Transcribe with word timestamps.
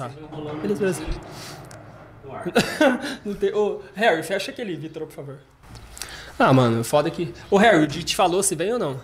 Tá. 0.00 0.08
Beleza, 0.62 0.80
beleza. 0.80 1.04
Não 3.22 3.34
tem... 3.34 3.52
Ô, 3.52 3.82
Harry, 3.94 4.22
fecha 4.22 4.50
aquele 4.50 4.74
Vitor, 4.74 5.06
por 5.06 5.12
favor. 5.12 5.38
Ah, 6.38 6.54
mano, 6.54 6.82
foda 6.82 7.10
que. 7.10 7.34
Ô, 7.50 7.58
Harry, 7.58 7.84
o 7.84 7.86
Di 7.86 8.02
te 8.02 8.16
falou 8.16 8.42
se 8.42 8.54
vem 8.54 8.72
ou 8.72 8.78
não? 8.78 8.98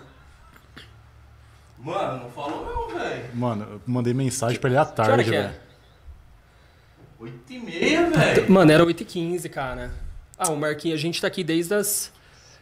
Mano, 1.77 2.23
não 2.23 2.31
falou 2.31 2.65
não, 2.65 2.99
velho. 2.99 3.35
Mano, 3.35 3.67
eu 3.73 3.81
mandei 3.85 4.11
mensagem 4.11 4.59
pra 4.59 4.71
ele 4.71 4.79
à 4.79 4.85
tarde, 4.85 5.35
é? 5.35 5.41
velho. 5.43 5.55
8 7.19 7.53
e 7.53 7.59
meia, 7.59 8.09
velho. 8.09 8.51
Mano, 8.51 8.71
era 8.71 8.83
8h15, 8.83 9.47
cara. 9.51 9.91
Ah, 10.35 10.49
o 10.49 10.57
Marquinhos, 10.57 10.99
a 10.99 11.01
gente 11.01 11.21
tá 11.21 11.27
aqui 11.27 11.43
desde 11.43 11.75
as. 11.75 12.11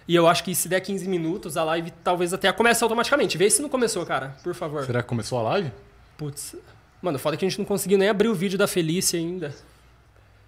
E 0.06 0.14
eu 0.14 0.28
acho 0.28 0.44
que 0.44 0.54
se 0.54 0.68
der 0.68 0.82
15 0.82 1.08
minutos, 1.08 1.56
a 1.56 1.64
live 1.64 1.92
talvez 2.04 2.34
até 2.34 2.52
comece 2.52 2.84
automaticamente. 2.84 3.38
Vê 3.38 3.50
se 3.50 3.62
não 3.62 3.70
começou, 3.70 4.06
cara, 4.06 4.36
por 4.44 4.54
favor. 4.54 4.86
Será 4.86 5.02
que 5.02 5.08
começou 5.08 5.40
a 5.40 5.44
live? 5.44 5.72
Putz. 6.18 6.58
Mano, 7.06 7.20
foda 7.20 7.38
que 7.38 7.46
a 7.46 7.48
gente 7.50 7.60
não 7.60 7.66
conseguiu 7.66 8.00
nem 8.00 8.10
abrir 8.10 8.28
o 8.30 8.34
vídeo 8.34 8.58
da 8.58 8.66
Felícia 8.66 9.20
ainda. 9.20 9.54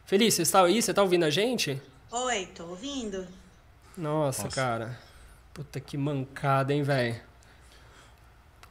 Felícia, 0.08 0.44
você 0.44 0.52
tá 0.52 0.64
aí? 0.64 0.82
Você 0.82 0.92
tá 0.92 1.04
ouvindo 1.04 1.24
a 1.24 1.30
gente? 1.30 1.80
Oi, 2.12 2.48
tô 2.56 2.66
ouvindo. 2.66 3.28
Nossa, 3.96 4.46
Nossa. 4.46 4.56
cara. 4.56 4.98
Puta 5.54 5.80
que 5.80 5.96
mancada, 5.96 6.74
hein, 6.74 6.82
velho. 6.82 7.16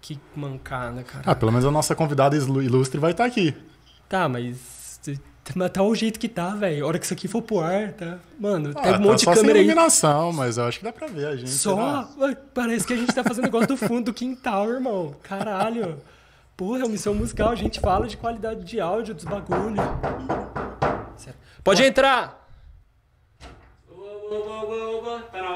Que 0.01 0.19
mancada, 0.35 1.05
cara. 1.05 1.23
Ah, 1.27 1.35
pelo 1.37 1.53
menos 1.53 1.65
a 1.65 1.71
nossa 1.71 1.95
convidada 1.95 2.37
ilu- 2.37 2.61
ilustre 2.61 2.99
vai 2.99 3.13
estar 3.13 3.25
aqui. 3.25 3.55
Tá, 4.09 4.29
mas. 4.29 5.01
Mas 5.55 5.71
tá 5.71 5.81
o 5.81 5.95
jeito 5.95 6.19
que 6.19 6.29
tá, 6.29 6.57
velho. 6.57 6.85
A 6.85 6.89
hora 6.89 6.99
que 6.99 7.05
isso 7.05 7.15
aqui 7.15 7.29
for 7.29 7.41
pro 7.41 7.61
ar, 7.61 7.93
tá. 7.93 8.19
Mano, 8.37 8.73
Ah, 8.75 8.83
tem 8.83 8.95
um 8.95 8.99
monte 8.99 9.11
tá 9.11 9.15
de 9.15 9.25
só 9.27 9.35
câmera 9.35 9.53
sem 9.55 9.61
aí. 9.61 9.65
iluminação, 9.67 10.33
mas 10.33 10.59
eu 10.59 10.65
acho 10.65 10.79
que 10.81 10.85
dá 10.85 10.93
pra 10.93 11.07
ver 11.07 11.27
a 11.29 11.37
gente. 11.37 11.51
Só? 11.51 12.03
né? 12.17 12.37
Parece 12.53 12.85
que 12.85 12.95
a 12.95 12.97
gente 12.97 13.15
tá 13.15 13.23
fazendo 13.23 13.45
negócio 13.45 13.69
do 13.69 13.77
fundo 13.77 14.07
do 14.07 14.13
quintal, 14.13 14.69
irmão. 14.69 15.15
Caralho. 15.23 16.01
Porra, 16.57 16.81
é 16.81 16.83
uma 16.85 16.89
missão 16.91 17.15
musical. 17.15 17.51
A 17.51 17.55
gente 17.55 17.81
fala 17.81 18.07
de 18.07 18.17
qualidade 18.17 18.65
de 18.65 18.81
áudio 18.81 19.15
dos 19.15 19.25
bagulho. 19.25 19.77
Sério. 21.17 21.39
Pode 21.63 21.83
entrar! 21.85 22.45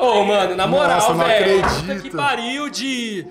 Ô, 0.00 0.12
aí. 0.12 0.26
mano, 0.26 0.56
na 0.56 0.66
moral, 0.66 0.96
Nossa, 0.96 1.14
não 1.14 1.24
velho. 1.24 1.60
acredito. 1.64 1.80
Puta 1.86 2.00
que 2.00 2.10
pariu 2.10 2.70
de. 2.70 3.26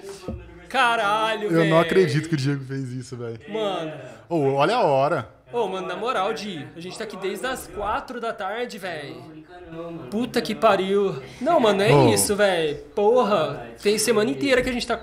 Caralho, 0.67 1.45
Eu 1.45 1.49
velho. 1.51 1.69
não 1.69 1.79
acredito 1.79 2.29
que 2.29 2.35
o 2.35 2.37
Diego 2.37 2.63
fez 2.63 2.91
isso, 2.91 3.17
velho. 3.17 3.39
Mano. 3.49 3.91
Ô, 4.29 4.53
olha 4.53 4.75
a 4.75 4.83
hora. 4.83 5.29
Ô, 5.51 5.67
mano, 5.67 5.87
na 5.87 5.95
moral, 5.95 6.31
Di, 6.31 6.67
a 6.75 6.79
gente 6.79 6.95
tá 6.95 7.05
aqui 7.05 7.17
desde 7.17 7.45
as 7.47 7.65
4 7.67 8.19
da 8.21 8.31
tarde, 8.31 8.77
velho. 8.77 9.43
Puta 10.11 10.41
que 10.43 10.53
pariu. 10.53 11.19
Não, 11.41 11.59
mano, 11.59 11.81
é 11.81 11.91
Ô. 11.91 12.09
isso, 12.09 12.35
velho. 12.35 12.77
Porra, 12.95 13.67
tem 13.81 13.97
semana 13.97 14.29
inteira 14.29 14.61
que 14.61 14.69
a 14.69 14.73
gente 14.73 14.85
tá. 14.85 14.99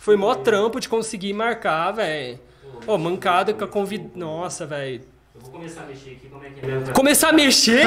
Foi 0.00 0.16
mó 0.16 0.34
trampo 0.34 0.80
de 0.80 0.88
conseguir 0.88 1.32
marcar, 1.34 1.92
velho. 1.92 2.40
Ô, 2.86 2.96
mancada 2.96 3.52
com 3.52 3.64
a 3.64 3.68
convid... 3.68 4.10
Nossa, 4.14 4.64
velho. 4.66 5.02
Eu 5.34 5.40
vou 5.42 5.50
começar 5.52 5.82
a 5.82 5.86
mexer 5.86 6.10
aqui, 6.12 6.28
como 6.28 6.44
é 6.44 6.48
que 6.50 6.60
é? 6.90 6.92
Começar 6.92 7.28
a 7.28 7.32
mexer? 7.32 7.86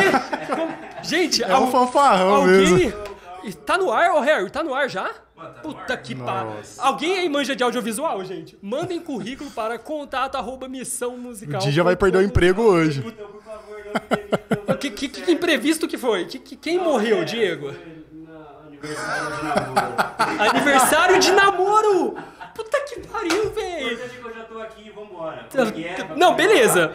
Gente, 1.03 1.43
É 1.43 1.47
um 1.57 1.65
al- 1.65 1.71
fanfarrão 1.71 2.45
mesmo. 2.45 2.75
alguém. 2.75 2.93
E 3.45 3.53
Tá 3.53 3.77
no 3.77 3.91
ar, 3.91 4.11
ô 4.13 4.19
Harry? 4.21 4.49
Tá 4.49 4.63
no 4.63 4.73
ar 4.73 4.89
já? 4.89 5.09
Puta 5.61 5.97
que 5.97 6.15
pariu. 6.15 6.53
Alguém 6.77 7.17
aí 7.17 7.27
manja 7.27 7.53
de 7.55 7.63
audiovisual, 7.63 8.23
gente? 8.23 8.57
Mandem 8.61 8.99
currículo 9.01 9.49
para 9.51 9.77
contato 9.77 10.35
arroba 10.35 10.69
missão 10.69 11.15
O 11.15 11.17
musical. 11.17 11.59
Já 11.59 11.83
vai 11.83 11.95
perder 11.97 12.19
o 12.19 12.21
emprego 12.21 12.61
hoje. 12.61 13.03
Então, 13.05 13.27
por 13.27 13.43
favor, 13.43 13.77
não 13.77 13.93
me 13.93 14.15
demita. 14.17 14.43
Que, 14.83 14.89
que, 14.89 15.07
que 15.07 15.31
imprevisto 15.31 15.87
que 15.87 15.97
foi? 15.97 16.25
Que, 16.25 16.37
que- 16.39 16.55
quem 16.57 16.77
morreu, 16.77 17.23
Diego? 17.25 17.67
Na 17.71 17.73
aniversário 18.83 19.31
de 19.31 19.43
namoro. 19.43 19.95
Aniversário 20.39 21.19
de 21.19 21.31
namoro! 21.31 22.17
Puta 22.53 22.79
que 22.81 22.99
pariu, 23.07 23.51
velho! 23.51 23.99
eu 23.99 24.33
já 24.33 24.43
tô 24.43 24.59
aqui, 24.59 24.89
vambora. 24.91 25.47
É? 25.53 26.15
Não, 26.15 26.35
beleza. 26.35 26.93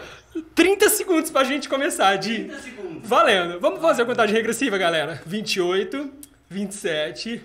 30 0.55 0.89
segundos 0.91 1.31
pra 1.31 1.43
gente 1.45 1.69
começar, 1.69 2.15
Di. 2.17 2.45
30 2.45 2.61
segundos. 2.61 3.09
Valendo. 3.09 3.59
Vamos 3.59 3.81
fazer 3.81 4.03
a 4.03 4.07
contagem 4.07 4.37
regressiva, 4.37 4.79
galera. 4.79 5.21
28, 5.27 6.13
27, 6.49 7.43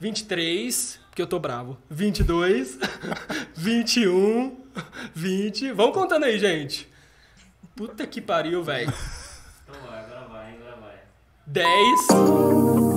23, 0.00 0.98
porque 1.10 1.22
eu 1.22 1.26
tô 1.26 1.38
bravo. 1.38 1.78
22, 1.90 2.78
21, 3.54 4.56
20. 5.14 5.72
Vamos 5.72 5.94
contando 5.94 6.24
aí, 6.24 6.38
gente. 6.38 6.92
Puta 7.76 8.06
que 8.06 8.20
pariu, 8.20 8.62
velho. 8.64 8.92
Então 9.62 9.80
vai, 9.88 10.00
agora 10.00 10.26
vai, 10.28 10.54
agora 10.54 10.76
vai. 10.80 10.94
10, 11.46 12.93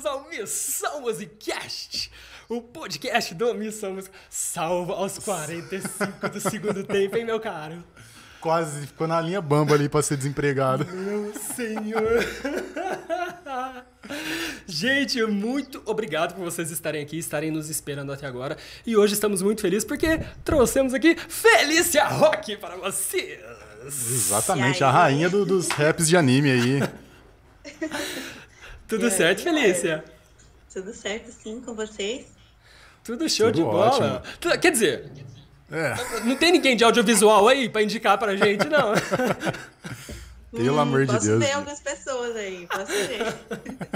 bem-vindos 0.00 0.06
ao 0.06 0.28
Missão 0.28 1.00
Musicast, 1.02 2.10
o 2.48 2.62
podcast 2.62 3.34
do 3.34 3.52
Missão 3.54 3.94
Music. 3.94 4.14
Salva 4.28 4.94
aos 4.94 5.18
45 5.18 6.28
do 6.28 6.40
segundo 6.40 6.84
tempo, 6.84 7.16
hein, 7.16 7.24
meu 7.24 7.38
caro? 7.40 7.82
Quase 8.40 8.86
ficou 8.86 9.06
na 9.06 9.20
linha 9.20 9.40
bamba 9.42 9.74
ali 9.74 9.88
pra 9.88 10.00
ser 10.02 10.16
desempregado. 10.16 10.86
Meu 10.86 11.32
senhor! 11.34 12.24
Gente, 14.66 15.22
muito 15.26 15.82
obrigado 15.84 16.34
por 16.34 16.44
vocês 16.44 16.70
estarem 16.70 17.02
aqui, 17.02 17.18
estarem 17.18 17.50
nos 17.50 17.68
esperando 17.68 18.12
até 18.12 18.26
agora. 18.26 18.56
E 18.86 18.96
hoje 18.96 19.12
estamos 19.14 19.42
muito 19.42 19.60
felizes 19.60 19.84
porque 19.84 20.18
trouxemos 20.44 20.94
aqui 20.94 21.14
Felícia 21.28 22.06
Rock 22.06 22.56
para 22.56 22.76
vocês! 22.76 23.40
Exatamente, 23.84 24.82
a 24.82 24.90
rainha 24.90 25.28
do- 25.28 25.44
dos 25.44 25.68
raps 25.68 26.08
de 26.08 26.16
anime 26.16 26.50
aí. 26.50 26.80
Tudo 28.90 29.04
E 29.04 29.06
aí, 29.06 29.10
certo, 29.12 29.42
Felícia? 29.42 30.04
Tudo 30.72 30.92
certo, 30.92 31.32
sim, 31.32 31.60
com 31.64 31.74
vocês? 31.74 32.26
Tudo 33.02 33.26
show 33.30 33.46
Tudo 33.46 33.54
de 33.56 33.62
bola. 33.62 34.20
ótimo. 34.20 34.58
Quer 34.60 34.70
dizer, 34.72 35.10
É, 35.72 35.94
não 36.24 36.36
tem 36.36 36.52
ninguém 36.52 36.76
de 36.76 36.84
audiovisual 36.84 37.48
aí 37.48 37.68
pra 37.68 37.82
indicar 37.82 38.18
pra 38.18 38.36
gente, 38.36 38.68
não. 38.68 38.92
pelo 40.52 40.78
amor 40.80 41.06
de 41.06 41.12
Hum, 41.12 41.14
posso 41.14 41.26
Deus. 41.26 41.38
ver 41.44 41.52
algumas 41.52 41.80
pessoas 41.80 42.36
aí, 42.36 42.66
posso 42.66 42.86
ver. 42.92 43.24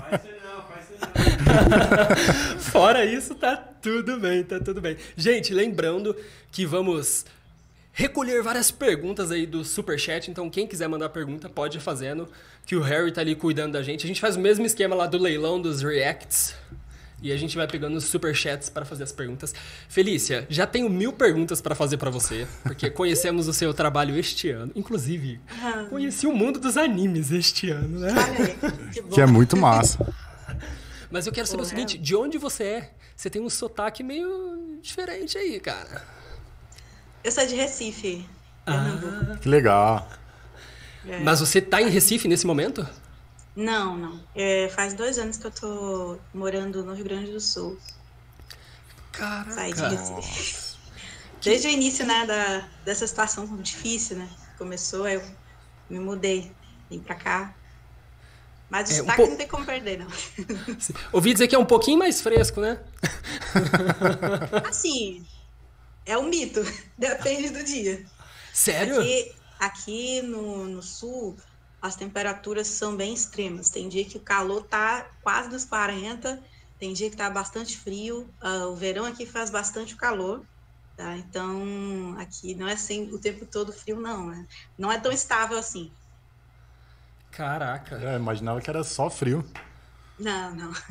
Faz 0.00 0.25
isso 0.25 0.34
não, 0.44 0.62
faz 0.62 0.84
isso 0.91 2.15
não. 2.54 2.60
Fora 2.60 3.04
isso, 3.04 3.34
tá 3.34 3.56
tudo 3.83 4.19
bem, 4.19 4.43
tá 4.44 4.60
tudo 4.60 4.81
bem. 4.81 4.97
Gente, 5.16 5.53
lembrando 5.53 6.16
que 6.53 6.65
vamos 6.65 7.25
recolher 7.94 8.43
várias 8.43 8.71
perguntas 8.71 9.31
aí 9.31 9.47
do 9.47 9.65
Superchat, 9.65 10.31
então 10.31 10.50
quem 10.50 10.66
quiser 10.66 10.88
mandar 10.88 11.09
pergunta 11.09 11.49
pode 11.49 11.78
ir 11.78 11.81
fazendo, 11.81 12.28
que 12.66 12.75
o 12.77 12.81
Harry 12.82 13.12
tá 13.12 13.21
ali 13.21 13.34
cuidando 13.37 13.72
da 13.72 13.82
gente. 13.82 14.05
A 14.05 14.09
gente 14.09 14.21
faz 14.21 14.37
o 14.37 14.41
mesmo 14.41 14.66
esquema 14.66 14.94
lá 14.97 15.06
do 15.06 15.16
leilão 15.16 15.60
dos 15.62 15.81
reacts. 15.81 16.54
E 17.22 17.33
a 17.33 17.37
gente 17.38 17.56
vai 17.56 17.66
pegando 17.66 17.97
os 17.97 18.04
superchats 18.04 18.69
para 18.69 18.84
fazer 18.84 19.04
as 19.04 19.12
perguntas. 19.12 19.54
Felícia, 19.88 20.47
já 20.50 20.66
tenho 20.66 20.91
mil 20.91 21.10
perguntas 21.10 21.59
para 21.59 21.75
fazer 21.75 21.97
para 21.97 22.10
você, 22.10 22.47
porque 22.62 22.91
conhecemos 22.91 23.49
o 23.49 23.53
seu 23.54 23.72
trabalho 23.72 24.15
este 24.19 24.50
ano. 24.50 24.71
Inclusive, 24.75 25.41
Ah, 25.62 25.87
conheci 25.88 26.27
o 26.27 26.33
mundo 26.33 26.59
dos 26.60 26.77
animes 26.77 27.31
este 27.31 27.71
ano, 27.71 28.00
né? 28.00 28.10
que 28.93 29.00
bom. 29.00 29.09
Que 29.09 29.21
é 29.22 29.27
muito 29.27 29.56
massa. 29.56 30.04
Mas 31.10 31.27
eu 31.27 31.33
quero 31.33 31.47
saber 31.47 31.62
o 31.62 31.65
Ué. 31.65 31.71
seguinte, 31.71 31.97
de 31.97 32.15
onde 32.15 32.37
você 32.37 32.65
é? 32.65 32.91
Você 33.16 33.31
tem 33.31 33.41
um 33.41 33.49
sotaque 33.49 34.03
meio 34.03 34.78
diferente 34.83 35.38
aí, 35.38 35.59
cara. 35.60 36.03
Eu 37.25 37.33
sou 37.33 37.47
de 37.47 37.55
Recife. 37.55 38.29
Pernambuco. 38.65 39.39
Que 39.41 39.49
legal. 39.49 40.09
É. 41.07 41.19
Mas 41.21 41.41
você 41.41 41.60
tá 41.60 41.81
em 41.83 41.89
Recife 41.89 42.28
nesse 42.28 42.47
momento? 42.47 42.87
Não, 43.57 43.97
não. 43.97 44.21
É, 44.34 44.69
faz 44.69 44.95
dois 44.95 45.19
anos 45.19 45.37
que 45.37 45.47
eu 45.47 45.51
tô 45.51 46.19
morando 46.33 46.84
no 46.84 46.93
Rio 46.95 47.04
Grande 47.04 47.33
do 47.33 47.41
Sul. 47.41 47.78
Saí 49.51 49.72
de 49.72 49.81
Caraca. 49.81 49.89
Recife. 49.97 50.75
Desde 51.43 51.69
o 51.69 51.71
início, 51.71 52.07
né, 52.07 52.25
da, 52.27 52.66
dessa 52.84 53.07
situação 53.07 53.47
difícil, 53.59 54.16
né? 54.16 54.28
Começou, 54.59 55.07
eu 55.09 55.22
me 55.91 55.98
mudei, 55.98 56.51
vim 56.91 56.98
pra 56.98 57.15
cá. 57.15 57.54
Mas 58.71 58.89
o 58.89 58.93
É, 58.93 58.95
um 58.95 58.98
sotaque 59.01 59.16
pouco- 59.19 59.31
não 59.31 59.39
tem 59.39 59.47
como 59.48 59.65
perder, 59.66 59.98
não. 59.98 60.07
Ouvi 61.13 61.33
dizer 61.34 61.47
que 61.48 61.54
é 61.54 61.59
um 61.59 61.66
pouquinho 61.66 61.98
mais 61.98 62.21
fresco, 62.22 62.60
né? 62.63 62.81
Assim, 64.69 65.25
é 66.06 66.16
um 66.18 66.28
mito. 66.28 66.60
Depende 66.98 67.51
do 67.51 67.62
dia. 67.65 68.04
Sério? 68.53 69.01
Aqui, 69.01 69.34
aqui 69.59 70.22
no, 70.22 70.65
no 70.66 70.83
sul, 70.83 71.36
as 71.80 71.97
temperaturas 71.97 72.66
são 72.66 72.97
bem 72.97 73.12
extremas. 73.12 73.71
Tem 73.71 73.89
dia 73.89 74.04
que 74.04 74.16
o 74.16 74.21
calor 74.21 74.62
tá 74.65 75.06
quase 75.22 75.48
nos 75.48 75.65
40, 75.65 76.42
tem 76.78 76.92
dia 76.92 77.10
que 77.10 77.16
tá 77.16 77.28
bastante 77.28 77.77
frio. 77.77 78.28
Ah, 78.41 78.66
o 78.66 78.77
verão 78.77 79.04
aqui 79.04 79.27
faz 79.27 79.51
bastante 79.51 79.97
calor. 79.97 80.45
Tá? 80.97 81.16
Então, 81.16 82.16
aqui 82.18 82.54
não 82.54 82.68
é 82.68 82.74
assim 82.74 83.10
o 83.12 83.18
tempo 83.18 83.45
todo 83.45 83.72
frio, 83.72 84.00
não. 84.00 84.28
Né? 84.28 84.47
Não 84.78 84.91
é 84.91 84.98
tão 84.98 85.10
estável 85.10 85.59
assim. 85.59 85.91
Caraca. 87.30 87.97
É, 87.97 88.16
imaginava 88.16 88.60
que 88.60 88.71
era 88.71 88.84
só 88.84 89.10
frio. 89.10 89.45
Não, 90.18 90.54
não. 90.54 90.72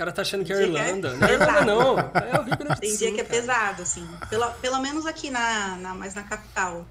O 0.00 0.02
cara 0.02 0.12
tá 0.12 0.22
achando 0.22 0.46
que 0.46 0.50
é 0.50 0.56
dia 0.56 0.66
que 0.66 0.76
é 0.78 0.88
Irlanda. 0.88 1.14
Não 1.14 1.28
é 1.28 1.32
Irlanda, 1.34 1.64
não. 1.66 1.98
É 1.98 2.40
o 2.40 2.42
Rio 2.42 2.56
Grande 2.56 2.74
do 2.74 2.80
Tem 2.80 2.96
dia 2.96 3.12
que 3.12 3.20
é 3.20 3.22
cara. 3.24 3.38
pesado, 3.38 3.82
assim. 3.82 4.08
Pelo, 4.30 4.50
pelo 4.52 4.80
menos 4.80 5.04
aqui 5.04 5.28
na, 5.28 5.76
na, 5.76 5.94
mais 5.94 6.14
na 6.14 6.22
capital. 6.22 6.86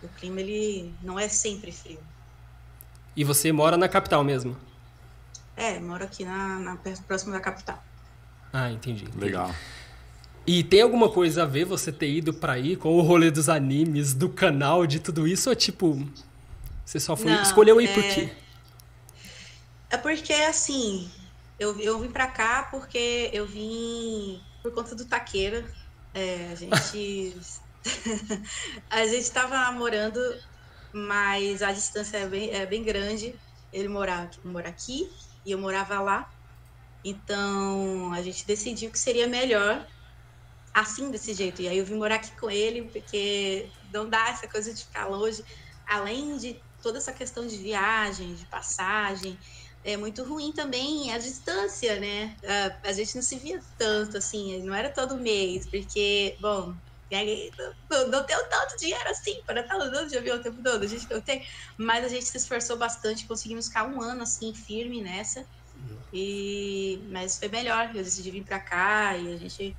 O 0.00 0.06
clima, 0.06 0.40
ele 0.40 0.94
não 1.02 1.18
é 1.18 1.28
sempre 1.28 1.72
frio. 1.72 1.98
E 3.16 3.24
você 3.24 3.50
mora 3.50 3.76
na 3.76 3.88
capital 3.88 4.22
mesmo? 4.22 4.56
É, 5.56 5.80
moro 5.80 6.04
aqui 6.04 6.24
na, 6.24 6.60
na 6.60 6.78
próximo 7.04 7.32
da 7.32 7.40
capital. 7.40 7.82
Ah, 8.52 8.70
entendi. 8.70 9.06
entendi. 9.06 9.18
Legal. 9.18 9.52
E 10.46 10.62
tem 10.62 10.82
alguma 10.82 11.08
coisa 11.08 11.42
a 11.42 11.46
ver 11.46 11.64
você 11.64 11.90
ter 11.90 12.12
ido 12.12 12.32
pra 12.32 12.52
aí 12.52 12.76
com 12.76 12.90
o 12.96 13.00
rolê 13.00 13.32
dos 13.32 13.48
animes, 13.48 14.14
do 14.14 14.28
canal, 14.28 14.86
de 14.86 15.00
tudo 15.00 15.26
isso? 15.26 15.50
Ou 15.50 15.56
tipo, 15.56 16.08
você 16.84 17.00
só 17.00 17.16
foi, 17.16 17.32
Não, 17.32 17.42
escolheu 17.42 17.80
ir 17.80 17.92
por 17.92 18.04
é- 18.04 18.14
quê? 18.14 18.32
É 19.90 19.96
porque, 19.96 20.32
assim, 20.32 21.10
eu, 21.58 21.78
eu 21.80 21.98
vim 21.98 22.10
pra 22.10 22.26
cá 22.26 22.68
porque 22.70 23.30
eu 23.32 23.46
vim 23.46 24.42
por 24.62 24.72
conta 24.72 24.94
do 24.94 25.04
Taqueira. 25.04 25.64
É, 26.14 26.50
a 26.52 26.54
gente. 26.54 27.36
a 28.90 29.06
gente 29.06 29.30
tava 29.30 29.54
namorando, 29.54 30.20
mas 30.92 31.62
a 31.62 31.72
distância 31.72 32.18
é 32.18 32.26
bem, 32.26 32.50
é 32.50 32.66
bem 32.66 32.82
grande. 32.82 33.34
Ele 33.72 33.88
morava, 33.88 34.30
mora 34.44 34.68
aqui 34.68 35.10
e 35.44 35.52
eu 35.52 35.58
morava 35.58 36.00
lá. 36.00 36.30
Então 37.04 38.12
a 38.12 38.22
gente 38.22 38.46
decidiu 38.46 38.90
que 38.90 38.98
seria 38.98 39.26
melhor 39.26 39.86
assim, 40.72 41.10
desse 41.10 41.34
jeito. 41.34 41.60
E 41.60 41.68
aí 41.68 41.78
eu 41.78 41.84
vim 41.84 41.94
morar 41.94 42.16
aqui 42.16 42.30
com 42.38 42.50
ele, 42.50 42.82
porque 42.82 43.68
não 43.92 44.08
dá 44.08 44.28
essa 44.28 44.48
coisa 44.48 44.72
de 44.72 44.84
ficar 44.84 45.06
longe. 45.06 45.44
Além 45.86 46.36
de 46.38 46.60
toda 46.82 46.98
essa 46.98 47.12
questão 47.12 47.46
de 47.46 47.56
viagem, 47.56 48.34
de 48.34 48.46
passagem, 48.46 49.38
é 49.84 49.96
muito 49.96 50.24
ruim 50.24 50.52
também 50.52 51.12
a 51.12 51.18
distância, 51.18 51.98
né? 52.00 52.36
A, 52.84 52.88
a 52.90 52.92
gente 52.92 53.14
não 53.16 53.22
se 53.22 53.38
via 53.38 53.58
tanto, 53.76 54.16
assim, 54.18 54.62
não 54.64 54.74
era 54.74 54.92
todo 54.92 55.20
mês, 55.20 55.68
porque, 55.70 56.36
bom, 56.40 56.74
não, 57.90 58.08
não 58.08 58.24
tenho 58.26 58.40
tanto 58.48 58.76
dinheiro 58.78 59.08
assim 59.10 59.42
para 59.46 59.60
estar 59.60 59.76
andando 59.76 60.08
de 60.08 60.16
avião 60.16 60.38
o 60.38 60.42
tempo 60.42 60.62
todo, 60.62 60.82
a 60.84 60.86
gente 60.86 61.08
não 61.10 61.20
tem, 61.20 61.44
mas 61.78 62.04
a 62.04 62.08
gente 62.08 62.24
se 62.24 62.36
esforçou 62.38 62.78
bastante, 62.78 63.26
conseguimos 63.26 63.66
ficar 63.66 63.86
um 63.86 64.00
ano, 64.00 64.22
assim, 64.22 64.54
firme 64.54 65.02
nessa, 65.02 65.44
e, 66.12 67.06
mas 67.10 67.38
foi 67.38 67.48
melhor, 67.48 67.88
eu 67.88 68.02
decidi 68.02 68.30
vir 68.30 68.44
para 68.44 68.60
cá 68.60 69.16
e 69.16 69.32
a 69.34 69.36
gente 69.36 69.78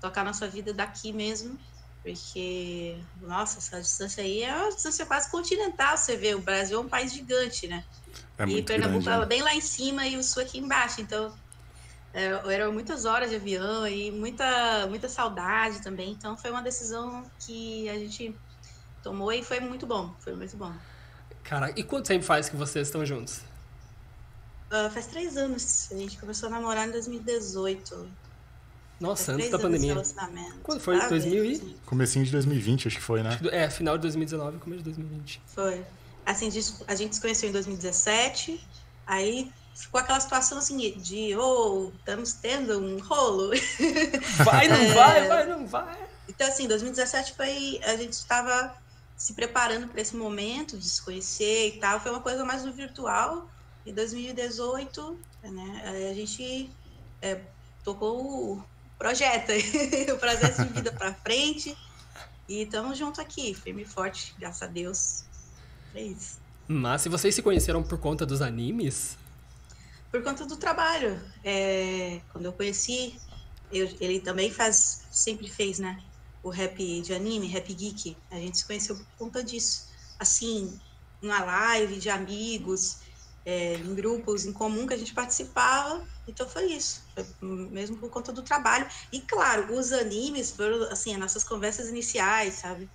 tocar 0.00 0.24
nossa 0.24 0.48
vida 0.48 0.74
daqui 0.74 1.12
mesmo, 1.12 1.58
porque, 2.02 3.00
nossa, 3.16 3.58
essa 3.58 3.80
distância 3.80 4.22
aí 4.22 4.42
é 4.42 4.54
uma 4.54 4.68
distância 4.68 5.06
quase 5.06 5.30
continental, 5.30 5.96
você 5.96 6.16
vê, 6.16 6.34
o 6.34 6.42
Brasil 6.42 6.78
é 6.78 6.80
um 6.80 6.88
país 6.88 7.12
gigante, 7.12 7.66
né? 7.68 7.82
É 8.38 8.42
e 8.42 8.46
muito 8.46 8.66
Pernambuco 8.66 8.98
estava 9.00 9.22
né? 9.22 9.26
bem 9.26 9.42
lá 9.42 9.54
em 9.54 9.60
cima 9.60 10.06
e 10.06 10.16
o 10.16 10.22
sul 10.22 10.42
aqui 10.42 10.58
embaixo. 10.58 11.00
Então, 11.00 11.34
é, 12.12 12.54
eram 12.54 12.72
muitas 12.72 13.04
horas 13.04 13.30
de 13.30 13.36
avião 13.36 13.86
e 13.86 14.10
muita, 14.10 14.86
muita 14.88 15.08
saudade 15.08 15.82
também. 15.82 16.10
Então, 16.12 16.36
foi 16.36 16.50
uma 16.50 16.62
decisão 16.62 17.24
que 17.40 17.88
a 17.88 17.94
gente 17.94 18.34
tomou 19.02 19.32
e 19.32 19.42
foi 19.42 19.60
muito 19.60 19.86
bom. 19.86 20.14
Foi 20.20 20.34
muito 20.34 20.56
bom. 20.56 20.72
Cara, 21.44 21.72
e 21.76 21.82
quanto 21.82 22.06
tempo 22.06 22.24
faz 22.24 22.48
que 22.48 22.56
vocês 22.56 22.88
estão 22.88 23.04
juntos? 23.04 23.40
Ah, 24.70 24.90
faz 24.90 25.06
três 25.06 25.36
anos. 25.36 25.88
A 25.92 25.94
gente 25.94 26.18
começou 26.18 26.48
a 26.48 26.52
namorar 26.52 26.88
em 26.88 26.90
2018. 26.90 28.08
Nossa, 28.98 29.26
Faz 29.26 29.38
antes 29.38 29.50
da 29.50 29.58
pandemia. 29.58 29.94
Quando 30.62 30.80
foi? 30.80 30.98
Ah, 30.98 31.08
2000 31.08 31.44
e? 31.44 31.76
Comecinho 31.84 32.24
de 32.24 32.32
2020, 32.32 32.88
acho 32.88 32.96
que 32.96 33.02
foi, 33.02 33.22
né? 33.22 33.38
É, 33.52 33.68
final 33.68 33.96
de 33.98 34.02
2019 34.02 34.58
começo 34.58 34.82
de 34.82 34.84
2020. 34.84 35.42
Foi. 35.46 35.84
Assim, 36.26 36.50
a 36.88 36.94
gente 36.96 37.14
se 37.14 37.20
conheceu 37.20 37.48
em 37.48 37.52
2017. 37.52 38.60
Aí 39.06 39.52
ficou 39.76 40.00
aquela 40.00 40.18
situação 40.18 40.58
assim 40.58 40.76
de, 40.98 41.36
oh, 41.36 41.92
estamos 41.96 42.32
tendo 42.32 42.80
um 42.80 42.98
rolo. 42.98 43.50
Vai, 44.44 44.66
não 44.66 44.76
É. 44.76 44.94
vai, 44.94 45.28
vai, 45.28 45.46
não 45.46 45.66
vai. 45.66 45.96
Então, 46.28 46.48
assim, 46.48 46.66
2017 46.66 47.34
foi. 47.34 47.80
A 47.84 47.96
gente 47.96 48.14
estava 48.14 48.76
se 49.16 49.32
preparando 49.34 49.88
para 49.88 50.00
esse 50.00 50.16
momento 50.16 50.76
de 50.76 50.88
se 50.88 51.00
conhecer 51.02 51.68
e 51.68 51.80
tal. 51.80 52.00
Foi 52.00 52.10
uma 52.10 52.20
coisa 52.20 52.44
mais 52.44 52.64
no 52.64 52.72
virtual. 52.72 53.48
Em 53.86 53.94
2018, 53.94 55.18
né, 55.44 56.10
a 56.10 56.14
gente 56.14 56.68
é, 57.22 57.40
tocou 57.84 58.54
o 58.56 58.64
projeto, 58.98 59.52
o 60.12 60.18
projeto 60.18 60.64
de 60.64 60.72
vida 60.72 60.90
para 60.90 61.14
frente. 61.14 61.76
E 62.48 62.62
estamos 62.62 62.98
junto 62.98 63.20
aqui, 63.20 63.54
firme 63.54 63.82
e 63.82 63.84
forte, 63.84 64.34
graças 64.38 64.62
a 64.62 64.66
Deus. 64.66 65.24
É 65.96 66.02
isso. 66.02 66.38
Mas 66.68 67.02
se 67.02 67.08
vocês 67.08 67.34
se 67.34 67.42
conheceram 67.42 67.82
por 67.82 67.98
conta 67.98 68.26
dos 68.26 68.42
animes, 68.42 69.16
Por 70.12 70.22
conta 70.22 70.46
do 70.46 70.56
trabalho. 70.56 71.20
É, 71.44 72.20
quando 72.32 72.46
eu 72.46 72.52
conheci, 72.52 73.18
eu- 73.72 73.94
ele 74.00 74.20
também 74.20 74.50
faz, 74.50 75.02
sempre 75.10 75.48
fez, 75.48 75.78
né? 75.78 75.98
O 76.42 76.48
rap 76.48 77.02
de 77.02 77.12
anime, 77.12 77.46
rap 77.48 77.72
geek. 77.74 78.16
A 78.30 78.36
gente 78.36 78.58
se 78.58 78.66
conheceu 78.66 78.96
por 78.96 79.06
conta 79.18 79.42
disso. 79.44 79.84
Assim, 80.18 80.78
numa 81.20 81.44
live 81.44 81.98
de 81.98 82.08
amigos, 82.08 82.96
é, 83.44 83.74
em 83.74 83.94
grupos 83.94 84.46
em 84.46 84.52
comum 84.52 84.86
que 84.86 84.94
a 84.94 84.96
gente 84.96 85.12
participava. 85.12 86.02
Então 86.26 86.48
foi 86.48 86.66
isso. 86.72 87.02
Foi 87.14 87.26
mesmo 87.42 87.98
por 87.98 88.08
conta 88.10 88.32
do 88.32 88.42
trabalho. 88.42 88.86
E 89.12 89.20
claro, 89.20 89.74
os 89.78 89.92
animes 89.92 90.52
foram, 90.52 90.84
assim, 90.90 91.12
as 91.14 91.20
nossas 91.20 91.44
conversas 91.44 91.88
iniciais, 91.88 92.54
sabe? 92.54 92.88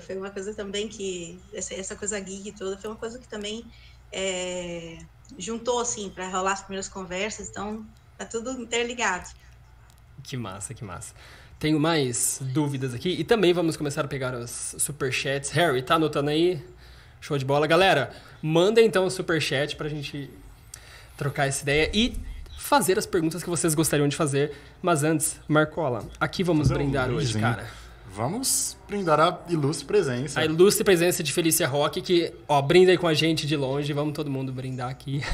Foi 0.00 0.16
uma 0.16 0.30
coisa 0.30 0.54
também 0.54 0.88
que. 0.88 1.38
Essa, 1.52 1.74
essa 1.74 1.96
coisa 1.96 2.18
geek 2.20 2.52
toda 2.52 2.76
foi 2.78 2.90
uma 2.90 2.96
coisa 2.96 3.18
que 3.18 3.28
também. 3.28 3.64
é, 4.12 4.98
juntou 5.38 5.80
assim 5.80 6.10
para 6.10 6.28
rolar 6.28 6.52
as 6.52 6.62
primeiras 6.62 6.88
conversas, 6.88 7.48
então 7.48 7.84
tá 8.18 8.24
tudo 8.24 8.50
interligado. 8.60 9.28
que 10.22 10.36
massa, 10.36 10.74
que 10.74 10.84
massa. 10.84 11.14
Tenho 11.58 11.78
mais 11.78 12.40
dúvidas 12.40 12.94
aqui 12.94 13.10
e 13.10 13.24
também 13.24 13.52
vamos 13.52 13.76
começar 13.76 14.04
a 14.04 14.08
pegar 14.08 14.34
os 14.34 14.74
superchats. 14.78 15.50
Harry, 15.50 15.82
tá 15.82 15.96
anotando 15.96 16.30
aí? 16.30 16.62
Show 17.20 17.36
de 17.36 17.44
bola. 17.44 17.66
Galera, 17.66 18.14
manda 18.42 18.80
então 18.80 19.04
o 19.04 19.10
superchat 19.10 19.76
pra 19.76 19.88
gente 19.88 20.30
trocar 21.18 21.48
essa 21.48 21.62
ideia 21.62 21.90
e 21.92 22.16
fazer 22.58 22.98
as 22.98 23.04
perguntas 23.04 23.42
que 23.42 23.50
vocês 23.50 23.74
gostariam 23.74 24.08
de 24.08 24.16
fazer. 24.16 24.56
Mas 24.80 25.04
antes, 25.04 25.38
Marcola, 25.46 26.08
aqui 26.18 26.42
vamos 26.42 26.68
Fazer 26.68 26.80
um 26.80 26.84
brindar 26.84 27.10
hoje, 27.10 27.38
cara. 27.38 27.68
Vamos 28.12 28.76
brindar 28.88 29.20
a 29.20 29.40
ilustre 29.48 29.86
presença. 29.86 30.40
A 30.40 30.44
ilustre 30.44 30.82
presença 30.84 31.22
de 31.22 31.32
Felícia 31.32 31.66
Roque, 31.68 32.00
que, 32.02 32.32
ó, 32.48 32.60
brinda 32.60 32.90
aí 32.90 32.98
com 32.98 33.06
a 33.06 33.14
gente 33.14 33.46
de 33.46 33.56
longe. 33.56 33.92
Vamos 33.92 34.12
todo 34.14 34.28
mundo 34.30 34.52
brindar 34.52 34.90
aqui. 34.90 35.20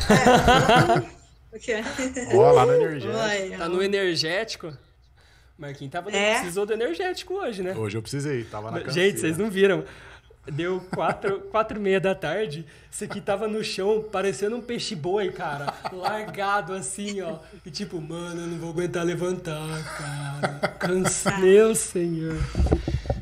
Ó, 2.35 2.50
lá 2.52 2.66
no 2.66 2.73
Energético. 2.75 3.12
Oi, 3.16 3.50
tá 3.56 3.68
no 3.68 3.83
energético. 3.83 4.73
Marquinhos 5.59 5.90
tava 5.90 6.11
É. 6.12 6.35
precisou 6.35 6.66
do 6.66 6.75
energético 6.75 7.33
hoje, 7.35 7.62
né? 7.62 7.73
Hoje 7.75 7.97
eu 7.97 8.02
precisei, 8.02 8.45
tava 8.45 8.71
na 8.71 8.76
Gente, 8.78 8.87
canseira. 8.88 9.18
vocês 9.18 9.38
não 9.38 9.49
viram. 9.50 9.83
Deu 10.50 10.81
quatro, 10.95 11.41
quatro 11.50 11.79
e 11.79 11.81
meia 11.81 12.00
da 12.00 12.15
tarde. 12.15 12.65
Isso 12.91 13.03
aqui 13.05 13.21
tava 13.21 13.49
no 13.49 13.65
chão, 13.65 14.05
parecendo 14.12 14.57
um 14.57 14.61
peixe-boi, 14.61 15.33
cara. 15.33 15.75
Largado 15.93 16.73
assim, 16.73 17.21
ó. 17.21 17.38
E 17.65 17.71
tipo, 17.71 18.00
mano, 18.00 18.43
eu 18.43 18.47
não 18.47 18.59
vou 18.59 18.71
aguentar 18.71 19.05
levantar, 19.05 19.85
cara. 19.99 20.69
Cansa... 20.79 21.37
Meu 21.38 21.75
senhor. 21.75 22.37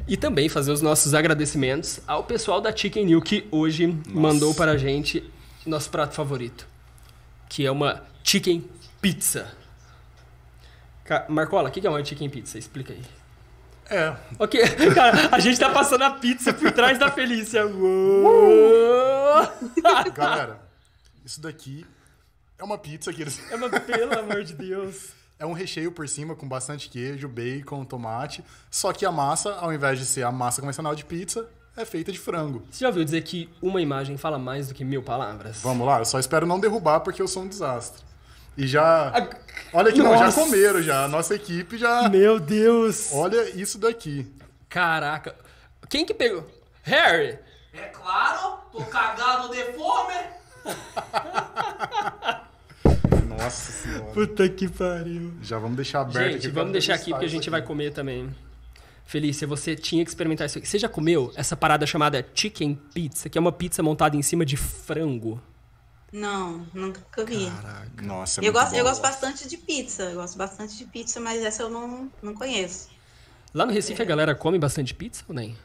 E 0.07 0.19
também 0.19 0.51
fazer 0.51 0.71
os 0.71 0.83
nossos 0.83 1.15
agradecimentos 1.15 2.01
ao 2.07 2.25
pessoal 2.25 2.61
da 2.61 2.75
Chicken 2.77 3.07
New 3.07 3.23
que 3.23 3.49
hoje 3.51 3.87
mandou 4.07 4.55
para 4.55 4.73
a 4.73 4.77
gente 4.77 5.25
nosso 5.65 5.89
prato 5.89 6.15
favorito. 6.15 6.67
Que 7.49 7.65
é 7.65 7.71
uma 7.71 8.03
chicken 8.23 8.65
pizza. 9.01 9.51
Marcola, 11.29 11.69
o 11.71 11.73
que 11.73 11.81
que 11.81 11.87
é 11.87 11.91
uma 11.91 12.05
chicken 12.05 12.29
pizza? 12.29 12.59
Explica 12.59 12.93
aí. 12.93 13.01
É, 13.91 14.15
Ok, 14.39 14.61
cara, 14.95 15.29
a 15.31 15.39
gente 15.39 15.59
tá 15.59 15.71
passando 15.71 16.03
a 16.05 16.11
pizza 16.13 16.53
por 16.53 16.73
trás 16.73 16.99
da 16.99 17.11
Felícia. 17.11 17.67
Uou! 17.67 19.49
galera, 20.15 20.61
isso 21.25 21.41
daqui 21.41 21.87
é 22.59 22.65
uma 22.65 22.79
pizza 22.79 23.13
que 23.13 23.23
eles... 23.23 23.41
É 23.51 23.57
uma, 23.57 23.69
pelo 23.69 24.19
amor 24.19 24.43
de 24.43 24.55
Deus. 24.55 25.11
É 25.39 25.45
um 25.45 25.53
recheio 25.53 25.93
por 25.93 26.09
cima 26.09 26.35
com 26.35 26.49
bastante 26.49 26.89
queijo, 26.89 27.29
bacon, 27.29 27.85
tomate. 27.85 28.43
Só 28.71 28.93
que 28.93 29.05
a 29.05 29.13
massa, 29.13 29.55
ao 29.57 29.73
invés 29.73 29.99
de 29.99 30.07
ser 30.07 30.23
a 30.23 30.33
massa 30.33 30.61
convencional 30.61 30.95
de 30.95 31.05
pizza, 31.05 31.47
é 31.77 31.85
feita 31.85 32.13
de 32.13 32.19
frango. 32.19 32.65
Você 32.71 32.81
já 32.81 32.89
ouviu 32.89 33.05
dizer 33.05 33.23
que 33.23 33.51
uma 33.61 33.81
imagem 33.81 34.17
fala 34.17 34.39
mais 34.39 34.69
do 34.69 34.75
que 34.75 34.85
mil 34.85 35.03
palavras? 35.03 35.61
Vamos 35.61 35.87
lá, 35.87 35.99
eu 35.99 36.05
só 36.05 36.19
espero 36.19 36.47
não 36.47 36.61
derrubar 36.61 37.01
porque 37.01 37.21
eu 37.21 37.29
sou 37.29 37.43
um 37.43 37.49
desastre. 37.49 38.03
E 38.57 38.67
já. 38.67 39.13
Olha 39.73 39.93
que 39.93 40.01
não, 40.01 40.17
já 40.17 40.33
comeram 40.33 40.83
já. 40.83 41.05
A 41.05 41.09
nossa 41.09 41.35
equipe 41.35 41.77
já. 41.77 42.09
Meu 42.09 42.39
Deus! 42.39 43.11
Olha 43.13 43.51
isso 43.51 43.79
daqui. 43.79 44.27
Caraca. 44.69 45.35
Quem 45.89 46.07
que 46.07 46.15
pegou? 46.15 46.49
Harry! 46.83 47.39
É 47.73 47.87
claro, 47.93 48.59
tô 48.71 48.85
cagado 48.85 49.49
de 49.53 49.65
fome. 49.73 50.15
Nossa 53.37 53.73
senhora. 53.73 54.13
Puta 54.13 54.49
que 54.49 54.69
pariu. 54.69 55.35
Já 55.43 55.59
vamos 55.59 55.77
deixar 55.77 56.03
aberto 56.03 56.33
Gente, 56.33 56.47
aqui 56.47 56.55
vamos 56.55 56.73
deixar 56.73 56.95
aqui 56.95 57.11
porque 57.11 57.27
a 57.27 57.29
gente 57.29 57.51
vai 57.51 57.63
comer 57.63 57.93
também. 57.93 58.35
Felícia, 59.05 59.47
você 59.47 59.77
tinha 59.77 60.05
que 60.05 60.11
experimentar 60.11 60.47
isso 60.47 60.59
aqui. 60.59 60.67
Você 60.67 60.79
já 60.79 60.89
comeu 60.89 61.33
essa 61.37 61.57
parada 61.57 61.85
chamada 61.87 62.27
chicken 62.35 62.75
pizza, 62.95 63.29
que 63.29 63.37
é 63.37 63.41
uma 63.41 63.53
pizza 63.53 63.83
montada 63.83 64.17
em 64.17 64.23
cima 64.23 64.47
de 64.47 64.57
frango? 64.57 65.41
Não, 66.15 66.65
nunca 66.73 67.25
vi. 67.25 67.51
Nossa, 68.01 68.41
é 68.41 68.47
eu, 68.47 68.53
muito 68.53 68.55
gosto, 68.63 68.75
eu 68.77 68.85
gosto 68.85 69.03
bastante 69.03 69.49
de 69.49 69.57
pizza. 69.57 70.05
Eu 70.05 70.15
gosto 70.15 70.39
bastante 70.39 70.77
de 70.79 70.85
pizza, 70.85 71.19
mas 71.19 71.43
essa 71.43 71.65
eu 71.65 71.69
não, 71.71 72.09
não 72.23 72.33
conheço. 72.35 72.89
Lá 73.53 73.67
no 73.67 73.73
Recife 73.73 74.01
a 74.01 74.05
galera 74.05 74.33
come 74.33 74.57
bastante 74.57 74.95
pizza 74.95 75.25
ou 75.27 75.35
nem? 75.35 75.59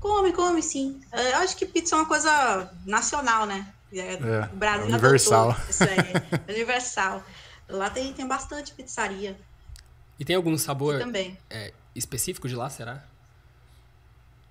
Come, 0.00 0.32
come, 0.32 0.62
sim. 0.62 1.02
É, 1.12 1.32
Eu 1.32 1.36
acho 1.38 1.54
que 1.54 1.66
pizza 1.66 1.94
é 1.94 1.98
uma 1.98 2.06
coisa 2.08 2.72
nacional, 2.86 3.44
né? 3.44 3.70
É, 3.92 4.14
É, 4.14 4.48
o 4.50 4.56
Brasil 4.56 4.86
é 4.86 4.88
universal. 4.88 5.50
adotou 5.50 5.68
Isso 5.68 5.84
aí, 5.84 6.12
é 6.46 6.52
universal. 6.52 7.22
Lá 7.68 7.90
tem, 7.90 8.10
tem 8.14 8.26
bastante 8.26 8.72
pizzaria 8.72 9.38
E 10.18 10.24
tem 10.24 10.34
algum 10.34 10.56
sabor 10.56 10.98
também. 10.98 11.36
é, 11.50 11.74
específico 11.94 12.48
de 12.48 12.56
lá, 12.56 12.70
será? 12.70 13.04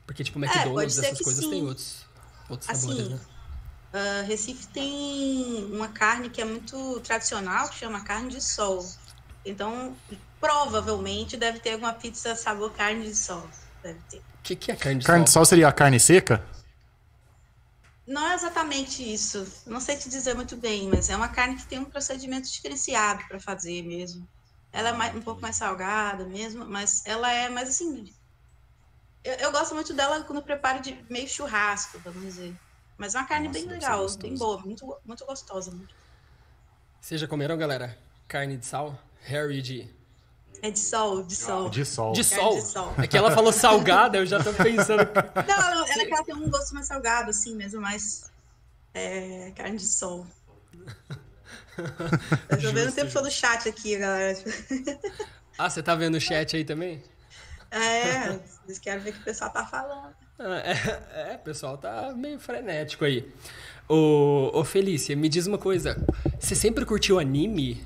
Porque, 0.06 0.24
tipo, 0.24 0.38
É, 0.38 0.46
McDonald's, 0.46 1.00
essas 1.00 1.22
coisas 1.22 1.44
sim. 1.44 1.50
tem 1.50 1.64
outros, 1.66 2.06
outros 2.48 2.70
Assim, 2.70 2.82
sabores, 2.90 3.10
né? 3.10 3.20
Ah, 3.98 4.22
Recife 4.22 4.68
tem 4.68 5.66
uma 5.74 5.88
carne 5.92 6.30
que 6.30 6.40
é 6.40 6.46
muito 6.46 7.00
tradicional, 7.02 7.68
que 7.70 7.80
chama 7.80 8.04
carne 8.06 8.30
de 8.30 8.40
sol. 8.42 8.80
Então, 9.44 9.96
provavelmente 10.40 11.36
deve 11.36 11.60
ter 11.60 11.72
alguma 11.72 11.94
pizza 11.94 12.36
sabor 12.36 12.74
carne 12.74 13.06
de 13.06 13.16
sol. 13.16 13.50
Deve 13.82 14.00
ter. 14.08 14.18
O 14.20 14.44
que, 14.44 14.56
que 14.56 14.72
é 14.72 14.76
carne 14.76 15.00
de 15.00 15.06
Carne 15.06 15.24
de 15.24 15.32
sol? 15.32 15.42
sol 15.42 15.46
seria 15.46 15.68
a 15.68 15.74
carne 15.74 16.00
seca? 16.00 16.46
Não 18.06 18.26
é 18.30 18.36
exatamente 18.36 19.02
isso. 19.04 19.46
Não 19.66 19.80
sei 19.82 19.98
te 19.98 20.10
dizer 20.10 20.34
muito 20.36 20.56
bem, 20.58 20.88
mas 20.88 21.10
é 21.10 21.16
uma 21.16 21.28
carne 21.30 21.58
que 21.58 21.68
tem 21.68 21.80
um 21.80 21.86
procedimento 21.90 22.48
diferenciado 22.50 23.24
para 23.28 23.40
fazer 23.40 23.82
mesmo. 23.84 24.28
Ela 24.72 24.90
é 24.90 24.94
mais- 24.94 25.16
um 25.16 25.22
pouco 25.22 25.42
mais 25.42 25.56
salgada 25.56 26.26
mesmo, 26.28 26.66
mas 26.70 27.02
ela 27.06 27.32
é 27.32 27.50
mais 27.50 27.70
assim. 27.70 28.04
Eu, 29.24 29.34
eu 29.36 29.52
gosto 29.52 29.76
muito 29.76 29.94
dela 29.94 30.24
quando 30.24 30.40
eu 30.40 30.44
preparo 30.44 30.82
de 30.82 31.06
meio 31.10 31.28
churrasco, 31.28 32.02
vamos 32.04 32.22
dizer. 32.24 32.56
Mas 32.98 33.14
é 33.14 33.20
uma 33.20 33.28
carne 33.28 33.48
Nossa, 33.48 33.60
bem 33.60 33.70
legal, 33.70 34.08
bem 34.18 34.36
boa, 34.36 34.60
muito, 34.60 34.98
muito 35.06 35.26
gostosa. 35.26 35.74
Vocês 37.00 37.22
já 37.22 37.28
comeram, 37.28 37.58
galera? 37.58 37.98
Carne 38.28 38.58
de 38.58 38.66
sal? 38.66 38.98
Harry 39.22 39.62
de... 39.62 39.96
É 40.62 40.72
de 40.72 40.80
sol, 40.80 41.22
de 41.22 41.36
sol. 41.36 41.70
De 41.70 41.86
sol. 41.86 42.14
De 42.14 42.24
sol? 42.24 42.56
de 42.56 42.62
sol. 42.64 42.96
É 42.98 43.06
que 43.06 43.16
ela 43.16 43.32
falou 43.32 43.54
salgada, 43.54 44.18
eu 44.18 44.26
já 44.26 44.44
tô 44.44 44.52
pensando... 44.54 45.04
Não, 45.48 45.56
ela, 45.56 45.88
ela, 45.88 46.04
ela 46.04 46.24
tem 46.24 46.36
um 46.36 46.50
gosto 46.50 46.74
mais 46.74 46.88
salgado, 46.88 47.30
assim 47.30 47.56
mesmo, 47.56 47.80
mas 47.80 48.32
é 48.94 49.52
carne 49.56 49.78
de 49.78 49.86
sol. 49.86 50.26
Eu 52.50 52.60
tô 52.60 52.72
vendo 52.72 52.78
o 52.78 52.84
Justo, 52.86 52.96
tempo 52.96 53.14
todo 53.14 53.30
chat 53.30 53.70
aqui, 53.70 53.98
galera. 53.98 54.36
Ah, 55.60 55.70
você 55.70 55.84
tá 55.84 55.94
vendo 55.94 56.16
o 56.16 56.20
chat 56.20 56.56
aí 56.56 56.66
também? 56.66 57.04
É, 57.70 58.40
vocês 58.66 58.80
querem 58.80 59.04
ver 59.04 59.12
o 59.12 59.14
que 59.14 59.20
o 59.20 59.24
pessoal 59.24 59.52
tá 59.52 59.64
falando. 59.64 60.16
É, 60.40 61.32
é, 61.32 61.36
o 61.36 61.40
pessoal 61.40 61.78
tá 61.78 62.14
meio 62.16 62.40
frenético 62.40 63.06
aí. 63.06 63.28
Ô, 63.90 64.52
ô 64.54 64.64
Felícia, 64.64 65.16
me 65.16 65.28
diz 65.28 65.48
uma 65.48 65.58
coisa. 65.58 65.98
Você 66.40 66.56
sempre 66.56 66.86
curtiu 66.86 67.20
anime? 67.20 67.84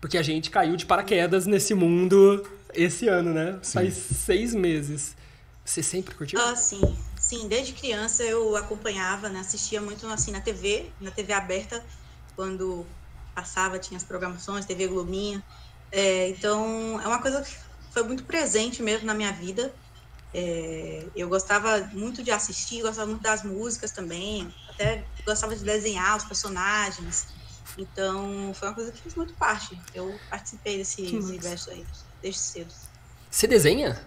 Porque 0.00 0.18
a 0.18 0.22
gente 0.22 0.50
caiu 0.50 0.76
de 0.76 0.84
paraquedas 0.84 1.46
nesse 1.46 1.74
mundo 1.74 2.44
esse 2.74 3.06
ano, 3.06 3.32
né? 3.32 3.58
Faz 3.62 3.94
seis 3.94 4.52
meses. 4.52 5.16
Você 5.64 5.82
sempre 5.82 6.14
curtiu? 6.14 6.40
Ah, 6.40 6.56
sim. 6.56 6.96
Sim, 7.16 7.46
desde 7.46 7.72
criança 7.72 8.24
eu 8.24 8.56
acompanhava, 8.56 9.28
né? 9.28 9.38
Assistia 9.38 9.80
muito 9.80 10.04
assim 10.08 10.32
na 10.32 10.40
TV, 10.40 10.90
na 11.00 11.12
TV 11.12 11.32
aberta, 11.32 11.84
quando 12.34 12.84
passava, 13.32 13.78
tinha 13.78 13.96
as 13.96 14.02
programações, 14.02 14.66
TV 14.66 14.88
Globinha. 14.88 15.42
É, 15.92 16.28
então, 16.30 17.00
é 17.00 17.06
uma 17.06 17.22
coisa 17.22 17.42
que 17.42 17.54
foi 17.92 18.02
muito 18.02 18.24
presente 18.24 18.82
mesmo 18.82 19.06
na 19.06 19.14
minha 19.14 19.32
vida. 19.32 19.72
É, 20.34 21.06
eu 21.14 21.28
gostava 21.28 21.80
muito 21.92 22.22
de 22.22 22.30
assistir, 22.30 22.82
gostava 22.82 23.06
muito 23.06 23.22
das 23.22 23.42
músicas 23.42 23.90
também, 23.90 24.52
até 24.68 25.04
gostava 25.26 25.54
de 25.54 25.62
desenhar 25.62 26.16
os 26.16 26.24
personagens. 26.24 27.26
Então, 27.76 28.52
foi 28.54 28.68
uma 28.68 28.74
coisa 28.74 28.92
que 28.92 29.00
fez 29.00 29.14
muito 29.14 29.34
parte. 29.34 29.78
Eu 29.94 30.18
participei 30.30 30.78
desse 30.78 31.02
Que 31.02 31.16
universo 31.16 31.70
aí, 31.70 31.86
desde 32.20 32.40
cedo. 32.40 32.72
Você 33.30 33.46
desenha? 33.46 34.02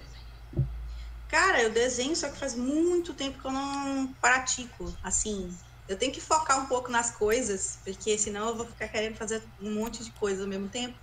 Cara, 1.28 1.62
eu 1.62 1.72
desenho, 1.72 2.16
só 2.16 2.30
que 2.30 2.38
faz 2.38 2.56
muito 2.56 3.14
tempo 3.14 3.40
que 3.40 3.48
eu 3.48 3.52
não 3.52 4.08
pratico. 4.22 4.96
Assim, 5.04 5.56
eu 5.88 5.98
tenho 5.98 6.12
que 6.12 6.22
focar 6.22 6.60
um 6.60 6.66
pouco 6.66 6.92
nas 6.92 7.12
coisas, 7.12 7.80
porque 7.84 8.18
senão 8.18 8.50
eu 8.50 8.56
vou 8.56 8.66
ficar 8.66 8.88
querendo 8.88 9.16
fazer 9.16 9.44
um 9.62 9.74
monte 9.74 10.04
de 10.04 10.12
coisa 10.12 10.44
ao 10.44 10.48
mesmo 10.48 10.70
tempo. 10.70 10.98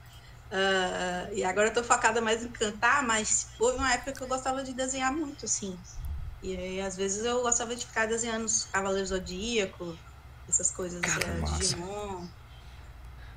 Ah, 0.52 1.28
e 1.32 1.42
agora 1.42 1.68
eu 1.68 1.72
tô 1.72 1.82
focada 1.82 2.20
mais 2.20 2.44
em 2.44 2.48
cantar, 2.48 3.02
mas 3.02 3.46
houve 3.58 3.78
uma 3.78 3.92
época 3.92 4.12
que 4.12 4.22
eu 4.22 4.28
gostava 4.28 4.62
de 4.62 4.74
desenhar 4.74 5.10
muito, 5.12 5.46
assim. 5.46 5.76
E 6.42 6.54
aí, 6.56 6.80
às 6.80 6.96
vezes 6.96 7.24
eu 7.24 7.40
gostava 7.42 7.74
de 7.74 7.86
ficar 7.86 8.06
desenhando 8.06 8.44
os 8.44 8.64
Cavaleiros 8.64 9.08
Zodíaco, 9.08 9.96
essas 10.48 10.70
coisas, 10.70 11.00
Cara, 11.00 11.24
eh. 11.26 11.58
Digimon. 11.58 12.26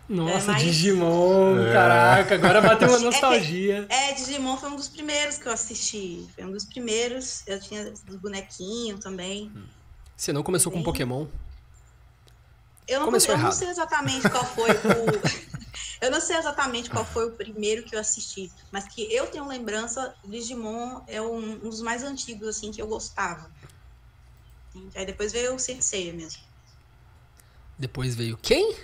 Nossa, 0.10 0.52
mas- 0.52 0.62
Digimon, 0.62 1.58
É. 1.68 1.74
caraca, 1.74 2.36
agora 2.36 2.62
bateu 2.62 2.88
uma 2.90 2.98
É 2.98 3.02
nostalgia. 3.02 3.86
É, 3.90 4.12
Digimon 4.14 4.58
foi 4.58 4.70
um 4.70 4.76
dos 4.76 4.88
primeiros 4.90 5.38
que 5.38 5.48
eu 5.48 5.52
assisti. 5.52 6.28
Foi 6.36 6.44
um 6.46 6.52
dos 6.52 6.66
primeiros. 6.66 7.42
Eu 7.48 7.60
tinha 7.60 7.92
os 7.92 8.16
bonequinhos 8.18 9.00
também. 9.00 9.52
Você 10.16 10.32
não 10.34 10.44
começou 10.44 10.72
com. 10.72 10.84
Pokémon? 10.84 11.26
Eu 12.88 13.00
não, 13.00 13.06
Começou 13.08 13.34
eu 13.34 13.40
não 13.40 13.52
sei 13.52 13.70
exatamente 13.70 14.30
qual 14.30 14.46
foi 14.46 14.70
o. 14.70 14.76
eu 16.02 16.12
não 16.12 16.22
sei 16.22 16.38
exatamente 16.38 16.90
qual 16.90 17.04
foi 17.04 17.28
o 17.28 17.32
primeiro 17.32 17.84
que 17.84 17.96
eu 17.96 18.00
assisti, 18.00 18.52
mas 18.72 18.88
que 18.88 19.12
eu 19.14 19.28
tenho 19.28 19.48
lembrança, 19.48 20.14
Digimon 20.24 21.02
é 21.08 21.22
um, 21.22 21.54
um 21.54 21.70
dos 21.70 21.82
mais 21.82 22.04
antigos, 22.04 22.48
assim, 22.48 22.72
que 22.72 22.82
eu 22.82 22.88
gostava. 22.88 23.50
Aí 24.94 25.06
depois 25.06 25.32
veio 25.32 25.56
o 25.56 25.60
Sensei 25.60 26.12
mesmo. 26.12 26.42
Depois 27.78 28.16
veio 28.16 28.38
quem? 28.38 28.76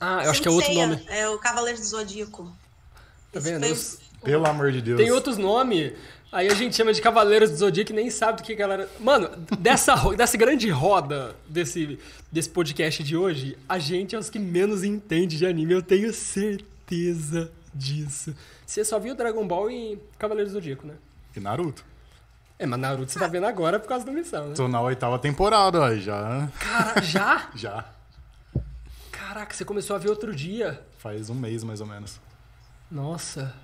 Ah, 0.00 0.24
eu 0.24 0.30
acho 0.30 0.42
que 0.42 0.48
é 0.48 0.50
outro 0.50 0.72
nome. 0.72 1.04
É 1.08 1.28
o 1.28 1.38
Cavaleiro 1.38 1.78
do 1.78 1.84
Zodíaco. 1.84 2.56
Tá 3.32 3.40
vendo? 3.40 3.66
foi 3.74 3.98
Pelo 4.22 4.46
amor 4.46 4.72
de 4.72 4.82
Deus. 4.82 4.98
Tem 4.98 5.10
outros 5.10 5.36
nomes. 5.36 5.92
Aí 6.32 6.48
a 6.48 6.54
gente 6.54 6.74
chama 6.74 6.92
de 6.92 7.00
Cavaleiros 7.00 7.50
do 7.50 7.56
Zodíaco 7.56 7.92
e 7.92 7.94
nem 7.94 8.10
sabe 8.10 8.42
do 8.42 8.44
que 8.44 8.54
galera. 8.54 8.88
Mano, 9.00 9.28
dessa, 9.58 9.94
dessa 10.16 10.36
grande 10.36 10.68
roda 10.68 11.36
desse, 11.48 11.98
desse 12.30 12.48
podcast 12.50 13.02
de 13.02 13.16
hoje, 13.16 13.56
a 13.68 13.78
gente 13.78 14.14
é 14.14 14.18
os 14.18 14.28
que 14.28 14.38
menos 14.38 14.82
entende 14.84 15.38
de 15.38 15.46
anime. 15.46 15.72
Eu 15.72 15.82
tenho 15.82 16.12
certeza 16.12 17.50
disso. 17.72 18.34
Você 18.66 18.84
só 18.84 18.98
viu 18.98 19.14
Dragon 19.14 19.46
Ball 19.46 19.70
e 19.70 19.98
Cavaleiros 20.18 20.52
do 20.52 20.56
Zodíaco, 20.58 20.86
né? 20.86 20.94
E 21.34 21.40
Naruto. 21.40 21.84
É, 22.58 22.66
mas 22.66 22.80
Naruto 22.80 23.12
você 23.12 23.18
tá 23.18 23.28
vendo 23.28 23.46
agora 23.46 23.78
por 23.78 23.88
causa 23.88 24.04
da 24.04 24.12
missão, 24.12 24.48
né? 24.48 24.54
Tô 24.54 24.66
na 24.66 24.80
oitava 24.80 25.18
temporada, 25.18 25.80
ó, 25.80 25.94
já. 25.94 26.48
Cara, 26.58 27.02
já? 27.02 27.50
Já. 27.54 27.84
Caraca, 29.12 29.54
você 29.54 29.64
começou 29.64 29.94
a 29.96 29.98
ver 29.98 30.08
outro 30.08 30.34
dia. 30.34 30.82
Faz 30.98 31.28
um 31.28 31.34
mês, 31.34 31.62
mais 31.62 31.80
ou 31.80 31.86
menos. 31.86 32.18
Nossa. 32.90 33.54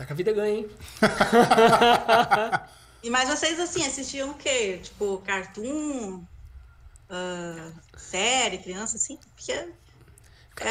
Tá 0.00 0.06
com 0.06 0.14
a 0.14 0.16
vida 0.16 0.32
ganha, 0.32 0.60
hein? 0.60 0.70
E 3.02 3.10
Mas 3.10 3.28
vocês, 3.28 3.60
assim, 3.60 3.84
assistiam 3.84 4.30
o 4.30 4.34
quê? 4.34 4.78
Tipo, 4.82 5.18
cartoon? 5.18 6.22
ah, 7.10 7.70
série, 7.96 8.56
criança, 8.58 8.96
assim? 8.96 9.18
Porque 9.34 9.52
é, 9.52 9.68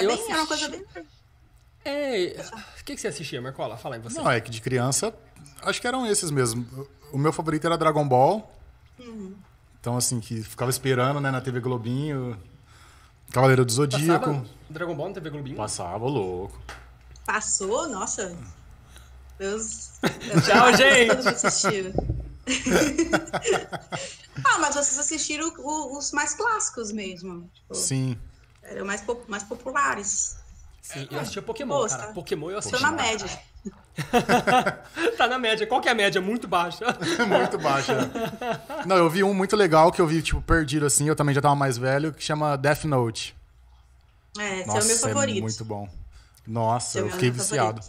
Eu 0.04 0.08
bem, 0.16 0.32
é 0.32 0.36
uma 0.36 0.48
coisa 0.48 0.68
assisti- 0.68 0.86
bem. 0.94 1.08
É. 1.86 2.44
O 2.80 2.84
que, 2.84 2.96
que 2.96 3.02
você 3.02 3.08
assistia, 3.10 3.40
Marcola? 3.42 3.78
Fala 3.78 3.96
aí 3.96 4.02
você. 4.02 4.20
Não, 4.20 4.30
é 4.32 4.40
que 4.42 4.50
de 4.50 4.62
criança, 4.62 5.14
acho 5.62 5.80
que 5.80 5.88
eram 5.88 6.08
esses 6.08 6.32
mesmo. 6.32 6.88
O 7.12 7.18
meu 7.20 7.32
favorito 7.34 7.66
era 7.68 7.78
Dragon 7.78 8.08
Ball. 8.08 8.52
Então, 9.80 9.96
assim, 9.96 10.20
que 10.20 10.42
ficava 10.44 10.72
esperando, 10.72 11.20
né, 11.20 11.30
na 11.30 11.40
TV 11.42 11.60
Globinho. 11.60 12.36
Cavaleiro 13.32 13.64
do 13.64 13.72
Zodíaco. 13.72 14.26
Passava 14.26 14.46
Dragon 14.72 14.96
Ball 14.96 15.08
na 15.10 15.14
TV 15.16 15.30
Globinho? 15.30 15.56
Passava, 15.56 16.06
louco. 16.06 16.60
Passou, 17.26 17.88
nossa. 17.90 18.36
Deus. 19.40 19.92
Tchau, 20.46 20.76
gente. 20.76 21.94
Ah, 24.44 24.58
mas 24.60 24.74
vocês 24.74 24.98
assistiram 24.98 25.52
o- 25.60 25.98
os 25.98 26.12
mais 26.14 26.34
clássicos 26.34 26.92
mesmo. 26.94 27.50
Tipo, 27.54 27.76
Sim. 27.76 28.18
eram 28.64 28.86
mais, 28.86 29.02
po- 29.02 29.22
mais 29.28 29.44
populares. 29.44 30.38
Sim, 30.82 31.08
eu 31.12 31.20
assistia 31.20 31.42
Pokémon, 31.42 31.86
cara. 31.88 32.08
tá- 32.08 32.14
Pokémon 32.14 32.48
eu 32.50 32.54
Tô 32.54 32.60
assistia. 32.70 32.80
na 32.80 32.92
média. 32.94 33.28
tá 35.18 35.28
na 35.28 35.38
média. 35.38 35.68
Qual 35.68 35.82
que 35.82 35.90
é 35.90 35.92
a 35.92 35.96
média? 35.96 36.22
Muito 36.22 36.48
baixa. 36.48 36.86
muito 37.28 37.58
baixa. 37.60 38.10
Não, 38.86 38.96
eu 38.96 39.10
vi 39.10 39.24
um 39.24 39.34
muito 39.34 39.56
legal 39.58 39.92
que 39.92 40.02
eu 40.02 40.08
vi, 40.08 40.22
tipo, 40.22 40.42
perdido 40.42 40.86
assim. 40.86 41.08
Eu 41.08 41.16
também 41.18 41.36
já 41.36 41.42
tava 41.42 41.56
mais 41.56 41.78
velho, 41.78 42.14
que 42.14 42.24
chama 42.24 42.56
Death 42.58 42.86
Note. 42.86 43.36
É, 44.38 44.60
esse 44.60 44.68
Nossa, 44.68 44.80
é 44.80 44.84
o 44.84 44.88
meu 44.88 44.98
favorito. 45.00 45.38
é 45.38 45.42
muito 45.42 45.66
bom. 45.66 45.90
Nossa, 46.48 46.88
Esse 46.88 47.00
é 47.00 47.02
o 47.02 47.06
eu 47.08 47.12
fiquei 47.12 47.30
favorito. 47.32 47.44
viciado. 47.50 47.82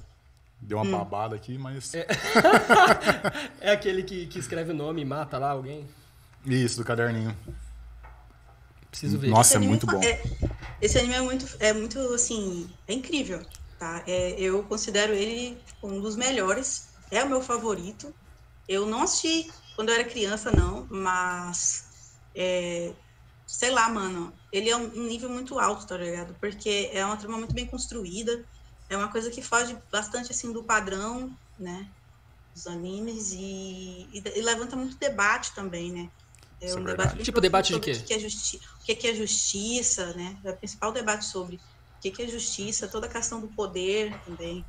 Deu 0.62 0.79
uma 0.79 0.85
babada 0.85 1.35
aqui, 1.37 1.57
mas. 1.59 1.93
É 3.61 3.73
aquele 3.73 4.02
que, 4.02 4.26
que 4.26 4.38
escreve 4.38 4.73
o 4.73 4.75
nome 4.75 5.02
e 5.02 5.05
mata 5.05 5.38
lá 5.38 5.50
alguém? 5.50 5.88
Isso, 6.47 6.79
do 6.79 6.85
caderninho. 6.85 7.37
Preciso 8.90 9.19
ver. 9.19 9.29
Nossa, 9.29 9.50
Esse 9.50 9.55
é 9.55 9.57
anime 9.59 9.71
muito 9.71 9.87
bom. 9.87 10.02
é- 10.02 10.23
esse 10.81 10.99
anime 10.99 11.14
é 11.14 11.21
muito, 11.21 11.47
é 11.61 11.73
muito 11.73 11.99
assim, 12.14 12.69
é 12.88 12.95
incrível, 12.95 13.40
tá? 13.79 14.02
É, 14.07 14.40
eu 14.40 14.62
considero 14.64 15.12
ele 15.12 15.57
tipo, 15.64 15.88
um 15.88 16.00
dos 16.00 16.17
melhores, 16.17 16.88
é 17.11 17.23
o 17.23 17.29
meu 17.29 17.43
favorito. 17.43 18.14
Eu 18.67 18.87
não 18.87 19.02
assisti 19.02 19.50
quando 19.76 19.90
eu 19.90 19.95
era 19.97 20.05
criança, 20.05 20.50
não, 20.50 20.87
mas. 20.90 21.83
é, 22.37 22.95
sei 23.47 23.71
lá, 23.71 23.88
mano. 23.88 24.33
Ele 24.52 24.71
é 24.71 24.76
um 24.76 24.85
um 24.99 25.07
nível 25.07 25.29
muito 25.31 25.59
alto, 25.59 25.87
tá 25.87 25.97
ligado? 25.97 26.35
Porque 26.40 26.90
é 26.93 27.05
uma 27.05 27.17
trama 27.17 27.38
muito 27.38 27.55
bem 27.55 27.67
construída. 27.67 28.33
É 28.90 28.97
uma 28.97 29.09
coisa 29.11 29.30
que 29.30 29.40
foge 29.40 29.78
bastante, 29.90 30.32
assim, 30.32 30.52
do 30.52 30.64
padrão, 30.64 31.35
né? 31.59 31.88
Dos 32.52 32.66
animes 32.66 33.30
e, 33.32 34.09
e, 34.12 34.23
e 34.37 34.42
levanta 34.42 34.75
muito 34.76 34.99
debate 34.99 35.54
também, 35.54 35.92
né? 35.92 36.11
É 36.61 36.66
Isso 36.66 36.76
é 36.76 36.80
um 36.80 36.85
debate 36.85 37.23
Tipo, 37.23 37.40
debate 37.40 37.73
de 37.73 37.80
quê? 37.80 37.92
O 37.92 38.04
que, 38.04 38.14
é 38.14 38.18
justi 38.18 38.56
o 38.56 38.85
que, 38.85 38.94
que 38.97 39.06
é 39.06 39.14
justiça, 39.14 40.12
né? 40.14 40.37
É 40.44 40.50
o 40.50 40.56
principal 40.56 40.92
debate 40.92 41.25
sobre 41.26 41.56
o 41.56 41.61
que, 42.02 42.11
que 42.11 42.23
é 42.23 42.28
justiça, 42.28 42.88
toda 42.88 43.06
a 43.06 43.11
questão 43.11 43.40
do 43.40 43.49
poder 43.49 44.18
também. 44.25 44.64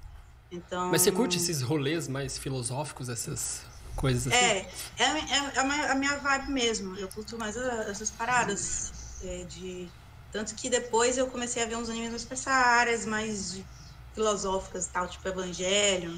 Então, 0.52 0.90
Mas 0.90 1.02
você 1.02 1.12
curte 1.12 1.38
esses 1.38 1.62
rolês 1.62 2.08
mais 2.08 2.38
filosóficos, 2.38 3.10
essas 3.10 3.62
coisas 3.96 4.28
assim? 4.28 4.36
É, 4.36 4.58
é, 4.60 5.04
é, 5.04 5.56
é 5.56 5.60
a 5.60 5.64
minha- 5.64 5.92
a 5.92 5.96
minha 5.96 6.18
vibe 6.18 6.52
mesmo. 6.52 6.96
Eu 6.98 7.08
curto 7.10 7.38
mais 7.38 7.56
essas 7.58 8.12
paradas. 8.12 8.92
é, 9.24 9.44
de... 9.46 9.90
Tanto 10.32 10.56
que 10.56 10.70
depois 10.70 11.18
eu 11.18 11.28
comecei 11.30 11.62
a 11.64 11.66
ver 11.66 11.76
uns 11.76 11.90
animes 11.90 12.10
mais 12.12 12.26
pra 12.26 12.34
essa 12.36 12.52
áreas 12.52 13.06
mais 13.06 13.52
de- 13.54 13.66
filosóficas 14.14 14.88
e 14.88 14.92
tal, 14.92 15.08
tipo 15.08 15.28
Evangelho, 15.28 16.18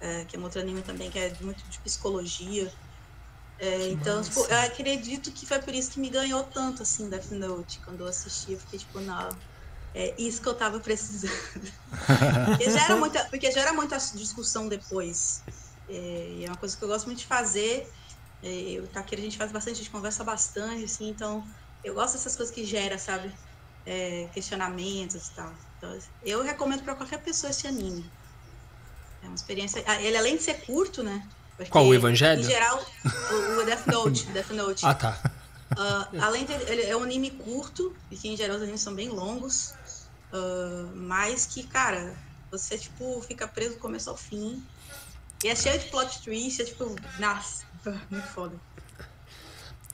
é, 0.00 0.24
que 0.24 0.36
é 0.36 0.38
um 0.38 0.42
outro 0.44 0.60
anime 0.60 0.82
também 0.82 1.10
que 1.10 1.18
é 1.18 1.32
muito 1.40 1.68
de 1.68 1.80
psicologia. 1.82 2.70
É, 3.58 3.88
então, 3.88 4.22
tipo, 4.22 4.40
eu 4.46 4.58
acredito 4.60 5.32
que 5.32 5.46
foi 5.46 5.60
por 5.60 5.74
isso 5.74 5.90
que 5.90 6.00
me 6.00 6.08
ganhou 6.08 6.44
tanto, 6.44 6.82
assim, 6.82 7.10
Death 7.10 7.30
Note. 7.32 7.80
Quando 7.84 8.00
eu 8.00 8.06
assisti, 8.06 8.52
eu 8.52 8.58
fiquei 8.58 8.78
tipo, 8.78 9.00
não, 9.00 9.28
é 9.94 10.20
isso 10.20 10.40
que 10.40 10.48
eu 10.48 10.56
tava 10.56 10.80
precisando. 10.80 11.30
porque, 12.46 12.70
já 12.70 12.84
era 12.84 12.96
muita, 12.96 13.24
porque 13.28 13.50
já 13.50 13.60
era 13.60 13.72
muita 13.74 13.98
discussão 13.98 14.66
depois. 14.66 15.42
É, 15.86 16.32
e 16.32 16.44
é 16.44 16.48
uma 16.48 16.56
coisa 16.56 16.76
que 16.76 16.82
eu 16.82 16.88
gosto 16.88 17.06
muito 17.06 17.18
de 17.18 17.26
fazer. 17.26 17.86
É, 18.42 18.70
eu 18.70 18.90
tá 18.90 19.00
aqui 19.00 19.14
a 19.14 19.18
gente 19.18 19.36
faz 19.36 19.52
bastante, 19.52 19.74
a 19.74 19.78
gente 19.78 19.90
conversa 19.90 20.24
bastante, 20.24 20.84
assim, 20.84 21.10
então 21.10 21.44
eu 21.84 21.94
gosto 21.94 22.14
dessas 22.14 22.34
coisas 22.34 22.54
que 22.54 22.64
gera, 22.64 22.98
sabe? 22.98 23.34
É, 23.84 24.28
questionamentos 24.28 25.28
e 25.28 25.34
tal. 25.34 25.54
Então, 25.80 25.98
eu 26.22 26.42
recomendo 26.42 26.82
pra 26.82 26.94
qualquer 26.94 27.20
pessoa 27.20 27.50
esse 27.50 27.66
anime. 27.66 28.04
É 29.22 29.26
uma 29.26 29.34
experiência. 29.34 29.82
ah, 29.86 30.00
Ele 30.00 30.16
além 30.18 30.36
de 30.36 30.42
ser 30.42 30.60
curto, 30.66 31.02
né? 31.02 31.26
Porque, 31.56 31.70
Qual, 31.70 31.86
o 31.86 31.94
Evangelho? 31.94 32.42
Em 32.42 32.44
geral, 32.44 32.84
o, 33.32 33.60
o 33.60 33.64
Death 33.64 33.86
Note. 33.86 34.26
Death 34.32 34.50
Note. 34.50 34.84
Ah, 34.84 34.94
tá. 34.94 35.18
Ah, 35.70 36.08
além 36.20 36.44
de 36.44 36.52
ele 36.52 36.82
é 36.82 36.94
um 36.96 37.02
anime 37.02 37.30
curto, 37.30 37.96
e 38.10 38.16
que 38.16 38.28
em 38.28 38.36
geral 38.36 38.56
os 38.56 38.62
animes 38.62 38.82
são 38.82 38.94
bem 38.94 39.08
longos, 39.08 39.72
ah, 40.32 40.90
mas 40.94 41.46
que, 41.46 41.62
cara, 41.66 42.14
você, 42.50 42.76
tipo, 42.76 43.22
fica 43.22 43.48
preso 43.48 43.74
do 43.74 43.80
começo 43.80 44.10
ao 44.10 44.16
fim. 44.16 44.62
E 45.42 45.48
é 45.48 45.56
cheio 45.56 45.78
de 45.78 45.86
plot 45.86 46.20
twist, 46.22 46.60
é 46.60 46.64
tipo, 46.66 46.94
nossa, 47.18 47.64
muito 48.10 48.26
foda. 48.28 48.54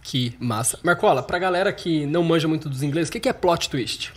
Que 0.03 0.37
massa. 0.41 0.79
Marcola, 0.83 1.23
pra 1.23 1.39
galera 1.39 1.73
que 1.73 2.07
não 2.07 2.23
manja 2.23 2.47
muito 2.49 2.69
dos 2.69 2.83
ingleses, 2.83 3.09
o 3.09 3.13
que 3.13 3.21
que 3.21 3.29
é 3.29 3.33
plot 3.33 3.69
twist? 3.69 4.13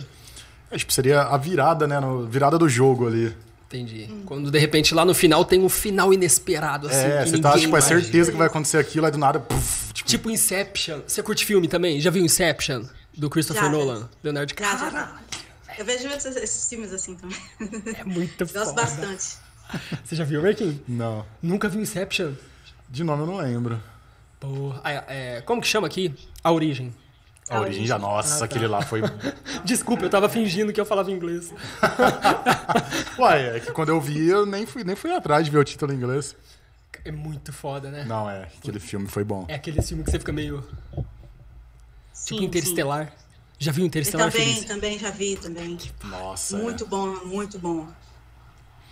Acho 0.71 0.85
que 0.85 0.93
seria 0.93 1.21
a 1.23 1.37
virada, 1.37 1.87
né? 1.87 1.99
no- 1.99 2.25
virada 2.27 2.57
do 2.57 2.69
jogo 2.69 3.07
ali. 3.07 3.35
Entendi. 3.67 4.07
Hum. 4.09 4.23
Quando 4.25 4.49
de 4.51 4.57
repente 4.57 4.93
lá 4.95 5.05
no 5.05 5.13
final 5.13 5.45
tem 5.45 5.61
um 5.63 5.69
final 5.69 6.11
inesperado, 6.13 6.87
assim. 6.87 6.97
é, 6.97 7.23
que 7.23 7.29
você 7.29 7.37
tá, 7.39 7.57
tipo, 7.57 7.77
é 7.77 7.81
certeza 7.81 8.31
que 8.31 8.37
vai 8.37 8.47
acontecer 8.47 8.77
aquilo, 8.77 9.05
aí 9.05 9.11
do 9.11 9.17
nada. 9.17 9.39
puf, 9.39 9.93
tipo, 9.93 10.09
Tipo 10.09 10.29
Inception. 10.31 11.01
Você 11.05 11.21
curte 11.21 11.45
filme 11.45 11.67
também? 11.67 11.99
Já 12.01 12.09
viu 12.09 12.23
Inception? 12.23 12.83
Do 13.15 13.29
Christopher 13.29 13.63
Já, 13.63 13.69
já. 13.69 13.73
Nolan? 13.77 14.09
Leonardo 14.23 14.49
Já, 14.51 14.55
DiCaprio? 14.75 14.91
já. 14.91 15.15
Eu 15.77 15.85
vejo 15.85 16.07
esses, 16.07 16.35
esses 16.35 16.67
filmes 16.69 16.91
assim 16.91 17.15
também. 17.15 17.37
É 17.95 18.03
muito 18.03 18.39
Gosto 18.45 18.65
foda. 18.65 18.81
bastante. 18.81 19.37
Você 20.03 20.15
já 20.15 20.23
viu, 20.23 20.41
Marquinhos? 20.41 20.75
não. 20.87 21.23
Nunca 21.41 21.69
viu 21.69 21.79
Inception? 21.81 22.31
De 22.89 23.03
nome 23.03 23.21
eu 23.23 23.27
não 23.27 23.37
lembro. 23.37 23.79
Porra. 24.39 24.81
Ah, 24.83 24.91
é, 25.07 25.41
como 25.45 25.61
que 25.61 25.67
chama 25.67 25.85
aqui? 25.85 26.13
A 26.43 26.51
Origem. 26.51 26.93
A 27.49 27.57
A 27.57 27.61
origem, 27.61 27.85
já, 27.85 27.97
nossa, 27.97 28.45
aquele 28.45 28.67
lá 28.67 28.81
foi. 28.81 29.01
Desculpa, 29.65 30.03
eu 30.05 30.09
tava 30.09 30.29
fingindo 30.29 30.71
que 30.71 30.79
eu 30.79 30.85
falava 30.85 31.11
inglês. 31.11 31.51
Uai, 33.17 33.57
é 33.57 33.59
que 33.59 33.71
quando 33.71 33.89
eu 33.89 33.99
vi, 33.99 34.27
eu 34.27 34.45
nem 34.45 34.65
fui, 34.65 34.83
nem 34.83 34.95
fui 34.95 35.11
atrás 35.11 35.45
de 35.45 35.51
ver 35.51 35.57
o 35.57 35.63
título 35.63 35.91
em 35.91 35.95
inglês. 35.95 36.35
É 37.05 37.11
muito 37.11 37.51
foda, 37.53 37.89
né? 37.89 38.03
Não, 38.05 38.29
é, 38.29 38.43
aquele 38.57 38.79
filme 38.79 39.07
foi 39.07 39.23
bom. 39.23 39.45
É 39.47 39.55
aquele 39.55 39.81
filme 39.81 40.03
que 40.03 40.11
você 40.11 40.19
fica 40.19 40.31
meio. 40.31 40.63
Sim, 42.13 42.35
Tipo 42.35 42.43
Interestelar. 42.43 43.13
Já 43.57 43.71
viu 43.71 43.81
sim. 43.83 43.87
Interestelar, 43.87 44.31
Também, 44.31 44.47
Feliz? 44.53 44.65
também 44.65 44.99
já 44.99 45.09
vi 45.09 45.35
também. 45.35 45.77
Nossa. 46.03 46.57
Muito 46.57 46.85
bom, 46.85 47.07
muito 47.25 47.57
bom. 47.57 47.87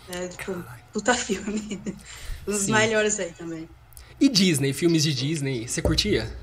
É, 0.10 0.28
tipo, 0.28 0.64
puta 0.94 1.14
filme. 1.16 1.82
Um 2.48 2.52
dos 2.52 2.62
Sim. 2.62 2.72
melhores 2.72 3.20
aí 3.20 3.32
também. 3.34 3.68
E 4.20 4.30
Disney, 4.30 4.74
filmes 4.74 5.04
de 5.04 5.14
Disney, 5.14 5.68
você 5.68 5.82
curtia? 5.82 6.34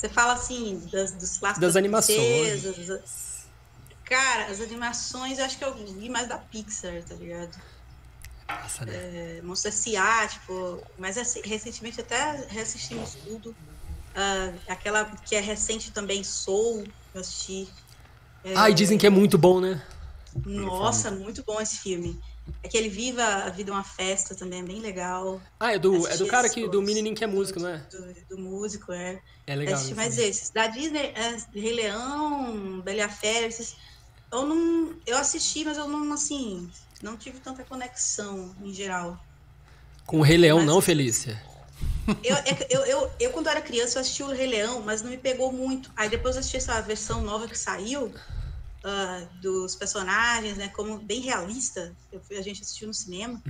Você 0.00 0.08
fala 0.08 0.32
assim, 0.32 0.80
das, 0.90 1.12
dos 1.12 1.36
clássicos 1.36 1.60
Das 1.60 1.76
animações. 1.76 2.62
das- 2.62 3.50
Cara, 4.04 4.46
as 4.46 4.60
animações 4.60 5.38
eu 5.38 5.44
acho 5.44 5.58
que 5.58 5.64
eu 5.64 5.74
vi 5.74 6.08
mais 6.08 6.26
da 6.26 6.38
Pixar, 6.38 7.04
tá 7.04 7.14
ligado? 7.14 7.54
Nossa, 8.48 8.86
né? 8.86 9.36
É, 9.38 9.42
Monstro 9.42 9.68
S.A., 9.68 10.26
tipo, 10.26 10.82
mas 10.98 11.16
rec- 11.16 11.46
recentemente 11.46 12.00
até 12.00 12.46
reassistimos 12.48 13.14
tudo. 13.16 13.54
Ah, 14.14 14.52
aquela 14.72 15.04
que 15.04 15.36
é 15.36 15.40
recente 15.40 15.92
também, 15.92 16.24
Soul, 16.24 16.82
eu 17.14 17.20
assisti. 17.20 17.68
Ah, 18.56 18.70
e 18.70 18.74
dizem 18.74 18.96
que 18.96 19.06
é 19.06 19.10
muito 19.10 19.36
bom, 19.36 19.60
né? 19.60 19.80
Nossa, 20.46 21.10
muito 21.10 21.44
bom 21.46 21.60
esse 21.60 21.76
filme. 21.76 22.18
Aquele 22.64 22.88
Viva 22.88 23.22
a 23.24 23.50
Vida 23.50 23.70
é 23.70 23.74
uma 23.74 23.84
Festa 23.84 24.34
também 24.34 24.60
é 24.60 24.62
bem 24.62 24.80
legal. 24.80 25.40
Ah, 25.58 25.72
é 25.74 25.78
do, 25.78 26.06
é 26.06 26.16
do 26.16 26.26
cara 26.26 26.48
que, 26.48 26.68
do 26.68 26.82
menininho 26.82 27.14
que 27.14 27.24
é 27.24 27.26
músico, 27.26 27.60
não 27.60 27.68
é? 27.68 27.78
Do, 27.78 28.36
do 28.36 28.38
músico, 28.38 28.92
é. 28.92 29.20
É 29.46 29.56
legal. 29.56 29.80
Também. 29.82 30.06
esses. 30.08 30.50
Da 30.50 30.66
Disney, 30.66 31.12
é, 31.14 31.36
Rei 31.54 31.72
Leão, 31.72 32.80
Bela 32.80 33.08
Fera, 33.08 33.46
esses. 33.46 33.76
Eu 34.32 34.46
não. 34.46 34.94
Eu 35.06 35.16
assisti, 35.18 35.64
mas 35.64 35.76
eu 35.76 35.88
não, 35.88 36.12
assim. 36.12 36.70
Não 37.02 37.16
tive 37.16 37.40
tanta 37.40 37.64
conexão 37.64 38.54
em 38.62 38.72
geral. 38.72 39.18
Com 40.06 40.18
o 40.18 40.22
Rei 40.22 40.36
Leão, 40.36 40.58
Mas- 40.58 40.66
não, 40.66 40.80
Felícia? 40.80 41.42
Eu, 42.24 42.36
é 42.36 42.54
que 42.54 42.74
eu, 42.74 42.84
eu, 42.84 43.10
eu, 43.20 43.30
quando 43.30 43.48
era 43.48 43.60
criança, 43.60 43.98
eu 43.98 44.00
assisti 44.00 44.22
o 44.22 44.28
Rei 44.28 44.46
Leão, 44.46 44.82
mas 44.82 45.00
não 45.02 45.10
me 45.10 45.16
pegou 45.16 45.52
muito. 45.52 45.90
Aí 45.96 46.08
depois 46.08 46.34
eu 46.34 46.40
assisti 46.40 46.56
essa 46.56 46.80
versão 46.80 47.22
nova 47.22 47.46
que 47.46 47.56
saiu, 47.56 48.12
ah, 48.84 49.28
dos 49.40 49.76
personagens, 49.76 50.56
né? 50.56 50.68
Como 50.68 50.98
bem 50.98 51.20
realista. 51.20 51.96
Eu 52.12 52.20
a 52.38 52.42
gente 52.42 52.62
assistiu 52.62 52.88
no 52.88 52.94
cinema. 52.94 53.42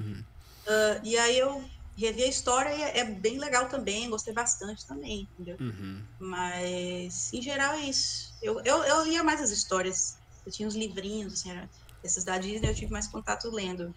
Ah, 0.66 1.00
e 1.04 1.16
aí 1.16 1.38
eu 1.38 1.64
revi 1.96 2.22
a 2.22 2.28
história 2.28 2.70
e 2.74 2.82
é, 2.82 3.04
bem 3.04 3.38
legal 3.38 3.68
também, 3.68 4.08
gostei 4.08 4.32
bastante 4.32 4.86
também, 4.86 5.28
entendeu? 5.32 5.56
Uhum. 5.60 6.02
Mas, 6.18 7.32
em 7.32 7.42
geral, 7.42 7.74
é 7.74 7.84
isso. 7.84 8.34
Eu, 8.42 8.60
eu, 8.64 8.82
eu 8.84 9.04
lia 9.04 9.22
mais 9.22 9.40
as 9.40 9.50
histórias. 9.50 10.18
Eu 10.46 10.52
tinha 10.52 10.66
os 10.66 10.74
livrinhos, 10.74 11.34
assim, 11.34 11.50
era, 11.50 11.68
esses 12.02 12.24
da 12.24 12.38
Disney 12.38 12.70
eu 12.70 12.74
tive 12.74 12.90
mais 12.90 13.06
contato 13.06 13.50
lendo 13.50 13.94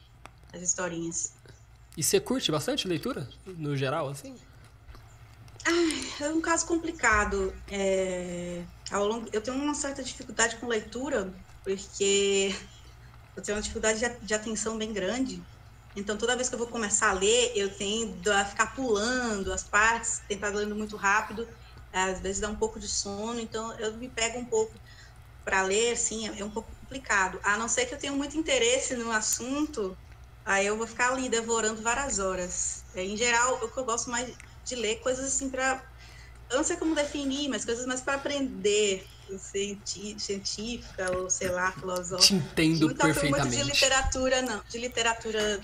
as 0.51 0.61
historinhas. 0.61 1.33
E 1.95 2.03
você 2.03 2.19
curte 2.19 2.51
bastante 2.51 2.87
leitura, 2.87 3.29
no 3.45 3.77
geral, 3.77 4.09
assim? 4.09 4.35
É 6.19 6.29
um 6.29 6.41
caso 6.41 6.65
complicado. 6.65 7.53
É, 7.71 8.63
ao 8.91 9.07
longo, 9.07 9.29
eu 9.31 9.41
tenho 9.41 9.57
uma 9.57 9.73
certa 9.73 10.03
dificuldade 10.03 10.57
com 10.57 10.67
leitura, 10.67 11.33
porque 11.63 12.55
eu 13.35 13.41
tenho 13.41 13.57
uma 13.57 13.61
dificuldade 13.61 13.99
de, 13.99 14.25
de 14.25 14.33
atenção 14.33 14.77
bem 14.77 14.91
grande. 14.91 15.41
Então, 15.95 16.17
toda 16.17 16.35
vez 16.35 16.49
que 16.49 16.55
eu 16.55 16.59
vou 16.59 16.67
começar 16.67 17.09
a 17.09 17.13
ler, 17.13 17.51
eu 17.55 17.69
tendo 17.69 18.31
a 18.31 18.43
ficar 18.43 18.73
pulando 18.75 19.53
as 19.53 19.63
partes, 19.63 20.21
tentar 20.27 20.49
lendo 20.49 20.75
muito 20.75 20.95
rápido. 20.97 21.47
Às 21.91 22.19
vezes 22.19 22.41
dá 22.41 22.49
um 22.49 22.55
pouco 22.55 22.79
de 22.79 22.87
sono, 22.87 23.39
então 23.39 23.71
eu 23.79 23.93
me 23.93 24.09
pego 24.09 24.39
um 24.39 24.45
pouco 24.45 24.73
para 25.45 25.61
ler, 25.61 25.93
assim, 25.93 26.27
é, 26.27 26.39
é 26.39 26.45
um 26.45 26.49
pouco 26.49 26.69
complicado. 26.81 27.39
A 27.43 27.55
não 27.57 27.67
ser 27.67 27.85
que 27.85 27.93
eu 27.93 27.99
tenha 27.99 28.13
muito 28.13 28.35
interesse 28.35 28.95
no 28.95 29.11
assunto, 29.11 29.95
aí 30.43 30.65
eu 30.65 30.75
vou 30.75 30.87
ficar 30.87 31.11
ali 31.11 31.29
devorando 31.29 31.81
várias 31.81 32.17
horas. 32.17 32.83
É, 32.95 33.03
em 33.03 33.15
geral, 33.15 33.63
o 33.63 33.69
que 33.69 33.77
eu 33.77 33.85
gosto 33.85 34.09
mais 34.09 34.33
de 34.65 34.75
ler 34.75 34.95
coisas 35.01 35.25
assim 35.25 35.49
para 35.49 35.81
eu 36.49 36.57
não 36.57 36.63
sei 36.63 36.77
como 36.77 36.93
definir, 36.93 37.49
mas 37.49 37.65
coisas 37.65 37.85
mais 37.85 38.01
para 38.01 38.15
aprender, 38.15 39.05
cienti- 39.39 40.19
científica 40.19 41.11
ou 41.17 41.29
sei 41.29 41.49
lá, 41.49 41.71
filosófica. 41.71 42.27
Te 42.27 42.35
entendo 42.35 42.87
Nunca 42.89 43.13
fui 43.13 43.29
muito 43.29 43.49
de 43.49 43.55
perfeitamente. 43.55 43.71
literatura, 43.73 44.41
não. 44.43 44.61
De 44.69 44.77
literatura, 44.77 45.59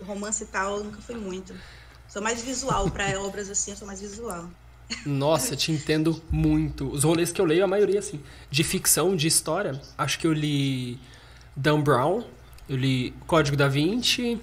romance 0.00 0.44
e 0.44 0.46
tal, 0.46 0.78
eu 0.78 0.84
nunca 0.84 1.00
fui 1.02 1.16
muito. 1.16 1.54
Sou 2.08 2.22
mais 2.22 2.40
visual, 2.42 2.90
para 2.90 3.04
obras 3.20 3.50
assim, 3.50 3.72
eu 3.72 3.76
sou 3.76 3.86
mais 3.86 4.00
visual. 4.00 4.48
Nossa, 5.04 5.54
te 5.56 5.70
entendo 5.72 6.22
muito. 6.30 6.88
Os 6.90 7.04
rolês 7.04 7.30
que 7.32 7.40
eu 7.40 7.44
leio, 7.44 7.64
a 7.64 7.68
maioria, 7.68 7.98
assim, 7.98 8.20
de 8.50 8.64
ficção, 8.64 9.14
de 9.16 9.26
história, 9.26 9.80
acho 9.98 10.18
que 10.18 10.26
eu 10.26 10.32
li 10.32 10.98
Dan 11.54 11.80
Brown, 11.82 12.24
eu 12.68 12.76
li 12.76 13.12
Código 13.26 13.56
da 13.56 13.68
Vinci 13.68 14.40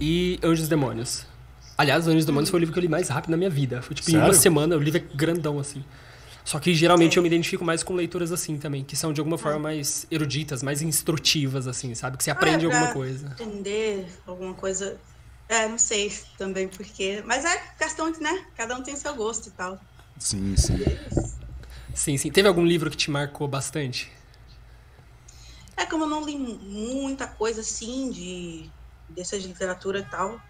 e 0.00 0.38
Anjos 0.42 0.66
e 0.66 0.68
Demônios. 0.70 1.24
Aliás, 1.76 2.06
Anjos 2.06 2.24
e 2.24 2.26
Demônios 2.26 2.50
foi 2.50 2.58
o 2.58 2.60
livro 2.60 2.72
que 2.72 2.78
eu 2.78 2.82
li 2.82 2.88
mais 2.88 3.08
rápido 3.08 3.30
na 3.32 3.36
minha 3.36 3.50
vida. 3.50 3.82
Foi 3.82 3.94
tipo 3.94 4.10
em 4.10 4.14
uma 4.14 4.22
Sério? 4.22 4.40
semana, 4.40 4.76
o 4.76 4.80
livro 4.80 4.98
é 5.00 5.16
grandão, 5.16 5.58
assim. 5.58 5.84
Só 6.44 6.60
que 6.60 6.74
geralmente 6.74 7.16
eu 7.16 7.22
me 7.22 7.28
identifico 7.28 7.64
mais 7.64 7.82
com 7.82 7.94
leituras 7.94 8.30
assim 8.30 8.58
também, 8.58 8.84
que 8.84 8.94
são 8.94 9.12
de 9.12 9.20
alguma 9.20 9.38
forma 9.38 9.58
mais 9.58 10.06
eruditas, 10.10 10.62
mais 10.62 10.82
instrutivas, 10.82 11.66
assim, 11.66 11.94
sabe? 11.94 12.18
Que 12.18 12.24
você 12.24 12.30
aprende 12.30 12.66
Ah, 12.66 12.68
é 12.68 12.68
pra 12.68 12.78
alguma 12.78 12.92
coisa. 12.92 13.26
Entender 13.40 14.06
alguma 14.26 14.54
coisa. 14.54 14.98
É, 15.48 15.66
não 15.66 15.78
sei 15.78 16.12
também 16.38 16.68
porque. 16.68 17.22
Mas 17.26 17.44
é 17.44 17.56
questão 17.78 18.10
de, 18.12 18.20
né? 18.20 18.44
Cada 18.56 18.76
um 18.76 18.82
tem 18.82 18.94
seu 18.94 19.14
gosto 19.14 19.48
e 19.48 19.52
tal. 19.52 19.80
Sim, 20.18 20.54
sim. 20.56 20.78
Sim, 21.94 22.16
sim. 22.18 22.30
Teve 22.30 22.46
algum 22.46 22.64
livro 22.64 22.90
que 22.90 22.96
te 22.96 23.10
marcou 23.10 23.48
bastante? 23.48 24.12
É 25.76 25.86
como 25.86 26.04
eu 26.04 26.08
não 26.08 26.24
li 26.24 26.36
muita 26.36 27.26
coisa 27.26 27.60
assim 27.62 28.10
de 28.10 28.70
dessa 29.08 29.38
de 29.38 29.46
literatura 29.48 29.98
e 30.00 30.04
tal. 30.04 30.40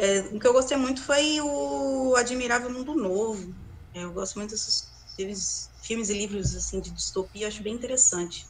É, 0.00 0.20
o 0.20 0.38
que 0.38 0.46
eu 0.46 0.52
gostei 0.52 0.76
muito 0.76 1.02
foi 1.02 1.40
o 1.40 2.14
Admirável 2.14 2.70
Mundo 2.70 2.94
Novo. 2.94 3.52
É, 3.92 4.04
eu 4.04 4.12
gosto 4.12 4.36
muito 4.38 4.50
desses 4.50 4.84
filmes, 5.16 5.70
filmes 5.82 6.08
e 6.08 6.14
livros 6.14 6.54
assim 6.54 6.80
de 6.80 6.92
distopia, 6.92 7.48
acho 7.48 7.64
bem 7.64 7.74
interessante. 7.74 8.44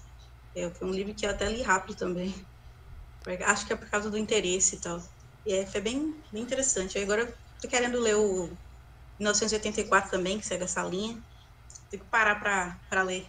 É, 0.55 0.69
foi 0.69 0.87
um 0.87 0.93
livro 0.93 1.15
que 1.15 1.25
eu 1.25 1.31
até 1.31 1.49
li 1.49 1.63
rápido 1.63 1.97
também. 1.97 2.35
Acho 3.45 3.67
que 3.67 3.73
é 3.75 3.77
por 3.77 3.91
causa 3.91 4.11
do 4.11 4.17
interesse 4.17 4.77
e 4.77 4.81
tal. 4.81 5.03
E 5.45 5.53
é, 5.53 5.67
foi 5.67 5.81
bem, 5.83 6.15
bem 6.33 6.43
interessante. 6.43 6.97
Aí 6.97 7.05
agora 7.05 7.23
eu 7.23 7.35
tô 7.61 7.69
querendo 7.69 7.99
ler 8.01 8.17
o 8.17 8.49
1984 9.19 10.11
também, 10.11 10.39
que 10.39 10.47
segue 10.47 10.65
essa 10.65 10.83
linha. 10.83 11.21
Tenho 11.91 12.05
que 12.05 12.11
parar 12.11 12.41
pra, 12.41 12.81
pra 12.89 13.03
ler. 13.03 13.27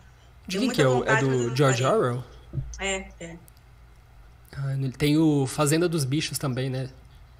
De 0.47 0.59
quem 0.59 0.69
que 0.69 0.81
é? 0.81 0.85
É 0.85 0.87
vontade, 0.87 1.25
eu 1.25 1.49
do 1.49 1.55
George. 1.55 1.83
Orwell? 1.83 2.23
É, 2.79 3.09
é. 3.19 3.39
Ah, 4.53 4.97
tem 4.97 5.17
o 5.17 5.45
Fazenda 5.45 5.89
dos 5.89 6.05
Bichos 6.05 6.37
também, 6.37 6.69
né? 6.69 6.89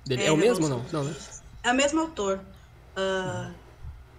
Dele. 0.06 0.24
É, 0.24 0.32
o 0.32 0.38
mesmo 0.38 0.64
ou 0.66 0.70
não? 0.70 0.86
Não, 0.92 1.04
né? 1.04 1.16
É 1.64 1.72
o 1.72 1.76
mesmo 1.76 2.00
autor. 2.02 2.40
Ah, 2.96 3.52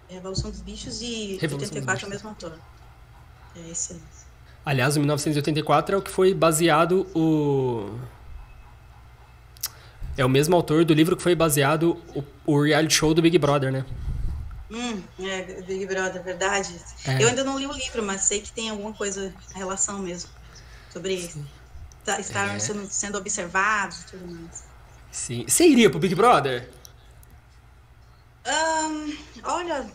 Revolução 0.09 0.51
dos 0.51 0.61
Bichos 0.61 1.01
e 1.01 1.37
Revolução 1.39 1.69
dos 1.69 1.77
84 1.77 2.05
é 2.05 2.07
o 2.07 2.09
mesmo 2.09 2.29
autor. 2.29 2.53
É 3.55 3.69
esse. 3.69 3.93
aí. 3.93 3.99
Aliás, 4.65 4.95
o 4.95 4.99
1984 4.99 5.95
é 5.95 5.97
o 5.97 6.01
que 6.01 6.11
foi 6.11 6.33
baseado 6.33 7.07
o. 7.15 7.97
É 10.17 10.25
o 10.25 10.29
mesmo 10.29 10.55
autor 10.55 10.83
do 10.85 10.93
livro 10.93 11.15
que 11.15 11.23
foi 11.23 11.33
baseado 11.35 11.97
o, 12.13 12.23
o 12.45 12.61
reality 12.61 12.93
show 12.93 13.13
do 13.13 13.21
Big 13.21 13.37
Brother, 13.37 13.71
né? 13.71 13.85
Hum, 14.69 15.01
é, 15.19 15.61
Big 15.61 15.85
Brother, 15.85 16.21
verdade. 16.21 16.75
É. 17.05 17.23
Eu 17.23 17.29
ainda 17.29 17.43
não 17.43 17.57
li 17.57 17.65
o 17.65 17.71
livro, 17.71 18.03
mas 18.03 18.21
sei 18.21 18.41
que 18.41 18.51
tem 18.51 18.69
alguma 18.69 18.93
coisa, 18.93 19.33
relação 19.55 19.99
mesmo, 19.99 20.29
sobre 20.91 21.29
tá- 22.05 22.19
estar 22.19 22.55
É. 22.55 22.59
sendo, 22.59 22.87
sendo 22.89 23.17
observados 23.17 24.01
e 24.01 24.05
tudo 24.07 24.27
mais. 24.33 24.63
Sim. 25.11 25.45
Você 25.47 25.67
iria 25.67 25.89
pro 25.89 25.99
Big 25.99 26.15
Brother? 26.15 26.71
Ahn, 28.45 29.13
olha, 29.43 29.91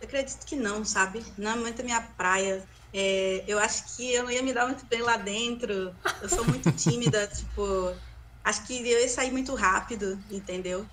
eu 0.00 0.06
acredito 0.06 0.46
que 0.46 0.56
não, 0.56 0.84
sabe? 0.84 1.24
Não 1.38 1.50
é 1.52 1.56
muito 1.56 1.80
a 1.80 1.84
minha 1.84 2.00
praia. 2.00 2.66
É, 2.92 3.44
eu 3.46 3.58
acho 3.58 3.96
que 3.96 4.12
eu 4.12 4.24
não 4.24 4.30
ia 4.30 4.42
me 4.42 4.52
dar 4.52 4.66
muito 4.66 4.86
bem 4.86 5.02
lá 5.02 5.16
dentro. 5.16 5.94
Eu 6.22 6.28
sou 6.28 6.44
muito 6.44 6.70
tímida, 6.76 7.26
tipo. 7.28 7.62
Acho 8.44 8.66
que 8.66 8.78
eu 8.78 9.00
ia 9.00 9.08
sair 9.08 9.30
muito 9.30 9.54
rápido, 9.54 10.18
entendeu? 10.30 10.86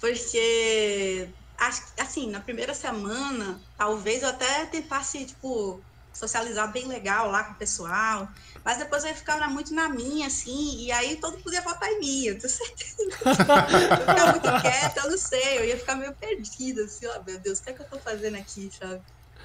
Porque, 0.00 1.34
acho 1.58 1.94
que, 1.94 2.00
assim, 2.00 2.30
na 2.30 2.40
primeira 2.40 2.74
semana, 2.74 3.60
talvez 3.76 4.22
eu 4.22 4.28
até 4.28 4.66
tentasse, 4.66 5.26
tipo, 5.26 5.82
socializar 6.18 6.70
bem 6.72 6.86
legal 6.86 7.30
lá 7.30 7.44
com 7.44 7.52
o 7.52 7.58
pessoal. 7.58 8.28
Mas 8.64 8.78
depois 8.78 9.04
eu 9.04 9.10
ia 9.10 9.16
ficar 9.16 9.48
muito 9.48 9.74
na 9.74 9.88
minha, 9.88 10.26
assim, 10.26 10.84
e 10.84 10.92
aí 10.92 11.16
todo 11.16 11.32
mundo 11.32 11.44
podia 11.44 11.62
votar 11.62 11.88
em 11.90 12.00
mim, 12.00 12.24
eu 12.24 12.38
tenho 12.38 12.52
certeza. 12.52 12.96
eu 13.72 13.80
ia 13.80 13.96
ficar 13.96 14.30
muito 14.32 14.60
quieta, 14.60 15.00
eu 15.00 15.10
não 15.10 15.18
sei, 15.18 15.58
eu 15.58 15.64
ia 15.64 15.78
ficar 15.78 15.96
meio 15.96 16.14
perdida, 16.16 16.84
assim, 16.84 17.06
ó, 17.06 17.22
meu 17.22 17.40
Deus, 17.40 17.58
o 17.58 17.62
que 17.62 17.70
é 17.70 17.72
que 17.72 17.82
eu 17.82 17.88
tô 17.88 17.98
fazendo 17.98 18.36
aqui, 18.36 18.70
sabe? 18.70 19.02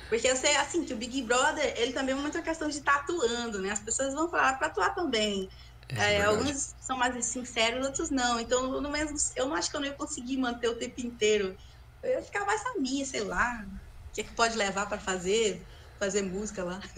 Porque 0.10 0.28
eu 0.28 0.36
sei, 0.36 0.56
assim, 0.58 0.84
que 0.84 0.94
o 0.94 0.98
Big 0.98 1.24
Brother, 1.24 1.74
ele 1.78 1.94
também 1.94 2.14
é 2.14 2.18
muito 2.18 2.38
uma 2.38 2.44
questão 2.44 2.68
de 2.68 2.78
estar 2.78 2.96
atuando, 2.98 3.62
né? 3.62 3.72
As 3.72 3.80
pessoas 3.80 4.14
vão 4.14 4.30
falar 4.30 4.58
para 4.58 4.68
atuar 4.68 4.94
também. 4.94 5.48
É, 5.90 5.96
verdade. 5.96 6.24
alguns 6.24 6.76
são 6.80 6.98
mais 6.98 7.26
sinceros, 7.26 7.86
outros 7.86 8.10
não. 8.10 8.40
Então, 8.40 8.82
no 8.82 8.92
mesmo, 8.92 9.16
eu 9.36 9.48
não 9.48 9.56
acho 9.56 9.70
que 9.70 9.76
eu 9.76 9.82
não 9.82 9.88
ia 9.88 9.96
conseguir 9.96 10.38
manter 10.38 10.70
o 10.70 10.78
tempo 10.78 11.02
inteiro. 11.02 11.56
Eu 12.02 12.12
ia 12.12 12.22
ficar 12.22 12.46
mais 12.46 12.64
na 12.64 12.82
minha, 12.82 13.06
sei 13.06 13.22
lá. 13.22 13.66
O 13.66 14.14
que, 14.14 14.22
é 14.22 14.24
que 14.24 14.36
pode 14.36 14.56
levar 14.58 14.88
para 14.88 15.00
fazer? 15.00 15.66
Fazer 16.04 16.22
música 16.22 16.66
lá. 16.66 16.82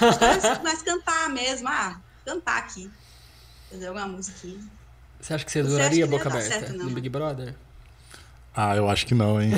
mas, 0.00 0.62
mas 0.62 0.82
cantar 0.82 1.28
mesmo, 1.28 1.66
ah, 1.66 2.00
cantar 2.24 2.58
aqui. 2.58 2.88
Fazer 3.68 3.88
alguma 3.88 4.06
música 4.06 4.36
aqui. 4.38 4.60
Você 5.20 5.34
acha 5.34 5.44
que 5.44 5.50
você 5.50 5.90
que 5.90 6.06
boca 6.06 6.28
aberta 6.28 6.48
certo, 6.48 6.72
no? 6.74 6.90
Big 6.90 7.08
Brother? 7.08 7.52
Ah, 8.54 8.76
eu 8.76 8.88
acho 8.88 9.06
que 9.06 9.14
não, 9.14 9.42
hein? 9.42 9.50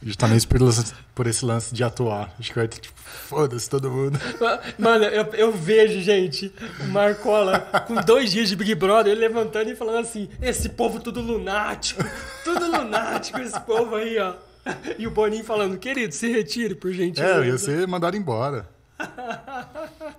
Justamente 0.00 0.46
por, 0.46 0.62
lance- 0.62 0.94
por 1.12 1.26
esse 1.26 1.44
lance 1.44 1.74
de 1.74 1.82
atuar. 1.82 2.32
Acho 2.38 2.52
que 2.52 2.56
vai 2.56 2.68
ter, 2.68 2.78
tipo, 2.78 2.94
foda-se 3.00 3.68
todo 3.68 3.90
mundo. 3.90 4.16
Mano, 4.78 5.06
eu, 5.06 5.24
eu 5.34 5.52
vejo, 5.52 6.00
gente, 6.00 6.54
o 6.78 6.84
Marcola 6.84 7.58
com 7.88 7.96
dois 7.96 8.30
dias 8.30 8.48
de 8.48 8.54
Big 8.54 8.76
Brother, 8.76 9.10
ele 9.10 9.22
levantando 9.22 9.70
e 9.70 9.74
falando 9.74 10.06
assim: 10.06 10.28
esse 10.40 10.68
povo 10.68 11.00
tudo 11.00 11.20
lunático, 11.20 12.00
tudo 12.44 12.64
lunático, 12.70 13.40
esse 13.40 13.58
povo 13.62 13.96
aí, 13.96 14.16
ó. 14.20 14.34
E 14.98 15.06
o 15.06 15.10
Boninho 15.10 15.44
falando: 15.44 15.78
querido, 15.78 16.12
se 16.12 16.30
retire, 16.30 16.74
por 16.74 16.92
gentileza. 16.92 17.34
É, 17.34 17.38
eu 17.38 17.44
ia 17.44 17.58
ser 17.58 17.86
mandado 17.86 18.16
embora. 18.16 18.68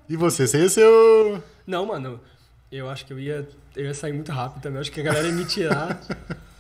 E 0.07 0.15
você? 0.15 0.47
Você 0.47 0.61
ia 0.61 0.69
ser 0.69 0.85
o. 0.85 1.41
Não, 1.65 1.85
mano, 1.85 2.19
eu 2.71 2.89
acho 2.89 3.05
que 3.05 3.13
eu 3.13 3.19
ia, 3.19 3.47
eu 3.75 3.85
ia 3.85 3.93
sair 3.93 4.13
muito 4.13 4.31
rápido 4.31 4.61
também. 4.61 4.77
Eu 4.77 4.81
acho 4.81 4.91
que 4.91 5.01
a 5.01 5.03
galera 5.03 5.27
ia 5.27 5.33
me 5.33 5.45
tirar. 5.45 5.99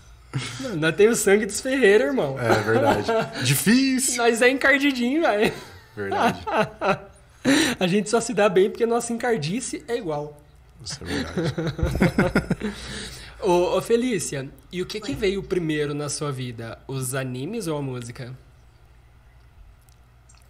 Nós 0.77 0.95
temos 0.95 1.19
o 1.19 1.23
sangue 1.23 1.45
dos 1.45 1.61
Ferreira, 1.61 2.05
irmão. 2.05 2.37
É, 2.39 2.61
verdade. 2.61 3.07
Difícil. 3.43 4.17
Nós 4.17 4.41
é 4.41 4.49
encardidinho, 4.49 5.21
velho. 5.21 5.53
Verdade. 5.95 6.45
A 7.79 7.87
gente 7.87 8.09
só 8.09 8.19
se 8.19 8.33
dá 8.33 8.49
bem 8.49 8.69
porque 8.69 8.85
nossa 8.85 9.13
encardice 9.13 9.83
é 9.87 9.95
igual. 9.95 10.39
Isso 10.83 10.99
é 11.01 11.05
verdade. 11.05 12.73
Ô, 13.47 13.77
ô, 13.77 13.81
Felícia, 13.81 14.51
e 14.69 14.81
o 14.81 14.85
que, 14.85 14.99
que 14.99 15.15
veio 15.15 15.41
primeiro 15.41 15.93
na 15.93 16.09
sua 16.09 16.33
vida? 16.33 16.83
Os 16.85 17.15
animes 17.15 17.65
ou 17.65 17.77
a 17.77 17.81
música? 17.81 18.37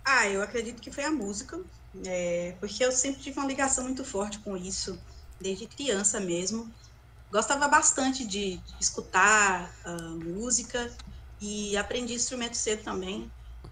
Ah, 0.03 0.27
eu 0.27 0.41
acredito 0.41 0.81
que 0.81 0.91
foi 0.91 1.03
a 1.03 1.11
música, 1.11 1.63
é, 2.05 2.53
porque 2.59 2.83
eu 2.83 2.91
sempre 2.91 3.21
tive 3.21 3.37
uma 3.39 3.47
ligação 3.47 3.83
muito 3.83 4.03
forte 4.05 4.39
com 4.39 4.55
isso, 4.57 4.99
desde 5.39 5.67
criança 5.67 6.19
mesmo. 6.19 6.73
Gostava 7.31 7.67
bastante 7.67 8.25
de 8.25 8.59
escutar 8.79 9.71
ah, 9.85 10.15
música 10.23 10.95
e 11.41 11.77
aprendi 11.77 12.13
instrumento 12.15 12.55
cedo 12.55 12.83
também. 12.83 13.31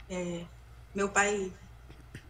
É, 0.09 0.45
meu 0.93 1.11
pai 1.11 1.53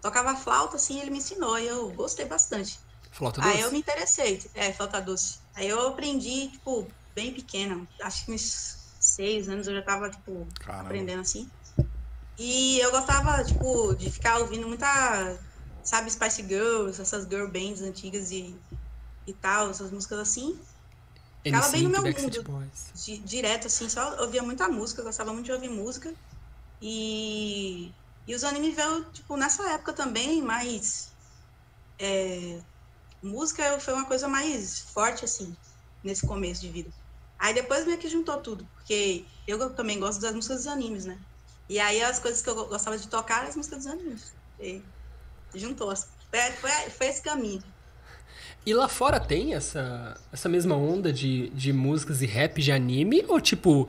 tocava 0.02 0.36
flauta, 0.38 0.78
assim, 0.78 1.02
ele 1.02 1.12
me 1.12 1.20
ensinou 1.20 1.60
e 1.60 1.68
eu 1.68 1.92
gostei 1.94 2.26
bastante. 2.26 2.80
Flauta 3.12 3.42
doce? 3.42 3.50
Aí 3.50 3.62
eu 3.62 3.72
me 3.72 3.80
interessei, 3.80 4.40
é, 4.56 4.74
flauta 4.74 5.02
doce. 5.02 5.45
Aí 5.56 5.70
eu 5.70 5.88
aprendi, 5.88 6.50
tipo, 6.50 6.88
bem 7.16 7.34
pequena, 7.34 7.88
acho 8.02 8.26
que 8.26 8.32
uns 8.34 8.76
seis 9.00 9.48
anos 9.48 9.68
eu 9.68 9.76
já 9.76 9.82
tava, 9.82 10.10
tipo, 10.10 10.46
Caramba. 10.60 10.84
aprendendo 10.84 11.22
assim. 11.22 11.50
E 12.38 12.78
eu 12.80 12.92
gostava, 12.92 13.42
tipo, 13.44 13.96
de 13.96 14.12
ficar 14.12 14.40
ouvindo 14.40 14.68
muita, 14.68 15.40
sabe, 15.84 16.12
Spice 16.12 16.44
Girls, 16.44 17.02
essas 17.02 17.24
girl 17.26 17.48
bands 17.48 17.82
antigas 17.82 18.32
e, 18.32 18.54
e 19.26 19.34
tal, 19.34 19.70
essas 19.70 19.92
músicas 19.92 20.20
assim. 20.20 20.60
ficava 21.42 21.70
bem 21.70 21.84
no 21.84 21.90
meu 21.90 22.04
Backstreet 22.04 22.38
mundo. 22.38 22.52
Boys. 22.52 23.06
Di- 23.06 23.20
direto, 23.20 23.68
assim, 23.68 23.88
só 23.88 24.22
ouvia 24.22 24.44
muita 24.44 24.68
música, 24.68 25.04
gostava 25.04 25.32
muito 25.32 25.46
de 25.46 25.54
ouvir 25.54 25.70
música. 25.70 26.14
E, 26.82 27.92
e 28.28 28.36
os 28.36 28.44
animes 28.44 28.76
veio, 28.76 29.06
tipo, 29.12 29.38
nessa 29.38 29.72
época 29.72 29.94
também, 29.94 30.42
mas 30.42 31.14
é, 31.98 32.60
música 33.26 33.80
foi 33.80 33.94
uma 33.94 34.06
coisa 34.06 34.28
mais 34.28 34.80
forte, 34.80 35.26
assim, 35.26 35.56
nesse 36.04 36.26
começo 36.26 36.62
de 36.62 36.70
vida. 36.70 36.90
Aí 37.40 37.54
depois 37.54 37.86
meio 37.86 37.98
que 37.98 38.08
juntou 38.10 38.38
tudo, 38.42 38.66
porque 38.76 39.26
eu 39.48 39.70
também 39.76 40.00
gosto 40.00 40.22
das 40.22 40.34
músicas 40.34 40.60
dos 40.60 40.68
animes, 40.68 41.06
né? 41.06 41.20
E 41.70 41.80
aí 41.80 42.02
as 42.04 42.20
coisas 42.20 42.42
que 42.42 42.50
eu 42.50 42.56
go- 42.56 42.66
gostava 42.68 42.98
de 42.98 43.08
tocar 43.08 43.40
eram 43.40 43.50
as 43.50 43.56
músicas 43.56 43.80
dos 43.80 43.88
animes. 43.88 44.34
E 44.60 44.82
juntou. 45.54 45.94
Foi, 45.96 46.40
foi, 46.62 46.72
foi 46.92 47.08
esse 47.08 47.22
caminho. 47.22 47.64
E 48.66 48.74
lá 48.74 48.88
fora 48.88 49.20
tem 49.20 49.54
essa, 49.54 50.20
essa 50.32 50.50
mesma 50.50 50.76
onda 50.76 51.14
de, 51.14 51.50
de 51.50 51.72
músicas 51.72 52.22
e 52.22 52.26
rap 52.26 52.62
de 52.62 52.72
anime? 52.72 53.24
Ou, 53.28 53.40
tipo, 53.40 53.88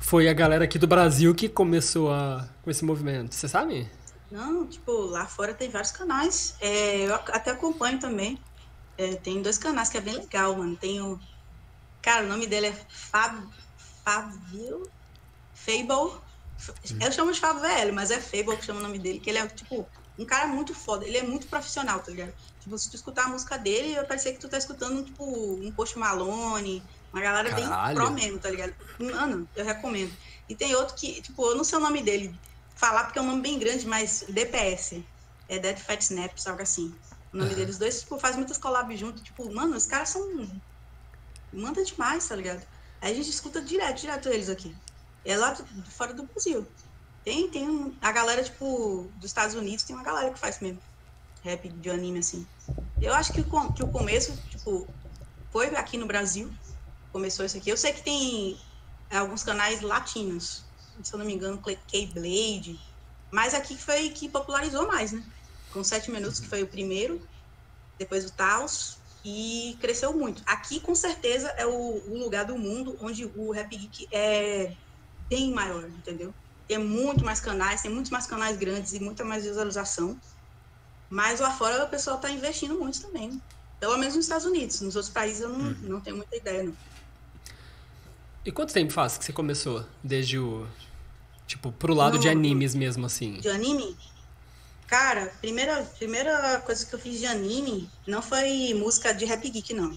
foi 0.00 0.28
a 0.28 0.32
galera 0.32 0.64
aqui 0.64 0.78
do 0.78 0.86
Brasil 0.86 1.34
que 1.34 1.48
começou 1.48 2.12
a, 2.12 2.48
com 2.62 2.70
esse 2.70 2.84
movimento? 2.84 3.34
Você 3.34 3.48
sabe? 3.48 3.88
Não, 4.30 4.66
tipo, 4.66 4.92
lá 4.92 5.26
fora 5.26 5.54
tem 5.54 5.70
vários 5.70 5.90
canais. 5.92 6.54
É, 6.60 7.06
eu 7.06 7.14
até 7.14 7.50
acompanho 7.50 7.98
também. 7.98 8.38
É, 8.98 9.14
tem 9.16 9.40
dois 9.42 9.58
canais 9.58 9.88
que 9.88 9.98
é 9.98 10.00
bem 10.00 10.14
legal, 10.14 10.56
mano. 10.56 10.76
Tem 10.76 11.00
o. 11.00 11.18
Cara, 12.02 12.24
o 12.24 12.28
nome 12.28 12.46
dele 12.46 12.68
é 12.68 12.72
Fab... 12.88 13.46
Fabio 14.04 14.90
Fable. 15.54 16.18
Eu 17.00 17.12
chamo 17.12 17.32
de 17.32 17.40
Fábio 17.40 17.62
VL, 17.62 17.92
mas 17.92 18.10
é 18.10 18.20
Fable 18.20 18.56
que 18.56 18.64
chama 18.64 18.80
o 18.80 18.82
nome 18.82 18.98
dele, 18.98 19.20
que 19.20 19.30
ele 19.30 19.38
é, 19.38 19.46
tipo, 19.46 19.86
um 20.18 20.24
cara 20.24 20.46
muito 20.46 20.74
foda. 20.74 21.06
Ele 21.06 21.18
é 21.18 21.22
muito 21.22 21.46
profissional, 21.46 22.00
tá 22.00 22.10
ligado? 22.10 22.32
Tipo, 22.60 22.78
se 22.78 22.90
tu 22.90 22.96
escutar 22.96 23.24
a 23.24 23.28
música 23.28 23.56
dele, 23.56 23.94
vai 23.94 24.04
parecer 24.04 24.32
que 24.32 24.38
tu 24.38 24.48
tá 24.48 24.58
escutando, 24.58 25.04
tipo, 25.04 25.24
um 25.24 25.72
Post 25.72 25.98
Malone, 25.98 26.82
uma 27.12 27.22
galera 27.22 27.50
Caralho. 27.50 27.86
bem 27.86 27.94
pro 27.94 28.10
mesmo, 28.12 28.38
tá 28.38 28.50
ligado? 28.50 28.74
Mano, 28.98 29.48
eu 29.56 29.64
recomendo. 29.64 30.12
E 30.48 30.54
tem 30.54 30.74
outro 30.74 30.94
que, 30.94 31.22
tipo, 31.22 31.42
eu 31.46 31.56
não 31.56 31.64
sei 31.64 31.78
o 31.78 31.80
nome 31.80 32.02
dele, 32.02 32.34
falar 32.74 33.04
porque 33.04 33.18
é 33.18 33.22
um 33.22 33.26
nome 33.26 33.40
bem 33.40 33.58
grande, 33.58 33.86
mas 33.86 34.24
DPS. 34.28 35.02
É 35.48 35.58
Dead 35.58 35.78
Fat 35.78 36.00
Snaps, 36.00 36.46
algo 36.46 36.62
assim. 36.62 36.94
O 37.32 37.36
nome 37.36 37.54
deles 37.54 37.78
dois, 37.78 38.00
tipo, 38.00 38.18
faz 38.18 38.36
muitas 38.36 38.58
collabs 38.58 38.98
junto. 38.98 39.22
Tipo, 39.22 39.52
mano, 39.54 39.76
os 39.76 39.86
caras 39.86 40.08
são. 40.10 40.48
Manda 41.52 41.84
demais, 41.84 42.26
tá 42.26 42.34
ligado? 42.34 42.66
Aí 43.00 43.12
a 43.12 43.14
gente 43.14 43.30
escuta 43.30 43.60
direto, 43.60 44.00
direto 44.00 44.28
eles 44.28 44.48
aqui. 44.48 44.74
É 45.24 45.36
lá 45.36 45.56
fora 45.90 46.12
do 46.12 46.24
Brasil. 46.24 46.66
Tem, 47.24 47.48
tem 47.50 47.68
um- 47.68 47.94
a 48.00 48.10
galera, 48.12 48.42
tipo, 48.42 49.10
dos 49.16 49.26
Estados 49.26 49.54
Unidos, 49.54 49.84
tem 49.84 49.94
uma 49.94 50.04
galera 50.04 50.32
que 50.32 50.38
faz 50.38 50.60
mesmo. 50.60 50.80
Rap 51.42 51.68
de 51.68 51.90
anime, 51.90 52.18
assim. 52.18 52.46
Eu 53.00 53.14
acho 53.14 53.32
que 53.32 53.40
o, 53.40 53.72
que 53.72 53.82
o 53.82 53.88
começo, 53.88 54.36
tipo, 54.50 54.86
foi 55.50 55.74
aqui 55.76 55.96
no 55.96 56.06
Brasil. 56.06 56.50
Começou 57.12 57.44
isso 57.44 57.56
aqui. 57.56 57.70
Eu 57.70 57.76
sei 57.76 57.92
que 57.92 58.02
tem 58.02 58.58
alguns 59.10 59.42
canais 59.42 59.80
latinos. 59.80 60.64
Se 61.02 61.12
eu 61.14 61.18
não 61.18 61.26
me 61.26 61.34
engano, 61.34 61.58
K-Blade. 61.58 62.78
Mas 63.30 63.54
aqui 63.54 63.76
foi 63.76 64.10
que 64.10 64.28
popularizou 64.28 64.86
mais, 64.86 65.12
né? 65.12 65.22
Com 65.72 65.84
sete 65.84 66.10
minutos, 66.10 66.40
que 66.40 66.46
foi 66.48 66.62
o 66.62 66.66
primeiro. 66.66 67.20
Depois 67.98 68.24
o 68.24 68.32
Taos. 68.32 68.98
E 69.24 69.76
cresceu 69.80 70.14
muito. 70.16 70.42
Aqui, 70.46 70.80
com 70.80 70.94
certeza, 70.94 71.48
é 71.58 71.66
o, 71.66 71.70
o 71.70 72.18
lugar 72.18 72.46
do 72.46 72.56
mundo 72.56 72.96
onde 73.02 73.26
o 73.36 73.50
Rap 73.50 73.68
Geek 73.76 74.08
é 74.10 74.72
bem 75.28 75.52
maior, 75.52 75.84
entendeu? 75.88 76.32
Tem 76.66 76.78
muito 76.78 77.22
mais 77.22 77.38
canais, 77.38 77.82
tem 77.82 77.90
muitos 77.90 78.10
mais 78.10 78.26
canais 78.26 78.56
grandes 78.56 78.94
e 78.94 79.00
muita 79.00 79.22
mais 79.22 79.44
visualização. 79.44 80.18
Mas 81.10 81.38
lá 81.40 81.50
fora 81.50 81.84
o 81.84 81.88
pessoal 81.88 82.16
tá 82.18 82.30
investindo 82.30 82.76
muito 82.76 83.02
também. 83.02 83.42
Pelo 83.78 83.98
menos 83.98 84.14
nos 84.14 84.24
Estados 84.24 84.46
Unidos. 84.46 84.80
Nos 84.80 84.96
outros 84.96 85.12
países 85.12 85.42
eu 85.42 85.50
não, 85.50 85.58
não 85.82 86.00
tenho 86.00 86.16
muita 86.16 86.36
ideia, 86.36 86.62
não. 86.62 86.74
E 88.44 88.50
quanto 88.50 88.72
tempo 88.72 88.92
faz 88.92 89.18
que 89.18 89.24
você 89.24 89.32
começou? 89.32 89.84
Desde 90.02 90.38
o. 90.38 90.66
Tipo, 91.46 91.72
pro 91.72 91.92
lado 91.92 92.18
de 92.18 92.26
No- 92.26 92.32
animes 92.32 92.74
mesmo, 92.74 93.04
assim. 93.04 93.34
De 93.40 93.48
anime? 93.48 93.96
Cara, 94.90 95.32
primeira, 95.40 95.84
primeira 95.96 96.60
coisa 96.62 96.84
que 96.84 96.92
eu 96.92 96.98
fiz 96.98 97.20
de 97.20 97.26
anime 97.26 97.88
não 98.04 98.20
foi 98.20 98.74
música 98.74 99.14
de 99.14 99.24
Rap 99.24 99.48
Geek, 99.48 99.72
não. 99.72 99.96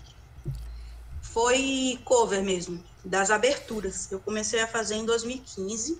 Foi 1.20 2.00
cover 2.06 2.44
mesmo, 2.44 2.82
das 3.04 3.32
aberturas. 3.32 4.12
Eu 4.12 4.20
comecei 4.20 4.62
a 4.62 4.68
fazer 4.68 4.94
em 4.94 5.04
2015, 5.04 5.98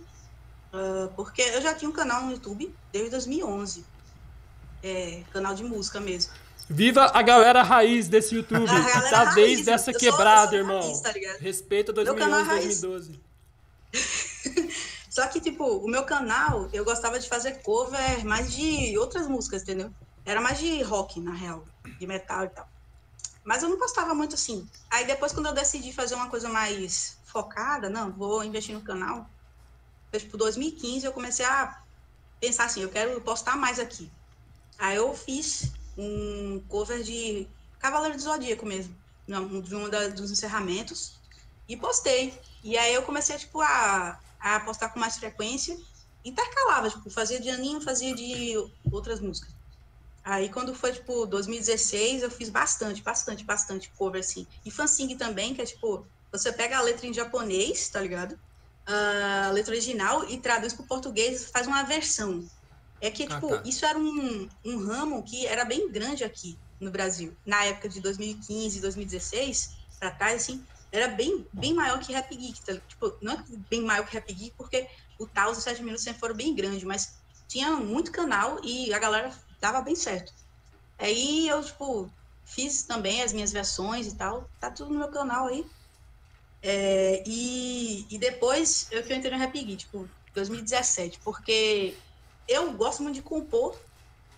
ah, 0.72 1.10
porque 1.16 1.42
eu 1.42 1.60
já 1.60 1.74
tinha 1.74 1.90
um 1.90 1.92
canal 1.92 2.22
no 2.22 2.34
YouTube 2.34 2.72
desde 2.92 3.10
2011. 3.10 3.84
É, 4.84 5.24
canal 5.34 5.56
de 5.56 5.64
música 5.64 6.00
mesmo. 6.00 6.32
Viva 6.70 7.10
a 7.16 7.22
galera 7.24 7.64
raiz 7.64 8.08
desse 8.08 8.36
YouTube! 8.36 8.70
A 8.70 8.80
galera 8.80 9.10
tá 9.10 9.26
desde 9.34 9.72
essa 9.72 9.92
quebrada, 9.92 10.56
irmão. 10.56 10.82
raiz, 10.82 11.02
tá? 11.02 11.12
Respeita 11.40 11.92
Meu 11.92 12.14
canal 12.16 12.42
é 12.42 12.46
2011, 12.46 12.48
raiz. 12.48 12.82
2012. 12.82 14.24
Só 15.14 15.28
que, 15.28 15.40
tipo, 15.40 15.64
o 15.64 15.88
meu 15.88 16.06
canal, 16.06 16.68
eu 16.74 16.84
gostava 16.84 17.20
de 17.20 17.30
fazer 17.30 17.62
cover 17.62 18.26
mais 18.26 18.52
de 18.52 18.98
outras 18.98 19.28
músicas, 19.28 19.62
entendeu? 19.62 19.94
Era 20.26 20.42
mais 20.42 20.58
de 20.58 20.82
rock, 20.82 21.20
na 21.20 21.32
real, 21.32 21.64
de 22.00 22.08
metal 22.08 22.46
e 22.46 22.50
tal. 22.50 22.68
Mas 23.44 23.62
eu 23.62 23.70
não 23.70 23.78
postava 23.78 24.16
muito 24.16 24.34
assim. 24.34 24.68
Aí 24.90 25.06
depois, 25.06 25.32
quando 25.32 25.46
eu 25.46 25.54
decidi 25.54 25.94
fazer 25.94 26.16
uma 26.16 26.32
coisa 26.32 26.50
mais 26.50 27.16
focada, 27.26 27.92
não, 27.92 28.12
vou 28.12 28.44
investir 28.44 28.74
no 28.74 28.82
canal. 28.82 29.30
Foi, 30.10 30.20
tipo, 30.20 30.36
2015, 30.36 31.06
eu 31.06 31.14
comecei 31.14 31.46
a 31.46 31.80
pensar 32.42 32.66
assim, 32.66 32.82
eu 32.82 32.90
quero 32.90 33.22
postar 33.22 33.56
mais 33.56 33.78
aqui. 33.78 34.12
Aí 34.80 34.96
eu 34.96 35.14
fiz 35.14 35.74
um 35.96 36.60
cover 36.68 37.04
de 37.04 37.48
Cavaleiro 37.78 38.16
do 38.18 38.24
Zodíaco 38.24 38.66
mesmo, 38.66 38.96
de 39.28 39.76
um 39.76 39.88
dos 40.16 40.32
encerramentos, 40.32 41.20
e 41.70 41.78
postei. 41.78 42.34
E 42.64 42.76
aí 42.80 42.96
eu 42.96 43.04
comecei, 43.04 43.38
tipo, 43.38 43.62
a, 43.62 44.20
a 44.44 44.60
postar 44.60 44.90
com 44.90 45.00
mais 45.00 45.18
frequência, 45.18 45.76
intercalava, 46.24 46.90
tipo, 46.90 47.10
fazia 47.10 47.40
de 47.40 47.50
anime, 47.50 47.84
fazia 47.84 48.14
de 48.14 48.54
outras 48.92 49.22
músicas. 49.22 49.56
Aí 50.24 50.50
quando 50.50 50.76
foi, 50.76 50.94
tipo, 50.94 51.26
2016, 51.26 52.24
eu 52.24 52.32
fiz 52.32 52.50
bastante, 52.50 53.02
bastante, 53.02 53.44
bastante 53.46 53.92
cover, 53.98 54.20
assim. 54.22 54.46
E 54.66 54.72
fansing 54.72 55.18
também, 55.18 55.54
que 55.54 55.62
é, 55.62 55.66
tipo, 55.66 56.08
você 56.32 56.52
pega 56.52 56.78
a 56.78 56.82
letra 56.82 57.08
em 57.08 57.14
japonês, 57.14 57.90
tá 57.90 58.00
ligado? 58.02 58.38
A 58.86 59.50
letra 59.52 59.74
original 59.74 60.30
e 60.30 60.42
traduz 60.42 60.74
pro 60.74 60.88
português, 60.88 61.50
faz 61.52 61.68
uma 61.68 61.84
versão. 61.84 62.46
É 63.02 63.12
que, 63.12 63.24
Ah, 63.24 63.28
tipo, 63.36 63.50
tá. 63.50 63.64
isso 63.66 63.86
era 63.86 63.98
um, 64.00 64.50
um 64.66 64.86
ramo 64.86 65.24
que 65.24 65.46
era 65.46 65.66
bem 65.66 65.92
grande 65.92 66.24
aqui 66.24 66.58
no 66.80 66.92
Brasil. 66.92 67.38
Na 67.46 67.64
época 67.66 67.90
de 67.90 68.02
2015, 68.02 68.82
2016, 68.82 69.70
pra 70.00 70.12
trás, 70.12 70.44
assim, 70.44 70.66
era 70.94 71.08
bem, 71.08 71.46
bem 71.52 71.74
maior 71.74 72.00
que 72.00 72.14
Rap 72.14 72.34
Geek. 72.34 72.62
Tá? 72.62 72.76
Tipo, 72.88 73.18
não 73.20 73.34
é 73.34 73.44
bem 73.68 73.82
maior 73.82 74.06
que 74.06 74.14
Rap 74.14 74.32
Geek, 74.32 74.54
porque 74.56 74.88
o 75.18 75.26
Taos 75.26 75.58
e 75.58 75.58
os 75.58 75.64
7 75.64 75.82
minutos 75.82 76.04
sempre 76.04 76.20
foram 76.20 76.36
bem 76.36 76.54
grandes, 76.54 76.84
mas 76.84 77.16
tinha 77.48 77.72
muito 77.72 78.12
canal 78.12 78.60
e 78.64 78.94
a 78.94 79.00
galera 79.00 79.34
dava 79.60 79.82
bem 79.82 79.96
certo. 79.96 80.32
Aí 81.00 81.48
eu, 81.48 81.64
tipo, 81.64 82.10
fiz 82.46 82.84
também 82.84 83.24
as 83.24 83.34
minhas 83.34 83.52
versões 83.52 84.06
e 84.06 84.16
tal. 84.16 84.48
Tá 84.60 84.70
tudo 84.70 84.94
no 84.94 85.00
meu 85.00 85.08
canal 85.10 85.48
aí. 85.48 85.66
É, 86.62 87.24
e, 87.26 88.06
e 88.08 88.18
depois 88.20 88.88
eu 88.92 89.04
que 89.04 89.12
eu 89.12 89.18
entrei 89.18 89.32
no 89.32 89.40
Rap 89.40 89.52
Geek, 89.52 89.76
tipo, 89.76 90.08
2017, 90.36 91.20
porque 91.24 91.98
eu 92.48 92.72
gosto 92.74 93.02
muito 93.02 93.16
de 93.16 93.24
compor 93.24 93.76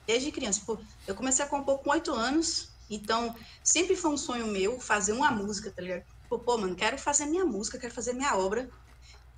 desde 0.07 0.31
criança. 0.31 0.61
Tipo, 0.61 0.79
eu 1.05 1.15
comecei 1.15 1.43
a 1.43 1.49
compor 1.49 1.79
com 1.79 1.89
oito 1.89 2.13
anos, 2.13 2.69
então 2.89 3.35
sempre 3.61 3.97
foi 3.97 4.11
um 4.11 4.17
sonho 4.17 4.47
meu 4.47 4.79
fazer 4.79 5.11
uma 5.11 5.29
música, 5.29 5.69
tá 5.69 5.81
ligado? 5.81 6.14
Tipo, 6.25 6.39
pô, 6.39 6.57
mano, 6.57 6.75
quero 6.75 6.97
fazer 6.97 7.27
minha 7.27 7.45
música, 7.45 7.77
quero 7.77 7.93
fazer 7.93 8.13
minha 8.13 8.35
obra. 8.35 8.67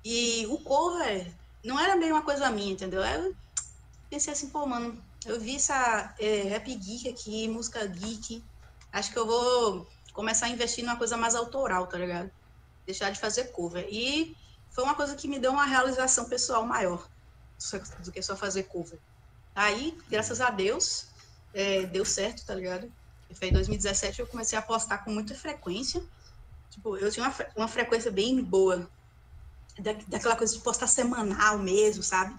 E 0.02 0.46
o 0.46 0.58
cover 0.58 1.30
não 1.62 1.78
era 1.78 1.98
bem 1.98 2.10
uma 2.10 2.22
coisa 2.22 2.50
minha, 2.50 2.72
entendeu? 2.72 3.02
Eu 3.04 3.36
pensei 4.08 4.32
assim, 4.32 4.48
pô, 4.48 4.64
mano, 4.64 4.98
eu 5.26 5.38
vi 5.38 5.56
essa 5.56 6.14
é, 6.18 6.44
rap 6.44 6.74
geek 6.74 7.08
aqui, 7.10 7.46
música 7.46 7.84
geek, 7.86 8.42
acho 8.90 9.12
que 9.12 9.18
eu 9.18 9.26
vou 9.26 9.86
começar 10.14 10.46
a 10.46 10.48
investir 10.48 10.82
numa 10.82 10.96
coisa 10.96 11.14
mais 11.14 11.34
autoral, 11.34 11.86
tá 11.86 11.98
ligado? 11.98 12.30
Deixar 12.86 13.10
de 13.10 13.20
fazer 13.20 13.52
cover. 13.52 13.86
E 13.90 14.34
foi 14.70 14.82
uma 14.84 14.94
coisa 14.94 15.14
que 15.14 15.28
me 15.28 15.38
deu 15.38 15.52
uma 15.52 15.66
realização 15.66 16.24
pessoal 16.24 16.64
maior 16.64 17.06
do 18.02 18.10
que 18.10 18.22
só 18.22 18.34
fazer 18.34 18.62
cover. 18.62 18.98
Aí, 19.54 19.98
graças 20.08 20.40
a 20.40 20.48
Deus, 20.48 21.08
é, 21.52 21.84
deu 21.84 22.04
certo, 22.06 22.46
tá 22.46 22.54
ligado? 22.54 22.90
E 23.28 23.34
foi 23.34 23.48
em 23.48 23.52
2017 23.52 24.20
eu 24.20 24.26
comecei 24.26 24.58
a 24.58 24.62
postar 24.62 24.98
com 25.04 25.10
muita 25.10 25.34
frequência. 25.34 26.02
Tipo, 26.70 26.96
eu 26.96 27.10
tinha 27.10 27.26
uma, 27.26 27.34
uma 27.56 27.68
frequência 27.68 28.10
bem 28.10 28.42
boa. 28.42 28.88
Da, 29.78 29.92
daquela 30.08 30.36
coisa 30.36 30.54
de 30.54 30.60
postar 30.60 30.86
semanal 30.88 31.58
mesmo, 31.58 32.02
sabe? 32.02 32.34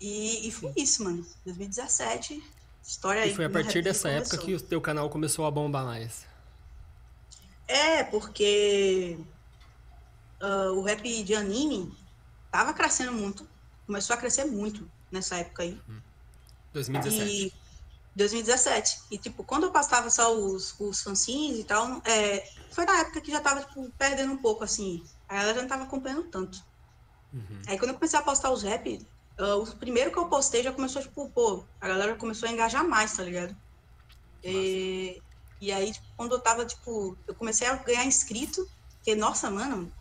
E, 0.00 0.48
e 0.48 0.52
foi 0.52 0.72
isso, 0.76 1.02
mano. 1.04 1.24
2017, 1.44 2.42
história 2.82 3.22
aí. 3.22 3.30
E 3.30 3.34
foi 3.34 3.46
a 3.46 3.50
partir 3.50 3.82
dessa 3.82 4.08
época 4.08 4.36
começou. 4.36 4.46
que 4.46 4.54
o 4.54 4.68
teu 4.68 4.80
canal 4.80 5.08
começou 5.08 5.46
a 5.46 5.50
bombar 5.50 5.84
mais. 5.84 6.26
É, 7.66 8.04
porque 8.04 9.18
ah, 10.40 10.72
o 10.72 10.82
rap 10.82 11.02
de 11.24 11.34
anime 11.34 11.92
tava 12.50 12.72
crescendo 12.72 13.12
muito. 13.12 13.48
Começou 13.86 14.14
a 14.14 14.18
crescer 14.18 14.44
muito 14.44 14.88
nessa 15.10 15.36
época 15.36 15.62
aí. 15.62 15.80
2017. 16.72 17.30
E 17.30 17.52
2017. 18.16 19.02
E, 19.10 19.18
tipo, 19.18 19.44
quando 19.44 19.64
eu 19.64 19.70
postava 19.70 20.10
só 20.10 20.34
os, 20.34 20.74
os 20.80 21.02
fanzines 21.02 21.60
e 21.60 21.64
tal, 21.64 22.00
é, 22.04 22.48
foi 22.72 22.84
na 22.84 22.98
época 23.00 23.20
que 23.20 23.30
já 23.30 23.40
tava, 23.40 23.60
tipo, 23.60 23.90
perdendo 23.98 24.32
um 24.32 24.38
pouco, 24.38 24.64
assim. 24.64 25.04
Aí 25.28 25.38
ela 25.38 25.54
já 25.54 25.60
não 25.60 25.68
tava 25.68 25.84
acompanhando 25.84 26.24
tanto. 26.24 26.64
Aí 27.66 27.78
quando 27.78 27.90
eu 27.90 27.94
comecei 27.94 28.18
a 28.18 28.22
postar 28.22 28.50
os 28.50 28.62
rap, 28.62 29.06
ah, 29.38 29.56
o 29.56 29.66
primeiro 29.76 30.10
que 30.10 30.18
eu 30.18 30.28
postei 30.28 30.62
já 30.62 30.72
começou, 30.72 31.02
tipo, 31.02 31.28
pô, 31.30 31.64
a 31.80 31.88
galera 31.88 32.16
começou 32.16 32.48
a 32.48 32.52
engajar 32.52 32.86
mais, 32.88 33.14
tá 33.14 33.22
ligado? 33.22 33.54
E, 34.42 35.20
e 35.60 35.70
aí, 35.70 35.92
tipo, 35.92 36.06
quando 36.16 36.32
eu 36.32 36.40
tava, 36.40 36.64
tipo, 36.64 37.16
eu 37.26 37.34
comecei 37.34 37.66
a 37.66 37.74
ganhar 37.76 38.04
inscrito, 38.04 38.66
porque, 38.96 39.14
nossa, 39.14 39.50
mano, 39.50 39.92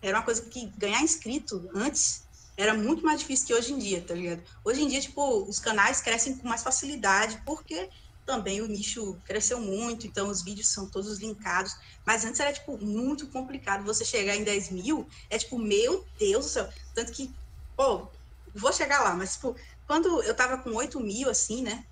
era 0.00 0.18
uma 0.18 0.24
coisa 0.24 0.42
que 0.42 0.66
ganhar 0.78 1.02
inscrito 1.02 1.68
antes 1.74 2.23
era 2.56 2.74
muito 2.74 3.04
mais 3.04 3.20
difícil 3.20 3.46
que 3.46 3.54
hoje 3.54 3.72
em 3.72 3.78
dia, 3.78 4.02
tá 4.02 4.14
ligado? 4.14 4.42
Hoje 4.64 4.82
em 4.82 4.88
dia, 4.88 5.00
tipo, 5.00 5.48
os 5.48 5.58
canais 5.58 6.00
crescem 6.00 6.36
com 6.36 6.48
mais 6.48 6.62
facilidade, 6.62 7.42
porque 7.44 7.88
também 8.24 8.60
o 8.60 8.66
nicho 8.66 9.20
cresceu 9.24 9.60
muito, 9.60 10.06
então 10.06 10.28
os 10.28 10.42
vídeos 10.42 10.68
são 10.68 10.88
todos 10.88 11.18
linkados. 11.18 11.74
Mas 12.06 12.24
antes 12.24 12.40
era, 12.40 12.52
tipo, 12.52 12.78
muito 12.78 13.26
complicado 13.28 13.84
você 13.84 14.04
chegar 14.04 14.36
em 14.36 14.44
10 14.44 14.70
mil, 14.70 15.06
é 15.28 15.38
tipo, 15.38 15.58
meu 15.58 16.04
Deus 16.18 16.46
do 16.46 16.50
céu. 16.50 16.68
Tanto 16.94 17.12
que, 17.12 17.34
pô, 17.76 18.08
vou 18.54 18.72
chegar 18.72 19.02
lá, 19.02 19.14
mas, 19.14 19.34
tipo, 19.34 19.54
quando 19.86 20.22
eu 20.22 20.34
tava 20.34 20.58
com 20.58 20.70
8 20.70 21.00
mil, 21.00 21.28
assim, 21.28 21.62
né, 21.62 21.84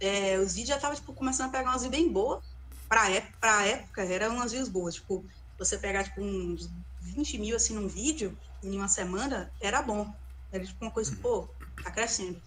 é, 0.00 0.38
os 0.38 0.52
vídeos 0.52 0.70
já 0.70 0.76
estavam, 0.76 0.96
tipo, 0.96 1.12
começando 1.14 1.48
a 1.48 1.52
pegar 1.52 1.70
umas 1.70 1.82
views 1.82 1.94
bem 1.94 2.10
boas. 2.10 2.44
Pra, 2.88 3.10
ép 3.10 3.32
pra 3.40 3.66
época, 3.66 4.02
eram 4.04 4.36
umas 4.36 4.52
views 4.52 4.68
boas. 4.68 4.94
Tipo, 4.94 5.24
você 5.58 5.78
pegar, 5.78 6.04
tipo, 6.04 6.20
uns 6.20 6.68
20 7.00 7.38
mil, 7.38 7.56
assim, 7.56 7.74
num 7.74 7.88
vídeo, 7.88 8.36
em 8.66 8.76
uma 8.78 8.88
semana, 8.88 9.52
era 9.60 9.82
bom. 9.82 10.12
Era, 10.52 10.64
tipo, 10.64 10.84
uma 10.84 10.92
coisa, 10.92 11.16
pô, 11.22 11.54
tá 11.82 11.90
crescendo. 11.90 12.42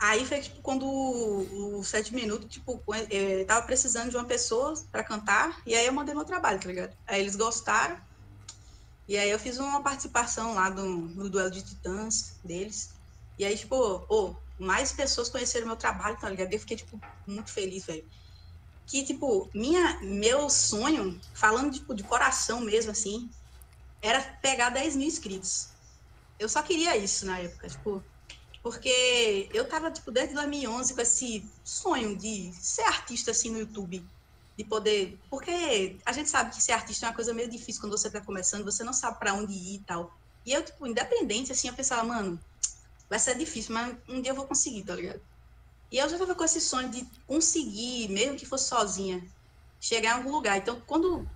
Aí 0.00 0.26
foi, 0.26 0.40
tipo, 0.40 0.60
quando 0.62 0.84
o, 0.86 1.78
o 1.80 1.84
7 1.84 2.14
minutos, 2.14 2.48
tipo, 2.48 2.82
eu 3.10 3.46
tava 3.46 3.64
precisando 3.66 4.10
de 4.10 4.16
uma 4.16 4.26
pessoa 4.26 4.74
pra 4.92 5.04
cantar, 5.04 5.56
e 5.66 5.74
aí 5.74 5.86
eu 5.86 5.92
mandei 5.92 6.14
meu 6.14 6.24
trabalho, 6.24 6.60
tá 6.60 6.68
ligado? 6.68 6.94
Aí 7.06 7.20
eles 7.20 7.36
gostaram, 7.36 7.98
e 9.08 9.16
aí 9.18 9.30
eu 9.30 9.38
fiz 9.38 9.58
uma 9.58 9.82
participação 9.82 10.54
lá 10.54 10.70
do, 10.70 10.84
no 10.84 11.30
duelo 11.30 11.50
de 11.50 11.62
titãs 11.64 12.38
deles. 12.44 12.94
E 13.38 13.44
aí, 13.44 13.56
tipo, 13.56 14.00
pô, 14.06 14.42
mais 14.58 14.92
pessoas 14.92 15.28
conheceram 15.28 15.66
meu 15.66 15.76
trabalho, 15.76 16.18
tá 16.18 16.28
ligado? 16.28 16.52
Eu 16.52 16.60
fiquei, 16.60 16.76
tipo, 16.76 17.02
muito 17.26 17.50
feliz, 17.52 17.86
velho. 17.86 18.04
que, 18.86 19.04
tipo, 19.04 19.50
minha, 19.54 20.00
meu 20.02 20.50
sonho, 20.50 21.20
falando 21.34 21.72
tipo, 21.72 21.94
de 21.94 22.04
coração 22.04 22.60
mesmo, 22.60 22.90
assim, 22.92 23.30
era 24.04 24.20
pegar 24.42 24.68
10 24.68 24.96
mil 24.96 25.08
inscritos. 25.08 25.68
Eu 26.38 26.46
só 26.48 26.62
queria 26.62 26.94
isso 26.96 27.24
na 27.24 27.38
época, 27.38 27.68
tipo, 27.68 28.04
porque 28.62 29.48
eu 29.52 29.66
tava, 29.66 29.90
tipo, 29.90 30.10
desde 30.10 30.34
2011 30.34 30.94
com 30.94 31.00
esse 31.00 31.44
sonho 31.64 32.14
de 32.14 32.52
ser 32.52 32.82
artista, 32.82 33.30
assim, 33.30 33.50
no 33.50 33.58
YouTube. 33.58 34.04
De 34.56 34.64
poder. 34.64 35.18
Porque 35.30 35.96
a 36.04 36.12
gente 36.12 36.28
sabe 36.28 36.54
que 36.54 36.62
ser 36.62 36.72
artista 36.72 37.06
é 37.06 37.08
uma 37.08 37.14
coisa 37.14 37.32
meio 37.32 37.50
difícil 37.50 37.80
quando 37.80 37.96
você 37.96 38.10
tá 38.10 38.20
começando, 38.20 38.64
você 38.64 38.84
não 38.84 38.92
sabe 38.92 39.18
para 39.18 39.32
onde 39.32 39.52
ir 39.52 39.76
e 39.76 39.78
tal. 39.80 40.14
E 40.44 40.52
eu, 40.52 40.62
tipo, 40.62 40.86
independente, 40.86 41.50
assim, 41.50 41.68
eu 41.68 41.74
pensava, 41.74 42.04
mano, 42.04 42.38
vai 43.08 43.18
ser 43.18 43.36
difícil, 43.36 43.74
mas 43.74 43.96
um 44.06 44.20
dia 44.20 44.32
eu 44.32 44.36
vou 44.36 44.46
conseguir, 44.46 44.82
tá 44.82 44.94
ligado? 44.94 45.20
E 45.90 45.96
eu 45.96 46.08
já 46.08 46.18
tava 46.18 46.34
com 46.34 46.44
esse 46.44 46.60
sonho 46.60 46.90
de 46.90 47.06
conseguir, 47.26 48.08
mesmo 48.08 48.36
que 48.36 48.44
fosse 48.44 48.68
sozinha, 48.68 49.26
chegar 49.80 50.10
em 50.10 50.18
algum 50.18 50.30
lugar. 50.30 50.58
Então, 50.58 50.80
quando, 50.86 51.26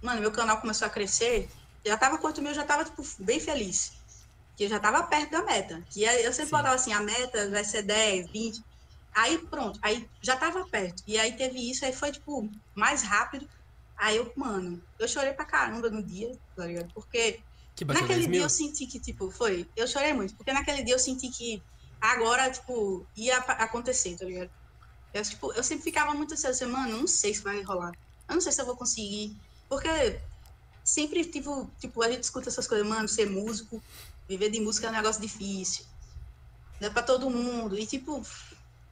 mano, 0.00 0.20
meu 0.20 0.30
canal 0.30 0.60
começou 0.60 0.86
a 0.86 0.90
crescer, 0.90 1.48
já 1.84 1.96
tava 1.96 2.18
com 2.18 2.26
8 2.26 2.42
mil, 2.42 2.54
já 2.54 2.64
tava, 2.64 2.84
tipo, 2.84 3.02
bem 3.20 3.40
feliz. 3.40 3.90
Que 4.56 4.64
eu 4.64 4.68
já 4.68 4.78
tava 4.78 5.02
perto 5.04 5.30
da 5.30 5.42
meta. 5.42 5.82
Que 5.90 6.02
eu 6.02 6.32
sempre 6.32 6.46
Sim. 6.46 6.56
botava 6.56 6.74
assim, 6.74 6.92
a 6.92 7.00
meta 7.00 7.50
vai 7.50 7.64
ser 7.64 7.82
10, 7.82 8.30
20. 8.30 8.62
Aí, 9.16 9.38
pronto, 9.48 9.78
aí 9.82 10.08
já 10.22 10.36
tava 10.36 10.68
perto. 10.68 11.02
E 11.06 11.18
aí 11.18 11.36
teve 11.36 11.70
isso, 11.70 11.84
aí 11.84 11.92
foi, 11.92 12.12
tipo, 12.12 12.50
mais 12.76 13.02
rápido. 13.02 13.48
Aí 13.98 14.16
eu, 14.16 14.32
mano, 14.36 14.82
eu 14.98 15.06
chorei 15.06 15.32
pra 15.32 15.44
caramba 15.44 15.88
no 15.88 16.04
dia, 16.04 16.28
tá 16.56 16.66
ligado? 16.66 16.92
Porque 16.92 17.40
naquele 17.86 18.26
10 18.26 18.30
dia 18.30 18.40
eu 18.42 18.48
senti 18.48 18.86
que, 18.86 19.00
tipo, 19.00 19.30
foi. 19.30 19.70
Eu 19.76 19.86
chorei 19.86 20.12
muito, 20.12 20.36
porque 20.36 20.52
naquele 20.52 20.82
dia 20.82 20.94
eu 20.94 20.98
senti 20.98 21.28
que 21.30 21.62
agora, 22.00 22.50
tipo, 22.50 23.08
ia 23.16 23.38
acontecer, 23.38 24.16
tá 24.16 24.24
ligado? 24.24 24.50
Eu, 25.12 25.22
tipo, 25.22 25.52
eu 25.52 25.62
sempre 25.62 25.84
ficava 25.84 26.12
muito 26.12 26.34
assim, 26.34 26.48
assim, 26.48 26.66
mano, 26.66 26.90
eu 26.90 26.98
não 26.98 27.06
sei 27.06 27.32
se 27.32 27.42
vai 27.42 27.62
rolar. 27.62 27.92
Eu 28.28 28.34
não 28.34 28.40
sei 28.40 28.50
se 28.50 28.60
eu 28.60 28.66
vou 28.66 28.76
conseguir. 28.76 29.36
Porque 29.68 29.88
sempre, 30.84 31.24
tipo, 31.24 31.70
tipo, 31.80 32.02
a 32.02 32.10
gente 32.10 32.22
escuta 32.22 32.50
essas 32.50 32.68
coisas, 32.68 32.86
mano, 32.86 33.08
ser 33.08 33.28
músico, 33.28 33.82
viver 34.28 34.50
de 34.50 34.60
música 34.60 34.86
é 34.86 34.90
um 34.90 34.92
negócio 34.92 35.20
difícil. 35.20 35.86
Não 36.80 36.88
é 36.88 36.90
pra 36.90 37.02
todo 37.02 37.30
mundo. 37.30 37.78
E, 37.78 37.86
tipo, 37.86 38.22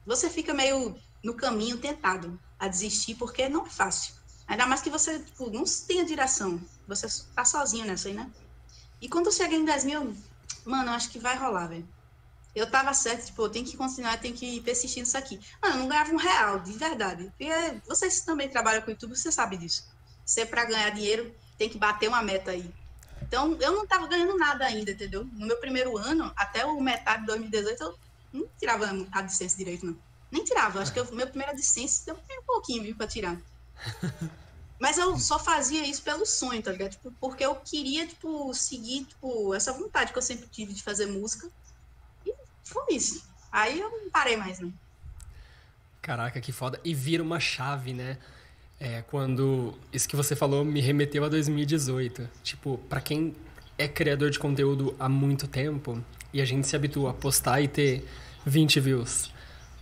você 0.05 0.29
fica 0.29 0.53
meio 0.53 0.95
no 1.23 1.35
caminho 1.35 1.77
tentado 1.77 2.39
a 2.59 2.67
desistir, 2.67 3.15
porque 3.15 3.47
não 3.47 3.65
é 3.65 3.69
fácil. 3.69 4.15
Ainda 4.47 4.65
mais 4.65 4.81
que 4.81 4.89
você, 4.89 5.19
tipo, 5.19 5.49
não 5.49 5.63
tem 5.87 6.01
a 6.01 6.03
direção. 6.03 6.59
Você 6.87 7.07
tá 7.35 7.45
sozinho 7.45 7.85
nessa 7.85 8.09
aí, 8.09 8.13
né? 8.13 8.29
E 8.99 9.07
quando 9.07 9.31
cheguei 9.31 9.59
em 9.59 9.65
10 9.65 9.83
mil, 9.83 10.15
mano, 10.65 10.89
eu 10.89 10.93
acho 10.93 11.09
que 11.09 11.19
vai 11.19 11.37
rolar, 11.37 11.67
velho. 11.67 11.87
Eu 12.55 12.69
tava 12.69 12.93
certo, 12.93 13.25
tipo, 13.25 13.41
eu 13.41 13.49
tenho 13.49 13.65
que 13.65 13.75
continuar, 13.75 14.19
tenho 14.19 14.35
que 14.35 14.61
persistir 14.61 15.01
nisso 15.01 15.17
aqui. 15.17 15.39
Mano, 15.61 15.75
eu 15.75 15.79
não 15.79 15.87
ganhava 15.87 16.11
um 16.11 16.17
real, 16.17 16.59
de 16.59 16.73
verdade. 16.73 17.31
Vocês 17.87 18.21
também 18.21 18.49
trabalham 18.49 18.81
com 18.81 18.91
YouTube, 18.91 19.15
você 19.15 19.31
sabe 19.31 19.57
disso. 19.57 19.87
Você, 20.25 20.45
pra 20.45 20.65
ganhar 20.65 20.89
dinheiro, 20.91 21.33
tem 21.63 21.69
que 21.69 21.77
bater 21.77 22.09
uma 22.09 22.21
meta 22.21 22.51
aí. 22.51 22.69
Então, 23.21 23.57
eu 23.61 23.71
não 23.71 23.87
tava 23.87 24.05
ganhando 24.05 24.37
nada 24.37 24.65
ainda, 24.65 24.91
entendeu? 24.91 25.23
No 25.33 25.47
meu 25.47 25.57
primeiro 25.57 25.97
ano, 25.97 26.31
até 26.35 26.65
o 26.65 26.79
metade 26.81 27.21
de 27.21 27.27
2018, 27.27 27.81
eu 27.81 27.97
não 28.33 28.47
tirava 28.59 28.85
a 28.85 29.19
AdSense 29.19 29.57
direito, 29.57 29.85
não. 29.85 29.97
Nem 30.29 30.43
tirava. 30.43 30.81
Acho 30.81 30.91
que 30.91 30.99
o 30.99 31.15
meu 31.15 31.25
primeiro 31.25 31.53
AdSense 31.53 32.05
deu 32.05 32.15
um 32.15 32.45
pouquinho, 32.45 32.83
viu, 32.83 32.95
pra 32.95 33.07
tirar. 33.07 33.37
Mas 34.77 34.97
eu 34.97 35.17
só 35.17 35.39
fazia 35.39 35.87
isso 35.87 36.01
pelo 36.01 36.25
sonho, 36.25 36.61
tá 36.61 36.71
ligado? 36.71 36.91
Tipo, 36.91 37.13
porque 37.13 37.45
eu 37.45 37.55
queria, 37.55 38.05
tipo, 38.05 38.53
seguir, 38.53 39.05
tipo, 39.05 39.53
essa 39.53 39.71
vontade 39.71 40.11
que 40.11 40.17
eu 40.17 40.21
sempre 40.21 40.47
tive 40.47 40.73
de 40.73 40.83
fazer 40.83 41.05
música. 41.05 41.49
E 42.25 42.33
foi 42.65 42.95
isso. 42.95 43.23
Aí 43.49 43.79
eu 43.79 43.89
não 43.89 44.09
parei 44.09 44.35
mais, 44.35 44.59
não. 44.59 44.73
Caraca, 46.01 46.41
que 46.41 46.51
foda. 46.51 46.81
E 46.83 46.93
vira 46.93 47.23
uma 47.23 47.39
chave, 47.39 47.93
né? 47.93 48.17
É, 48.85 49.01
quando 49.09 49.73
isso 49.93 50.09
que 50.09 50.15
você 50.15 50.35
falou 50.35 50.65
me 50.65 50.81
remeteu 50.81 51.23
a 51.23 51.29
2018. 51.29 52.27
Tipo, 52.43 52.77
pra 52.89 52.99
quem 52.99 53.33
é 53.77 53.87
criador 53.87 54.29
de 54.29 54.37
conteúdo 54.37 54.93
há 54.99 55.07
muito 55.07 55.47
tempo 55.47 56.03
e 56.33 56.41
a 56.41 56.45
gente 56.45 56.67
se 56.67 56.75
habitua 56.75 57.11
a 57.11 57.13
postar 57.13 57.61
e 57.61 57.67
ter 57.69 58.03
20 58.45 58.79
views, 58.81 59.31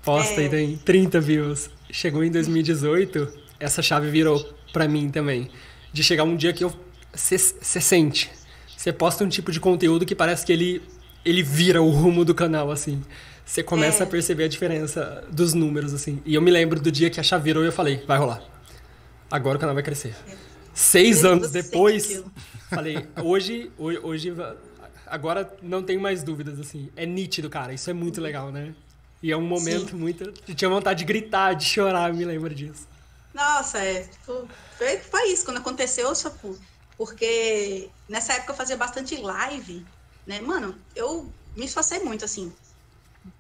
posta 0.04 0.40
É. 0.40 0.46
e 0.46 0.50
tem 0.50 0.78
30 0.78 1.20
views. 1.20 1.70
Chegou 1.90 2.24
em 2.24 2.30
2018, 2.30 3.28
essa 3.60 3.82
chave 3.82 4.08
virou 4.12 4.40
pra 4.72 4.88
mim 4.88 5.10
também. 5.10 5.50
De 5.92 6.04
chegar 6.04 6.24
um 6.24 6.36
dia 6.36 6.54
que 6.54 6.64
eu 6.64 6.72
você 7.14 7.38
sente. 7.82 8.30
Você 8.78 8.94
posta 8.94 9.24
um 9.24 9.30
tipo 9.30 9.52
de 9.52 9.60
conteúdo 9.60 10.06
que 10.06 10.14
parece 10.16 10.46
que 10.46 10.52
ele 10.54 10.82
ele 11.26 11.42
vira 11.44 11.82
o 11.82 11.90
rumo 11.90 12.24
do 12.24 12.34
canal 12.36 12.70
assim. 12.72 13.02
Você 13.46 13.62
começa 13.64 14.04
É. 14.04 14.08
a 14.08 14.10
perceber 14.10 14.44
a 14.44 14.48
diferença 14.48 15.24
dos 15.32 15.54
números 15.56 15.92
assim. 15.94 16.22
E 16.26 16.36
eu 16.36 16.42
me 16.42 16.50
lembro 16.52 16.80
do 16.80 16.92
dia 16.92 17.10
que 17.10 17.20
a 17.20 17.24
chave 17.24 17.44
virou 17.46 17.64
e 17.64 17.68
eu 17.68 17.72
falei, 17.72 18.04
vai 18.08 18.18
rolar. 18.20 18.42
Agora 19.32 19.58
o 19.58 19.60
canal 19.60 19.74
vai 19.76 19.84
crescer. 19.84 20.16
Seis 20.74 21.24
Você 21.24 21.26
anos 21.26 21.52
depois, 21.52 22.24
falei, 22.74 23.08
hoje, 23.20 23.72
hoje, 23.78 24.34
agora 25.06 25.58
não 25.62 25.84
tenho 25.84 26.02
mais 26.02 26.24
dúvidas, 26.24 26.60
assim. 26.60 26.92
É 26.96 27.06
nítido, 27.06 27.50
cara. 27.50 27.74
Isso 27.74 27.90
é 27.90 27.94
muito 27.94 28.22
legal, 28.22 28.52
né? 28.52 28.76
E 29.22 29.32
é 29.32 29.38
um 29.38 29.42
momento 29.46 29.96
muito. 29.96 30.34
Eu 30.48 30.56
tinha 30.56 30.70
vontade 30.70 31.00
de 31.00 31.06
gritar, 31.06 31.54
de 31.54 31.66
chorar, 31.66 32.10
eu 32.10 32.16
me 32.16 32.26
lembro 32.26 32.54
disso. 32.54 32.88
Nossa, 33.34 33.80
é, 33.80 34.08
tipo, 34.08 34.54
foi, 34.78 35.00
foi 35.00 35.32
isso, 35.32 35.46
quando 35.46 35.58
aconteceu, 35.58 36.14
só 36.16 36.30
por- 36.32 36.60
porque 36.98 37.96
nessa 38.08 38.34
época 38.34 38.52
eu 38.54 38.58
fazia 38.58 38.78
bastante 38.78 39.16
live, 39.18 39.90
né? 40.26 40.42
Mano, 40.42 40.86
eu 40.96 41.36
me 41.56 41.66
esforcei 41.66 42.00
muito, 42.00 42.26
assim, 42.26 42.54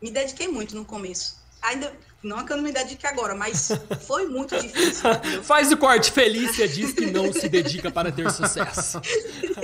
me 0.01 0.11
dediquei 0.11 0.47
muito 0.47 0.75
no 0.75 0.85
começo. 0.85 1.35
Ainda, 1.63 1.97
não 2.23 2.39
é 2.39 2.45
que 2.45 2.53
eu 2.53 2.57
não 2.57 2.63
me 2.63 2.71
dedique 2.71 3.05
agora, 3.07 3.33
mas 3.35 3.69
foi 4.05 4.27
muito 4.27 4.59
difícil, 4.59 5.09
entendeu? 5.11 5.43
Faz 5.43 5.71
o 5.71 5.77
corte. 5.77 6.11
Felícia 6.11 6.67
diz 6.67 6.93
que 6.93 7.07
não 7.11 7.31
se 7.33 7.47
dedica 7.49 7.89
para 7.91 8.11
ter 8.11 8.29
sucesso. 8.31 8.99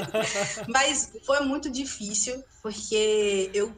Mas 0.67 1.11
foi 1.25 1.39
muito 1.41 1.69
difícil, 1.69 2.43
porque 2.61 3.49
eu, 3.53 3.75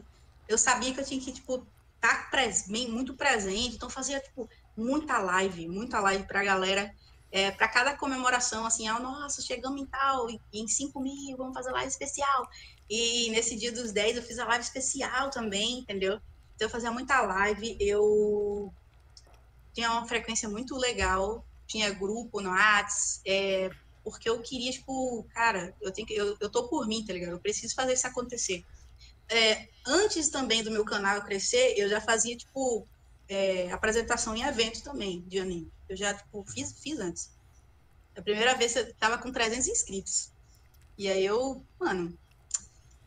eu 0.47 0.57
sabia 0.57 0.93
que 0.93 0.99
eu 0.99 1.05
tinha 1.05 1.19
que, 1.19 1.31
tipo, 1.31 1.65
estar 1.95 2.29
bem- 2.67 2.89
muito 2.89 3.13
presente, 3.15 3.75
então 3.75 3.89
fazia, 3.89 4.19
tipo, 4.19 4.49
muita 4.75 5.17
live, 5.19 5.67
muita 5.67 5.99
live 5.99 6.23
pra 6.25 6.43
galera, 6.43 6.91
é, 7.31 7.51
para 7.51 7.67
cada 7.67 7.95
comemoração, 7.95 8.65
assim, 8.65 8.87
ah, 8.87 8.99
nossa, 8.99 9.41
chegamos 9.41 9.81
em 9.81 9.85
tal, 9.85 10.29
e- 10.29 10.39
em 10.53 10.67
5 10.67 10.99
mil, 11.01 11.37
vamos 11.37 11.53
fazer 11.53 11.71
live 11.71 11.89
especial. 11.91 12.47
E 12.89 13.29
nesse 13.29 13.55
dia 13.55 13.71
dos 13.71 13.91
10 13.91 14.17
eu 14.17 14.23
fiz 14.23 14.39
a 14.39 14.45
live 14.45 14.63
especial 14.63 15.29
também, 15.29 15.79
entendeu? 15.79 16.19
Então 16.59 16.67
eu 16.67 16.71
fazia 16.71 16.91
muita 16.91 17.21
live, 17.21 17.77
eu 17.79 18.69
tinha 19.73 19.89
uma 19.93 20.05
frequência 20.05 20.49
muito 20.49 20.75
legal, 20.75 21.47
tinha 21.65 21.89
grupo 21.89 22.41
no 22.41 22.49
Whats, 22.49 23.21
é, 23.25 23.69
porque 24.03 24.29
eu 24.29 24.41
queria, 24.41 24.69
tipo, 24.69 25.25
cara, 25.33 25.73
eu 25.79 25.89
tenho 25.89 26.05
que, 26.05 26.13
eu, 26.13 26.35
eu 26.37 26.49
tô 26.49 26.67
por 26.67 26.85
mim, 26.85 27.05
tá 27.05 27.13
ligado? 27.13 27.31
Eu 27.31 27.39
preciso 27.39 27.73
fazer 27.73 27.93
isso 27.93 28.05
acontecer. 28.05 28.61
É, 29.29 29.69
antes 29.87 30.27
também 30.27 30.61
do 30.61 30.69
meu 30.69 30.83
canal 30.83 31.23
crescer, 31.23 31.75
eu 31.77 31.87
já 31.87 32.01
fazia, 32.01 32.35
tipo, 32.35 32.85
é, 33.29 33.71
apresentação 33.71 34.35
em 34.35 34.43
evento 34.43 34.83
também, 34.83 35.21
de 35.29 35.39
anime. 35.39 35.71
Eu 35.87 35.95
já, 35.95 36.13
tipo, 36.13 36.43
fiz, 36.51 36.77
fiz 36.81 36.99
antes. 36.99 37.31
A 38.17 38.21
primeira 38.21 38.53
vez 38.55 38.75
eu 38.75 38.93
tava 38.95 39.17
com 39.17 39.31
300 39.31 39.65
inscritos. 39.65 40.29
E 40.97 41.07
aí 41.07 41.25
eu, 41.25 41.65
mano, 41.79 42.19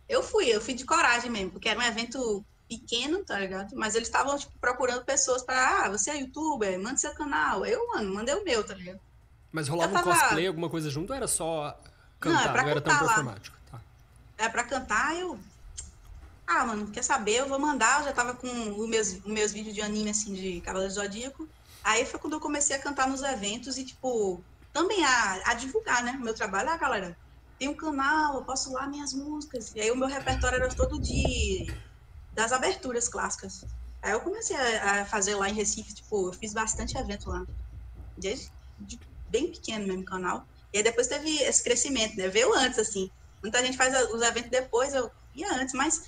eu 0.09 0.23
fui, 0.23 0.47
eu 0.47 0.59
fui 0.63 0.73
de 0.73 0.87
coragem 0.87 1.31
mesmo, 1.31 1.51
porque 1.51 1.69
era 1.69 1.79
um 1.79 1.83
evento 1.83 2.43
pequeno, 2.79 3.25
tá 3.25 3.39
ligado? 3.39 3.75
Mas 3.77 3.95
eles 3.95 4.09
estavam, 4.09 4.37
tipo, 4.39 4.53
procurando 4.61 5.05
pessoas 5.05 5.43
para, 5.43 5.85
ah, 5.85 5.91
você 5.91 6.11
é 6.11 6.21
youtuber, 6.21 6.79
manda 6.81 6.97
seu 6.97 7.13
canal. 7.15 7.65
Eu, 7.67 7.87
mano, 7.89 8.15
mandei 8.15 8.35
o 8.35 8.45
meu, 8.45 8.65
tá 8.65 8.75
ligado? 8.75 9.01
Mas 9.51 9.69
rolava 9.69 9.93
Eu 9.93 9.99
um 10.01 10.03
tava- 10.05 10.19
cosplay, 10.21 10.47
alguma 10.47 10.71
coisa 10.71 10.89
junto 10.91 11.11
ou 11.11 11.17
era 11.17 11.29
só 11.29 11.79
cantar? 12.21 12.37
Não, 12.45 12.49
é 12.49 12.53
pra 12.53 12.71
era 12.71 12.81
tão 12.81 12.99
performático? 12.99 13.57
Tá. 13.71 13.81
é 14.39 14.49
pra 14.49 14.65
cantar, 14.65 15.17
eu. 15.17 15.39
Ah, 16.47 16.65
mano, 16.67 16.87
quer 16.89 17.03
saber? 17.05 17.37
Eu 17.41 17.49
vou 17.49 17.59
mandar. 17.59 18.01
Eu 18.01 18.05
já 18.07 18.13
tava 18.13 18.35
com 18.35 18.49
os 18.81 18.89
meus, 18.89 19.09
os 19.13 19.25
meus 19.27 19.53
vídeos 19.53 19.75
de 19.75 19.81
anime, 19.83 20.11
assim, 20.11 20.33
de 20.35 20.61
Cavaleiro 20.61 20.93
Zodíaco. 20.93 21.49
Aí 21.85 22.05
foi 22.07 22.19
quando 22.21 22.35
eu 22.35 22.41
comecei 22.41 22.75
a 22.77 22.79
cantar 22.79 23.09
nos 23.09 23.23
eventos 23.23 23.77
e, 23.79 23.85
tipo, 23.85 24.43
também 24.73 25.05
a, 25.05 25.51
a 25.51 25.55
divulgar, 25.55 26.03
né? 26.03 26.13
O 26.19 26.23
meu 26.25 26.35
trabalho. 26.35 26.69
Ah, 26.71 26.77
galera, 26.77 27.17
tem 27.59 27.69
um 27.69 27.75
canal, 27.75 28.35
eu 28.37 28.43
posso 28.43 28.73
lá 28.73 28.87
minhas 28.87 29.13
músicas. 29.13 29.73
E 29.75 29.81
aí 29.81 29.91
o 29.91 29.97
meu 29.97 30.09
repertório 30.09 30.57
era 30.57 30.69
todo 30.75 31.01
de. 31.01 31.73
Das 32.35 32.53
aberturas 32.53 33.09
clássicas. 33.09 33.67
Aí 34.03 34.13
eu 34.13 34.21
comecei 34.21 34.57
a, 34.57 35.03
a 35.03 35.07
fazer 35.07 35.35
lá 35.37 35.49
em 35.49 35.55
Recife, 35.55 35.95
tipo, 35.95 36.29
eu 36.29 36.33
fiz 36.33 36.53
bastante 36.53 36.97
evento 36.99 37.29
lá. 37.29 37.45
Desde 38.17 38.51
de 38.79 39.01
bem 39.29 39.51
pequeno 39.53 39.87
mesmo 39.87 40.05
canal. 40.05 40.47
E 40.73 40.79
aí 40.79 40.85
depois 40.85 41.07
teve 41.07 41.31
esse 41.43 41.63
crescimento, 41.63 42.17
né? 42.17 42.29
Veio 42.29 42.53
antes, 42.55 42.79
assim. 42.79 43.09
Muita 43.43 43.65
gente 43.65 43.77
faz 43.77 43.95
os 44.11 44.23
eventos 44.23 44.51
depois, 44.51 44.95
eu 44.95 45.11
ia 45.35 45.53
antes, 45.55 45.75
mas, 45.75 46.01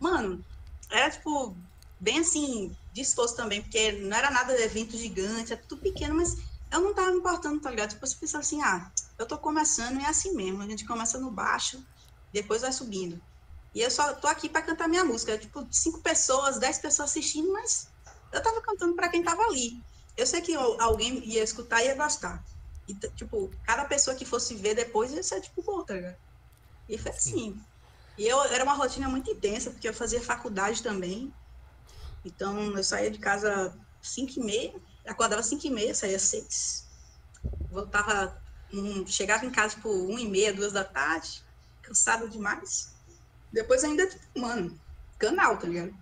mano, 0.00 0.44
era 0.90 1.10
tipo, 1.10 1.56
bem 2.00 2.20
assim, 2.20 2.76
disposto 2.92 3.36
também, 3.36 3.62
porque 3.62 3.92
não 3.92 4.16
era 4.16 4.30
nada 4.30 4.56
de 4.56 4.62
evento 4.62 4.96
gigante, 4.96 5.52
era 5.52 5.62
tudo 5.68 5.82
pequeno, 5.82 6.14
mas 6.14 6.34
eu 6.72 6.80
não 6.80 6.94
tava 6.94 7.10
me 7.10 7.18
importando, 7.18 7.60
tá 7.60 7.70
ligado? 7.70 7.90
Tipo, 7.90 8.06
você 8.06 8.16
pensa 8.16 8.38
assim, 8.38 8.62
ah, 8.62 8.90
eu 9.18 9.26
tô 9.26 9.38
começando 9.38 10.00
e 10.00 10.04
é 10.04 10.08
assim 10.08 10.34
mesmo, 10.34 10.62
a 10.62 10.66
gente 10.68 10.86
começa 10.86 11.18
no 11.18 11.30
baixo, 11.30 11.78
depois 12.32 12.62
vai 12.62 12.72
subindo. 12.72 13.20
E 13.78 13.82
eu 13.82 13.90
só 13.92 14.14
tô 14.14 14.26
aqui 14.26 14.48
pra 14.48 14.62
cantar 14.62 14.88
minha 14.88 15.04
música, 15.04 15.38
tipo, 15.38 15.66
cinco 15.72 16.02
pessoas, 16.02 16.58
dez 16.58 16.78
pessoas 16.78 17.10
assistindo, 17.10 17.52
mas 17.52 17.88
eu 18.32 18.42
tava 18.42 18.60
cantando 18.62 18.96
pra 18.96 19.08
quem 19.08 19.22
tava 19.22 19.42
ali. 19.44 19.84
eu 20.16 20.26
sei 20.26 20.40
que 20.42 20.52
al- 20.54 20.80
alguém 20.82 21.24
ia 21.28 21.42
escutar 21.44 21.82
e 21.82 21.86
ia 21.86 21.94
gostar. 21.94 22.42
E, 22.88 22.94
tipo, 23.14 23.50
cada 23.62 23.84
pessoa 23.86 24.16
que 24.16 24.24
fosse 24.24 24.54
ver 24.56 24.74
depois 24.74 25.12
ia 25.12 25.22
ser, 25.22 25.40
tipo, 25.42 25.62
bom, 25.62 25.84
tá 25.84 25.94
ligado? 25.94 26.16
E 26.88 26.98
foi 26.98 27.12
assim. 27.12 27.54
E 28.18 28.26
eu, 28.26 28.42
era 28.44 28.64
uma 28.64 28.74
rotina 28.74 29.08
muito 29.08 29.30
intensa, 29.30 29.70
porque 29.72 29.88
eu 29.88 29.94
fazia 29.94 30.22
faculdade 30.22 30.82
também. 30.82 31.34
Então, 32.24 32.76
eu 32.76 32.84
saía 32.84 33.10
de 33.10 33.18
casa 33.20 33.74
5 34.02 34.32
e 34.40 34.44
meia, 34.44 34.72
acordava 35.06 35.42
5 35.42 35.66
e 35.66 35.70
meia, 35.70 35.94
saía 35.94 36.18
6. 36.18 36.88
Voltava, 37.70 38.40
hum, 38.72 39.06
chegava 39.06 39.46
em 39.46 39.52
casa, 39.52 39.76
tipo, 39.76 39.90
1 39.90 40.18
e 40.18 40.28
meia, 40.28 40.54
2 40.54 40.72
da 40.72 40.84
tarde, 40.84 41.28
cansada 41.82 42.28
demais. 42.28 42.97
Depois 43.52 43.84
ainda, 43.84 44.08
mano, 44.36 44.78
canal, 45.18 45.56
tá 45.56 45.66
ligado? 45.66 45.94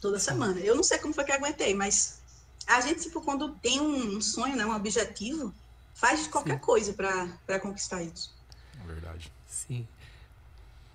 Toda 0.00 0.18
semana. 0.18 0.60
Eu 0.60 0.74
não 0.74 0.82
sei 0.82 0.98
como 0.98 1.14
foi 1.14 1.24
que 1.24 1.32
eu 1.32 1.36
aguentei, 1.36 1.74
mas 1.74 2.20
a 2.66 2.80
gente, 2.80 3.02
tipo, 3.02 3.20
quando 3.20 3.54
tem 3.56 3.80
um 3.80 4.20
sonho, 4.20 4.56
né, 4.56 4.64
um 4.66 4.74
objetivo, 4.74 5.54
faz 5.94 6.24
de 6.24 6.28
qualquer 6.28 6.60
coisa 6.60 6.92
pra, 6.92 7.28
pra 7.46 7.60
conquistar 7.60 8.02
isso. 8.02 8.34
É 8.82 8.86
verdade. 8.86 9.32
Sim. 9.46 9.86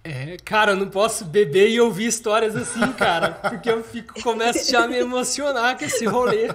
É, 0.01 0.37
cara, 0.45 0.71
eu 0.71 0.75
não 0.77 0.89
posso 0.89 1.25
beber 1.25 1.69
e 1.69 1.81
ouvir 1.81 2.05
histórias 2.05 2.55
assim, 2.55 2.79
cara, 2.93 3.31
porque 3.31 3.69
eu 3.69 3.83
fico, 3.83 4.21
começo 4.21 4.71
já 4.71 4.85
a 4.85 4.87
me 4.87 4.97
emocionar 4.97 5.77
com 5.77 5.83
esse 5.83 6.05
rolê. 6.05 6.49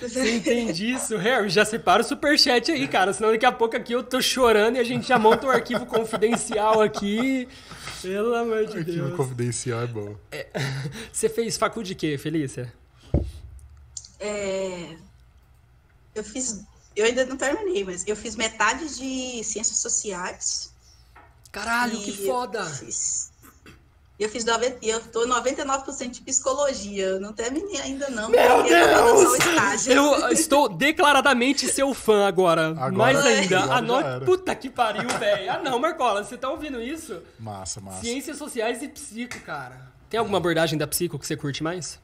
Você 0.00 0.36
entende 0.36 0.92
isso? 0.92 1.16
Harry, 1.16 1.48
já 1.48 1.64
separa 1.64 2.02
o 2.02 2.04
superchat 2.04 2.72
aí, 2.72 2.88
cara, 2.88 3.12
senão 3.12 3.30
daqui 3.30 3.46
a 3.46 3.52
pouco 3.52 3.76
aqui 3.76 3.92
eu 3.92 4.02
tô 4.02 4.20
chorando 4.20 4.76
e 4.76 4.80
a 4.80 4.84
gente 4.84 5.06
já 5.06 5.16
monta 5.16 5.46
um 5.46 5.50
arquivo 5.50 5.86
confidencial 5.86 6.82
aqui. 6.82 7.48
Pelo 8.02 8.34
amor 8.34 8.66
de 8.66 8.78
Arquivo 8.78 9.06
Deus. 9.06 9.16
confidencial 9.16 9.82
é 9.82 9.86
bom. 9.86 10.16
Você 11.12 11.28
fez 11.28 11.56
facu 11.56 11.82
de 11.82 11.94
quê, 11.94 12.18
Felícia? 12.18 12.72
É, 14.18 14.96
eu 16.14 16.22
fiz, 16.22 16.62
eu 16.94 17.06
ainda 17.06 17.24
não 17.24 17.36
terminei, 17.36 17.84
mas 17.84 18.06
eu 18.06 18.14
fiz 18.14 18.36
metade 18.36 18.96
de 18.96 19.42
ciências 19.44 19.78
sociais. 19.78 20.72
Caralho, 21.50 21.98
que 21.98 22.26
foda! 22.26 22.60
Eu 22.60 22.92
eu 24.22 24.28
fiz 24.28 24.44
90, 24.44 24.78
e 24.82 24.88
eu 24.90 25.00
tô 25.00 25.26
99% 25.26 26.10
de 26.10 26.20
psicologia. 26.22 27.04
Eu 27.06 27.20
não 27.20 27.32
terminei 27.32 27.80
ainda 27.80 28.08
não. 28.10 28.28
Meu 28.28 28.62
Deus! 28.62 29.86
Eu 29.86 30.28
estou 30.30 30.68
declaradamente 30.68 31.66
seu 31.68 31.92
fã 31.94 32.26
agora. 32.26 32.68
Agora- 32.68 32.92
Mais 32.92 33.18
ainda. 33.24 33.60
agora 33.60 33.78
Anote. 33.78 34.06
era. 34.08 34.24
Puta 34.24 34.54
que 34.54 34.70
pariu, 34.70 35.08
velho. 35.18 35.50
Ah, 35.52 35.58
não, 35.58 35.78
Marcola, 35.78 36.22
você 36.24 36.36
tá 36.36 36.50
ouvindo 36.50 36.80
isso? 36.80 37.20
Massa, 37.38 37.80
massa. 37.80 38.00
Ciências 38.00 38.36
sociais 38.38 38.82
e 38.82 38.88
psico, 38.88 39.40
cara. 39.40 39.92
Tem 40.08 40.18
alguma 40.18 40.38
abordagem 40.38 40.78
da 40.78 40.86
psico 40.86 41.18
que 41.18 41.26
você 41.26 41.36
curte 41.36 41.62
mais? 41.62 41.98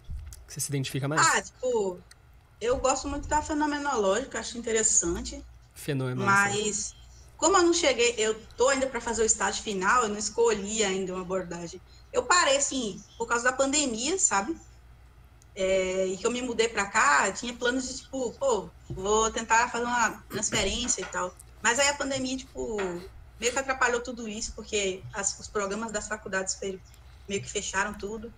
Que 0.47 0.55
você 0.55 0.61
se 0.61 0.69
identifica 0.71 1.07
mais? 1.07 1.21
Ah, 1.21 1.43
tipo, 1.43 1.99
eu 2.61 2.77
gosto 2.79 3.07
muito 3.07 3.29
da 3.29 3.43
fenomenológica, 3.43 4.39
acho 4.41 4.57
interessante. 4.57 5.45
Fenômeno. 5.75 6.25
Mas, 6.25 6.95
como 7.37 7.57
eu 7.59 7.63
não 7.63 7.75
cheguei, 7.75 8.15
eu 8.17 8.35
tô 8.57 8.69
ainda 8.69 8.87
para 8.87 9.01
fazer 9.01 9.23
o 9.23 9.27
estágio 9.27 9.63
final, 9.63 10.05
eu 10.05 10.09
não 10.09 10.17
escolhi 10.19 10.83
ainda 10.83 11.13
uma 11.13 11.21
abordagem. 11.23 11.81
Eu 12.13 12.27
parei, 12.27 12.57
assim, 12.57 12.97
por 13.17 13.27
causa 13.29 13.45
da 13.45 13.53
pandemia, 13.53 14.19
sabe? 14.19 14.55
É, 15.55 16.07
e 16.07 16.17
que 16.17 16.27
eu 16.27 16.31
me 16.31 16.41
mudei 16.43 16.69
para 16.69 16.89
cá, 16.91 17.33
tinha 17.33 17.57
planos 17.57 17.89
de, 17.89 17.97
tipo, 18.03 18.33
pô, 18.39 18.71
vou 18.89 19.31
tentar 19.33 19.69
fazer 19.71 19.85
uma 19.85 20.23
transferência 20.29 21.01
e 21.03 21.07
tal. 21.07 21.37
Mas 21.63 21.79
aí 21.81 21.89
a 21.89 21.97
pandemia, 21.97 22.37
tipo, 22.37 22.77
meio 23.41 23.53
que 23.53 23.59
atrapalhou 23.59 24.01
tudo 24.03 24.29
isso, 24.29 24.55
porque 24.55 25.03
as- 25.13 25.39
os 25.39 25.49
programas 25.49 25.91
das 25.93 26.07
faculdades 26.09 26.57
meio 27.29 27.43
que 27.43 27.51
fecharam 27.51 27.97
tudo. 27.99 28.33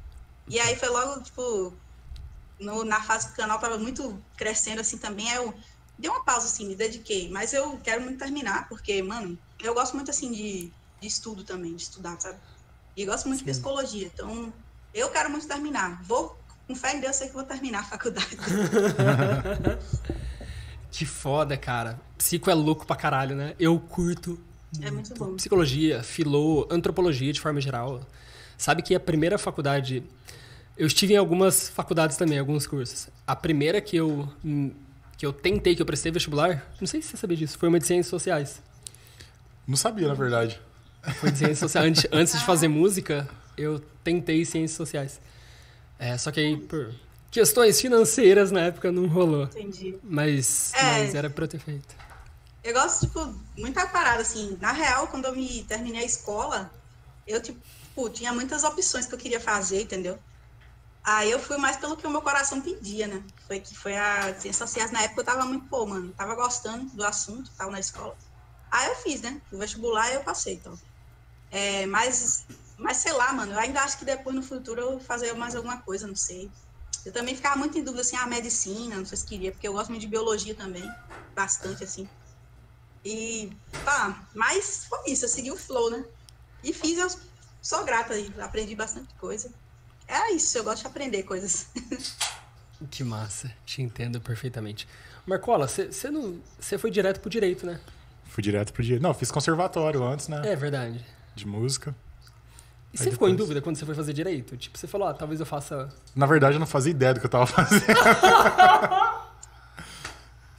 E 0.48 0.58
aí 0.60 0.76
foi 0.76 0.88
logo, 0.88 1.22
tipo, 1.22 1.80
no- 2.60 2.84
na 2.84 3.02
fase 3.02 3.28
que 3.28 3.32
o 3.34 3.36
canal 3.36 3.58
tava 3.60 3.78
muito 3.78 4.24
crescendo, 4.36 4.80
assim, 4.80 4.98
também, 4.98 5.30
aí 5.30 5.36
eu 5.36 5.54
dei 5.98 6.10
uma 6.10 6.24
pausa, 6.24 6.46
assim, 6.46 6.66
me 6.66 6.76
dediquei. 6.76 7.30
Mas 7.30 7.52
eu 7.52 7.80
quero 7.80 8.02
muito 8.02 8.18
terminar, 8.18 8.68
porque, 8.68 9.02
mano, 9.02 9.38
eu 9.62 9.74
gosto 9.74 9.94
muito, 9.96 10.10
assim, 10.10 10.30
de, 10.32 10.74
de 11.00 11.08
estudo 11.08 11.44
também, 11.44 11.74
de 11.76 11.82
estudar, 11.82 12.20
sabe? 12.20 12.40
E 12.96 13.04
gosto 13.04 13.28
muito 13.28 13.38
de 13.40 13.44
Sim. 13.46 13.60
psicologia. 13.60 14.10
Então, 14.12 14.52
eu 14.92 15.08
quero 15.10 15.30
muito 15.30 15.46
terminar. 15.46 16.02
Vou, 16.02 16.38
com 16.66 16.74
fé 16.74 16.96
em 16.96 17.00
Deus, 17.00 17.16
sei 17.16 17.28
que 17.28 17.34
vou 17.34 17.44
terminar 17.44 17.80
a 17.80 17.84
faculdade. 17.84 18.36
Que 20.90 21.06
foda, 21.06 21.56
cara. 21.56 22.00
Psico 22.18 22.50
é 22.50 22.54
louco 22.54 22.84
pra 22.84 22.96
caralho, 22.96 23.36
né? 23.36 23.54
Eu 23.58 23.78
curto 23.78 24.38
É 24.82 24.90
muito 24.90 25.14
bom. 25.14 25.36
psicologia, 25.36 26.02
filô, 26.02 26.66
antropologia 26.70 27.32
de 27.32 27.40
forma 27.40 27.60
geral. 27.60 28.00
Sabe 28.58 28.82
que 28.82 28.94
a 28.94 29.00
primeira 29.00 29.38
faculdade. 29.38 30.02
Eu 30.76 30.86
estive 30.86 31.14
em 31.14 31.16
algumas 31.16 31.68
faculdades 31.68 32.16
também, 32.16 32.38
alguns 32.38 32.66
cursos. 32.66 33.08
A 33.26 33.36
primeira 33.36 33.80
que 33.80 33.96
eu, 33.96 34.28
hum, 34.44 34.72
que 35.16 35.24
eu 35.24 35.32
tentei, 35.32 35.76
que 35.76 35.82
eu 35.82 35.86
prestei 35.86 36.10
vestibular, 36.10 36.66
não 36.80 36.86
sei 36.86 37.00
se 37.02 37.08
você 37.08 37.16
sabia 37.16 37.36
disso, 37.36 37.56
foi 37.58 37.68
uma 37.68 37.78
de 37.78 37.86
ciências 37.86 38.08
sociais. 38.08 38.60
Não 39.68 39.76
sabia, 39.76 40.08
na 40.08 40.14
verdade. 40.14 40.60
Foi 41.18 41.30
de 41.30 41.38
ciências 41.38 41.58
sociais. 41.58 42.06
Antes, 42.12 42.38
de 42.38 42.44
fazer 42.44 42.68
música, 42.68 43.28
eu 43.56 43.80
tentei 44.04 44.44
ciências 44.44 44.76
sociais. 44.76 45.20
É, 45.98 46.16
só 46.16 46.30
que 46.30 46.40
aí, 46.40 46.56
por 46.56 46.94
questões 47.30 47.80
financeiras, 47.80 48.50
na 48.50 48.60
época 48.60 48.90
não 48.92 49.06
rolou. 49.06 49.44
Entendi. 49.44 49.98
Mas, 50.02 50.72
É. 50.74 50.82
mas 50.82 51.14
era 51.14 51.30
pra 51.30 51.44
eu 51.44 51.48
ter 51.48 51.58
feito. 51.58 51.94
Eu 52.62 52.74
gosto, 52.74 53.06
tipo, 53.06 53.34
muita 53.56 53.86
parada, 53.86 54.20
assim. 54.20 54.56
Na 54.60 54.72
real, 54.72 55.06
quando 55.08 55.24
eu 55.24 55.34
me 55.34 55.64
terminei 55.64 56.02
a 56.02 56.04
escola, 56.04 56.70
eu, 57.26 57.40
tipo, 57.40 57.60
tinha 58.12 58.32
muitas 58.32 58.64
opções 58.64 59.06
que 59.06 59.14
eu 59.14 59.18
queria 59.18 59.40
fazer, 59.40 59.82
entendeu? 59.82 60.18
Aí 61.02 61.30
eu 61.30 61.38
fui 61.38 61.56
mais 61.56 61.76
pelo 61.78 61.96
que 61.96 62.06
o 62.06 62.10
meu 62.10 62.20
coração 62.20 62.60
pedia, 62.60 63.06
né? 63.06 63.22
Foi 63.46 63.58
que 63.60 63.74
foi 63.74 63.96
a 63.96 64.34
ciências 64.38 64.56
sociais 64.56 64.90
na 64.90 65.02
época 65.02 65.22
eu 65.22 65.24
tava 65.24 65.46
muito, 65.46 65.64
pô, 65.66 65.86
mano, 65.86 66.12
tava 66.12 66.34
gostando 66.34 66.84
do 66.94 67.02
assunto, 67.04 67.50
tava 67.56 67.70
na 67.70 67.80
escola. 67.80 68.14
Aí 68.70 68.86
eu 68.88 68.96
fiz, 68.96 69.22
né? 69.22 69.40
O 69.50 69.56
vestibular 69.58 70.12
eu 70.12 70.20
passei, 70.20 70.54
então. 70.54 70.78
É, 71.50 71.86
mas, 71.86 72.46
mas 72.78 72.98
sei 72.98 73.12
lá, 73.12 73.32
mano, 73.32 73.52
eu 73.52 73.58
ainda 73.58 73.82
acho 73.82 73.98
que 73.98 74.04
depois 74.04 74.34
no 74.34 74.42
futuro 74.42 74.80
eu 74.80 74.90
vou 74.92 75.00
fazer 75.00 75.32
mais 75.34 75.54
alguma 75.54 75.78
coisa, 75.78 76.06
não 76.06 76.16
sei. 76.16 76.50
Eu 77.04 77.12
também 77.12 77.34
ficava 77.34 77.56
muito 77.56 77.78
em 77.78 77.82
dúvida, 77.82 78.02
assim, 78.02 78.16
a 78.16 78.26
medicina, 78.26 78.96
não 78.96 79.04
sei 79.04 79.16
se 79.18 79.26
queria, 79.26 79.50
porque 79.50 79.66
eu 79.66 79.72
gosto 79.72 79.88
muito 79.88 80.02
de 80.02 80.08
biologia 80.08 80.54
também, 80.54 80.88
bastante, 81.34 81.82
assim. 81.82 82.08
E, 83.04 83.50
tá, 83.84 84.28
mas 84.34 84.84
foi 84.84 85.10
isso, 85.10 85.24
eu 85.24 85.28
segui 85.28 85.50
o 85.50 85.56
flow, 85.56 85.90
né? 85.90 86.04
E 86.62 86.72
fiz, 86.72 86.98
eu 86.98 87.10
sou 87.62 87.84
grata 87.84 88.12
aí, 88.12 88.32
aprendi 88.38 88.74
bastante 88.74 89.12
coisa. 89.14 89.50
É 90.06 90.32
isso, 90.32 90.58
eu 90.58 90.64
gosto 90.64 90.82
de 90.82 90.88
aprender 90.88 91.22
coisas. 91.22 91.66
Que 92.90 93.04
massa, 93.04 93.52
te 93.66 93.82
entendo 93.82 94.22
perfeitamente. 94.22 94.88
Marcola, 95.26 95.68
você 95.68 96.10
não. 96.10 96.40
Você 96.58 96.78
foi 96.78 96.90
direto 96.90 97.20
pro 97.20 97.28
direito, 97.28 97.66
né? 97.66 97.78
Fui 98.24 98.42
direto 98.42 98.72
pro 98.72 98.82
dia. 98.82 98.98
Não, 98.98 99.12
fiz 99.12 99.30
conservatório 99.30 100.02
antes, 100.02 100.28
né? 100.28 100.40
É 100.44 100.56
verdade. 100.56 101.04
De 101.34 101.46
música. 101.46 101.94
E 102.92 102.98
você 102.98 103.10
ficou 103.10 103.28
em 103.28 103.32
depois- 103.32 103.48
dúvida 103.48 103.62
quando 103.62 103.76
você 103.76 103.86
foi 103.86 103.94
fazer 103.94 104.12
direito? 104.12 104.56
Tipo, 104.56 104.76
você 104.76 104.86
falou, 104.88 105.06
ah, 105.08 105.14
talvez 105.14 105.38
eu 105.38 105.46
faça. 105.46 105.88
Na 106.14 106.26
verdade, 106.26 106.56
eu 106.56 106.60
não 106.60 106.66
fazia 106.66 106.90
ideia 106.90 107.14
do 107.14 107.20
que 107.20 107.26
eu 107.26 107.30
tava 107.30 107.46
fazendo. 107.46 107.84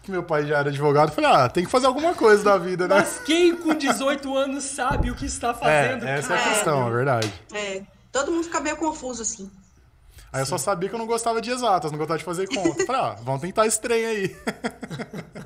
que 0.04 0.10
meu 0.12 0.24
pai 0.24 0.46
já 0.48 0.58
era 0.60 0.70
advogado. 0.70 1.10
Eu 1.10 1.16
falei, 1.16 1.30
ah, 1.30 1.50
tem 1.50 1.64
que 1.66 1.70
fazer 1.70 1.86
alguma 1.88 2.14
coisa 2.16 2.44
da 2.44 2.58
vida, 2.58 2.88
né? 2.88 2.96
Mas 2.96 3.20
quem 3.26 3.56
com 3.56 3.74
18 3.76 4.36
anos 4.36 4.64
sabe 4.64 5.12
o 5.12 5.16
que 5.16 5.26
está 5.26 5.54
fazendo? 5.54 6.06
É, 6.08 6.18
essa 6.20 6.34
é 6.34 6.38
a 6.38 6.40
cara? 6.42 6.54
questão, 6.56 6.88
é 6.88 6.92
verdade. 6.92 7.34
É, 7.54 7.84
todo 8.12 8.32
mundo 8.32 8.46
fica 8.46 8.60
meio 8.62 8.78
confuso, 8.78 9.22
assim. 9.22 9.52
Aí 10.34 10.42
eu 10.42 10.46
só 10.46 10.58
sabia 10.58 10.88
que 10.88 10.96
eu 10.96 11.00
não 11.00 11.06
gostava 11.08 11.42
de 11.42 11.52
exatas, 11.52 11.92
não 11.92 11.98
gostava 12.00 12.18
de 12.18 12.24
fazer 12.24 12.48
conta. 12.48 12.82
Eu 12.82 12.86
Falei, 12.88 13.02
ah, 13.02 13.16
vamos 13.22 13.42
tentar 13.42 13.68
esse 13.68 13.80
trem 13.82 14.06
aí. 14.06 14.38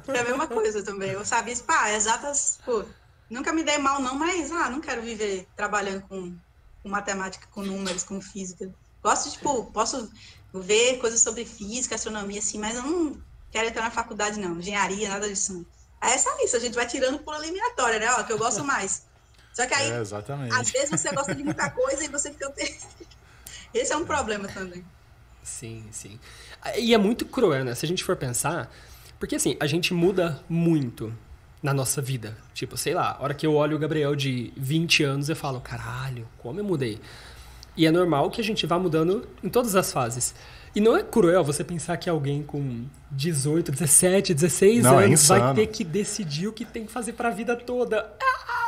É 0.08 0.20
a 0.20 0.24
mesma 0.24 0.46
coisa 0.48 0.84
também. 0.84 1.10
Eu 1.12 1.26
sabia, 1.26 1.56
pá, 1.66 1.90
exatas, 1.92 2.60
pô, 2.64 2.86
nunca 3.30 3.52
me 3.54 3.64
dei 3.64 3.78
mal 3.78 4.02
não, 4.02 4.16
mas, 4.16 4.52
ah, 4.52 4.70
não 4.70 4.82
quero 4.82 5.02
viver 5.02 5.48
trabalhando 5.56 6.02
com, 6.04 6.36
com 6.82 6.90
matemática, 6.90 7.48
com 7.52 7.62
números, 7.62 8.04
com 8.04 8.22
física. 8.22 8.72
Gosto, 9.04 9.32
tipo, 9.32 9.66
posso 9.72 10.12
ver 10.54 10.98
coisas 11.00 11.22
sobre 11.22 11.46
física, 11.46 11.96
astronomia, 11.96 12.40
assim, 12.40 12.58
mas 12.58 12.76
eu 12.76 12.84
não 12.84 13.22
quero 13.52 13.68
entrar 13.68 13.84
na 13.84 13.92
faculdade, 13.92 14.40
não. 14.40 14.58
Engenharia, 14.58 15.10
nada 15.10 15.28
disso. 15.28 15.66
Aí 16.02 16.14
é 16.14 16.18
só 16.18 16.30
isso, 16.44 16.56
a 16.56 16.60
gente 16.60 16.76
vai 16.76 16.88
tirando 16.88 17.20
por 17.20 17.36
eliminatória, 17.36 18.00
né? 18.00 18.12
Ó, 18.14 18.24
que 18.24 18.34
eu 18.34 18.38
gosto 18.38 18.64
mais. 18.64 19.06
Só 19.54 19.66
que 19.66 19.74
aí, 19.74 19.92
É, 19.92 20.00
exatamente. 20.02 20.54
às 20.54 20.70
vezes 20.70 20.90
você 20.90 21.12
gosta 21.12 21.34
de 21.34 21.44
muita 21.44 21.70
coisa 21.70 22.04
e 22.04 22.08
você 22.08 22.32
fica... 22.32 22.54
Esse 23.74 23.92
é 23.92 23.98
um 23.98 24.06
problema 24.06 24.48
também. 24.48 24.86
Sim, 25.44 25.86
sim. 25.92 26.20
E 26.78 26.94
é 26.94 26.98
muito 26.98 27.26
cruel, 27.26 27.64
né? 27.64 27.76
Se 27.76 27.86
a 27.86 27.88
gente 27.88 28.04
for 28.04 28.16
pensar. 28.16 28.72
Porque 29.20 29.36
assim, 29.36 29.56
a 29.60 29.68
gente 29.68 29.94
muda 29.94 30.44
muito 30.50 31.16
na 31.66 31.74
nossa 31.74 32.00
vida. 32.00 32.38
Tipo, 32.54 32.78
sei 32.78 32.94
lá, 32.94 33.18
a 33.20 33.24
hora 33.24 33.34
que 33.34 33.46
eu 33.46 33.56
olho 33.56 33.76
o 33.76 33.80
Gabriel 33.80 34.16
de 34.16 34.54
20 34.56 35.04
anos, 35.04 35.30
eu 35.30 35.36
falo, 35.36 35.60
caralho, 35.60 36.28
como 36.38 36.60
eu 36.60 36.64
mudei. 36.64 37.00
E 37.76 37.88
é 37.88 37.92
normal 37.92 38.30
que 38.30 38.40
a 38.40 38.44
gente 38.44 38.68
vá 38.68 38.78
mudando 38.78 39.28
em 39.44 39.50
todas 39.50 39.76
as 39.76 39.92
fases. 39.92 40.36
E 40.76 40.80
não 40.80 40.96
é 40.96 41.02
cruel 41.02 41.44
você 41.44 41.64
pensar 41.64 41.98
que 41.98 42.08
alguém 42.08 42.44
com 42.44 42.86
18, 43.12 43.72
17, 43.72 44.34
16 44.36 44.84
Não, 44.84 45.00
é 45.00 45.06
anos 45.06 45.28
vai 45.28 45.40
insano. 45.40 45.56
ter 45.56 45.68
que 45.68 45.84
decidir 45.84 46.48
o 46.48 46.54
que 46.54 46.66
tem 46.66 46.86
que 46.86 46.92
fazer 46.92 47.14
pra 47.14 47.32
vida 47.32 47.56
toda. 47.56 48.14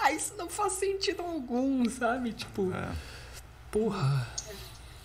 Ah, 0.01 0.11
isso 0.11 0.33
não 0.37 0.49
faz 0.49 0.73
sentido 0.73 1.21
algum, 1.21 1.87
sabe? 1.89 2.33
Tipo, 2.33 2.71
É. 2.73 2.89
porra. 3.71 4.27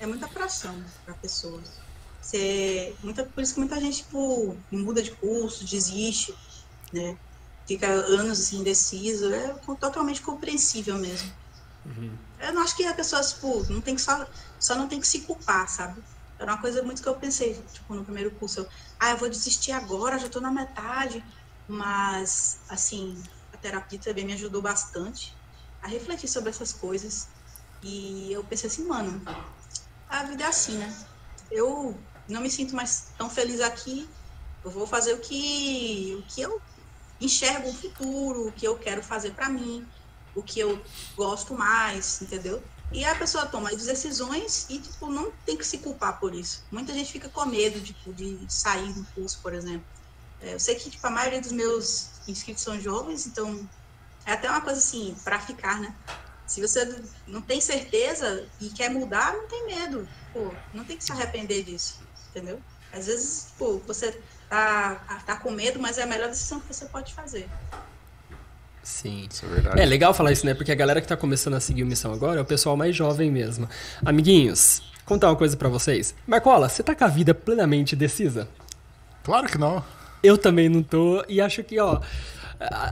É 0.01 0.07
muita 0.07 0.26
pressão 0.28 0.74
para 1.05 1.12
pessoas. 1.14 1.72
Você, 2.20 2.95
muita, 3.03 3.24
por 3.24 3.43
isso 3.43 3.53
que 3.55 3.61
muita 3.61 3.78
gente, 3.80 3.99
tipo, 3.99 4.57
muda 4.70 5.03
de 5.03 5.11
curso, 5.11 5.64
desiste, 5.64 6.34
né? 6.93 7.16
Fica 7.67 7.87
anos 7.89 8.41
assim, 8.41 8.59
indeciso. 8.59 9.33
É 9.33 9.55
totalmente 9.79 10.21
compreensível 10.23 10.97
mesmo. 10.99 11.33
Eu 12.39 12.53
não 12.53 12.63
acho 12.63 12.77
que 12.77 12.85
a 12.85 12.95
pessoa, 12.95 13.23
tipo, 13.23 13.65
não 13.73 13.81
tem 13.81 13.95
que 13.95 14.01
só, 14.03 14.27
só 14.59 14.75
não 14.75 14.89
tem 14.89 15.01
que 15.01 15.07
se 15.07 15.23
culpar, 15.27 15.69
sabe? 15.69 16.03
Era 16.39 16.53
uma 16.53 16.61
coisa 16.61 16.83
muito 16.83 17.01
que 17.03 17.09
eu 17.09 17.19
pensei, 17.19 17.55
tipo, 17.69 17.95
no 17.95 18.05
primeiro 18.05 18.35
curso. 18.37 18.61
Eu, 18.61 18.69
ah, 19.01 19.11
eu 19.11 19.17
vou 19.17 19.29
desistir 19.29 19.71
agora, 19.71 20.19
já 20.19 20.29
tô 20.29 20.41
na 20.41 20.51
metade. 20.51 21.23
Mas, 21.69 22.65
assim, 22.69 23.23
a 23.53 23.57
terapia 23.57 24.01
também 24.01 24.25
me 24.25 24.33
ajudou 24.33 24.61
bastante 24.61 25.39
a 25.81 25.89
refletir 25.89 26.29
sobre 26.29 26.51
essas 26.51 26.73
coisas. 26.73 27.29
E 27.83 28.33
eu 28.33 28.45
pensei 28.45 28.69
assim, 28.69 28.87
mano, 28.87 29.23
a 30.09 30.25
vida 30.25 30.45
é 30.45 30.47
assim, 30.47 30.77
né? 30.77 30.93
Eu 31.51 32.05
não 32.29 32.41
me 32.41 32.51
sinto 32.51 32.75
mais 32.75 33.13
tão 33.17 33.31
feliz 33.31 33.61
aqui. 33.61 34.09
Eu 34.65 34.71
vou 34.71 34.87
fazer 34.87 35.15
o 35.15 35.21
que, 35.21 36.15
o 36.17 36.27
que 36.27 36.41
eu 36.41 36.61
enxergo 37.25 37.68
o 37.68 37.75
futuro, 37.75 38.49
o 38.49 38.53
que 38.53 38.66
eu 38.66 38.77
quero 38.79 39.03
fazer 39.03 39.33
para 39.33 39.49
mim, 39.49 39.87
o 40.35 40.43
que 40.43 40.59
eu 40.61 40.83
gosto 41.16 41.55
mais, 41.55 42.20
entendeu? 42.20 42.62
E 42.93 43.05
a 43.05 43.14
pessoa 43.14 43.47
toma 43.47 43.70
as 43.70 43.87
decisões 43.87 44.66
e, 44.68 44.79
tipo, 44.79 45.07
não 45.07 45.31
tem 45.47 45.57
que 45.57 45.66
se 45.66 45.79
culpar 45.79 46.20
por 46.20 46.35
isso. 46.35 46.62
Muita 46.70 46.93
gente 46.93 47.11
fica 47.11 47.29
com 47.29 47.45
medo, 47.47 47.81
tipo, 47.81 48.12
de 48.12 48.47
sair 48.49 48.93
do 48.93 49.05
curso, 49.14 49.41
por 49.43 49.55
exemplo. 49.55 49.87
É, 50.41 50.55
eu 50.55 50.61
sei 50.61 50.75
que, 50.75 50.91
tipo, 50.91 51.07
a 51.07 51.11
maioria 51.11 51.41
dos 51.41 51.53
meus 51.53 52.11
inscritos 52.29 52.62
são 52.62 52.79
jovens, 52.79 53.27
então 53.27 53.66
é 54.27 54.33
até 54.33 54.51
uma 54.51 54.61
coisa 54.61 54.79
assim, 54.79 55.14
para 55.25 55.41
ficar, 55.41 55.81
né? 55.81 55.95
Se 56.47 56.61
você 56.61 57.03
não 57.27 57.41
tem 57.41 57.61
certeza 57.61 58.47
e 58.61 58.68
quer 58.68 58.91
mudar, 58.91 59.33
não 59.33 59.49
tem 59.49 59.66
medo. 59.66 60.07
Pô, 60.33 60.53
não 60.75 60.85
tem 60.85 60.99
que 60.99 61.05
se 61.05 61.12
arrepender 61.12 61.64
disso, 61.64 62.01
entendeu? 62.29 62.61
Às 62.93 63.07
vezes, 63.07 63.47
pô, 63.57 63.79
você 63.87 64.23
tá, 64.53 65.22
tá 65.24 65.36
com 65.36 65.50
medo, 65.50 65.80
mas 65.80 65.96
é 65.96 66.03
a 66.03 66.07
melhor 66.07 66.28
decisão 66.28 66.61
que 66.61 66.74
você 66.74 66.84
pode 66.84 67.14
fazer. 67.14 67.48
Sim. 68.82 69.26
Isso 69.30 69.46
é 69.46 69.48
verdade. 69.48 69.80
É 69.80 69.86
legal 69.86 70.12
falar 70.12 70.30
isso, 70.30 70.44
né? 70.44 70.53
Porque 70.53 70.70
a 70.70 70.74
galera 70.74 71.00
que 71.00 71.09
tá 71.09 71.16
começando 71.16 71.55
a 71.55 71.61
seguir 71.61 71.82
o 71.84 71.86
Missão 71.86 72.12
agora 72.12 72.38
é 72.38 72.42
o 72.42 72.44
pessoal 72.44 72.76
mais 72.76 72.94
jovem 72.94 73.30
mesmo. 73.30 73.66
Amiguinhos, 74.05 74.82
contar 75.07 75.30
uma 75.30 75.36
coisa 75.36 75.57
pra 75.57 75.70
vocês. 75.70 76.14
Marcola, 76.26 76.68
você 76.68 76.82
tá 76.82 76.94
com 76.94 77.05
a 77.05 77.09
vida 77.09 77.32
plenamente 77.32 77.96
decisa? 77.96 78.46
Claro 79.24 79.46
que 79.46 79.57
não. 79.57 79.82
Eu 80.22 80.36
também 80.36 80.68
não 80.68 80.82
tô 80.82 81.24
e 81.28 81.40
acho 81.40 81.64
que, 81.64 81.80
ó, 81.80 82.00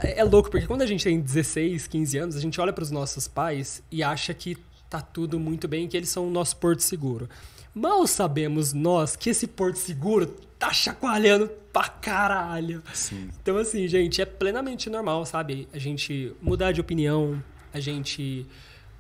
é 0.03 0.25
louco 0.25 0.51
porque 0.51 0.67
quando 0.67 0.83
a 0.83 0.87
gente 0.87 1.05
tem 1.05 1.21
16, 1.21 1.87
15 1.87 2.19
anos, 2.19 2.37
a 2.37 2.41
gente 2.41 2.59
olha 2.59 2.73
pros 2.73 2.91
nossos 2.91 3.29
pais 3.29 3.83
e 3.91 4.03
acha 4.03 4.33
que 4.33 4.57
tá 4.89 5.03
tudo 5.03 5.39
muito 5.39 5.69
bem, 5.69 5.87
que 5.87 5.97
eles 5.97 6.09
são 6.09 6.27
o 6.27 6.31
nosso 6.31 6.57
porto 6.57 6.81
seguro. 6.81 7.29
Mal 7.75 8.07
sabemos 8.07 8.73
nós 8.73 9.15
que 9.15 9.31
esse 9.31 9.47
porto 9.47 9.77
seguro 9.77 10.35
tá 10.61 10.73
chacoalhando 10.75 11.51
pra 11.73 11.89
caralho. 11.89 12.83
Sim. 12.93 13.31
Então, 13.43 13.57
assim, 13.57 13.89
gente, 13.89 14.21
é 14.21 14.27
plenamente 14.27 14.91
normal, 14.91 15.25
sabe? 15.25 15.67
A 15.73 15.79
gente 15.79 16.35
mudar 16.43 16.71
de 16.71 16.83
opinião, 16.83 17.43
a 17.73 17.81
gente 17.81 18.47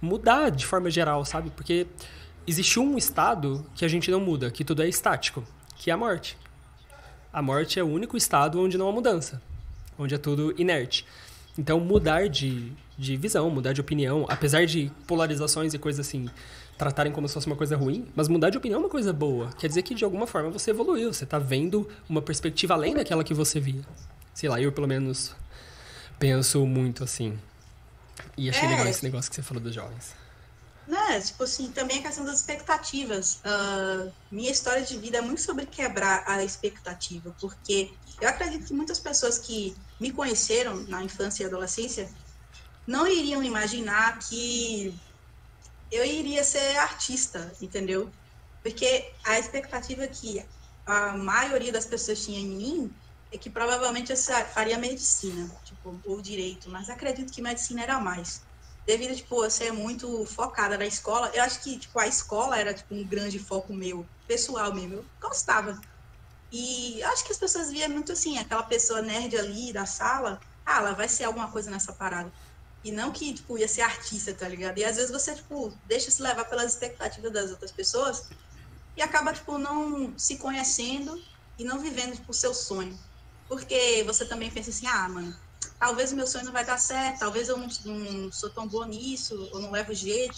mudar 0.00 0.50
de 0.50 0.64
forma 0.64 0.90
geral, 0.90 1.22
sabe? 1.22 1.50
Porque 1.50 1.86
existe 2.46 2.80
um 2.80 2.96
estado 2.96 3.64
que 3.74 3.84
a 3.84 3.88
gente 3.88 4.10
não 4.10 4.20
muda, 4.20 4.50
que 4.50 4.64
tudo 4.64 4.82
é 4.82 4.88
estático, 4.88 5.44
que 5.76 5.90
é 5.90 5.92
a 5.92 5.98
morte. 5.98 6.38
A 7.30 7.42
morte 7.42 7.78
é 7.78 7.84
o 7.84 7.88
único 7.88 8.16
estado 8.16 8.58
onde 8.58 8.78
não 8.78 8.88
há 8.88 8.92
mudança, 8.92 9.40
onde 9.98 10.14
é 10.14 10.18
tudo 10.18 10.54
inerte. 10.56 11.06
Então, 11.58 11.78
mudar 11.78 12.26
de, 12.26 12.72
de 12.96 13.18
visão, 13.18 13.50
mudar 13.50 13.74
de 13.74 13.82
opinião, 13.82 14.24
apesar 14.30 14.64
de 14.64 14.90
polarizações 15.06 15.74
e 15.74 15.78
coisas 15.78 16.06
assim 16.06 16.26
tratarem 16.80 17.12
como 17.12 17.28
se 17.28 17.34
fosse 17.34 17.46
uma 17.46 17.56
coisa 17.56 17.76
ruim, 17.76 18.10
mas 18.16 18.26
mudar 18.26 18.48
de 18.48 18.56
opinião 18.56 18.78
é 18.80 18.82
uma 18.84 18.88
coisa 18.88 19.12
boa. 19.12 19.50
Quer 19.58 19.68
dizer 19.68 19.82
que 19.82 19.94
de 19.94 20.02
alguma 20.02 20.26
forma 20.26 20.48
você 20.48 20.70
evoluiu, 20.70 21.12
você 21.12 21.26
tá 21.26 21.38
vendo 21.38 21.86
uma 22.08 22.22
perspectiva 22.22 22.72
além 22.72 22.94
daquela 22.94 23.22
que 23.22 23.34
você 23.34 23.60
via. 23.60 23.82
Sei 24.32 24.48
lá, 24.48 24.58
eu 24.58 24.72
pelo 24.72 24.88
menos 24.88 25.34
penso 26.18 26.64
muito 26.64 27.04
assim. 27.04 27.38
E 28.34 28.48
achei 28.48 28.64
É. 28.66 28.70
legal 28.70 28.86
esse 28.86 29.02
negócio 29.04 29.28
que 29.30 29.36
você 29.36 29.42
falou 29.42 29.62
dos 29.62 29.74
jovens. 29.74 30.14
Né, 30.88 31.20
tipo 31.20 31.44
assim, 31.44 31.70
também 31.70 31.98
a 31.98 32.02
questão 32.02 32.24
das 32.24 32.36
expectativas. 32.36 33.40
Ah, 33.44 34.08
minha 34.32 34.50
história 34.50 34.82
de 34.82 34.96
vida 34.96 35.18
é 35.18 35.20
muito 35.20 35.42
sobre 35.42 35.66
quebrar 35.66 36.24
a 36.26 36.42
expectativa, 36.42 37.36
porque 37.38 37.90
eu 38.22 38.26
acredito 38.26 38.64
que 38.66 38.72
muitas 38.72 38.98
pessoas 38.98 39.36
que 39.38 39.76
me 40.00 40.10
conheceram 40.10 40.76
na 40.88 41.04
infância 41.04 41.42
e 41.42 41.46
adolescência 41.46 42.08
não 42.86 43.06
iriam 43.06 43.42
imaginar 43.42 44.18
que 44.18 44.94
eu 45.90 46.04
iria 46.04 46.44
ser 46.44 46.76
artista, 46.78 47.52
entendeu? 47.60 48.12
Porque 48.62 49.12
a 49.26 49.38
expectativa 49.38 50.06
que 50.08 50.44
a 50.86 51.16
maioria 51.16 51.72
das 51.72 51.86
pessoas 51.86 52.24
tinha 52.24 52.38
em 52.40 52.48
mim 52.48 52.96
é 53.32 53.38
que 53.38 53.50
provavelmente 53.50 54.12
eu 54.12 54.16
faria 54.52 54.78
medicina, 54.78 55.48
tipo, 55.64 56.00
ou 56.04 56.20
direito, 56.20 56.68
mas 56.70 56.88
acredito 56.90 57.32
que 57.32 57.42
medicina 57.42 57.82
era 57.82 58.00
mais 58.00 58.48
devido 58.86 59.14
tipo 59.14 59.44
eu 59.44 59.50
ser 59.50 59.72
muito 59.72 60.24
focada 60.26 60.76
na 60.76 60.86
escola, 60.86 61.30
eu 61.34 61.42
acho 61.44 61.62
que 61.62 61.78
tipo 61.78 61.98
a 61.98 62.06
escola 62.08 62.58
era 62.58 62.74
tipo 62.74 62.94
um 62.94 63.06
grande 63.06 63.38
foco 63.38 63.72
meu, 63.72 64.10
pessoal 64.26 64.74
mesmo, 64.74 64.94
eu 64.94 65.10
gostava. 65.20 65.78
E 66.52 67.02
acho 67.04 67.24
que 67.24 67.32
as 67.32 67.38
pessoas 67.38 67.70
viam 67.70 67.88
muito 67.90 68.12
assim, 68.12 68.38
aquela 68.38 68.62
pessoa 68.64 69.02
nerd 69.02 69.36
ali 69.36 69.72
da 69.72 69.86
sala, 69.86 70.40
ah, 70.66 70.78
ela 70.78 70.92
vai 70.94 71.08
ser 71.08 71.24
alguma 71.24 71.50
coisa 71.50 71.70
nessa 71.70 71.92
parada. 71.94 72.32
E 72.82 72.90
não 72.90 73.12
que 73.12 73.34
tipo 73.34 73.58
ia 73.58 73.68
ser 73.68 73.82
artista, 73.82 74.34
tá 74.34 74.48
ligado? 74.48 74.78
E 74.78 74.84
às 74.84 74.96
vezes 74.96 75.10
você 75.10 75.34
tipo 75.34 75.78
deixa 75.84 76.10
se 76.10 76.22
levar 76.22 76.44
pelas 76.46 76.72
expectativas 76.72 77.32
das 77.32 77.50
outras 77.50 77.72
pessoas 77.72 78.22
e 78.96 79.02
acaba 79.02 79.32
tipo 79.32 79.58
não 79.58 80.18
se 80.18 80.38
conhecendo 80.38 81.14
e 81.58 81.64
não 81.64 81.78
vivendo 81.78 82.16
tipo 82.16 82.30
o 82.30 82.34
seu 82.34 82.54
sonho. 82.54 82.98
Porque 83.48 84.02
você 84.04 84.24
também 84.24 84.50
pensa 84.50 84.70
assim, 84.70 84.86
ah, 84.86 85.08
mano, 85.08 85.34
talvez 85.78 86.12
o 86.12 86.16
meu 86.16 86.26
sonho 86.26 86.44
não 86.44 86.52
vai 86.52 86.64
dar 86.64 86.78
certo, 86.78 87.18
talvez 87.18 87.48
eu 87.48 87.56
não, 87.56 87.68
não 87.84 88.32
sou 88.32 88.50
tão 88.50 88.66
boa 88.68 88.86
nisso, 88.86 89.34
ou 89.52 89.60
não 89.60 89.70
levo 89.70 89.92
jeito. 89.92 90.36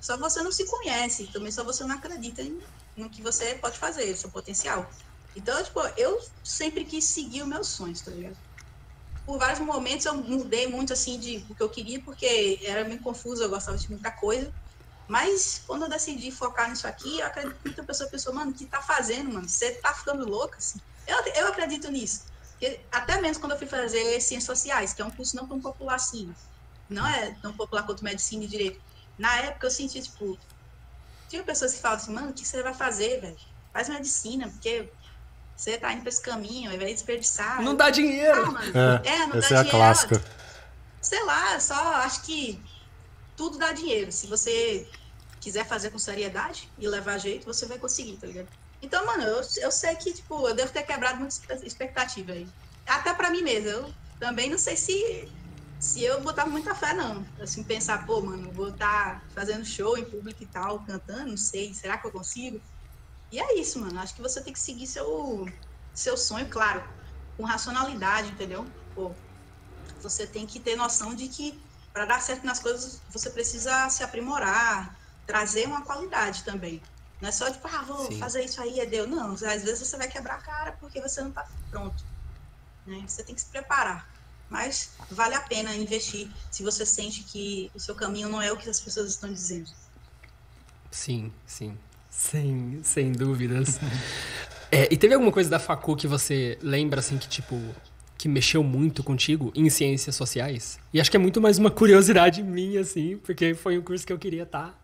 Só 0.00 0.16
você 0.16 0.42
não 0.42 0.52
se 0.52 0.64
conhece, 0.66 1.30
também 1.32 1.52
só 1.52 1.64
você 1.64 1.84
não 1.84 1.96
acredita 1.96 2.42
em, 2.42 2.56
no 2.96 3.10
que 3.10 3.22
você 3.22 3.56
pode 3.56 3.78
fazer, 3.78 4.16
seu 4.16 4.30
potencial. 4.30 4.88
Então, 5.34 5.62
tipo, 5.62 5.80
eu 5.98 6.18
sempre 6.42 6.84
quis 6.84 7.12
seguir 7.12 7.42
os 7.42 7.48
meus 7.48 7.68
sonhos, 7.68 8.00
tá 8.02 8.10
ligado? 8.10 8.38
Por 9.26 9.38
vários 9.38 9.60
momentos 9.60 10.06
eu 10.06 10.14
mudei 10.14 10.68
muito, 10.68 10.92
assim, 10.94 11.20
de 11.20 11.46
o 11.50 11.56
que 11.56 11.62
eu 11.62 11.70
queria, 11.70 12.02
porque 12.04 12.60
era 12.64 12.84
meio 12.84 13.00
confuso, 13.02 13.42
eu 13.42 13.50
gostava 13.50 13.76
de 13.78 13.90
muita 13.90 14.12
coisa. 14.12 14.52
Mas 15.08 15.60
quando 15.66 15.84
eu 15.84 15.88
decidi 15.90 16.30
focar 16.32 16.70
nisso 16.70 16.86
aqui, 16.88 17.20
eu 17.20 17.26
acredito 17.26 17.56
que 17.60 17.68
muita 17.68 17.86
pessoa 17.86 18.10
pensou, 18.10 18.34
mano, 18.34 18.52
o 18.52 18.54
que 18.54 18.68
tá 18.68 18.82
fazendo, 18.82 19.32
mano? 19.32 19.48
Você 19.48 19.80
tá 19.80 19.94
ficando 19.94 20.26
louca, 20.28 20.58
assim? 20.58 20.80
Eu, 21.06 21.18
eu 21.44 21.48
acredito 21.48 21.90
nisso. 21.90 22.26
Porque 22.58 22.88
até 22.92 23.20
mesmo 23.20 23.40
quando 23.42 23.52
eu 23.52 23.58
fui 23.58 23.66
fazer 23.68 24.20
ciências 24.20 24.44
sociais, 24.44 24.94
que 24.94 25.02
é 25.02 25.04
um 25.04 25.10
curso 25.14 25.36
não 25.36 25.48
tão 25.48 25.60
popular 25.60 25.96
assim, 25.96 26.34
não 26.88 27.06
é 27.06 27.34
tão 27.40 27.56
popular 27.56 27.84
quanto 27.86 28.04
medicina 28.04 28.44
e 28.44 28.48
direito. 28.48 28.80
Na 29.18 29.36
época 29.42 29.66
eu 29.66 29.70
senti, 29.70 30.02
tipo, 30.02 30.38
tinha 31.28 31.44
pessoas 31.44 31.74
que 31.74 31.80
falavam 31.80 32.04
assim, 32.04 32.12
mano, 32.14 32.30
o 32.30 32.34
que 32.34 32.44
você 32.44 32.62
vai 32.62 32.74
fazer, 32.74 33.20
velho? 33.20 33.36
Faz 33.72 33.88
medicina, 33.88 34.48
porque 34.50 34.92
você 35.56 35.78
tá 35.78 35.92
indo 35.92 36.02
pra 36.02 36.10
esse 36.10 36.22
caminho, 36.22 36.70
aí 36.70 36.78
vai 36.78 36.92
desperdiçar. 36.92 37.62
Não 37.62 37.74
dá 37.74 37.90
dinheiro! 37.90 38.46
Ah, 38.46 38.50
mano, 38.50 38.72
É, 39.04 39.08
é, 39.08 39.26
não 39.26 39.36
essa 39.38 39.54
dá 39.54 39.56
é 39.56 39.60
a 39.60 39.62
dinheiro. 39.62 39.70
clássica. 39.70 40.22
Sei 41.02 41.24
lá, 41.24 41.58
só 41.60 41.74
acho 41.96 42.22
que 42.24 42.62
tudo 43.36 43.58
dá 43.58 43.72
dinheiro. 43.72 44.10
Se 44.12 44.26
você 44.26 44.86
quiser 45.40 45.66
fazer 45.66 45.90
com 45.90 45.98
seriedade 45.98 46.70
e 46.76 46.88
levar 46.88 47.18
jeito, 47.18 47.44
você 47.46 47.66
vai 47.66 47.78
conseguir, 47.78 48.18
tá 48.18 48.26
ligado? 48.26 48.48
Então, 48.82 49.06
mano, 49.06 49.22
eu, 49.22 49.40
eu 49.62 49.70
sei 49.70 49.94
que, 49.96 50.12
tipo, 50.12 50.48
eu 50.48 50.54
devo 50.54 50.72
ter 50.72 50.82
quebrado 50.82 51.18
muita 51.18 51.34
expe- 51.34 51.66
expectativa 51.66 52.32
aí. 52.32 52.46
Até 52.86 53.14
pra 53.14 53.30
mim 53.30 53.42
mesmo. 53.42 53.68
Eu 53.68 53.94
também 54.18 54.50
não 54.50 54.58
sei 54.58 54.76
se, 54.76 54.92
se 55.78 56.02
eu 56.02 56.22
botava 56.22 56.50
muita 56.50 56.74
fé, 56.74 56.92
não. 56.92 57.24
Assim, 57.40 57.64
pensar, 57.64 58.04
pô, 58.06 58.20
mano, 58.22 58.52
vou 58.52 58.70
estar 58.70 59.26
fazendo 59.34 59.64
show 59.64 59.96
em 59.96 60.04
público 60.10 60.42
e 60.42 60.46
tal, 60.48 60.84
cantando, 60.84 61.30
não 61.30 61.36
sei, 61.36 61.72
será 61.74 61.98
que 61.98 62.06
eu 62.06 62.12
consigo? 62.12 62.60
E 63.30 63.38
é 63.38 63.58
isso, 63.58 63.78
mano. 63.78 63.98
Acho 63.98 64.14
que 64.14 64.22
você 64.22 64.42
tem 64.42 64.52
que 64.52 64.60
seguir 64.60 64.86
seu, 64.86 65.44
seu 65.94 66.16
sonho, 66.16 66.48
claro, 66.48 66.86
com 67.36 67.44
racionalidade, 67.44 68.32
entendeu? 68.32 68.66
Pô, 68.94 69.14
você 70.02 70.26
tem 70.26 70.46
que 70.46 70.60
ter 70.60 70.76
noção 70.76 71.14
de 71.14 71.28
que 71.28 71.66
para 71.92 72.04
dar 72.04 72.20
certo 72.20 72.44
nas 72.44 72.58
coisas, 72.58 73.02
você 73.08 73.30
precisa 73.30 73.88
se 73.88 74.02
aprimorar, 74.02 74.94
trazer 75.26 75.66
uma 75.66 75.82
qualidade 75.82 76.44
também. 76.44 76.82
Não 77.20 77.30
é 77.30 77.32
só 77.32 77.50
tipo, 77.50 77.66
ah, 77.66 77.82
vou 77.82 78.10
Sim. 78.10 78.18
fazer 78.18 78.44
isso 78.44 78.60
aí, 78.60 78.78
é 78.80 78.84
Deus. 78.84 79.08
Não, 79.08 79.32
às 79.32 79.40
vezes 79.40 79.88
você 79.88 79.96
vai 79.96 80.06
quebrar 80.06 80.34
a 80.34 80.42
cara 80.42 80.72
porque 80.72 81.00
você 81.00 81.22
não 81.22 81.30
está 81.30 81.42
pronto. 81.70 82.04
Né? 82.84 83.02
Você 83.08 83.24
tem 83.24 83.34
que 83.34 83.40
se 83.40 83.50
preparar. 83.50 84.06
Mas 84.50 84.90
vale 85.10 85.34
a 85.34 85.40
pena 85.40 85.74
investir 85.74 86.30
se 86.50 86.62
você 86.62 86.84
sente 86.84 87.24
que 87.24 87.70
o 87.74 87.80
seu 87.80 87.94
caminho 87.94 88.28
não 88.28 88.42
é 88.42 88.52
o 88.52 88.58
que 88.58 88.68
as 88.68 88.80
pessoas 88.80 89.10
estão 89.10 89.32
dizendo. 89.32 89.70
Sim, 90.90 91.32
sim. 91.46 91.78
Sem, 92.16 92.80
sem 92.82 93.12
dúvidas. 93.12 93.78
É, 94.70 94.88
e 94.92 94.96
teve 94.96 95.14
alguma 95.14 95.30
coisa 95.30 95.50
da 95.50 95.58
facu 95.58 95.94
que 95.94 96.06
você 96.08 96.58
lembra, 96.62 97.00
assim, 97.00 97.18
que 97.18 97.28
tipo. 97.28 97.60
que 98.18 98.26
mexeu 98.28 98.62
muito 98.64 99.04
contigo 99.04 99.52
em 99.54 99.68
ciências 99.68 100.16
sociais? 100.16 100.78
E 100.92 101.00
acho 101.00 101.10
que 101.10 101.16
é 101.16 101.20
muito 101.20 101.40
mais 101.40 101.58
uma 101.58 101.70
curiosidade 101.70 102.42
minha, 102.42 102.80
assim, 102.80 103.18
porque 103.18 103.54
foi 103.54 103.78
um 103.78 103.82
curso 103.82 104.06
que 104.06 104.12
eu 104.12 104.18
queria 104.18 104.44
estar. 104.44 104.74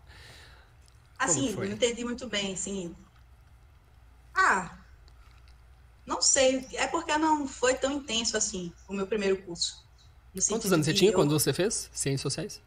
Assim, 1.18 1.52
foi? 1.54 1.66
não 1.68 1.74
entendi 1.74 2.04
muito 2.04 2.28
bem, 2.28 2.52
assim. 2.52 2.94
Ah, 4.34 4.76
não 6.06 6.20
sei. 6.20 6.66
É 6.74 6.86
porque 6.86 7.16
não 7.16 7.48
foi 7.48 7.74
tão 7.74 7.92
intenso 7.92 8.36
assim 8.36 8.72
o 8.88 8.92
meu 8.92 9.06
primeiro 9.06 9.38
curso. 9.42 9.82
Quantos 10.48 10.72
anos 10.72 10.86
você 10.86 10.94
tinha 10.94 11.10
eu- 11.10 11.14
quando 11.14 11.30
você 11.30 11.52
fez 11.52 11.90
Ciências 11.92 12.20
Sociais? 12.22 12.60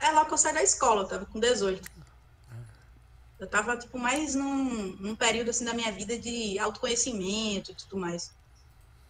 É 0.00 0.10
logo 0.10 0.26
que 0.26 0.34
eu 0.34 0.38
saí 0.38 0.54
da 0.54 0.62
escola, 0.62 1.02
eu 1.02 1.08
tava 1.08 1.26
com 1.26 1.38
18. 1.40 1.90
Eu 3.38 3.48
tava, 3.48 3.76
tipo, 3.76 3.98
mais 3.98 4.34
num, 4.34 4.96
num 4.96 5.14
período, 5.14 5.50
assim, 5.50 5.64
da 5.64 5.74
minha 5.74 5.92
vida 5.92 6.18
de 6.18 6.58
autoconhecimento 6.58 7.70
e 7.70 7.74
tudo 7.74 7.98
mais. 7.98 8.30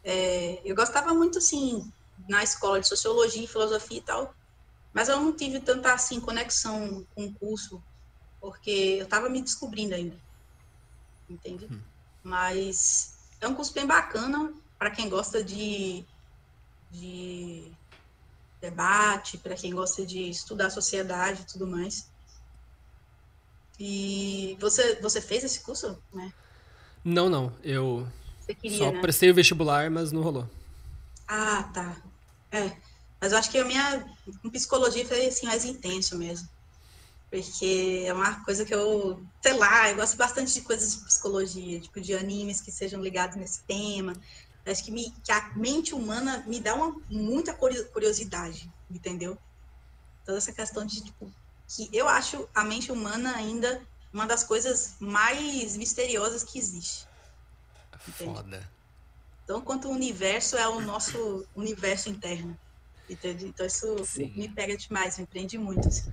É, 0.02 0.60
eu 0.64 0.74
gostava 0.74 1.14
muito, 1.14 1.38
assim, 1.38 1.82
na 2.28 2.42
escola 2.42 2.80
de 2.80 2.88
sociologia 2.88 3.44
e 3.44 3.48
filosofia 3.48 3.98
e 3.98 4.02
tal, 4.02 4.34
mas 4.92 5.08
eu 5.08 5.20
não 5.20 5.34
tive 5.34 5.60
tanta, 5.60 5.92
assim, 5.92 6.20
conexão 6.20 7.06
com 7.14 7.26
o 7.26 7.34
curso, 7.34 7.82
porque 8.40 8.98
eu 9.00 9.06
tava 9.06 9.28
me 9.28 9.42
descobrindo 9.42 9.94
ainda, 9.94 10.18
entende? 11.28 11.68
Mas 12.22 13.12
é 13.40 13.46
um 13.46 13.54
curso 13.54 13.72
bem 13.72 13.86
bacana 13.86 14.52
para 14.78 14.90
quem 14.90 15.08
gosta 15.08 15.42
de, 15.44 16.04
de 16.90 17.72
debate, 18.60 19.38
para 19.38 19.54
quem 19.54 19.74
gosta 19.74 20.04
de 20.04 20.30
estudar 20.30 20.66
a 20.66 20.70
sociedade 20.70 21.42
e 21.42 21.46
tudo 21.46 21.66
mais. 21.66 22.10
E 23.78 24.56
você, 24.60 24.96
você 25.00 25.20
fez 25.20 25.44
esse 25.44 25.60
curso, 25.62 26.02
né? 26.12 26.32
Não, 27.04 27.28
não. 27.28 27.52
Eu 27.62 28.06
queria, 28.60 28.78
só 28.78 28.92
né? 28.92 29.00
prestei 29.00 29.30
o 29.30 29.34
vestibular, 29.34 29.90
mas 29.90 30.12
não 30.12 30.22
rolou. 30.22 30.48
Ah, 31.28 31.62
tá. 31.74 31.96
É. 32.52 32.76
Mas 33.20 33.32
eu 33.32 33.38
acho 33.38 33.50
que 33.50 33.58
a 33.58 33.64
minha 33.64 34.04
psicologia 34.52 35.06
foi 35.06 35.26
assim 35.26 35.46
mais 35.46 35.64
intenso 35.64 36.16
mesmo. 36.18 36.48
Porque 37.30 38.04
é 38.06 38.12
uma 38.12 38.44
coisa 38.44 38.64
que 38.64 38.74
eu, 38.74 39.20
sei 39.42 39.54
lá, 39.54 39.90
eu 39.90 39.96
gosto 39.96 40.16
bastante 40.16 40.54
de 40.54 40.62
coisas 40.62 40.96
de 40.96 41.04
psicologia, 41.04 41.80
tipo 41.80 42.00
de 42.00 42.14
animes 42.14 42.60
que 42.60 42.70
sejam 42.72 43.02
ligados 43.02 43.36
nesse 43.36 43.64
tema. 43.66 44.12
Eu 44.64 44.72
Acho 44.72 44.84
que, 44.84 44.90
me, 44.92 45.10
que 45.24 45.32
a 45.32 45.54
mente 45.56 45.94
humana 45.94 46.44
me 46.46 46.60
dá 46.60 46.74
uma, 46.74 46.94
muita 47.10 47.54
curi- 47.54 47.84
curiosidade, 47.92 48.70
entendeu? 48.90 49.36
Toda 50.24 50.38
essa 50.38 50.52
questão 50.52 50.86
de, 50.86 51.02
tipo, 51.04 51.32
que 51.68 51.88
eu 51.92 52.08
acho 52.08 52.48
a 52.54 52.64
mente 52.64 52.92
humana 52.92 53.34
ainda 53.36 53.80
uma 54.12 54.26
das 54.26 54.44
coisas 54.44 54.94
mais 55.00 55.76
misteriosas 55.76 56.42
que 56.42 56.58
existe. 56.58 57.06
Entendi. 58.08 58.34
Foda. 58.34 58.70
Então, 59.44 59.60
quanto 59.60 59.88
o 59.88 59.92
universo 59.92 60.56
é 60.56 60.68
o 60.68 60.80
nosso 60.80 61.46
universo 61.54 62.08
interno. 62.08 62.56
Entende? 63.08 63.46
Então, 63.46 63.64
isso 63.66 64.04
Sim. 64.04 64.32
me 64.34 64.48
pega 64.48 64.76
demais, 64.76 65.18
me 65.18 65.26
prende 65.26 65.58
muito. 65.58 65.86
assim. 65.86 66.10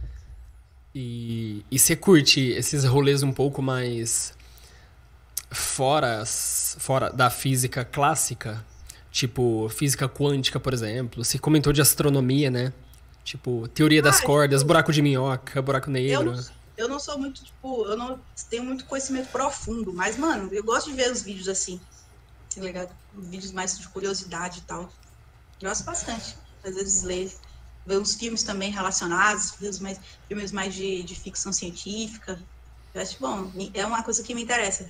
E, 0.94 1.66
e 1.72 1.80
você 1.80 1.96
curte 1.96 2.40
esses 2.52 2.84
rolês 2.84 3.24
um 3.24 3.34
pouco 3.34 3.62
mais 3.62 4.34
fora, 5.50 6.24
fora 6.26 7.10
da 7.10 7.30
física 7.32 7.84
clássica? 7.84 8.64
Tipo, 9.10 9.70
física 9.70 10.08
quântica, 10.08 10.60
por 10.60 10.74
exemplo. 10.74 11.24
Você 11.24 11.40
comentou 11.40 11.74
de 11.74 11.82
astronomia, 11.82 12.52
né? 12.52 12.74
Tipo, 13.24 13.68
teoria 13.70 14.02
das 14.02 14.20
Ah, 14.20 14.26
cordas, 14.26 14.64
buraco 14.64 14.92
de 14.92 15.02
minhoca, 15.02 15.62
buraco 15.62 15.90
Eu 15.90 15.94
negro. 15.94 16.34
não, 16.34 16.44
eu 16.78 16.88
não 16.90 17.00
sou 17.00 17.18
muito, 17.18 17.44
tipo, 17.44 17.86
eu 17.88 17.96
não 17.98 18.24
tenho 18.50 18.64
muito 18.66 18.86
conhecimento 18.86 19.30
profundo, 19.32 19.94
mas, 19.94 20.18
mano, 20.18 20.54
eu 20.54 20.64
gosto 20.64 20.90
de 20.90 20.96
ver 20.96 21.12
os 21.12 21.22
vídeos 21.22 21.48
assim, 21.48 21.80
tá 22.54 22.62
ligado? 22.62 22.96
Vídeos 23.14 23.52
mais 23.54 23.78
de 23.78 23.90
curiosidade 23.90 24.60
e 24.60 24.66
tal. 24.66 24.90
Gosto 25.62 25.86
bastante. 25.86 26.36
Às 26.64 26.76
vezes 26.76 27.04
ler, 27.04 27.32
ver 27.86 27.98
uns 27.98 28.16
filmes 28.16 28.44
também 28.44 28.72
relacionados, 28.72 29.52
filmes 29.52 29.80
mais, 29.80 30.00
filmes 30.28 30.52
mais 30.52 30.74
de, 30.74 31.04
de 31.04 31.16
ficção 31.16 31.54
científica. 31.54 32.38
Eu 32.94 33.02
acho 33.02 33.20
bom, 33.20 33.52
é 33.74 33.86
uma 33.86 34.04
coisa 34.04 34.22
que 34.24 34.36
me 34.36 34.44
interessa. 34.44 34.90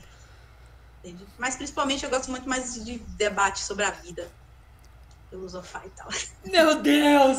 Mas 1.38 1.56
principalmente 1.56 2.04
eu 2.04 2.10
gosto 2.10 2.32
muito 2.32 2.48
mais 2.48 2.74
de 2.84 2.98
debate 3.18 3.60
sobre 3.62 3.84
a 3.86 3.92
vida. 3.92 4.32
Filosofar 5.34 5.82
e 5.84 5.90
tal. 5.90 6.08
Meu 6.52 6.80
Deus! 6.80 7.38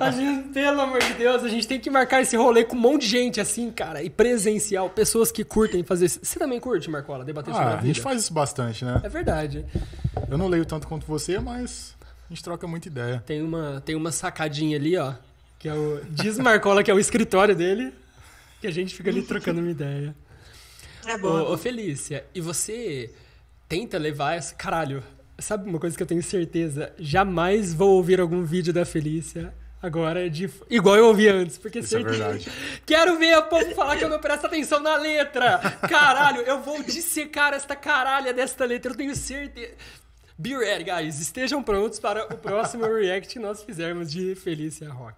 A 0.00 0.10
gente, 0.10 0.48
pelo 0.48 0.80
amor 0.80 0.98
de 1.00 1.14
Deus, 1.14 1.44
a 1.44 1.48
gente 1.48 1.68
tem 1.68 1.78
que 1.78 1.88
marcar 1.88 2.20
esse 2.20 2.36
rolê 2.36 2.64
com 2.64 2.74
um 2.74 2.80
monte 2.80 3.02
de 3.02 3.08
gente 3.08 3.40
assim, 3.40 3.70
cara, 3.70 4.02
e 4.02 4.10
presencial, 4.10 4.90
pessoas 4.90 5.30
que 5.30 5.44
curtem 5.44 5.84
fazer 5.84 6.06
isso. 6.06 6.18
Você 6.20 6.36
também 6.36 6.58
curte, 6.58 6.90
Marcola, 6.90 7.24
debater 7.24 7.54
sobre 7.54 7.66
Ah, 7.68 7.70
a 7.70 7.72
a 7.74 7.76
vida? 7.76 7.86
gente 7.86 8.00
faz 8.00 8.22
isso 8.22 8.32
bastante, 8.32 8.84
né? 8.84 9.00
É 9.04 9.08
verdade. 9.08 9.64
Eu 10.28 10.36
não 10.36 10.48
leio 10.48 10.66
tanto 10.66 10.88
quanto 10.88 11.06
você, 11.06 11.38
mas 11.38 11.94
a 12.28 12.34
gente 12.34 12.42
troca 12.42 12.66
muita 12.66 12.88
ideia. 12.88 13.22
Tem 13.24 13.40
uma, 13.40 13.80
tem 13.86 13.94
uma 13.94 14.10
sacadinha 14.10 14.76
ali, 14.76 14.96
ó, 14.96 15.14
que 15.60 15.68
é 15.68 15.74
o 15.74 16.00
diz 16.10 16.38
Marcola 16.40 16.82
que 16.82 16.90
é 16.90 16.94
o 16.94 16.98
escritório 16.98 17.54
dele, 17.54 17.94
que 18.60 18.66
a 18.66 18.72
gente 18.72 18.96
fica 18.96 19.10
ali 19.10 19.22
trocando 19.22 19.60
uma 19.60 19.70
ideia. 19.70 20.12
É 21.06 21.16
bom. 21.16 21.28
Ô, 21.28 21.52
ô, 21.54 21.56
Felícia, 21.56 22.26
e 22.34 22.40
você 22.40 23.14
tenta 23.66 23.96
levar 23.96 24.34
essa. 24.34 24.54
Caralho, 24.54 25.02
sabe 25.38 25.68
uma 25.68 25.78
coisa 25.78 25.96
que 25.96 26.02
eu 26.02 26.06
tenho 26.06 26.22
certeza? 26.22 26.92
Jamais 26.98 27.72
vou 27.72 27.90
ouvir 27.96 28.20
algum 28.20 28.44
vídeo 28.44 28.72
da 28.72 28.84
Felícia 28.84 29.54
agora 29.82 30.28
de. 30.28 30.50
Igual 30.68 30.96
eu 30.96 31.06
ouvi 31.06 31.28
antes, 31.28 31.56
porque 31.58 31.78
Isso 31.78 31.96
é 31.96 32.00
certeza. 32.00 32.24
verdade. 32.24 32.52
Quero 32.84 33.18
ver 33.18 33.34
a 33.34 33.42
povo 33.42 33.74
falar 33.74 33.96
que 33.96 34.04
eu 34.04 34.08
não 34.08 34.18
presto 34.18 34.46
atenção 34.46 34.80
na 34.80 34.96
letra. 34.96 35.58
Caralho, 35.88 36.40
eu 36.42 36.60
vou 36.60 36.82
dissecar 36.82 37.54
esta 37.54 37.76
caralha 37.76 38.32
desta 38.34 38.64
letra, 38.64 38.92
eu 38.92 38.96
tenho 38.96 39.14
certeza. 39.14 39.74
Be 40.36 40.56
ready, 40.56 40.84
guys. 40.84 41.20
Estejam 41.20 41.62
prontos 41.62 41.98
para 41.98 42.24
o 42.32 42.38
próximo 42.38 42.84
react 42.94 43.32
que 43.32 43.38
nós 43.40 43.62
fizermos 43.62 44.10
de 44.10 44.34
Felícia 44.36 44.88
Rock. 44.88 45.16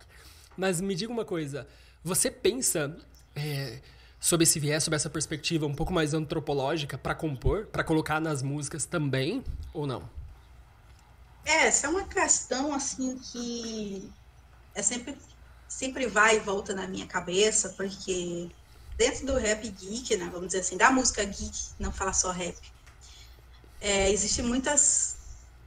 Mas 0.56 0.80
me 0.80 0.94
diga 0.94 1.12
uma 1.12 1.24
coisa. 1.24 1.66
Você 2.02 2.30
pensa 2.30 2.96
é, 3.36 3.78
sobre 4.20 4.44
esse 4.44 4.60
viés, 4.60 4.84
sobre 4.84 4.96
essa 4.96 5.08
perspectiva 5.08 5.66
um 5.66 5.74
pouco 5.74 5.92
mais 5.92 6.12
antropológica 6.12 6.98
para 6.98 7.14
compor, 7.14 7.66
para 7.66 7.82
colocar 7.82 8.20
nas 8.20 8.42
músicas 8.42 8.84
também, 8.84 9.42
ou 9.72 9.86
não? 9.86 10.08
É, 11.44 11.66
essa 11.66 11.86
é 11.86 11.90
uma 11.90 12.04
questão 12.04 12.74
assim 12.74 13.18
que 13.18 14.12
é 14.74 14.82
sempre, 14.82 15.16
sempre 15.66 16.06
vai 16.06 16.36
e 16.36 16.40
volta 16.40 16.74
na 16.74 16.86
minha 16.86 17.06
cabeça, 17.06 17.70
porque 17.70 18.50
dentro 18.98 19.24
do 19.24 19.38
rap 19.38 19.66
geek, 19.66 20.16
né, 20.18 20.28
vamos 20.30 20.48
dizer 20.48 20.60
assim, 20.60 20.76
da 20.76 20.90
música 20.90 21.24
geek, 21.24 21.58
não 21.78 21.90
falar 21.90 22.12
só 22.12 22.30
rap, 22.30 22.58
é, 23.80 24.10
existem 24.10 24.44
muitas 24.44 25.16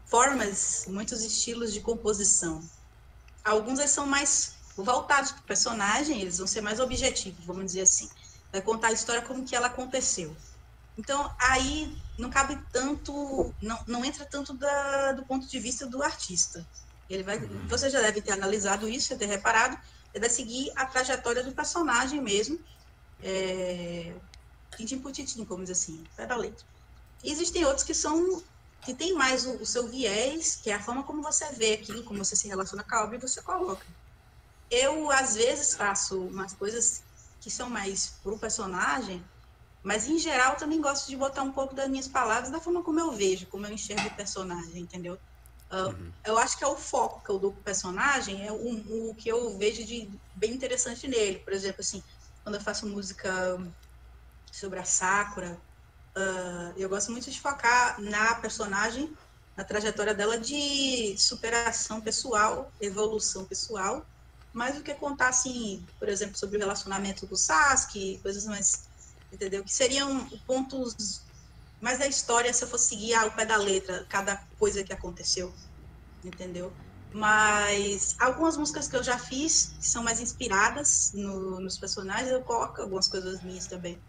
formas, 0.06 0.86
muitos 0.88 1.24
estilos 1.24 1.74
de 1.74 1.82
composição. 1.82 2.62
Alguns 3.44 3.80
são 3.90 4.06
mais 4.06 4.54
voltados 4.78 5.32
para 5.32 5.42
o 5.42 5.44
personagem, 5.46 6.22
eles 6.22 6.38
vão 6.38 6.46
ser 6.46 6.62
mais 6.62 6.80
objetivos, 6.80 7.44
vamos 7.46 7.66
dizer 7.66 7.82
assim. 7.82 8.08
Vai 8.54 8.62
contar 8.62 8.90
a 8.90 8.94
história 8.94 9.24
como 9.24 9.44
que 9.44 9.56
ela 9.56 9.66
aconteceu. 9.66 10.38
Então, 10.96 11.30
aí 11.42 11.98
não 12.20 12.30
cabe 12.30 12.56
tanto, 12.72 13.52
não, 13.60 13.84
não 13.88 14.06
entra 14.06 14.26
tanto 14.26 14.54
da, 14.54 15.14
do 15.14 15.26
ponto 15.26 15.48
de 15.48 15.60
vista 15.60 15.88
do 15.88 16.04
artista. 16.04 16.64
Ele 17.10 17.24
vai, 17.24 17.40
você 17.68 17.90
já 17.90 18.00
deve 18.00 18.22
ter 18.22 18.32
analisado 18.32 18.88
isso, 18.88 19.18
ter 19.18 19.26
reparado, 19.26 19.76
ele 20.14 20.22
vai 20.22 20.30
seguir 20.30 20.72
a 20.76 20.86
trajetória 20.86 21.44
do 21.44 21.52
personagem 21.52 22.22
mesmo, 22.22 22.60
é, 23.24 24.16
tintim 24.78 25.00
por 25.00 25.12
tintim, 25.12 25.44
como 25.46 25.64
diz 25.64 25.72
assim, 25.72 26.04
pé 26.16 26.28
da 26.28 26.36
letra. 26.36 26.64
E 27.24 27.32
existem 27.32 27.66
outros 27.66 27.84
que 27.84 27.96
são, 27.96 28.44
que 28.84 28.94
tem 28.94 29.16
mais 29.16 29.48
o, 29.48 29.64
o 29.64 29.66
seu 29.66 29.88
viés, 29.88 30.58
que 30.58 30.70
é 30.70 30.76
a 30.76 30.84
forma 30.84 31.04
como 31.04 31.24
você 31.24 31.52
vê 31.54 31.74
aquilo, 31.74 32.04
como 32.04 32.24
você 32.24 32.36
se 32.36 32.48
relaciona 32.48 32.84
com 32.84 32.96
a 32.96 33.04
obra 33.04 33.16
e 33.16 33.22
você 33.22 33.42
coloca. 33.42 33.86
Eu, 34.70 35.10
às 35.12 35.34
vezes, 35.36 35.74
faço 35.74 36.28
umas 36.28 36.54
coisas 36.54 37.02
que 37.44 37.52
são 37.52 37.70
mais 37.70 38.20
pro 38.24 38.40
personagem, 38.40 39.24
mas, 39.84 40.08
em 40.08 40.18
geral, 40.18 40.56
também 40.56 40.80
gosto 40.80 41.10
de 41.10 41.18
botar 41.18 41.44
um 41.44 41.52
pouco 41.52 41.76
das 41.76 41.90
minhas 41.90 42.08
palavras 42.08 42.50
da 42.50 42.62
forma 42.62 42.82
como 42.82 43.02
eu 43.02 43.12
vejo, 43.12 43.48
como 43.48 43.66
eu 43.66 43.74
enxergo 43.74 44.08
o 44.08 44.16
personagem, 44.16 44.82
entendeu? 44.82 45.20
Uh, 45.70 46.14
Eu 46.26 46.38
acho 46.38 46.58
que 46.58 46.64
é 46.64 46.68
o 46.68 46.78
foco 46.78 47.22
que 47.22 47.30
eu 47.30 47.38
dou 47.38 47.52
pro 47.52 47.64
personagem, 47.64 48.48
é 48.48 48.52
o, 48.52 49.10
o 49.10 49.16
que 49.16 49.28
eu 49.28 49.58
vejo 49.58 49.84
de 49.86 50.10
bem 50.34 50.54
interessante 50.54 51.06
nele. 51.06 51.40
Por 51.40 51.52
exemplo, 51.52 51.82
assim, 51.82 52.02
quando 52.44 52.56
eu 52.56 52.62
faço 52.62 52.88
música 52.88 53.58
sobre 54.54 54.80
a 54.80 54.86
Sakura, 54.86 55.60
uh, 56.18 56.74
eu 56.78 56.88
gosto 56.88 57.12
muito 57.12 57.30
de 57.30 57.42
focar 57.42 58.00
na 58.00 58.36
personagem, 58.36 59.14
na 59.58 59.66
trajetória 59.66 60.14
dela 60.14 60.38
de 60.38 61.18
superação 61.18 62.00
pessoal, 62.00 62.72
evolução 62.80 63.46
pessoal, 63.46 64.06
mais 64.54 64.76
do 64.76 64.84
que 64.84 64.94
contar, 64.94 65.30
assim, 65.30 65.86
por 66.00 66.08
exemplo, 66.08 66.38
sobre 66.38 66.58
o 66.58 66.60
relacionamento 66.60 67.26
do 67.26 67.36
Sasuke, 67.36 68.20
coisas 68.22 68.46
mais 68.46 68.88
entendeu? 69.34 69.64
Que 69.64 69.74
seriam 69.74 70.30
pontos 70.46 71.24
mais 71.82 72.00
da 72.00 72.08
história 72.08 72.54
se 72.54 72.64
eu 72.64 72.68
fosse 72.68 72.90
seguir 72.90 73.14
ao 73.16 73.32
pé 73.32 73.46
da 73.46 73.58
letra 73.58 74.06
cada 74.10 74.38
coisa 74.58 74.84
que 74.84 74.94
aconteceu, 74.94 75.54
entendeu? 76.24 76.74
Mas 77.12 78.16
algumas 78.20 78.56
músicas 78.56 78.88
que 78.88 78.96
eu 78.96 79.04
já 79.04 79.20
fiz, 79.20 79.76
que 79.80 79.88
são 79.88 80.04
mais 80.04 80.20
inspiradas 80.20 81.12
no, 81.14 81.60
nos 81.60 81.78
personagens, 81.78 82.32
eu 82.32 82.42
coloco 82.44 82.82
algumas 82.82 83.08
coisas 83.08 83.44
minhas 83.44 83.68
também. 83.68 84.02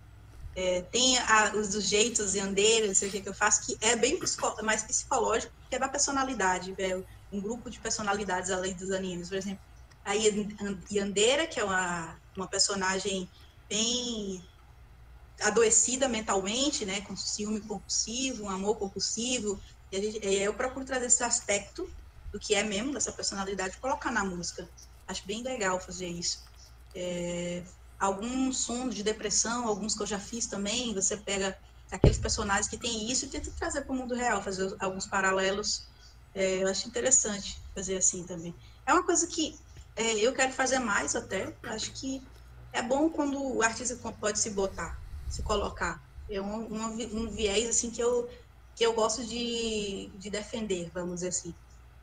É, 0.56 0.82
tem 0.82 1.18
a, 1.18 1.56
os 1.56 1.70
dos 1.70 1.84
jeitos 1.84 2.36
e 2.36 2.40
não 2.40 2.94
sei 2.94 3.08
o 3.08 3.12
que, 3.12 3.20
que 3.22 3.28
eu 3.28 3.34
faço, 3.34 3.66
que 3.66 3.76
é 3.80 3.96
bem 3.96 4.20
mais 4.62 4.84
psicológico, 4.84 5.52
que 5.68 5.74
é 5.74 5.78
da 5.80 5.88
personalidade, 5.88 6.74
é 6.78 6.96
um 7.32 7.40
grupo 7.40 7.68
de 7.68 7.80
personalidades 7.80 8.50
além 8.52 8.74
dos 8.74 8.92
animes. 8.92 9.28
Por 9.28 9.36
exemplo, 9.36 9.60
a 10.04 10.12
Yandeira, 10.90 11.46
que 11.46 11.58
é 11.60 11.64
uma, 11.64 12.20
uma 12.36 12.48
personagem 12.48 13.28
bem 13.68 14.40
adoecida 15.42 16.08
mentalmente, 16.08 16.84
né, 16.84 17.00
com 17.02 17.16
ciúme 17.16 17.60
compulsivo, 17.66 18.44
um 18.44 18.50
amor 18.50 18.78
compulsivo. 18.78 19.58
E 19.90 20.00
gente, 20.00 20.26
eu 20.26 20.54
procuro 20.56 20.84
trazer 20.84 21.06
esse 21.06 21.22
aspecto 21.22 21.84
do 22.32 22.38
que 22.40 22.54
é 22.54 22.62
mesmo 22.62 22.92
dessa 22.92 23.12
personalidade, 23.12 23.78
colocar 23.80 24.10
na 24.10 24.24
música. 24.24 24.68
Acho 25.06 25.26
bem 25.26 25.42
legal 25.42 25.80
fazer 25.80 26.08
isso. 26.08 26.38
É, 26.94 27.64
alguns 27.98 28.64
sons 28.64 28.94
de 28.94 29.02
depressão, 29.02 29.66
alguns 29.66 29.94
que 29.94 30.02
eu 30.02 30.06
já 30.06 30.18
fiz 30.18 30.46
também, 30.46 30.94
você 30.94 31.16
pega 31.16 31.56
aqueles 31.90 32.18
personagens 32.18 32.68
que 32.68 32.78
têm 32.78 33.10
isso 33.10 33.26
e 33.26 33.30
tenta 33.30 33.50
trazer 33.56 33.82
para 33.82 33.92
o 33.92 33.96
mundo 33.96 34.14
real, 34.14 34.42
fazer 34.42 34.74
alguns 34.80 35.06
paralelos. 35.06 35.80
É, 36.34 36.62
eu 36.62 36.68
acho 36.68 36.88
interessante 36.88 37.54
fazer 37.74 37.96
assim 37.96 38.24
também. 38.26 38.54
É 38.86 38.92
uma 38.92 39.04
coisa 39.04 39.26
que 39.28 39.52
é, 39.96 40.14
eu 40.16 40.32
quero 40.32 40.52
fazer 40.52 40.78
mais 40.78 41.14
até. 41.14 41.54
Acho 41.64 41.92
que 41.92 42.22
é 42.72 42.82
bom 42.82 43.08
quando 43.10 43.40
o 43.40 43.62
artista 43.62 43.96
pode 44.12 44.38
se 44.38 44.50
botar, 44.50 44.98
se 45.28 45.42
colocar. 45.42 46.02
É 46.28 46.40
um, 46.40 46.72
um, 46.72 47.18
um 47.18 47.30
viés 47.30 47.68
assim 47.68 47.90
que 47.90 48.02
eu 48.02 48.28
que 48.76 48.84
eu 48.84 48.92
gosto 48.92 49.24
de, 49.24 50.10
de 50.18 50.30
defender, 50.30 50.90
vamos 50.92 51.16
dizer 51.16 51.28
assim. 51.28 51.54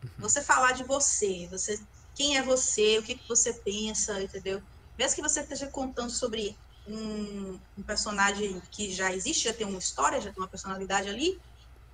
Uhum. 0.03 0.09
Você 0.19 0.41
falar 0.41 0.71
de 0.71 0.83
você, 0.85 1.47
você 1.51 1.77
quem 2.15 2.37
é 2.37 2.41
você, 2.41 2.97
o 2.97 3.03
que, 3.03 3.15
que 3.15 3.27
você 3.27 3.53
pensa, 3.53 4.21
entendeu? 4.21 4.61
Mesmo 4.97 5.15
que 5.15 5.21
você 5.21 5.41
esteja 5.41 5.67
contando 5.67 6.11
sobre 6.11 6.57
um, 6.87 7.59
um, 7.77 7.83
personagem 7.83 8.61
que 8.71 8.93
já 8.93 9.13
existe, 9.13 9.45
já 9.45 9.53
tem 9.53 9.67
uma 9.67 9.79
história, 9.79 10.21
já 10.21 10.31
tem 10.31 10.41
uma 10.41 10.47
personalidade 10.47 11.09
ali, 11.09 11.39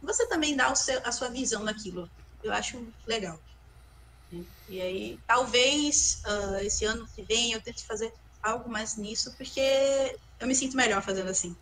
você 0.02 0.28
também 0.28 0.56
dá 0.56 0.74
seu, 0.76 1.00
a 1.06 1.12
sua 1.12 1.30
visão 1.30 1.64
daquilo. 1.64 2.10
Eu 2.44 2.54
acho 2.54 2.88
legal. 3.06 3.40
E 4.70 4.82
aí, 4.82 5.20
talvez 5.26 6.22
uh, 6.26 6.58
esse 6.58 6.86
ano 6.86 7.08
que 7.16 7.22
vem 7.22 7.54
eu 7.54 7.62
tente 7.62 7.86
fazer 7.86 8.12
algo 8.42 8.70
mais 8.70 8.98
nisso, 8.98 9.34
porque 9.38 10.16
eu 10.40 10.48
me 10.48 10.56
sinto 10.56 10.76
melhor 10.76 11.02
fazendo 11.02 11.30
assim. 11.30 11.56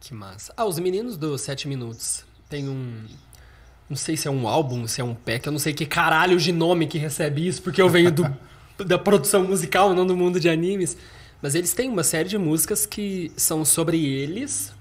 Que 0.00 0.14
massa. 0.14 0.52
Ah, 0.56 0.64
os 0.64 0.78
meninos 0.78 1.16
do 1.16 1.36
7 1.36 1.68
Minutos 1.68 2.24
tem 2.48 2.68
um. 2.68 3.06
Não 3.88 3.96
sei 3.96 4.16
se 4.16 4.28
é 4.28 4.30
um 4.30 4.46
álbum, 4.46 4.86
se 4.86 5.00
é 5.00 5.04
um 5.04 5.14
pack, 5.14 5.46
eu 5.46 5.52
não 5.52 5.58
sei 5.58 5.72
que 5.72 5.84
caralho 5.84 6.38
de 6.38 6.52
nome 6.52 6.86
que 6.86 6.96
recebe 6.96 7.46
isso, 7.46 7.60
porque 7.60 7.82
eu 7.82 7.88
venho 7.88 8.12
do, 8.12 8.24
da 8.84 8.98
produção 8.98 9.44
musical, 9.44 9.94
não 9.94 10.06
do 10.06 10.16
mundo 10.16 10.38
de 10.38 10.48
animes. 10.48 10.96
Mas 11.42 11.54
eles 11.54 11.72
têm 11.72 11.88
uma 11.88 12.04
série 12.04 12.28
de 12.28 12.38
músicas 12.38 12.86
que 12.86 13.32
são 13.36 13.64
sobre 13.64 14.04
eles, 14.04 14.72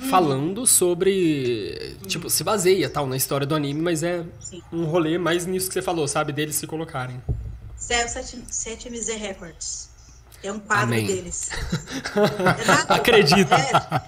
hum. 0.00 0.08
falando 0.08 0.66
sobre. 0.66 1.96
Hum. 2.02 2.06
Tipo, 2.06 2.30
se 2.30 2.42
baseia 2.44 2.88
tal 2.88 3.06
na 3.06 3.16
história 3.16 3.46
do 3.46 3.54
anime, 3.54 3.80
mas 3.80 4.02
é 4.02 4.24
Sim. 4.40 4.62
um 4.72 4.84
rolê 4.84 5.18
mais 5.18 5.46
nisso 5.46 5.68
que 5.68 5.74
você 5.74 5.82
falou, 5.82 6.06
sabe? 6.06 6.32
Deles 6.32 6.56
se 6.56 6.66
colocarem. 6.66 7.22
Céu 7.76 8.06
7MZ 8.06 9.16
Records. 9.18 9.90
É 10.42 10.52
um 10.52 10.58
quadro 10.58 10.94
Amém. 10.94 11.06
deles. 11.06 11.50
Acredita. 12.88 13.54
É, 13.54 14.02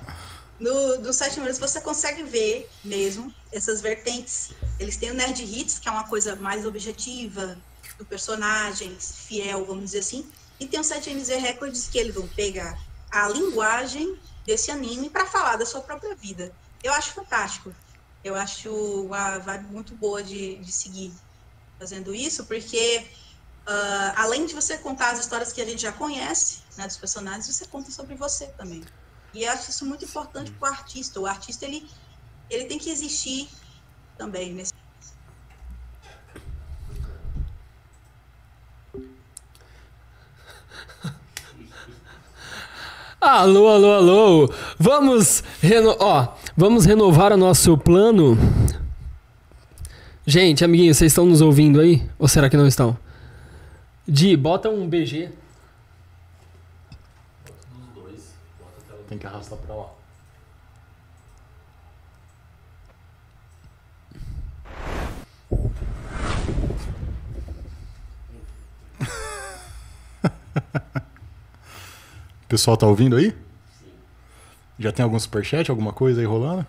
no, 0.61 0.99
no 0.99 1.11
Minutos 1.37 1.59
você 1.59 1.81
consegue 1.81 2.23
ver 2.23 2.69
mesmo 2.85 3.33
essas 3.53 3.81
vertentes. 3.81 4.51
Eles 4.79 4.97
têm 4.97 5.11
o 5.11 5.15
Nerd 5.15 5.43
Hits, 5.43 5.79
que 5.79 5.89
é 5.89 5.93
uma 5.93 6.05
coisa 6.05 6.37
mais 6.37 6.67
objetiva, 6.67 7.57
do 7.97 8.05
personagem, 8.05 8.97
fiel, 8.99 9.65
vamos 9.65 9.87
dizer 9.87 10.01
assim. 10.01 10.27
E 10.59 10.67
tem 10.67 10.79
o 10.81 10.83
7MZ 10.83 11.41
Records, 11.41 11.89
que 11.89 11.99
eles 11.99 12.15
vão 12.15 12.27
pegar 12.29 12.79
a 13.11 13.29
linguagem 13.29 14.17
desse 14.49 14.71
anime 14.71 15.11
para 15.11 15.27
falar 15.27 15.57
da 15.57 15.67
sua 15.67 15.83
própria 15.83 16.15
vida. 16.15 16.51
Eu 16.83 16.95
acho 16.95 17.13
fantástico. 17.13 17.71
Eu 18.25 18.35
acho 18.35 18.71
uma 19.05 19.37
vibe 19.37 19.67
muito 19.67 19.95
boa 19.95 20.23
de, 20.23 20.57
de 20.57 20.73
seguir 20.73 21.13
fazendo 21.79 22.15
isso, 22.15 22.47
porque 22.47 23.07
uh, 23.67 24.13
além 24.17 24.47
de 24.47 24.55
você 24.55 24.79
contar 24.79 25.11
as 25.11 25.19
histórias 25.21 25.53
que 25.53 25.61
a 25.61 25.67
gente 25.67 25.83
já 25.83 25.93
conhece, 25.93 26.61
né, 26.79 26.87
dos 26.87 26.97
personagens, 26.97 27.47
você 27.47 27.67
conta 27.67 27.91
sobre 27.91 28.15
você 28.15 28.47
também. 28.57 28.83
E 29.35 29.45
eu 29.45 29.53
acho 29.53 29.69
isso 29.69 29.85
muito 29.85 30.07
importante 30.07 30.51
para 30.53 30.71
o 30.71 30.73
artista. 30.73 31.21
O 31.21 31.27
artista 31.27 31.67
ele, 31.67 31.87
ele 32.49 32.65
tem 32.65 32.79
que 32.79 32.89
existir 32.89 33.51
também 34.17 34.55
nesse 34.55 34.73
Alô, 43.21 43.67
alô, 43.67 43.93
alô. 43.93 44.55
Vamos, 44.79 45.43
reno... 45.61 45.97
Ó, 45.99 46.29
vamos 46.57 46.85
renovar 46.85 47.33
o 47.33 47.37
nosso 47.37 47.77
plano. 47.77 48.39
Gente, 50.25 50.65
amiguinhos, 50.65 50.99
vocês 50.99 51.11
estão 51.11 51.27
nos 51.27 51.41
ouvindo 51.41 51.81
aí? 51.81 52.09
Ou 52.17 52.29
será 52.29 52.49
que 52.49 52.57
não 52.57 52.69
estão? 52.69 52.97
Di, 54.07 54.37
bota 54.37 54.69
um 54.69 54.89
BG. 54.89 55.31
Tem 59.09 59.19
que 59.19 59.27
arrastar 59.27 59.59
pra 59.59 59.75
lá. 59.75 59.89
O 72.49 72.51
pessoal 72.51 72.79
tá 72.79 72.87
ouvindo 72.87 73.15
aí? 73.15 73.31
Sim. 73.79 73.91
Já 74.79 74.91
tem 74.91 75.03
algum 75.05 75.19
superchat, 75.21 75.71
alguma 75.71 75.93
coisa 75.93 76.19
aí 76.21 76.27
rolando? 76.27 76.67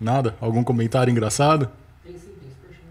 Nada? 0.00 0.34
Algum 0.40 0.64
comentário 0.64 1.08
engraçado? 1.08 1.70
Tem 2.02 2.12
sim, 2.18 2.32
tem 2.40 2.50
superchat. 2.50 2.82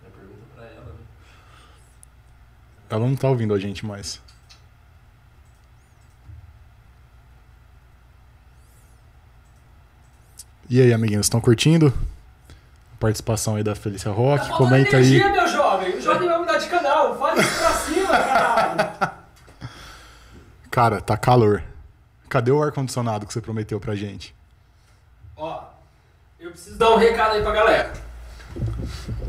Minha 0.00 0.12
pergunta 0.16 0.44
pra 0.56 0.64
ela, 0.64 0.84
né? 0.86 1.04
Ela 2.88 3.06
não 3.06 3.14
tá 3.14 3.28
ouvindo 3.28 3.52
a 3.52 3.58
gente 3.58 3.84
mais. 3.84 4.18
E 10.70 10.80
aí, 10.80 10.92
amiguinhos, 10.94 11.26
estão 11.26 11.38
curtindo? 11.40 11.92
A 12.94 13.00
participação 13.00 13.56
aí 13.56 13.62
da 13.62 13.74
Felícia 13.74 14.10
Rock. 14.10 14.48
Tá 14.48 14.56
Comenta 14.56 14.96
energia, 14.96 15.26
aí. 15.26 15.32
meu 15.32 15.48
jovem. 15.48 15.96
O 15.96 16.00
jovem 16.00 16.28
vai 16.28 16.38
mudar 16.38 16.56
de 16.56 16.66
canal. 16.68 17.18
Fala 17.18 17.40
isso 17.42 17.58
pra 17.58 17.72
cima, 17.74 18.06
caralho. 18.08 18.89
Cara, 20.70 21.00
tá 21.00 21.16
calor. 21.16 21.64
Cadê 22.28 22.52
o 22.52 22.62
ar-condicionado 22.62 23.26
que 23.26 23.32
você 23.32 23.40
prometeu 23.40 23.80
pra 23.80 23.96
gente? 23.96 24.34
Ó, 25.36 25.64
eu 26.38 26.50
preciso 26.50 26.78
dar 26.78 26.90
um 26.90 26.96
recado 26.96 27.34
aí 27.34 27.42
pra 27.42 27.52
galera. 27.52 27.92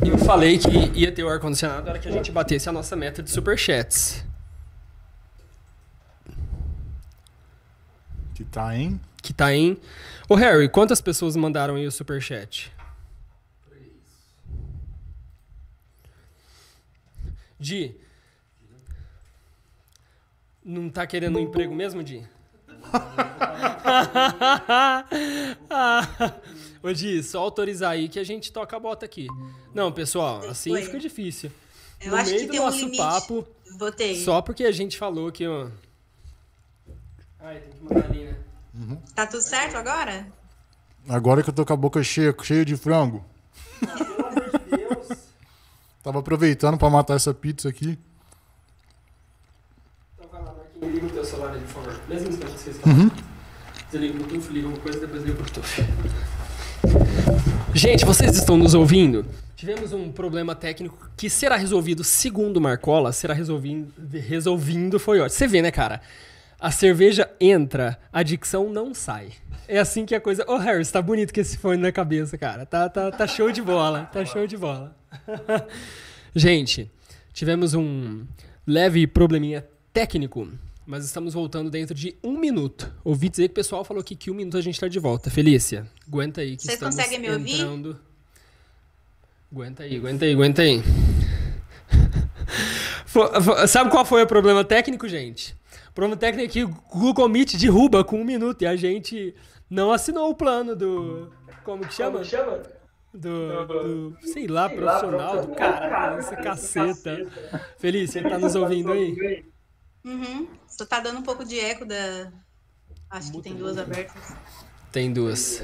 Eu 0.05 0.17
falei 0.19 0.59
que 0.59 0.69
ia 0.69 1.11
ter 1.11 1.23
o 1.23 1.29
ar-condicionado 1.29 1.83
na 1.83 1.91
hora 1.91 1.99
que 1.99 2.07
a 2.07 2.11
gente 2.11 2.31
batesse 2.31 2.69
a 2.69 2.71
nossa 2.71 2.95
meta 2.95 3.23
de 3.23 3.31
superchats. 3.31 4.23
Que 8.35 8.43
tá, 8.43 8.75
hein? 8.75 9.01
Que 9.21 9.33
tá 9.33 9.53
em. 9.53 9.79
Ô 10.29 10.35
Harry, 10.35 10.69
quantas 10.69 11.01
pessoas 11.01 11.35
mandaram 11.35 11.75
aí 11.75 11.87
o 11.87 11.91
superchat? 11.91 12.71
Di. 17.59 17.95
Não 20.63 20.89
tá 20.89 21.07
querendo 21.07 21.37
um 21.37 21.41
emprego 21.41 21.73
mesmo, 21.73 22.03
Di? 22.03 22.23
Ô 26.83 26.91
Di, 26.93 27.23
só 27.23 27.39
autorizar 27.41 27.91
aí 27.91 28.09
que 28.09 28.19
a 28.19 28.23
gente 28.23 28.51
toca 28.51 28.75
a 28.75 28.79
bota 28.79 29.05
aqui. 29.05 29.27
Não, 29.73 29.91
pessoal, 29.91 30.41
assim 30.49 30.71
Foi. 30.71 30.81
fica 30.83 30.99
difícil. 30.99 31.51
Eu 31.99 32.11
no 32.11 32.17
acho 32.17 32.29
meio 32.31 32.41
que 32.41 32.47
do 32.47 32.51
tem 32.51 32.59
um 32.59 32.65
nosso 32.65 32.79
limite. 32.79 32.97
papo, 32.97 33.47
Botei. 33.77 34.23
só 34.23 34.41
porque 34.41 34.63
a 34.63 34.71
gente 34.71 34.97
falou 34.97 35.31
que, 35.31 35.47
ó. 35.47 35.67
Ai, 37.39 37.59
tem 37.59 37.71
que 37.73 37.83
mandar 37.83 38.05
ali, 38.07 38.23
né? 38.25 38.35
Tá 39.15 39.27
tudo 39.27 39.41
certo 39.41 39.75
agora? 39.77 40.27
Agora 41.07 41.43
que 41.43 41.49
eu 41.49 41.53
tô 41.53 41.65
com 41.65 41.73
a 41.73 41.77
boca 41.77 42.01
cheia, 42.03 42.35
cheia 42.41 42.65
de 42.65 42.75
frango. 42.75 43.23
Pelo 43.79 44.25
amor 44.25 44.51
de 44.51 44.77
Deus. 44.77 45.07
Tava 46.03 46.19
aproveitando 46.19 46.77
pra 46.77 46.89
matar 46.89 47.15
essa 47.15 47.33
pizza 47.33 47.69
aqui. 47.69 47.97
Então 50.17 50.29
vai 50.31 50.41
lá, 50.43 50.53
Marquinhos, 50.53 50.93
liga 50.93 51.05
o 51.05 51.09
teu 51.09 51.25
celular 51.25 51.53
aí, 51.53 51.61
Mesmo 52.11 52.27
instante 52.27 52.51
que 52.51 52.59
vocês 52.59 52.77
falam. 52.77 53.09
Desliga 53.89 54.13
o 54.13 54.17
Bluetooth, 54.17 54.53
liga 54.53 54.67
uma 54.67 54.77
coisa, 54.77 54.99
depois 54.99 55.23
liga 55.23 55.33
o 55.33 55.37
Bluetooth. 55.37 55.65
Gente, 57.73 58.03
vocês 58.03 58.35
estão 58.35 58.57
nos 58.57 58.73
ouvindo? 58.73 59.25
Tivemos 59.55 59.93
um 59.93 60.11
problema 60.11 60.53
técnico 60.53 61.09
que 61.15 61.29
será 61.29 61.55
resolvido, 61.55 62.03
segundo 62.03 62.59
Marcola, 62.59 63.13
será 63.13 63.33
resolvindo, 63.33 63.93
resolvindo 64.11 64.99
foi 64.99 65.21
ótimo. 65.21 65.37
Você 65.37 65.47
vê, 65.47 65.61
né, 65.61 65.71
cara? 65.71 66.01
A 66.59 66.69
cerveja 66.69 67.31
entra, 67.39 67.97
a 68.11 68.23
dicção 68.23 68.69
não 68.69 68.93
sai. 68.93 69.29
É 69.65 69.79
assim 69.79 70.05
que 70.05 70.13
a 70.13 70.19
coisa. 70.19 70.43
Ô, 70.49 70.57
Harris, 70.57 70.91
tá 70.91 71.01
bonito 71.01 71.33
com 71.33 71.39
esse 71.39 71.57
fone 71.57 71.77
na 71.81 71.93
cabeça, 71.93 72.37
cara. 72.37 72.65
Tá, 72.65 72.89
tá, 72.89 73.09
tá 73.09 73.25
show 73.25 73.49
de 73.53 73.61
bola. 73.61 74.09
Tá 74.11 74.25
show 74.25 74.45
de 74.45 74.57
bola. 74.57 74.93
Gente, 76.35 76.91
tivemos 77.31 77.73
um 77.73 78.25
leve 78.67 79.07
probleminha 79.07 79.65
técnico, 79.93 80.49
mas 80.85 81.05
estamos 81.05 81.33
voltando 81.33 81.69
dentro 81.69 81.93
de 81.93 82.15
um 82.23 82.37
minuto. 82.37 82.91
Ouvi 83.03 83.29
dizer 83.29 83.47
que 83.47 83.51
o 83.51 83.55
pessoal 83.55 83.83
falou 83.83 84.03
que, 84.03 84.15
que 84.15 84.31
um 84.31 84.33
minuto 84.33 84.57
a 84.57 84.61
gente 84.61 84.79
tá 84.79 84.87
de 84.87 84.99
volta. 84.99 85.29
Felícia, 85.29 85.87
aguenta 86.07 86.41
aí 86.41 86.57
que 86.57 86.63
Vocês 86.63 86.73
estamos 86.73 86.95
conseguem 86.95 87.19
me 87.19 87.31
ouvir? 87.31 87.53
entrando. 87.53 87.99
Aguenta 89.51 89.83
aí, 89.83 89.97
aguenta 89.97 90.25
aí, 90.25 90.33
aguenta 90.33 90.61
aí. 90.61 90.81
Sabe 93.67 93.91
qual 93.91 94.05
foi 94.05 94.23
o 94.23 94.27
problema 94.27 94.63
técnico, 94.63 95.07
gente? 95.07 95.55
Problema 95.93 96.17
técnico 96.17 96.49
aqui, 96.49 96.63
o 96.63 96.69
Google 96.69 97.27
Meet 97.27 97.57
derruba 97.57 98.03
com 98.03 98.21
um 98.21 98.23
minuto 98.23 98.61
e 98.61 98.65
a 98.65 98.75
gente 98.75 99.35
não 99.69 99.91
assinou 99.91 100.29
o 100.29 100.35
plano 100.35 100.75
do. 100.75 101.31
Como 101.63 101.85
que 101.85 101.93
chama? 101.93 102.19
Como 102.19 102.25
chama? 102.25 102.61
Do, 103.13 103.65
do, 103.65 104.17
sei 104.21 104.47
lá, 104.47 104.69
profissional, 104.69 105.45
do 105.45 105.53
cara, 105.53 106.15
essa 106.17 106.35
caceta. 106.37 107.27
Felícia, 107.77 108.19
ele 108.19 108.29
tá 108.29 108.39
nos 108.39 108.55
ouvindo 108.55 108.93
aí? 108.93 109.43
Uhum. 110.03 110.47
Só 110.67 110.85
tá 110.85 110.99
dando 110.99 111.19
um 111.19 111.23
pouco 111.23 111.45
de 111.45 111.59
eco 111.59 111.85
da. 111.85 112.31
Acho 113.09 113.31
que 113.31 113.41
tem 113.41 113.55
duas 113.55 113.77
abertas. 113.77 114.33
Tem 114.91 115.11
duas. 115.11 115.61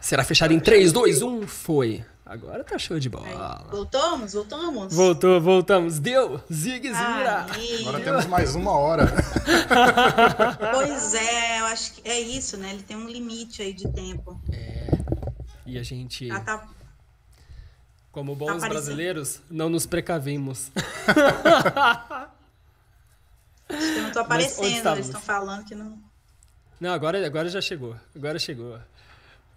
Será 0.00 0.22
fechado 0.24 0.52
em 0.52 0.60
3, 0.60 0.92
2, 0.92 1.22
1, 1.22 1.46
foi. 1.46 2.04
Agora 2.24 2.62
tá 2.62 2.76
show 2.78 2.98
de 3.00 3.08
Aí, 3.08 3.10
bola. 3.10 3.66
voltamos? 3.70 4.34
Voltamos? 4.34 4.94
Voltou, 4.94 5.40
voltamos. 5.40 5.98
Deu! 5.98 6.38
Zig 6.52 6.86
Zira! 6.88 7.46
Aí. 7.48 7.80
Agora 7.80 8.04
temos 8.04 8.26
mais 8.26 8.54
uma 8.54 8.72
hora. 8.72 9.06
Pois 10.74 11.14
é, 11.14 11.60
eu 11.60 11.64
acho 11.66 11.94
que 11.94 12.08
é 12.08 12.20
isso, 12.20 12.56
né? 12.58 12.70
Ele 12.74 12.82
tem 12.82 12.96
um 12.96 13.08
limite 13.08 13.62
aí 13.62 13.72
de 13.72 13.88
tempo. 13.88 14.38
E 15.66 15.78
a 15.78 15.82
gente, 15.82 16.30
Ah, 16.30 16.40
tá. 16.40 16.66
como 18.12 18.34
bons 18.36 18.48
aparecendo. 18.50 18.70
brasileiros, 18.72 19.40
não 19.50 19.68
nos 19.70 19.86
precavimos. 19.86 20.70
Acho 23.68 23.92
que 23.92 23.98
eu 23.98 24.02
não 24.02 24.10
tô 24.12 24.20
aparecendo. 24.20 24.88
Eles 24.94 25.06
estão 25.06 25.20
falando 25.20 25.64
que 25.64 25.74
não. 25.74 25.98
Não, 26.80 26.92
agora, 26.92 27.24
agora 27.24 27.48
já 27.48 27.60
chegou. 27.60 27.96
Agora 28.14 28.38
chegou. 28.38 28.78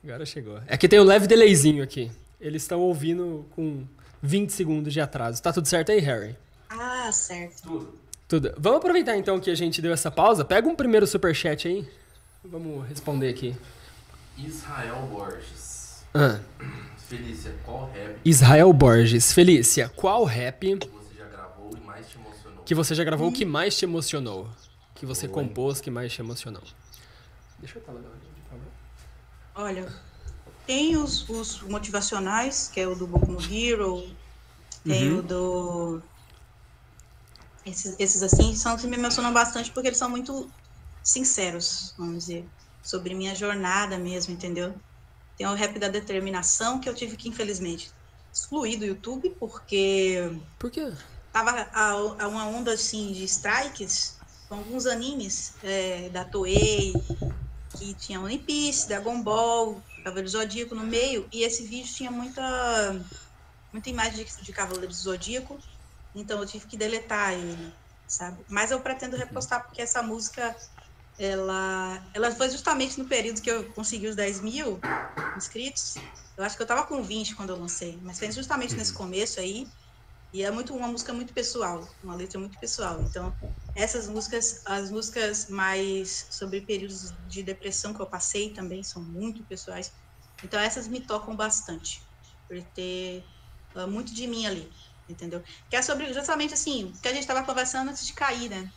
Agora 0.04 0.26
chegou. 0.26 0.60
É 0.68 0.76
que 0.78 0.88
tem 0.88 1.00
um 1.00 1.04
leve 1.04 1.28
delayzinho 1.28 1.84
aqui. 1.84 2.12
Eles 2.40 2.64
estão 2.64 2.80
ouvindo 2.80 3.46
com 3.52 3.86
20 4.22 4.50
segundos 4.52 4.92
de 4.92 5.00
atraso. 5.00 5.42
Tá 5.42 5.54
tudo 5.54 5.68
certo 5.68 5.92
aí, 5.92 6.00
Harry? 6.00 6.36
Ah, 6.70 7.12
certo. 7.12 7.62
Tudo. 7.64 8.02
Tudo. 8.28 8.54
Vamos 8.58 8.78
aproveitar 8.80 9.18
então 9.18 9.40
que 9.40 9.50
a 9.52 9.56
gente 9.56 9.82
deu 9.82 9.94
essa 9.94 10.10
pausa. 10.10 10.44
Pega 10.44 10.68
um 10.68 10.76
primeiro 10.76 11.06
superchat 11.06 11.68
aí. 11.68 11.88
Vamos 12.44 12.88
responder 12.88 13.30
aqui. 13.30 13.56
Israel 14.38 15.08
Borges. 15.12 16.04
Ah, 16.14 16.40
Felícia, 16.98 17.54
qual 17.66 17.92
rap 17.92 18.18
Israel 18.24 18.74
Borges. 18.74 19.34
Felícia, 19.34 19.90
qual 19.96 20.24
rap 20.24 20.76
você 20.76 21.18
já 21.18 21.26
gravou 21.26 21.72
e 21.76 21.86
mais 21.86 22.08
te 22.08 22.18
emocionou? 22.18 22.51
Que 22.66 22.76
você 22.76 22.96
já 22.96 23.04
gravou 23.04 23.30
o 23.30 23.32
que 23.32 23.46
mais 23.46 23.78
te 23.78 23.86
emocionou? 23.86 24.50
Que 24.96 25.06
você 25.06 25.28
hein? 25.28 25.34
compôs 25.34 25.82
que 25.82 25.90
mais 25.92 26.14
te 26.14 26.22
emocionou? 26.22 26.64
Deixa 27.60 27.80
eu 27.80 27.84
falar. 27.84 28.02
Olha, 29.56 29.86
tem 30.66 30.96
os, 30.98 31.28
os 31.30 31.62
motivacionais, 31.64 32.70
que 32.70 32.80
é 32.80 32.88
o 32.88 32.96
do 32.96 33.08
Boku 33.08 33.32
no 33.32 33.42
Hero, 33.42 34.04
tem 34.86 35.10
Uhum. 35.12 35.20
o 35.20 35.22
do. 35.22 36.02
Esses, 37.66 38.00
esses 38.00 38.24
assim 38.24 38.56
são 38.56 38.76
que 38.78 38.88
me 38.88 38.98
emocionam 38.98 39.32
bastante 39.32 39.72
porque 39.72 39.88
eles 39.90 40.00
são 40.00 40.10
muito 40.10 40.52
sinceros, 41.04 41.94
vamos 41.98 42.26
dizer, 42.26 42.50
sobre 42.82 43.14
minha 43.14 43.36
jornada 43.36 43.98
mesmo, 44.00 44.34
entendeu? 44.34 44.74
Tem 45.38 45.46
o 45.48 45.54
rap 45.54 45.78
da 45.78 45.88
determinação 45.88 46.80
que 46.80 46.90
eu 46.90 46.96
tive 46.96 47.16
que, 47.18 47.30
infelizmente, 47.30 47.92
excluir 48.34 48.78
do 48.78 48.86
YouTube 48.86 49.30
porque 49.40 50.18
Por 50.58 50.72
quê? 50.72 50.92
Tava 51.32 51.52
a, 51.74 51.90
a 51.92 52.28
uma 52.28 52.48
onda 52.48 52.74
assim 52.74 53.12
de 53.14 53.24
strikes 53.26 54.20
com 54.48 54.56
alguns 54.56 54.86
animes 54.86 55.58
é, 55.64 56.10
da 56.10 56.26
Toei 56.26 57.06
que 57.78 57.96
tinha 57.96 58.20
One 58.22 58.40
Piece, 58.40 58.88
Dragon 58.88 59.22
Ball, 59.24 59.82
Cavaleiro 60.04 60.30
Zodíaco 60.30 60.76
no 60.76 60.86
meio 60.86 61.28
e 61.32 61.44
esse 61.44 61.66
vídeo 61.68 61.94
tinha 61.94 62.12
muita 62.12 62.42
muita 63.72 63.90
imagem 63.90 64.26
de, 64.26 64.44
de 64.44 64.54
Cavaleiro 64.54 64.88
do 64.90 64.94
Zodíaco, 64.94 65.64
então 66.14 66.40
eu 66.40 66.46
tive 66.46 66.68
que 66.68 66.78
deletar 66.78 67.34
ele, 67.34 67.74
sabe? 68.08 68.44
Mas 68.50 68.72
eu 68.72 68.82
pretendo 68.82 69.16
repostar 69.18 69.64
porque 69.66 69.82
essa 69.82 70.04
música 70.04 70.56
ela 71.18 72.10
ela 72.14 72.32
foi 72.36 72.50
justamente 72.50 73.00
no 73.00 73.08
período 73.08 73.42
que 73.42 73.52
eu 73.52 73.72
consegui 73.74 74.08
os 74.08 74.16
10 74.16 74.42
mil 74.42 74.80
inscritos. 75.36 75.96
Eu 76.38 76.44
acho 76.44 76.58
que 76.58 76.64
eu 76.64 76.68
tava 76.68 76.88
com 76.88 77.04
20 77.04 77.36
quando 77.36 77.52
eu 77.52 77.58
lancei, 77.60 78.00
mas 78.02 78.20
foi 78.20 78.32
justamente 78.32 78.76
nesse 78.76 78.94
começo 78.94 79.40
aí. 79.40 79.68
E 80.34 80.44
é 80.44 80.52
muito 80.52 80.74
uma 80.74 80.88
música 80.88 81.14
muito 81.14 81.34
pessoal, 81.34 81.94
uma 82.02 82.16
letra 82.16 82.40
muito 82.40 82.58
pessoal. 82.58 83.02
Então, 83.02 83.36
essas 83.76 84.08
músicas, 84.08 84.62
as 84.66 84.90
músicas 84.90 85.48
mais 85.50 86.28
sobre 86.32 86.62
períodos 86.62 87.12
de 87.28 87.44
depressão 87.44 87.94
que 87.94 88.02
eu 88.02 88.10
passei 88.10 88.54
também 88.54 88.84
são 88.84 89.04
muito 89.04 89.46
pessoais. 89.46 89.92
Então, 90.44 90.60
essas 90.60 90.88
me 90.88 91.06
tocam 91.06 91.36
bastante, 91.36 92.08
por 92.48 92.62
ter 92.74 93.26
ah, 93.76 93.88
muito 93.88 94.14
de 94.14 94.26
mim 94.28 94.46
ali, 94.46 94.70
entendeu? 95.08 95.42
Que 95.70 95.76
é 95.76 95.82
sobre 95.82 96.14
justamente 96.14 96.54
assim, 96.54 96.92
que 97.02 97.08
a 97.08 97.14
gente 97.14 97.22
estava 97.22 97.46
conversando 97.46 97.90
antes 97.90 98.06
de 98.06 98.14
cair, 98.14 98.50
né? 98.50 98.70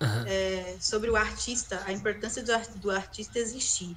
Aham. 0.00 0.26
É, 0.26 0.80
sobre 0.80 1.10
o 1.10 1.16
artista, 1.16 1.82
a 1.86 1.92
importância 1.92 2.42
do, 2.42 2.80
do 2.80 2.90
artista 2.90 3.38
existir. 3.38 3.94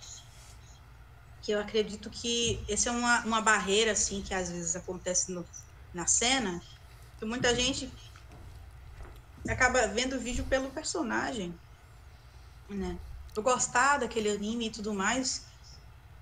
Que 1.41 1.51
eu 1.51 1.59
acredito 1.59 2.09
que 2.09 2.65
essa 2.69 2.89
é 2.89 2.91
uma, 2.91 3.25
uma 3.25 3.41
barreira, 3.41 3.93
assim, 3.93 4.21
que 4.21 4.33
às 4.33 4.49
vezes 4.49 4.75
acontece 4.75 5.33
no, 5.33 5.45
na 5.93 6.05
cena, 6.05 6.59
que 7.19 7.25
muita 7.25 7.53
gente 7.55 7.93
acaba 9.49 9.87
vendo 9.87 10.15
o 10.15 10.19
vídeo 10.19 10.47
pelo 10.47 10.71
personagem, 10.71 11.59
né? 12.69 12.99
Eu 13.35 13.43
gostar 13.43 13.97
daquele 13.99 14.29
anime 14.29 14.67
e 14.67 14.71
tudo 14.71 14.93
mais, 14.93 15.45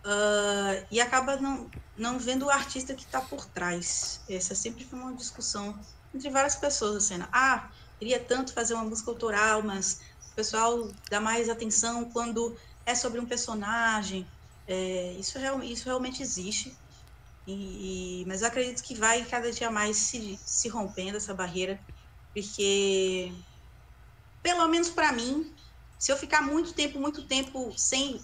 ah, 0.06 0.88
e 0.92 1.02
acaba 1.02 1.38
não, 1.38 1.74
não 1.96 2.20
vendo 2.20 2.46
o 2.48 2.50
artista 2.52 2.96
que 2.96 3.04
está 3.06 3.22
por 3.22 3.48
trás. 3.52 4.24
Essa 4.30 4.56
sempre 4.56 4.86
foi 4.86 5.00
uma 5.00 5.16
discussão 5.16 5.80
entre 6.14 6.30
várias 6.30 6.56
pessoas 6.56 6.94
na 6.96 7.02
cena. 7.02 7.30
Ah, 7.34 7.72
queria 8.00 8.24
tanto 8.26 8.54
fazer 8.54 8.74
uma 8.76 8.86
música 8.86 9.12
autoral, 9.12 9.64
mas 9.64 9.96
o 10.32 10.36
pessoal 10.36 10.96
dá 11.10 11.20
mais 11.22 11.50
atenção 11.50 12.12
quando 12.12 12.58
é 12.86 12.96
sobre 12.96 13.20
um 13.20 13.28
personagem. 13.28 14.32
É, 14.68 15.14
isso, 15.14 15.40
real, 15.40 15.64
isso 15.64 15.86
realmente 15.86 16.22
existe. 16.24 16.80
E, 17.48 18.22
e- 18.24 18.26
mas 18.28 18.42
eu 18.42 18.48
acredito 18.50 18.84
que 18.84 18.96
vai 18.96 19.26
cada 19.26 19.52
dia 19.52 19.72
mais 19.72 19.98
se, 20.10 20.38
se 20.46 20.68
rompendo 20.70 21.18
essa 21.18 21.34
barreira, 21.34 21.80
porque, 22.34 23.32
pelo 24.42 24.68
menos 24.68 24.90
para 24.90 25.12
mim, 25.12 25.44
se 25.98 26.12
eu 26.12 26.18
ficar 26.18 26.42
muito 26.42 26.74
tempo, 26.74 27.00
muito 27.00 27.28
tempo 27.28 27.74
sem 27.78 28.20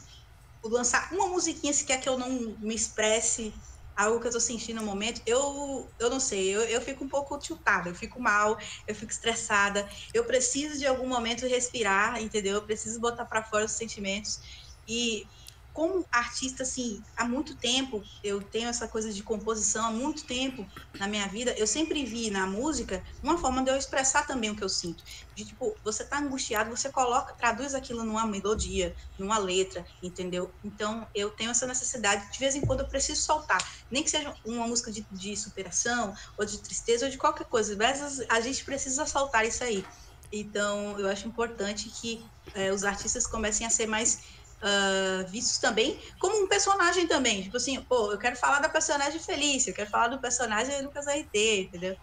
lançar 0.66 1.12
uma 1.14 1.28
musiquinha 1.30 1.74
sequer 1.74 2.02
que 2.02 2.10
eu 2.10 2.18
não 2.18 2.30
me 2.60 2.76
expresse 2.76 3.54
algo 3.96 4.20
que 4.22 4.28
eu 4.28 4.32
tô 4.32 4.40
sentindo 4.40 4.82
no 4.82 4.88
momento, 4.88 5.22
eu, 5.26 5.94
eu 6.00 6.10
não 6.10 6.20
sei, 6.20 6.50
eu, 6.56 6.64
eu 6.64 6.82
fico 6.82 7.04
um 7.06 7.10
pouco 7.10 7.38
tiltada, 7.40 7.90
eu 7.90 7.96
fico 7.96 8.22
mal, 8.22 8.58
eu 8.88 8.96
fico 8.96 9.12
estressada, 9.12 9.88
eu 10.14 10.26
preciso 10.26 10.80
de 10.80 10.88
algum 10.88 11.08
momento 11.08 11.48
respirar, 11.48 12.22
entendeu? 12.22 12.56
Eu 12.56 12.66
preciso 12.66 13.00
botar 13.02 13.26
para 13.26 13.44
fora 13.46 13.66
os 13.66 13.74
sentimentos. 13.74 14.40
E 14.88 15.26
como 15.74 16.06
artista, 16.14 16.64
assim, 16.64 17.02
há 17.18 17.28
muito 17.28 17.58
tempo, 17.58 18.02
eu 18.24 18.42
tenho 18.50 18.70
essa 18.70 18.88
coisa 18.88 19.12
de 19.12 19.24
composição 19.24 19.86
há 19.86 19.92
muito 19.92 20.26
tempo 20.28 20.66
na 21.00 21.08
minha 21.08 21.28
vida, 21.28 21.54
eu 21.58 21.66
sempre 21.66 22.06
vi 22.06 22.30
na 22.30 22.46
música 22.46 23.04
uma 23.22 23.38
forma 23.38 23.64
de 23.64 23.72
eu 23.72 23.76
expressar 23.76 24.26
também 24.28 24.52
o 24.52 24.56
que 24.56 24.64
eu 24.64 24.70
sinto. 24.70 25.04
De 25.36 25.44
tipo, 25.46 25.80
você 25.84 26.08
tá 26.08 26.20
angustiado, 26.20 26.70
você 26.70 26.92
coloca, 26.92 27.36
traduz 27.36 27.74
aquilo 27.74 28.04
numa 28.06 28.28
melodia, 28.28 28.94
numa 29.18 29.40
letra, 29.40 29.84
entendeu? 30.02 30.54
Então, 30.64 31.08
eu 31.16 31.32
tenho 31.32 31.50
essa 31.50 31.66
necessidade, 31.66 32.24
de 32.32 32.40
vez 32.40 32.56
em 32.56 32.62
quando 32.62 32.82
eu 32.82 32.88
preciso 32.88 33.24
soltar. 33.24 33.58
Nem 33.90 34.04
que 34.04 34.12
seja 34.12 34.34
uma 34.46 34.68
música 34.68 34.92
de, 34.92 35.06
de 35.10 35.36
superação, 35.36 36.14
ou 36.38 36.46
de 36.46 36.62
tristeza, 36.62 37.06
ou 37.06 37.12
de 37.12 37.18
qualquer 37.18 37.46
coisa, 37.50 37.76
mas 37.76 38.20
a 38.30 38.40
gente 38.40 38.64
precisa 38.64 39.06
soltar 39.08 39.46
isso 39.46 39.64
aí. 39.64 39.84
Então, 40.32 41.00
eu 41.00 41.08
acho 41.08 41.28
importante 41.28 41.90
que 42.00 42.20
eh, 42.56 42.72
os 42.72 42.84
artistas 42.84 43.28
comecem 43.28 43.66
a 43.66 43.70
ser 43.70 43.88
mais 43.88 44.18
ah, 44.64 45.26
vistos 45.30 45.60
também 45.60 46.00
como 46.20 46.44
um 46.44 46.48
personagem 46.48 47.08
também. 47.08 47.44
Tipo 47.44 47.58
assim, 47.58 47.84
pô, 47.86 48.12
eu 48.12 48.18
quero 48.18 48.36
falar 48.38 48.60
da 48.60 48.70
personagem 48.70 49.20
Felícia, 49.20 49.72
eu 49.72 49.76
quero 49.76 49.90
falar 49.90 50.08
do 50.08 50.22
personagem 50.22 50.82
Lucas 50.82 51.06
RT, 51.08 51.68
entendeu? 51.68 51.96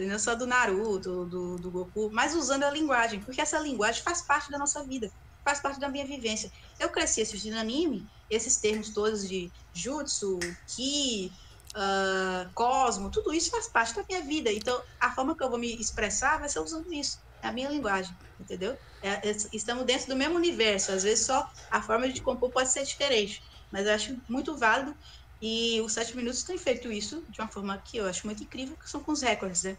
E 0.00 0.06
não 0.06 0.18
só 0.18 0.34
do 0.34 0.46
Naruto, 0.46 1.26
do, 1.26 1.56
do 1.56 1.70
Goku, 1.70 2.10
mas 2.12 2.34
usando 2.34 2.64
a 2.64 2.70
linguagem, 2.70 3.20
porque 3.24 3.40
essa 3.40 3.58
linguagem 3.58 4.02
faz 4.02 4.26
parte 4.26 4.50
da 4.50 4.58
nossa 4.58 4.84
vida, 4.86 5.10
faz 5.44 5.60
parte 5.60 5.80
da 5.80 5.88
minha 5.88 6.06
vivência. 6.06 6.50
Eu 6.78 6.90
cresci 6.90 7.22
assistindo 7.22 7.56
anime, 7.56 8.08
esses 8.30 8.60
termos 8.60 8.92
todos 8.92 9.26
de 9.26 9.50
jutsu, 9.74 10.38
ki, 10.74 11.30
ah, 11.74 12.50
cosmo, 12.54 13.10
tudo 13.10 13.32
isso 13.32 13.50
faz 13.50 13.70
parte 13.72 13.94
da 13.94 14.04
minha 14.08 14.22
vida. 14.22 14.52
Então, 14.52 14.80
a 15.00 15.14
forma 15.14 15.36
que 15.36 15.42
eu 15.42 15.50
vou 15.50 15.58
me 15.58 15.80
expressar 15.80 16.38
vai 16.38 16.48
ser 16.48 16.60
usando 16.60 16.92
isso, 16.92 17.18
é 17.42 17.48
a 17.48 17.52
minha 17.52 17.68
linguagem, 17.70 18.14
entendeu? 18.38 18.78
É- 19.02 19.30
é- 19.30 19.36
estamos 19.52 19.84
dentro 19.84 20.08
do 20.08 20.16
mesmo 20.16 20.36
universo, 20.36 20.92
às 20.92 21.02
vezes 21.02 21.26
só 21.26 21.46
a 21.70 21.82
forma 21.82 22.08
de 22.08 22.22
compor 22.22 22.52
pode 22.52 22.70
ser 22.72 22.84
diferente, 22.84 23.40
mas 23.70 23.86
eu 23.86 23.92
acho 23.94 24.16
muito 24.28 24.56
válido 24.58 24.94
e 25.40 25.80
os 25.80 25.92
sete 25.92 26.16
minutos 26.16 26.44
têm 26.44 26.56
feito 26.58 26.90
isso 26.92 27.26
de 27.28 27.40
uma 27.40 27.50
forma 27.50 27.82
que 27.82 27.96
eu 27.98 28.06
acho 28.06 28.26
muito 28.26 28.42
incrível, 28.44 28.76
que 28.78 28.88
são 28.88 29.02
com 29.02 29.12
os 29.12 29.22
recordes, 29.22 29.62
né? 29.64 29.76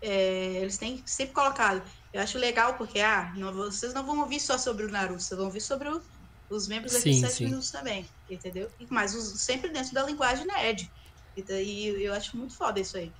É, 0.00 0.56
eles 0.60 0.76
têm 0.76 1.02
sempre 1.06 1.32
colocado. 1.34 1.88
Eu 2.12 2.20
acho 2.20 2.36
legal 2.38 2.76
porque, 2.76 3.00
ah, 3.00 3.32
não- 3.36 3.52
vocês 3.54 3.94
não 3.94 4.04
vão 4.04 4.20
ouvir 4.20 4.40
só 4.40 4.58
sobre 4.58 4.84
o 4.84 4.90
Naruto, 4.90 5.22
vocês 5.22 5.38
vão 5.38 5.46
ouvir 5.46 5.60
sobre 5.62 5.88
o- 5.88 6.02
os 6.50 6.68
membros 6.68 6.94
aqui 6.94 7.04
Sim, 7.04 7.10
de 7.12 7.20
sete 7.20 7.36
sim. 7.36 7.44
minutos 7.44 7.70
também, 7.70 8.08
entendeu? 8.28 8.70
E- 8.78 8.86
Mas 8.90 9.14
os- 9.14 9.42
sempre 9.44 9.70
dentro 9.72 9.92
da 9.94 10.02
linguagem 10.04 10.46
nerd. 10.46 10.90
E 11.36 11.42
daí 11.44 12.02
eu 12.04 12.12
acho 12.12 12.36
muito 12.36 12.56
foda 12.56 12.80
isso 12.80 12.96
aí. 12.96 13.12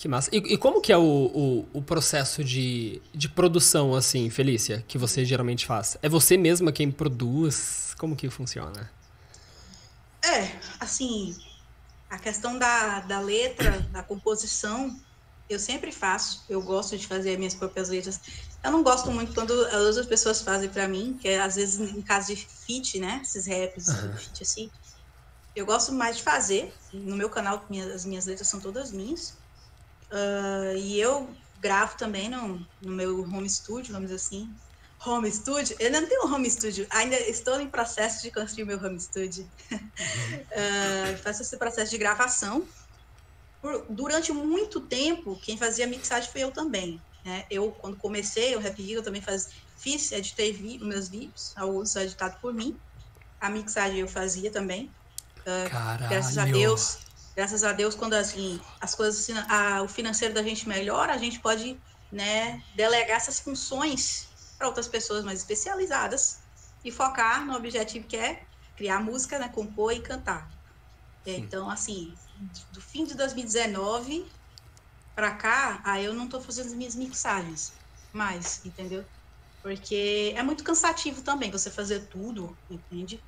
Que 0.00 0.08
massa. 0.08 0.30
E, 0.32 0.38
e 0.38 0.56
como 0.56 0.80
que 0.80 0.90
é 0.90 0.96
o, 0.96 1.02
o, 1.02 1.68
o, 1.74 1.82
processo 1.82 2.42
de, 2.42 3.02
de 3.12 3.28
produção, 3.28 3.94
assim, 3.94 4.30
Felícia, 4.30 4.82
que 4.88 4.96
você 4.96 5.26
geralmente 5.26 5.66
faz? 5.66 5.98
É 6.00 6.08
você 6.08 6.38
mesma 6.38 6.72
quem 6.72 6.90
produz? 6.90 7.94
Como 7.98 8.16
que 8.16 8.30
funciona? 8.30 8.90
É, 10.24 10.58
assim, 10.80 11.36
a 12.08 12.18
questão 12.18 12.58
da, 12.58 13.00
da 13.00 13.20
letra, 13.20 13.78
da 13.92 14.02
composição, 14.02 14.98
eu 15.50 15.58
sempre 15.58 15.92
faço. 15.92 16.46
Eu 16.48 16.62
gosto 16.62 16.96
de 16.96 17.06
fazer 17.06 17.36
minhas 17.36 17.54
próprias 17.54 17.90
letras. 17.90 18.18
Eu 18.64 18.72
não 18.72 18.82
gosto 18.82 19.10
muito 19.10 19.34
quando 19.34 19.52
as 19.66 19.82
outras 19.82 20.06
pessoas 20.06 20.40
fazem 20.40 20.70
para 20.70 20.88
mim, 20.88 21.18
que 21.20 21.28
é 21.28 21.42
às 21.42 21.56
vezes 21.56 21.78
em 21.78 22.00
caso 22.00 22.34
de 22.34 22.36
feat, 22.36 22.98
né? 22.98 23.20
Esses 23.22 23.46
raps, 23.46 23.88
uhum. 23.88 24.16
feat 24.16 24.42
assim. 24.42 24.70
Eu 25.54 25.66
gosto 25.66 25.92
mais 25.92 26.16
de 26.16 26.22
fazer. 26.22 26.72
No 26.90 27.16
meu 27.16 27.28
canal, 27.28 27.66
minhas, 27.68 27.90
as 27.90 28.06
minhas 28.06 28.24
letras 28.24 28.48
são 28.48 28.60
todas 28.60 28.92
minhas. 28.92 29.38
Uh, 30.10 30.76
e 30.76 31.00
eu 31.00 31.28
gravo 31.60 31.96
também 31.96 32.28
no, 32.28 32.66
no 32.82 32.92
meu 32.92 33.22
home 33.22 33.48
studio, 33.48 33.92
vamos 33.92 34.10
dizer 34.10 34.16
assim. 34.16 34.52
Home 35.04 35.30
studio? 35.30 35.76
Eu 35.78 35.90
não 35.90 36.06
tenho 36.06 36.26
home 36.26 36.50
studio, 36.50 36.86
ainda 36.90 37.16
estou 37.16 37.60
em 37.60 37.68
processo 37.68 38.22
de 38.22 38.30
construir 38.30 38.64
meu 38.64 38.82
home 38.82 39.00
studio. 39.00 39.48
Uh, 39.72 41.16
faço 41.22 41.42
esse 41.42 41.56
processo 41.56 41.90
de 41.90 41.98
gravação. 41.98 42.66
Por, 43.62 43.86
durante 43.88 44.32
muito 44.32 44.80
tempo, 44.80 45.38
quem 45.42 45.56
fazia 45.56 45.86
mixagem 45.86 46.30
foi 46.30 46.42
eu 46.42 46.50
também. 46.50 47.00
Né? 47.24 47.44
Eu, 47.50 47.70
quando 47.72 47.96
comecei 47.96 48.56
o 48.56 48.58
Rap 48.58 48.78
eu 48.90 49.02
também 49.02 49.22
faz, 49.22 49.50
fiz, 49.76 50.12
editei 50.12 50.52
vi, 50.52 50.78
meus 50.78 51.08
vídeos, 51.08 51.52
alguns 51.56 51.94
editados 51.96 52.38
por 52.40 52.52
mim. 52.52 52.76
A 53.40 53.48
mixagem 53.48 54.00
eu 54.00 54.08
fazia 54.08 54.50
também. 54.50 54.90
Uh, 55.40 56.08
graças 56.08 56.36
a 56.36 56.44
Deus, 56.44 56.98
graças 57.36 57.64
a 57.64 57.72
Deus, 57.72 57.94
quando 57.94 58.14
assim, 58.14 58.60
as 58.80 58.94
coisas, 58.94 59.28
a, 59.48 59.82
o 59.82 59.88
financeiro 59.88 60.34
da 60.34 60.42
gente 60.42 60.68
melhora, 60.68 61.12
a 61.14 61.18
gente 61.18 61.40
pode 61.40 61.80
né, 62.10 62.62
delegar 62.74 63.16
essas 63.16 63.40
funções 63.40 64.28
para 64.58 64.68
outras 64.68 64.88
pessoas 64.88 65.24
mais 65.24 65.40
especializadas 65.40 66.40
e 66.84 66.90
focar 66.90 67.46
no 67.46 67.54
objetivo 67.54 68.06
que 68.06 68.16
é 68.16 68.46
criar 68.76 69.00
música, 69.00 69.38
né, 69.38 69.48
compor 69.48 69.92
e 69.92 70.02
cantar. 70.02 70.50
Então, 71.24 71.68
assim, 71.70 72.14
do 72.70 72.80
fim 72.80 73.04
de 73.04 73.14
2019 73.14 74.24
para 75.14 75.36
cá, 75.36 75.82
aí 75.84 76.04
eu 76.04 76.14
não 76.14 76.24
estou 76.24 76.40
fazendo 76.40 76.66
as 76.66 76.74
minhas 76.74 76.94
mixagens 76.94 77.72
mais, 78.12 78.64
entendeu? 78.64 79.06
Porque 79.62 80.32
é 80.36 80.42
muito 80.42 80.64
cansativo 80.64 81.22
também 81.22 81.50
você 81.50 81.70
fazer 81.70 82.08
tudo, 82.08 82.58
entende? 82.68 83.22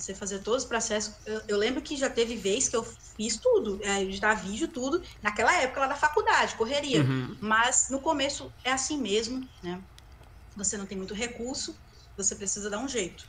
Você 0.00 0.14
fazer 0.14 0.40
todos 0.40 0.62
os 0.62 0.68
processos. 0.68 1.14
Eu, 1.26 1.42
eu, 1.48 1.58
lembro 1.58 1.82
que 1.82 1.96
já 1.96 2.08
teve 2.08 2.36
vez 2.36 2.68
que 2.68 2.76
eu 2.76 2.82
fiz 3.16 3.38
tudo, 3.38 3.78
é, 3.82 4.02
editar 4.02 4.34
vídeo, 4.34 4.68
tudo, 4.68 5.02
naquela 5.22 5.54
época 5.60 5.80
lá 5.80 5.86
da 5.88 5.94
faculdade, 5.94 6.56
correria. 6.56 7.02
Uhum. 7.02 7.36
Mas 7.40 7.88
no 7.90 8.00
começo 8.00 8.52
é 8.64 8.72
assim 8.72 8.98
mesmo, 8.98 9.46
né? 9.62 9.82
Você 10.56 10.76
não 10.76 10.86
tem 10.86 10.96
muito 10.96 11.14
recurso, 11.14 11.76
você 12.16 12.34
precisa 12.34 12.70
dar 12.70 12.78
um 12.78 12.88
jeito. 12.88 13.24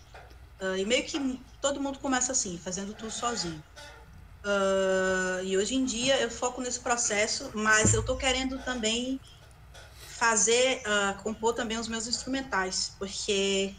Uh, 0.62 0.78
e 0.78 0.86
meio 0.86 1.06
que 1.06 1.20
todo 1.60 1.82
mundo 1.82 2.00
começa 2.00 2.32
assim, 2.32 2.58
fazendo 2.58 2.94
tudo 2.94 3.12
sozinho. 3.12 3.64
Uh, 4.46 5.44
e 5.44 5.58
hoje 5.58 5.76
em 5.76 5.86
dia 5.86 6.20
eu 6.20 6.30
foco 6.30 6.62
nesse 6.62 6.80
processo, 6.80 7.52
mas 7.54 7.94
eu 7.94 8.04
tô 8.04 8.16
querendo 8.18 8.58
também 8.64 9.20
fazer, 10.08 10.82
uh, 10.86 11.22
compor 11.24 11.54
também 11.54 11.78
os 11.78 11.88
meus 11.88 12.08
instrumentais, 12.08 12.96
porque 12.98 13.76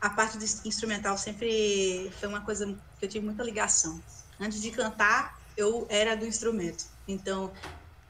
a 0.00 0.10
parte 0.10 0.38
do 0.38 0.44
instrumental 0.44 1.16
sempre 1.16 2.12
foi 2.18 2.28
uma 2.28 2.40
coisa 2.40 2.66
que 2.98 3.04
eu 3.04 3.08
tive 3.08 3.24
muita 3.24 3.42
ligação. 3.42 4.00
Antes 4.38 4.60
de 4.60 4.70
cantar, 4.70 5.38
eu 5.56 5.86
era 5.88 6.16
do 6.16 6.26
instrumento. 6.26 6.84
Então, 7.08 7.52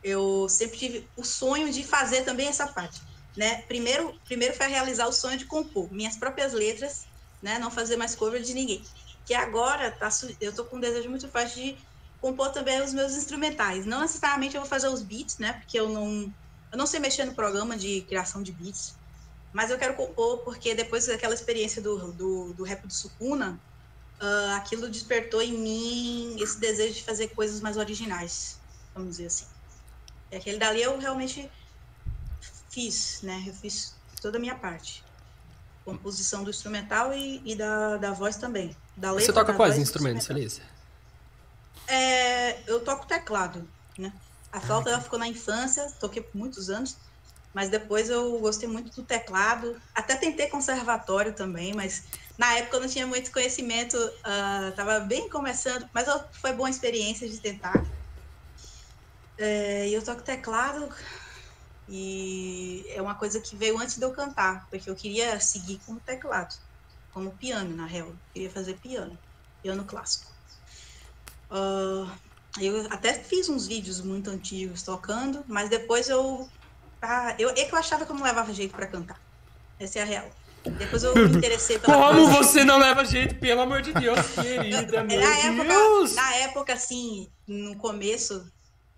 eu 0.03 0.49
sempre 0.49 0.79
tive 0.79 1.09
o 1.17 1.25
sonho 1.25 1.73
de 1.73 1.85
fazer 1.85 2.23
também 2.23 2.49
essa 2.49 2.67
parte. 2.67 3.01
Né? 3.37 3.63
Primeiro, 3.63 4.19
primeiro 4.25 4.55
foi 4.55 4.67
realizar 4.67 5.07
o 5.07 5.13
sonho 5.13 5.37
de 5.37 5.45
compor 5.45 5.93
minhas 5.93 6.17
próprias 6.17 6.53
letras, 6.53 7.07
né? 7.43 7.59
não 7.59 7.71
fazer 7.71 7.97
mais 7.97 8.15
cover 8.15 8.43
de 8.43 8.55
ninguém. 8.55 8.83
Que 9.25 9.35
agora 9.35 9.91
tá, 9.91 10.09
eu 10.41 10.55
tô 10.55 10.65
com 10.65 10.77
um 10.77 10.81
desejo 10.81 11.11
muito 11.11 11.29
forte 11.29 11.55
de 11.55 11.77
compor 12.21 12.51
também 12.51 12.81
os 12.83 12.93
meus 12.93 13.15
instrumentais. 13.15 13.85
Não 13.85 14.01
necessariamente 14.01 14.55
eu 14.55 14.63
vou 14.63 14.69
fazer 14.69 14.89
os 14.89 15.03
beats, 15.03 15.39
né? 15.39 15.55
Porque 15.55 15.79
eu 15.79 15.89
não, 15.89 16.33
eu 16.73 16.79
não 16.79 16.87
sei 16.87 16.99
mexer 16.99 17.25
no 17.25 17.35
programa 17.35 17.77
de 17.77 18.01
criação 18.03 18.43
de 18.43 18.53
beats. 18.53 18.96
Mas 19.57 19.71
eu 19.71 19.79
quero 19.79 19.95
compor 19.95 20.41
porque 20.41 20.75
depois 20.75 21.07
daquela 21.07 21.33
experiência 21.33 21.81
do, 21.81 22.13
do, 22.13 22.53
do 22.53 22.63
rap 22.63 22.87
do 22.87 22.93
Sukuna, 22.93 23.59
uh, 24.21 24.55
aquilo 24.55 24.87
despertou 24.87 25.41
em 25.41 25.57
mim 25.57 26.37
esse 26.39 26.61
desejo 26.61 26.93
de 26.93 27.03
fazer 27.03 27.29
coisas 27.29 27.63
mais 27.63 27.79
originais, 27.79 28.59
vamos 28.95 29.13
dizer 29.13 29.29
assim. 29.29 29.47
E 30.31 30.37
aquele 30.37 30.59
dali 30.59 30.83
eu 30.83 30.99
realmente 30.99 31.51
fiz, 32.69 33.23
né? 33.23 33.45
Eu 33.47 33.55
fiz 33.55 33.95
toda 34.21 34.37
a 34.37 34.41
minha 34.41 34.57
parte. 34.57 35.03
Composição 35.87 36.45
do 36.45 36.51
instrumental 36.51 37.15
e, 37.15 37.41
e 37.43 37.57
da, 37.57 37.97
da 37.97 38.13
voz 38.13 38.37
também. 38.37 38.77
Da 38.95 39.11
letra, 39.11 39.25
Você 39.25 39.33
toca 39.33 39.55
quais 39.55 39.79
instrumentos, 39.79 40.27
Felícia? 40.27 40.63
É, 41.89 42.61
eu 42.71 42.81
toco 42.81 43.07
teclado, 43.07 43.67
né? 43.97 44.13
A 44.53 44.61
flauta 44.61 44.91
ela 44.91 45.01
ficou 45.01 45.19
na 45.19 45.27
infância, 45.27 45.91
toquei 45.99 46.21
por 46.21 46.37
muitos 46.37 46.69
anos. 46.69 46.99
Mas 47.57 47.71
depois 47.71 48.11
eu 48.11 48.39
gostei 48.39 48.69
muito 48.69 48.95
do 48.95 49.03
teclado. 49.03 49.81
Até 49.95 50.15
tentei 50.15 50.47
conservatório 50.47 51.33
também, 51.33 51.73
mas 51.73 52.05
na 52.37 52.53
época 52.53 52.77
eu 52.77 52.81
não 52.83 52.89
tinha 52.89 53.07
muito 53.07 53.33
conhecimento, 53.33 53.97
estava 54.69 54.99
uh, 54.99 55.07
bem 55.07 55.27
começando, 55.31 55.89
mas 55.91 56.07
eu, 56.07 56.23
foi 56.33 56.53
boa 56.53 56.69
experiência 56.69 57.27
de 57.27 57.41
tentar. 57.41 57.83
É, 59.39 59.89
e 59.89 59.95
eu 59.95 60.05
toco 60.05 60.21
teclado 60.21 60.87
e 61.89 62.85
é 62.91 63.01
uma 63.01 63.15
coisa 63.15 63.41
que 63.41 63.57
veio 63.57 63.79
antes 63.79 63.97
de 63.97 64.05
eu 64.05 64.13
cantar, 64.13 64.67
porque 64.69 64.91
eu 64.91 64.95
queria 64.95 65.41
seguir 65.41 65.81
como 65.87 65.99
teclado, 66.01 66.55
como 67.11 67.31
piano, 67.39 67.75
na 67.75 67.87
real. 67.87 68.09
Eu 68.09 68.19
queria 68.35 68.51
fazer 68.51 68.75
piano, 68.75 69.19
piano 69.63 69.83
clássico. 69.87 70.31
Uh, 71.51 72.07
eu 72.61 72.87
até 72.91 73.15
fiz 73.15 73.49
uns 73.49 73.67
vídeos 73.67 74.03
muito 74.03 74.29
antigos 74.29 74.83
tocando, 74.83 75.43
mas 75.49 75.71
depois 75.71 76.11
eu 76.11 76.51
ah, 77.03 77.35
eu, 77.39 77.51
é 77.51 77.65
que 77.65 77.75
eu 77.75 77.79
achava 77.79 78.05
que 78.05 78.13
eu 78.13 78.17
não 78.17 78.25
levava 78.25 78.53
jeito 78.53 78.75
para 78.75 78.87
cantar. 78.87 79.21
Essa 79.79 79.99
é 80.01 80.03
a 80.03 80.05
real. 80.05 80.31
Depois 80.79 81.05
eu 81.05 81.15
me 81.15 81.25
interessei 81.37 81.79
pela 81.79 81.97
Como 81.97 82.29
você 82.29 82.65
não 82.65 82.79
leva 82.79 83.05
jeito, 83.05 83.37
pelo 83.37 83.61
amor 83.61 83.83
de 83.83 83.93
Deus, 83.93 84.19
querida, 84.35 85.05
meu 85.05 85.21
na 85.21 85.65
Deus. 85.65 86.11
Época, 86.11 86.23
na 86.23 86.35
época, 86.37 86.73
assim, 86.73 87.29
no 87.47 87.77
começo, 87.77 88.51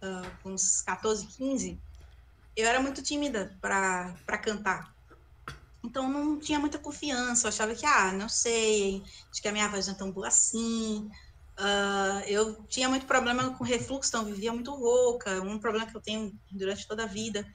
uh, 0.03 0.31
com 0.43 0.51
uns 0.51 0.83
14, 0.83 1.27
15, 1.27 1.79
eu 2.57 2.67
era 2.67 2.81
muito 2.81 3.03
tímida 3.03 3.57
para 3.61 4.39
cantar. 4.43 4.93
Então 5.85 6.09
não 6.09 6.39
tinha 6.39 6.59
muita 6.59 6.79
confiança, 6.79 7.47
eu 7.47 7.49
achava 7.51 7.75
que, 7.75 7.87
ah, 7.87 8.13
não 8.13 8.29
sei, 8.29 9.03
acho 9.31 9.41
que 9.41 9.49
a 9.49 9.53
minha 9.53 9.69
voz 9.69 9.87
não 9.87 9.95
é 9.95 9.99
tão 9.99 10.11
boa 10.11 10.29
assim. 10.29 11.09
Uh, 11.59 12.23
eu 12.27 12.55
tinha 12.69 12.89
muito 12.89 13.07
problema 13.07 13.51
com 13.51 13.65
refluxo, 13.65 14.09
então 14.09 14.25
vivia 14.25 14.53
muito 14.53 14.73
rouca, 14.75 15.41
um 15.43 15.59
problema 15.59 15.87
que 15.87 15.97
eu 15.97 16.01
tenho 16.01 16.33
durante 16.51 16.87
toda 16.87 17.05
a 17.05 17.07
vida. 17.07 17.47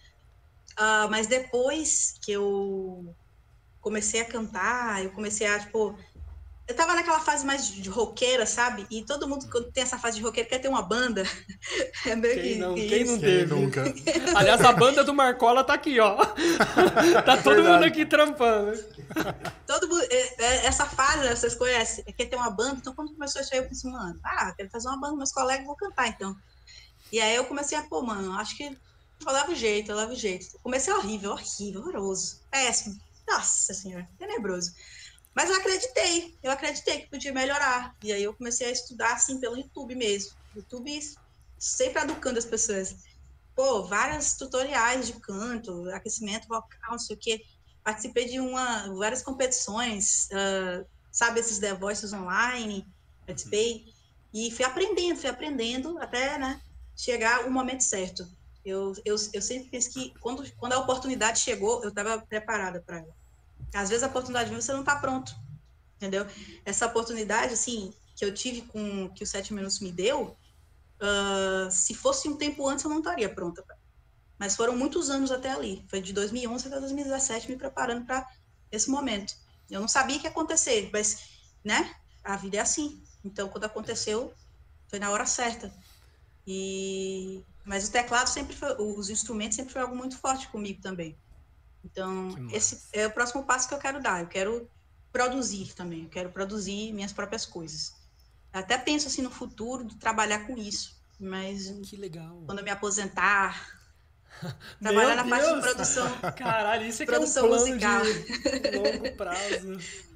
Uh, 0.79 1.09
mas 1.09 1.27
depois 1.27 2.15
que 2.21 2.31
eu 2.31 3.15
comecei 3.79 4.21
a 4.21 4.25
cantar, 4.25 5.03
eu 5.03 5.11
comecei 5.11 5.45
a, 5.45 5.59
tipo. 5.59 5.97
Eu 6.65 6.73
tava 6.73 6.95
naquela 6.95 7.19
fase 7.19 7.45
mais 7.45 7.67
de 7.67 7.89
roqueira, 7.89 8.45
sabe? 8.45 8.87
E 8.89 9.03
todo 9.03 9.27
mundo, 9.27 9.49
quando 9.51 9.69
tem 9.69 9.83
essa 9.83 9.99
fase 9.99 10.15
de 10.15 10.23
roqueira, 10.23 10.47
quer 10.47 10.59
ter 10.59 10.69
uma 10.69 10.81
banda. 10.81 11.23
É 12.05 12.17
meio 12.17 12.33
quem 12.33 12.43
que, 12.43 12.59
não, 12.59 12.75
que 12.75 12.89
quem 12.89 13.05
não 13.05 13.17
teve? 13.17 13.55
nunca? 13.55 13.83
Aliás, 14.35 14.59
a 14.59 14.73
banda 14.73 15.05
do 15.05 15.13
Marcola 15.13 15.63
tá 15.63 15.73
aqui, 15.73 15.97
ó. 15.97 16.17
tá 17.25 17.37
todo 17.37 17.55
Verdade. 17.55 17.67
mundo 17.69 17.83
aqui 17.85 18.05
trampando. 18.05 18.77
Todo 19.65 19.87
mundo, 19.87 20.03
é, 20.09 20.43
é, 20.43 20.65
essa 20.65 20.85
fase, 20.85 21.23
né, 21.23 21.33
vocês 21.33 21.55
conhecem, 21.55 22.03
quer 22.03 22.25
ter 22.25 22.35
uma 22.35 22.49
banda. 22.49 22.79
Então, 22.81 22.93
quando 22.93 23.13
começou 23.13 23.39
a 23.39 23.43
chegar, 23.45 23.63
eu 23.63 23.69
pensei, 23.69 23.89
mano, 23.89 24.19
ah, 24.21 24.53
quero 24.55 24.69
fazer 24.69 24.89
uma 24.89 24.99
banda, 24.99 25.15
meus 25.15 25.31
colegas 25.31 25.65
vão 25.65 25.77
cantar, 25.77 26.09
então. 26.09 26.35
E 27.09 27.21
aí 27.21 27.35
eu 27.35 27.45
comecei 27.45 27.77
a, 27.77 27.83
pô, 27.83 28.01
mano, 28.01 28.33
acho 28.33 28.57
que 28.57 28.77
eu 29.25 29.33
lavo 29.33 29.55
jeito, 29.55 29.91
eu 29.91 29.95
lavo 29.95 30.15
jeito. 30.15 30.45
Comecei 30.61 30.93
horrível, 30.93 31.31
horrível, 31.31 31.81
horroroso, 31.81 32.41
péssimo. 32.49 32.99
Nossa 33.27 33.73
senhora, 33.73 34.07
tenebroso. 34.17 34.71
Mas 35.35 35.49
eu 35.49 35.55
acreditei, 35.55 36.37
eu 36.43 36.51
acreditei 36.51 37.01
que 37.01 37.09
podia 37.09 37.33
melhorar. 37.33 37.95
E 38.03 38.13
aí 38.13 38.23
eu 38.23 38.33
comecei 38.33 38.67
a 38.67 38.71
estudar 38.71 39.13
assim 39.13 39.39
pelo 39.39 39.57
YouTube 39.57 39.95
mesmo. 39.95 40.31
YouTube 40.55 40.99
sempre 41.57 42.01
educando 42.01 42.37
as 42.37 42.45
pessoas. 42.45 42.95
Pô, 43.55 43.83
vários 43.83 44.33
tutoriais 44.33 45.07
de 45.07 45.13
canto, 45.13 45.89
aquecimento 45.91 46.47
vocal, 46.47 46.91
não 46.91 46.99
sei 46.99 47.15
o 47.15 47.19
quê. 47.19 47.41
Participei 47.83 48.25
de 48.25 48.39
uma, 48.39 48.93
várias 48.95 49.21
competições, 49.21 50.27
uh, 50.31 50.85
sabe, 51.11 51.39
esses 51.39 51.59
The 51.59 51.73
Voices 51.73 52.13
online. 52.13 52.87
Participei. 53.25 53.85
E 54.33 54.51
fui 54.51 54.65
aprendendo, 54.65 55.19
fui 55.19 55.29
aprendendo 55.29 55.97
até, 55.99 56.37
né, 56.37 56.61
chegar 56.95 57.45
o 57.45 57.51
momento 57.51 57.83
certo. 57.83 58.27
Eu, 58.65 58.93
eu, 59.03 59.15
eu 59.33 59.41
sempre 59.41 59.69
penso 59.69 59.91
que 59.91 60.13
quando, 60.19 60.49
quando 60.55 60.73
a 60.73 60.79
oportunidade 60.79 61.39
chegou, 61.39 61.83
eu 61.83 61.89
estava 61.89 62.19
preparada 62.25 62.81
para 62.81 62.99
ela. 62.99 63.15
Às 63.73 63.89
vezes 63.89 64.03
a 64.03 64.07
oportunidade 64.07 64.49
vem, 64.49 64.61
você 64.61 64.71
não 64.71 64.81
está 64.81 64.95
pronto, 64.95 65.35
entendeu? 65.97 66.25
Essa 66.63 66.85
oportunidade, 66.85 67.53
assim, 67.53 67.93
que 68.15 68.23
eu 68.23 68.33
tive 68.33 68.61
com 68.61 69.09
que 69.09 69.23
o 69.23 69.27
Sete 69.27 69.53
Minutos 69.53 69.79
me 69.79 69.91
deu, 69.91 70.37
uh, 71.01 71.71
se 71.71 71.93
fosse 71.93 72.29
um 72.29 72.37
tempo 72.37 72.67
antes, 72.67 72.85
eu 72.85 72.91
não 72.91 72.99
estaria 72.99 73.33
pronta. 73.33 73.63
Mas 74.39 74.55
foram 74.55 74.75
muitos 74.75 75.09
anos 75.09 75.31
até 75.31 75.51
ali. 75.51 75.85
Foi 75.89 76.01
de 76.01 76.13
2011 76.13 76.67
até 76.67 76.79
2017 76.79 77.49
me 77.49 77.57
preparando 77.57 78.05
para 78.05 78.27
esse 78.71 78.89
momento. 78.89 79.33
Eu 79.69 79.81
não 79.81 79.87
sabia 79.87 80.19
que 80.19 80.25
ia 80.25 80.29
acontecer, 80.29 80.89
mas, 80.91 81.29
né? 81.63 81.95
A 82.23 82.35
vida 82.37 82.57
é 82.57 82.59
assim. 82.59 83.01
Então, 83.23 83.49
quando 83.49 83.65
aconteceu, 83.65 84.33
foi 84.87 84.99
na 84.99 85.09
hora 85.11 85.25
certa. 85.25 85.73
E 86.45 87.43
mas 87.65 87.87
o 87.87 87.91
teclado 87.91 88.27
sempre 88.27 88.55
foi, 88.55 88.75
os 88.77 89.09
instrumentos 89.09 89.55
sempre 89.55 89.71
foi 89.71 89.81
algo 89.81 89.95
muito 89.95 90.17
forte 90.17 90.47
comigo 90.49 90.81
também. 90.81 91.17
Então, 91.83 92.29
esse 92.51 92.81
é 92.93 93.07
o 93.07 93.11
próximo 93.11 93.43
passo 93.43 93.67
que 93.67 93.73
eu 93.73 93.79
quero 93.79 94.01
dar. 94.01 94.21
Eu 94.21 94.27
quero 94.27 94.69
produzir 95.11 95.73
também. 95.73 96.03
Eu 96.03 96.09
quero 96.09 96.29
produzir 96.29 96.93
minhas 96.93 97.13
próprias 97.13 97.45
coisas. 97.45 97.93
Até 98.51 98.77
penso 98.77 99.07
assim 99.07 99.21
no 99.21 99.31
futuro 99.31 99.83
de 99.83 99.95
trabalhar 99.95 100.45
com 100.47 100.57
isso. 100.57 100.95
Mas 101.19 101.69
que 101.83 101.95
legal. 101.95 102.43
quando 102.45 102.59
eu 102.59 102.63
me 102.63 102.71
aposentar, 102.71 103.79
trabalhar 104.81 105.15
na 105.15 105.27
parte 105.27 105.53
de 105.53 105.61
produção. 105.61 106.07
Caralho, 106.37 106.85
isso 106.85 107.03
é 107.03 107.05
produção 107.05 107.47
que 107.47 107.53
é 107.53 107.55
um 107.55 107.59
musical. 107.59 108.03
De 108.03 108.77
longo 108.77 109.15
prazo. 109.15 109.77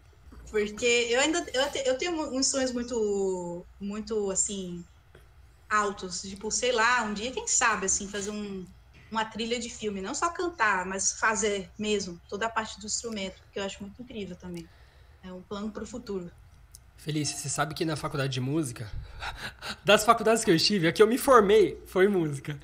Porque 0.50 0.86
eu 1.10 1.20
ainda 1.20 1.46
eu, 1.54 1.62
eu 1.86 1.98
tenho 1.98 2.34
uns 2.34 2.48
sonhos 2.48 2.72
muito 2.72 3.66
muito 3.82 4.32
assim 4.32 4.84
altos, 5.70 6.22
tipo, 6.22 6.50
sei 6.52 6.72
lá, 6.72 7.04
um 7.04 7.14
dia 7.14 7.32
quem 7.32 7.48
sabe 7.48 7.86
assim 7.86 8.08
fazer 8.08 8.32
um, 8.32 8.66
uma 9.12 9.26
trilha 9.26 9.60
de 9.60 9.70
filme, 9.70 10.02
não 10.02 10.14
só 10.14 10.30
cantar, 10.30 10.86
mas 10.86 11.14
fazer 11.14 11.70
mesmo 11.78 12.20
toda 12.30 12.46
a 12.46 12.50
parte 12.50 12.80
do 12.80 12.86
instrumento, 12.86 13.42
que 13.52 13.60
eu 13.60 13.64
acho 13.64 13.82
muito 13.82 14.02
incrível 14.02 14.36
também. 14.36 14.68
É 15.24 15.32
um 15.32 15.42
plano 15.42 15.72
para 15.72 15.84
o 15.84 15.88
futuro. 15.88 16.32
Felícia, 16.98 17.38
você 17.38 17.48
sabe 17.48 17.74
que 17.74 17.86
na 17.86 17.96
faculdade 17.96 18.34
de 18.34 18.42
música, 18.42 18.92
das 19.86 20.04
faculdades 20.04 20.44
que 20.44 20.52
eu 20.52 20.56
estive, 20.56 20.88
a 20.88 20.92
que 20.92 21.02
eu 21.02 21.08
me 21.08 21.18
formei 21.18 21.82
foi 21.86 22.08
música. 22.08 22.60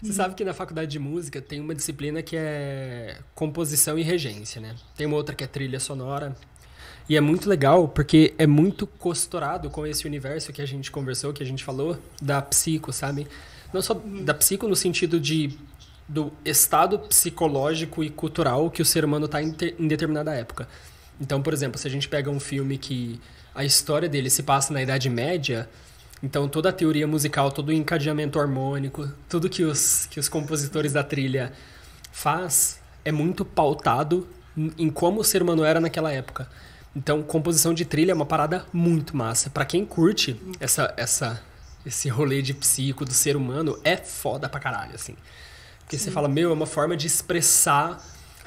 Você 0.00 0.10
uhum. 0.10 0.16
sabe 0.16 0.34
que 0.34 0.44
na 0.44 0.54
faculdade 0.54 0.90
de 0.90 0.98
música 0.98 1.40
tem 1.40 1.60
uma 1.60 1.74
disciplina 1.74 2.22
que 2.22 2.36
é 2.36 3.18
composição 3.34 3.98
e 3.98 4.02
regência, 4.02 4.60
né? 4.60 4.76
Tem 4.96 5.06
uma 5.06 5.16
outra 5.16 5.34
que 5.34 5.42
é 5.42 5.46
trilha 5.46 5.80
sonora. 5.80 6.36
E 7.12 7.16
é 7.16 7.20
muito 7.20 7.46
legal 7.46 7.86
porque 7.86 8.32
é 8.38 8.46
muito 8.46 8.86
costurado 8.86 9.68
com 9.68 9.86
esse 9.86 10.06
universo 10.06 10.50
que 10.50 10.62
a 10.62 10.66
gente 10.66 10.90
conversou, 10.90 11.30
que 11.30 11.42
a 11.42 11.46
gente 11.46 11.62
falou, 11.62 11.98
da 12.22 12.40
psico, 12.40 12.90
sabe? 12.90 13.28
Não 13.70 13.82
só 13.82 13.92
da 14.24 14.32
psico 14.32 14.66
no 14.66 14.74
sentido 14.74 15.20
de 15.20 15.50
do 16.08 16.32
estado 16.42 16.98
psicológico 16.98 18.02
e 18.02 18.08
cultural 18.08 18.70
que 18.70 18.80
o 18.80 18.84
ser 18.86 19.04
humano 19.04 19.26
está 19.26 19.42
em, 19.42 19.54
em 19.78 19.86
determinada 19.86 20.32
época. 20.32 20.66
Então, 21.20 21.42
por 21.42 21.52
exemplo, 21.52 21.78
se 21.78 21.86
a 21.86 21.90
gente 21.90 22.08
pega 22.08 22.30
um 22.30 22.40
filme 22.40 22.78
que 22.78 23.20
a 23.54 23.62
história 23.62 24.08
dele 24.08 24.30
se 24.30 24.42
passa 24.42 24.72
na 24.72 24.80
Idade 24.80 25.10
Média, 25.10 25.68
então 26.22 26.48
toda 26.48 26.70
a 26.70 26.72
teoria 26.72 27.06
musical, 27.06 27.52
todo 27.52 27.68
o 27.68 27.72
encadeamento 27.72 28.40
harmônico, 28.40 29.06
tudo 29.28 29.50
que 29.50 29.64
os, 29.64 30.06
que 30.06 30.18
os 30.18 30.30
compositores 30.30 30.94
da 30.94 31.04
trilha 31.04 31.52
faz 32.10 32.80
é 33.04 33.12
muito 33.12 33.44
pautado 33.44 34.26
em 34.78 34.88
como 34.88 35.20
o 35.20 35.24
ser 35.24 35.42
humano 35.42 35.62
era 35.62 35.78
naquela 35.78 36.10
época. 36.10 36.48
Então, 36.94 37.22
composição 37.22 37.72
de 37.72 37.84
trilha 37.84 38.12
é 38.12 38.14
uma 38.14 38.26
parada 38.26 38.66
muito 38.72 39.16
massa. 39.16 39.48
Para 39.48 39.64
quem 39.64 39.84
curte 39.84 40.40
essa, 40.60 40.92
essa, 40.96 41.42
esse 41.86 42.08
rolê 42.08 42.42
de 42.42 42.52
psico 42.52 43.04
do 43.04 43.14
ser 43.14 43.36
humano, 43.36 43.78
é 43.82 43.96
foda 43.96 44.48
pra 44.48 44.60
caralho, 44.60 44.94
assim. 44.94 45.16
Porque 45.80 45.96
Sim. 45.96 46.04
você 46.04 46.10
fala, 46.10 46.28
meu, 46.28 46.50
é 46.50 46.52
uma 46.52 46.66
forma 46.66 46.96
de 46.96 47.06
expressar 47.06 48.02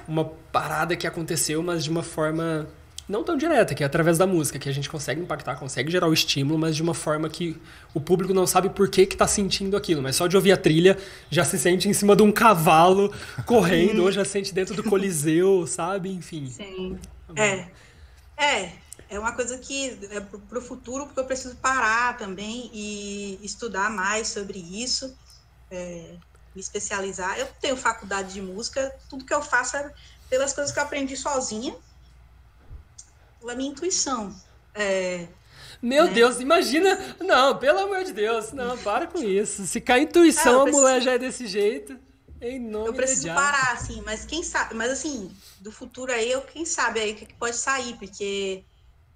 uma 0.08 0.26
parada 0.52 0.96
que 0.96 1.08
aconteceu, 1.08 1.64
mas 1.64 1.84
de 1.84 1.90
uma 1.90 2.04
forma 2.04 2.68
não 3.08 3.24
tão 3.24 3.38
direta, 3.38 3.76
que 3.76 3.84
é 3.84 3.86
através 3.86 4.18
da 4.18 4.26
música, 4.26 4.58
que 4.58 4.68
a 4.68 4.72
gente 4.72 4.90
consegue 4.90 5.22
impactar, 5.22 5.56
consegue 5.56 5.92
gerar 5.92 6.08
o 6.08 6.14
estímulo, 6.14 6.58
mas 6.58 6.76
de 6.76 6.82
uma 6.82 6.94
forma 6.94 7.30
que 7.30 7.56
o 7.94 8.02
público 8.02 8.34
não 8.34 8.48
sabe 8.48 8.70
por 8.70 8.90
que 8.90 9.06
que 9.06 9.16
tá 9.16 9.28
sentindo 9.28 9.78
aquilo, 9.78 10.02
mas 10.02 10.16
só 10.16 10.26
de 10.26 10.36
ouvir 10.36 10.52
a 10.52 10.58
trilha 10.58 10.98
já 11.30 11.46
se 11.46 11.58
sente 11.60 11.88
em 11.88 11.94
cima 11.94 12.16
de 12.16 12.24
um 12.24 12.32
cavalo 12.32 13.14
correndo, 13.46 14.04
ou 14.04 14.12
já 14.12 14.26
se 14.26 14.32
sente 14.32 14.54
dentro 14.54 14.76
do 14.76 14.84
coliseu, 14.84 15.68
sabe? 15.68 16.10
Enfim. 16.10 16.48
Sim. 16.48 16.98
É. 17.36 17.68
É, 18.38 18.72
é 19.10 19.20
uma 19.20 19.34
coisa 19.34 19.58
que 19.58 19.98
é 20.12 20.20
pro 20.20 20.62
futuro, 20.62 21.06
porque 21.06 21.20
eu 21.20 21.26
preciso 21.26 21.56
parar 21.58 22.18
também 22.18 22.70
e 22.74 23.40
estudar 23.44 23.90
mais 23.90 24.28
sobre 24.30 24.60
isso. 24.60 25.16
É, 25.72 26.16
me 26.56 26.62
especializar. 26.62 27.38
Eu 27.38 27.48
tenho 27.60 27.76
faculdade 27.76 28.34
de 28.34 28.42
música, 28.42 28.96
tudo 29.10 29.26
que 29.26 29.34
eu 29.34 29.42
faço 29.42 29.76
é 29.76 29.94
pelas 30.30 30.54
coisas 30.54 30.74
que 30.74 30.80
eu 30.80 30.84
aprendi 30.84 31.16
sozinha, 31.18 31.76
pela 33.40 33.56
minha 33.56 33.70
intuição. 33.70 34.34
É, 34.74 35.28
Meu 35.82 36.06
né? 36.06 36.14
Deus, 36.14 36.40
imagina. 36.40 36.98
Não, 37.20 37.58
pelo 37.58 37.80
amor 37.80 38.04
de 38.04 38.14
Deus, 38.14 38.52
não, 38.54 38.78
para 38.78 39.06
com 39.06 39.20
isso. 39.20 39.66
Se 39.68 39.82
cai 39.82 40.02
intuição, 40.02 40.64
preciso... 40.64 40.78
a 40.78 40.82
mulher 40.82 41.02
já 41.02 41.14
é 41.14 41.18
desse 41.18 41.46
jeito. 41.46 42.00
Em 42.46 42.60
nome 42.60 42.90
eu 42.90 42.94
preciso 42.94 43.28
parar, 43.30 43.72
assim, 43.72 44.02
mas 44.02 44.24
quem 44.24 44.44
sabe, 44.44 44.76
mas 44.76 44.92
assim, 44.92 45.36
do 45.60 45.72
futuro 45.72 46.12
aí, 46.12 46.32
eu, 46.32 46.42
quem 46.44 46.64
sabe 46.64 47.00
aí 47.00 47.14
o 47.14 47.16
que 47.16 47.34
pode 47.34 47.56
sair, 47.56 47.98
porque 47.98 48.64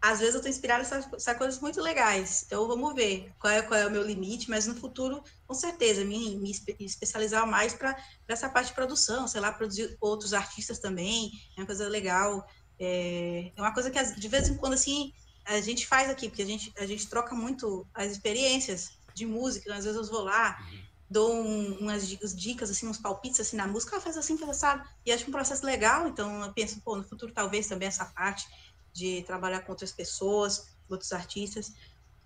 às 0.02 0.20
vezes 0.20 0.34
eu 0.34 0.42
tô 0.42 0.48
inspirada 0.48 0.84
em 0.84 1.38
coisas 1.38 1.60
muito 1.60 1.80
legais. 1.80 2.44
Então 2.46 2.68
vamos 2.68 2.96
ver 2.96 3.32
qual 3.38 3.54
é, 3.54 3.62
qual 3.62 3.80
é 3.80 3.86
o 3.86 3.92
meu 3.92 4.02
limite, 4.02 4.50
mas 4.50 4.66
no 4.66 4.74
futuro, 4.74 5.22
com 5.46 5.54
certeza, 5.54 6.04
me, 6.04 6.38
me 6.38 6.52
especializar 6.80 7.46
mais 7.46 7.74
para 7.74 7.96
essa 8.28 8.50
parte 8.50 8.70
de 8.70 8.74
produção, 8.74 9.28
sei 9.28 9.42
lá, 9.42 9.52
produzir 9.52 9.96
outros 10.02 10.34
artistas 10.34 10.80
também, 10.80 11.30
é 11.56 11.62
uma 11.62 11.68
coisa 11.68 11.88
legal. 11.88 12.44
É, 12.80 13.52
é 13.56 13.62
uma 13.62 13.74
coisa 13.74 13.92
que 13.92 14.02
de 14.04 14.28
vez 14.28 14.48
em 14.50 14.56
quando 14.56 14.74
assim 14.74 15.12
a 15.46 15.60
gente 15.62 15.86
faz 15.86 16.10
aqui, 16.10 16.30
porque 16.30 16.44
a 16.44 16.46
gente, 16.46 16.74
a 16.78 16.86
gente 16.86 17.08
troca 17.08 17.36
muito 17.36 17.88
as 17.94 18.12
experiências 18.12 18.90
de 19.14 19.26
música, 19.26 19.74
às 19.76 19.84
vezes 19.84 20.00
eu 20.00 20.06
vou 20.06 20.24
lá, 20.24 20.58
uhum. 20.72 20.89
Dou 21.10 21.34
um, 21.34 21.78
umas 21.80 22.08
dicas, 22.08 22.70
assim, 22.70 22.88
uns 22.88 22.98
palpites 22.98 23.40
assim 23.40 23.58
na 23.58 23.66
música, 23.66 23.98
ah, 23.98 24.02
faz 24.02 24.16
assim, 24.16 24.38
faz 24.38 24.62
e 25.06 25.12
acho 25.12 25.28
um 25.28 25.32
processo 25.32 25.66
legal, 25.66 26.08
então 26.08 26.44
eu 26.44 26.54
penso, 26.54 26.80
pô, 26.82 26.96
no 26.96 27.04
futuro 27.04 27.32
talvez 27.34 27.68
também 27.68 27.88
essa 27.88 28.06
parte 28.06 28.48
de 28.94 29.24
trabalhar 29.24 29.62
com 29.62 29.72
outras 29.72 29.92
pessoas, 29.92 30.68
outros 30.88 31.12
artistas. 31.12 31.70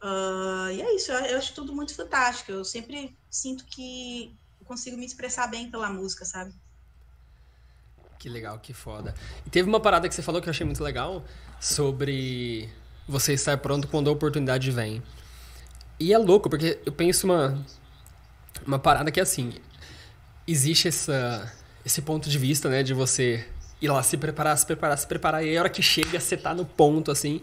Uh, 0.02 0.70
e 0.74 0.82
é 0.82 0.96
isso, 0.96 1.12
eu, 1.12 1.20
eu, 1.28 1.38
acho 1.38 1.54
tudo 1.54 1.74
muito 1.74 1.96
fantástico. 1.96 2.52
Eu 2.52 2.66
sempre 2.66 3.18
sinto 3.30 3.64
que 3.66 4.36
consigo 4.66 4.98
me 4.98 5.06
expressar 5.06 5.48
bem 5.48 5.72
pela 5.72 5.90
música, 5.90 6.26
sabe? 6.26 6.54
Que 8.20 8.28
legal, 8.28 8.60
que 8.60 8.74
foda. 8.74 9.14
E 9.46 9.50
teve 9.50 9.68
uma 9.68 9.80
parada 9.80 10.08
que 10.10 10.16
você 10.16 10.22
falou 10.22 10.42
que 10.42 10.48
eu 10.48 10.52
achei 10.52 10.66
muito 10.66 10.84
legal 10.84 11.24
sobre 11.60 12.70
você 13.08 13.34
estar 13.34 13.58
pronto 13.58 13.88
quando 13.88 14.10
a 14.10 14.14
oportunidade 14.14 14.72
vem. 14.72 15.02
E 16.00 16.12
é 16.12 16.18
louco, 16.18 16.50
porque 16.50 16.82
eu 16.86 16.92
penso 16.92 17.28
uma, 17.28 17.66
uma 18.66 18.80
parada 18.80 19.12
que 19.12 19.20
é 19.20 19.24
assim: 19.24 19.54
existe 20.48 20.88
essa, 20.88 21.52
esse 21.86 22.02
ponto 22.02 22.30
de 22.30 22.38
vista, 22.38 22.70
né, 22.70 22.84
de 22.84 22.94
você 22.94 23.46
ir 23.82 23.90
lá 23.90 24.02
se 24.02 24.18
preparar, 24.18 24.58
se 24.58 24.66
preparar, 24.66 24.98
se 24.98 25.08
preparar. 25.08 25.46
E 25.46 25.58
a 25.58 25.60
hora 25.60 25.70
que 25.70 25.82
chega, 25.82 26.20
você 26.20 26.38
tá 26.38 26.54
no 26.54 26.66
ponto, 26.66 27.12
assim. 27.12 27.42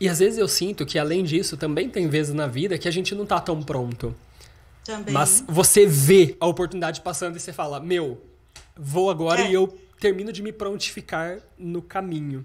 E 0.00 0.08
às 0.08 0.18
vezes 0.18 0.38
eu 0.38 0.48
sinto 0.48 0.84
que, 0.84 0.98
além 0.98 1.22
disso, 1.22 1.56
também 1.56 1.88
tem 1.88 2.08
vezes 2.08 2.34
na 2.34 2.46
vida 2.46 2.76
que 2.76 2.88
a 2.88 2.90
gente 2.90 3.14
não 3.14 3.24
tá 3.24 3.40
tão 3.40 3.62
pronto. 3.62 4.14
Também. 4.84 5.14
Mas 5.14 5.44
você 5.46 5.86
vê 5.86 6.36
a 6.40 6.46
oportunidade 6.46 7.00
passando 7.00 7.36
e 7.36 7.40
você 7.40 7.52
fala: 7.52 7.78
Meu, 7.78 8.20
vou 8.76 9.10
agora 9.10 9.42
é. 9.42 9.50
e 9.50 9.54
eu 9.54 9.68
termino 10.00 10.32
de 10.32 10.42
me 10.42 10.52
prontificar 10.52 11.38
no 11.56 11.80
caminho. 11.80 12.44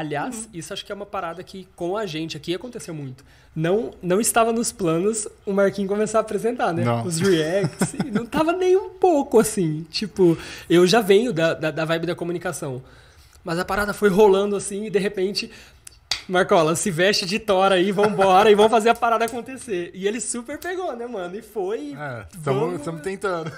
Aliás, 0.00 0.44
uhum. 0.46 0.50
isso 0.54 0.72
acho 0.72 0.84
que 0.84 0.90
é 0.90 0.94
uma 0.94 1.04
parada 1.04 1.44
que 1.44 1.68
com 1.76 1.94
a 1.94 2.06
gente 2.06 2.34
aqui 2.34 2.54
aconteceu 2.54 2.94
muito. 2.94 3.22
Não, 3.54 3.90
não 4.02 4.18
estava 4.18 4.50
nos 4.50 4.72
planos 4.72 5.28
o 5.44 5.52
Marquinhos 5.52 5.90
começar 5.90 6.18
a 6.18 6.20
apresentar, 6.22 6.72
né? 6.72 6.82
Não. 6.82 7.04
Os 7.04 7.20
reacts. 7.20 7.92
não 8.10 8.24
tava 8.24 8.54
nem 8.54 8.74
um 8.78 8.88
pouco 8.88 9.38
assim. 9.38 9.86
Tipo, 9.90 10.38
eu 10.70 10.86
já 10.86 11.02
venho 11.02 11.34
da, 11.34 11.52
da, 11.52 11.70
da, 11.70 11.84
vibe 11.84 12.06
da 12.06 12.14
comunicação. 12.14 12.82
Mas 13.44 13.58
a 13.58 13.64
parada 13.64 13.92
foi 13.92 14.08
rolando 14.08 14.56
assim 14.56 14.86
e 14.86 14.90
de 14.90 14.98
repente. 14.98 15.50
Marcola, 16.26 16.76
se 16.76 16.90
veste 16.90 17.26
de 17.26 17.38
tora 17.38 17.74
aí, 17.74 17.92
vambora 17.92 18.50
e 18.50 18.54
vamos 18.54 18.70
fazer 18.70 18.88
a 18.88 18.94
parada 18.94 19.26
acontecer. 19.26 19.90
E 19.92 20.06
ele 20.06 20.20
super 20.20 20.58
pegou, 20.58 20.96
né, 20.96 21.06
mano? 21.06 21.36
E 21.36 21.42
foi. 21.42 21.94
É, 21.94 22.26
estamos 22.76 23.02
tentando. 23.02 23.52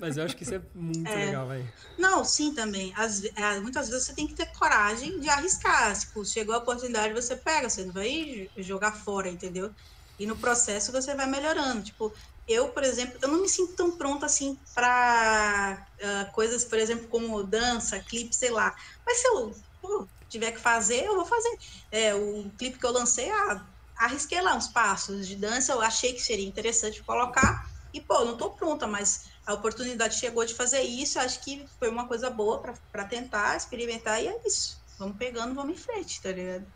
Mas 0.00 0.16
eu 0.16 0.24
acho 0.24 0.36
que 0.36 0.42
isso 0.42 0.54
é 0.54 0.62
muito 0.74 1.10
é. 1.10 1.26
legal, 1.26 1.48
velho. 1.48 1.72
Não, 1.98 2.24
sim, 2.24 2.54
também. 2.54 2.92
As, 2.96 3.24
é, 3.24 3.60
muitas 3.60 3.88
vezes 3.88 4.06
você 4.06 4.14
tem 4.14 4.26
que 4.26 4.34
ter 4.34 4.46
coragem 4.58 5.18
de 5.20 5.28
arriscar. 5.28 5.98
Tipo, 5.98 6.24
chegou 6.24 6.54
a 6.54 6.58
oportunidade, 6.58 7.14
você 7.14 7.36
pega, 7.36 7.68
você 7.68 7.84
não 7.84 7.92
vai 7.92 8.50
jogar 8.58 8.92
fora, 8.92 9.28
entendeu? 9.28 9.70
E 10.18 10.26
no 10.26 10.36
processo 10.36 10.92
você 10.92 11.14
vai 11.14 11.26
melhorando. 11.26 11.82
Tipo, 11.82 12.12
eu, 12.46 12.70
por 12.72 12.84
exemplo, 12.84 13.18
eu 13.22 13.28
não 13.28 13.42
me 13.42 13.48
sinto 13.48 13.74
tão 13.74 13.96
pronta 13.98 14.26
assim 14.26 14.56
para 14.74 15.86
uh, 16.00 16.06
ah, 16.06 16.30
coisas, 16.32 16.64
por 16.64 16.78
exemplo, 16.78 17.08
como 17.08 17.42
dança, 17.44 18.02
clipe, 18.04 18.34
sei 18.34 18.50
lá. 18.50 18.74
Mas 19.04 19.18
se 19.18 19.28
eu 19.28 19.52
pô, 19.80 20.08
tiver 20.28 20.52
que 20.52 20.58
fazer, 20.60 21.04
eu 21.04 21.16
vou 21.16 21.26
fazer. 21.26 21.56
É, 21.90 22.14
o 22.14 22.50
clipe 22.56 22.78
que 22.78 22.86
eu 22.86 22.92
lancei, 22.92 23.30
ah, 23.30 23.66
arrisquei 23.98 24.40
lá 24.40 24.54
uns 24.54 24.68
passos 24.68 25.26
de 25.26 25.36
dança, 25.36 25.72
eu 25.72 25.80
achei 25.80 26.12
que 26.12 26.20
seria 26.20 26.46
interessante 26.46 27.02
colocar. 27.04 27.62
E, 27.92 28.00
pô, 28.00 28.24
não 28.24 28.36
tô 28.36 28.54
pronta, 28.54 28.86
mas 28.86 29.20
a 29.46 29.54
oportunidade 29.54 30.18
chegou 30.18 30.44
de 30.44 30.54
fazer 30.54 30.80
isso, 30.82 31.20
acho 31.20 31.40
que 31.40 31.64
foi 31.78 31.88
uma 31.88 32.08
coisa 32.08 32.28
boa 32.28 32.60
para 32.90 33.04
tentar, 33.04 33.56
experimentar, 33.56 34.20
e 34.22 34.26
é 34.26 34.40
isso. 34.44 34.80
Vamos 34.98 35.16
pegando, 35.16 35.54
vamos 35.54 35.74
em 35.74 35.78
frente, 35.78 36.20
tá 36.20 36.32
ligado? 36.32 36.66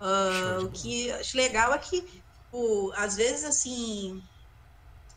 Uh, 0.00 0.64
o 0.64 0.70
que 0.70 1.10
acho 1.12 1.36
legal 1.36 1.74
é 1.74 1.78
que, 1.78 2.00
tipo, 2.00 2.92
às 2.96 3.16
vezes, 3.16 3.44
assim, 3.44 4.22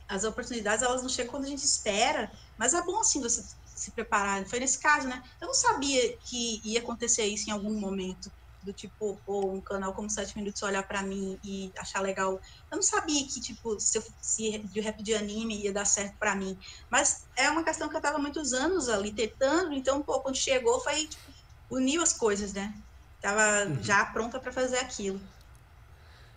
as 0.07 0.25
oportunidades 0.25 0.83
elas 0.83 1.01
não 1.01 1.09
chegam 1.09 1.31
quando 1.31 1.45
a 1.45 1.49
gente 1.49 1.63
espera, 1.63 2.31
mas 2.57 2.73
é 2.73 2.81
bom 2.81 2.99
assim 2.99 3.21
você 3.21 3.45
se 3.75 3.91
preparar. 3.91 4.45
Foi 4.45 4.59
nesse 4.59 4.79
caso, 4.79 5.07
né? 5.07 5.23
Eu 5.39 5.47
não 5.47 5.53
sabia 5.53 6.17
que 6.17 6.61
ia 6.65 6.79
acontecer 6.79 7.25
isso 7.25 7.49
em 7.49 7.53
algum 7.53 7.79
momento 7.79 8.29
do 8.63 8.73
tipo, 8.73 9.19
pô, 9.25 9.51
um 9.51 9.61
canal 9.61 9.93
como 9.93 10.09
7 10.09 10.37
Minutos 10.37 10.61
olhar 10.63 10.83
para 10.83 11.01
mim 11.01 11.39
e 11.43 11.71
achar 11.77 12.01
legal. 12.01 12.39
Eu 12.71 12.75
não 12.75 12.81
sabia 12.81 13.25
que, 13.25 13.39
tipo, 13.39 13.79
se, 13.79 13.97
eu, 13.97 14.03
se 14.21 14.59
de 14.59 14.79
rap 14.81 15.01
de 15.01 15.13
anime 15.13 15.63
ia 15.63 15.71
dar 15.71 15.85
certo 15.85 16.15
para 16.17 16.35
mim. 16.35 16.57
Mas 16.89 17.25
é 17.35 17.49
uma 17.49 17.63
questão 17.63 17.89
que 17.89 17.95
eu 17.95 18.01
tava 18.01 18.17
muitos 18.17 18.53
anos 18.53 18.89
ali 18.89 19.11
tentando, 19.11 19.73
então, 19.73 20.01
pô, 20.01 20.19
quando 20.19 20.35
chegou, 20.35 20.79
foi, 20.79 21.07
tipo, 21.07 21.23
uniu 21.69 22.01
as 22.01 22.13
coisas, 22.13 22.53
né? 22.53 22.73
Tava 23.21 23.69
uhum. 23.69 23.83
já 23.83 24.05
pronta 24.05 24.39
para 24.39 24.51
fazer 24.51 24.77
aquilo. 24.77 25.19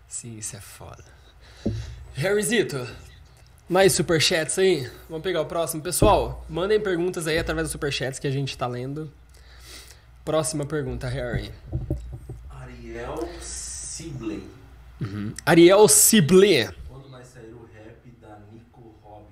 Sim, 0.08 0.38
isso 0.38 0.56
é 0.56 0.60
foda. 0.60 1.04
Harryzito, 2.14 2.86
mais 3.68 3.94
superchats 3.94 4.58
aí? 4.58 4.90
Vamos 5.08 5.22
pegar 5.22 5.40
o 5.40 5.46
próximo. 5.46 5.82
Pessoal, 5.82 6.44
mandem 6.48 6.80
perguntas 6.80 7.26
aí 7.26 7.38
através 7.38 7.66
dos 7.66 7.72
superchats 7.72 8.18
que 8.18 8.26
a 8.26 8.30
gente 8.30 8.56
tá 8.56 8.66
lendo. 8.66 9.10
Próxima 10.24 10.66
pergunta, 10.66 11.08
Harry. 11.08 11.52
Ariel 12.92 13.26
Sibley. 13.40 14.46
Uhum. 15.00 15.34
Ariel 15.46 15.88
Sibley. 15.88 16.68
Quando 16.86 17.10
vai 17.10 17.24
sair 17.24 17.52
o 17.54 17.64
rap 17.64 18.10
da 18.20 18.38
Nico 18.52 18.94
Robin? 19.02 19.26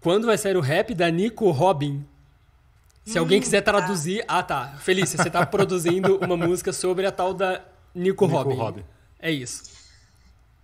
Quando 0.00 0.26
vai 0.26 0.38
sair 0.38 0.56
o 0.56 0.60
rap 0.60 0.94
da 0.94 1.10
Nico 1.10 1.50
Robin? 1.50 2.06
Se 3.04 3.18
hum, 3.18 3.22
alguém 3.22 3.40
quiser 3.40 3.60
tá. 3.62 3.72
traduzir. 3.72 4.24
Ah, 4.28 4.42
tá. 4.42 4.76
Felícia, 4.78 5.20
você 5.20 5.28
tá 5.28 5.44
produzindo 5.44 6.16
uma 6.24 6.36
música 6.36 6.72
sobre 6.72 7.06
a 7.06 7.10
tal 7.10 7.34
da 7.34 7.60
Nico, 7.92 8.24
Nico 8.24 8.26
Robin. 8.26 8.54
Robin. 8.54 8.84
É 9.18 9.32
isso. 9.32 9.64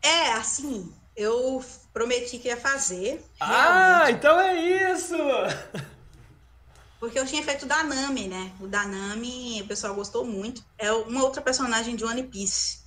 É, 0.01 0.33
assim, 0.35 0.93
eu 1.17 1.65
prometi 1.93 2.39
que 2.39 2.47
ia 2.47 2.57
fazer. 2.57 3.21
Ah, 3.41 4.09
então 4.11 4.41
é 4.41 4.93
isso! 4.93 5.17
Porque 7.03 7.19
eu 7.19 7.27
tinha 7.27 7.43
feito 7.43 7.65
o 7.65 7.69
Danami, 7.69 8.29
né? 8.29 8.53
O 8.61 8.69
Danami, 8.69 9.61
o 9.61 9.67
pessoal 9.67 9.93
gostou 9.93 10.25
muito. 10.25 10.65
É 10.79 10.93
uma 10.93 11.25
outra 11.25 11.43
personagem 11.43 11.97
de 11.97 12.05
One 12.05 12.23
Piece. 12.23 12.79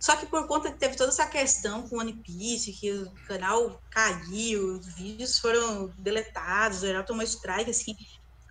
Só 0.00 0.16
que 0.16 0.26
por 0.26 0.48
conta 0.48 0.72
que 0.72 0.76
teve 0.76 0.96
toda 0.96 1.10
essa 1.10 1.24
questão 1.24 1.86
com 1.86 1.98
One 1.98 2.14
Piece, 2.14 2.72
que 2.72 2.90
o 2.90 3.12
canal 3.28 3.80
caiu, 3.90 4.80
os 4.80 4.94
vídeos 4.94 5.38
foram 5.38 5.86
deletados, 5.96 6.78
o 6.78 6.86
geral 6.86 7.04
tomou 7.04 7.22
strike, 7.22 7.70
assim, 7.70 7.92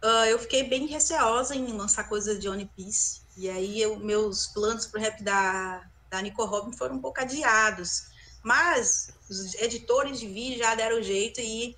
uh, 0.01 0.25
eu 0.30 0.39
fiquei 0.39 0.63
bem 0.69 0.88
receosa 0.88 1.53
em 1.53 1.73
lançar 1.73 2.07
coisas 2.07 2.39
de 2.39 2.47
One 2.47 2.71
Piece. 2.73 3.23
E 3.35 3.49
aí 3.49 3.81
eu, 3.81 3.99
meus 3.99 4.47
planos 4.47 4.85
pro 4.88 5.01
rap 5.01 5.21
da, 5.21 5.84
da 6.09 6.21
Nico 6.21 6.45
Robin 6.45 6.71
foram 6.77 6.95
um 6.95 7.01
pouco 7.01 7.19
adiados. 7.19 8.05
Mas 8.41 9.09
os 9.30 9.53
editores 9.55 10.17
de 10.17 10.27
vídeo 10.27 10.59
já 10.59 10.73
deram 10.75 11.03
jeito 11.03 11.41
e 11.41 11.75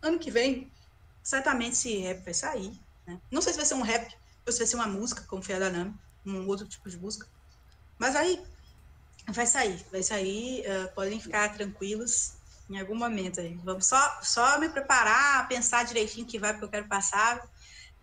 ano 0.00 0.20
que 0.20 0.30
vem 0.30 0.70
certamente 1.22 1.72
esse 1.72 1.98
rap 1.98 2.24
vai 2.24 2.34
sair. 2.34 2.72
Né? 3.06 3.20
Não 3.30 3.42
sei 3.42 3.52
se 3.52 3.58
vai 3.58 3.66
ser 3.66 3.74
um 3.74 3.82
rap 3.82 4.14
ou 4.46 4.52
se 4.52 4.58
vai 4.58 4.66
ser 4.66 4.76
uma 4.76 4.86
música, 4.86 5.22
como 5.26 5.42
foi 5.42 5.54
a 5.54 5.58
da 5.58 5.70
Nami, 5.70 5.94
um 6.24 6.46
outro 6.46 6.66
tipo 6.66 6.88
de 6.88 6.96
música. 6.96 7.26
Mas 7.98 8.16
aí 8.16 8.42
vai 9.28 9.46
sair, 9.46 9.84
vai 9.90 10.02
sair, 10.02 10.64
uh, 10.66 10.94
podem 10.94 11.20
ficar 11.20 11.52
tranquilos 11.54 12.34
em 12.68 12.78
algum 12.78 12.94
momento 12.94 13.40
aí. 13.40 13.58
Vamos 13.64 13.86
só, 13.86 14.20
só 14.22 14.58
me 14.58 14.68
preparar, 14.68 15.46
pensar 15.48 15.84
direitinho 15.84 16.26
que 16.26 16.38
vai 16.38 16.52
porque 16.52 16.64
eu 16.64 16.70
quero 16.70 16.88
passar. 16.88 17.46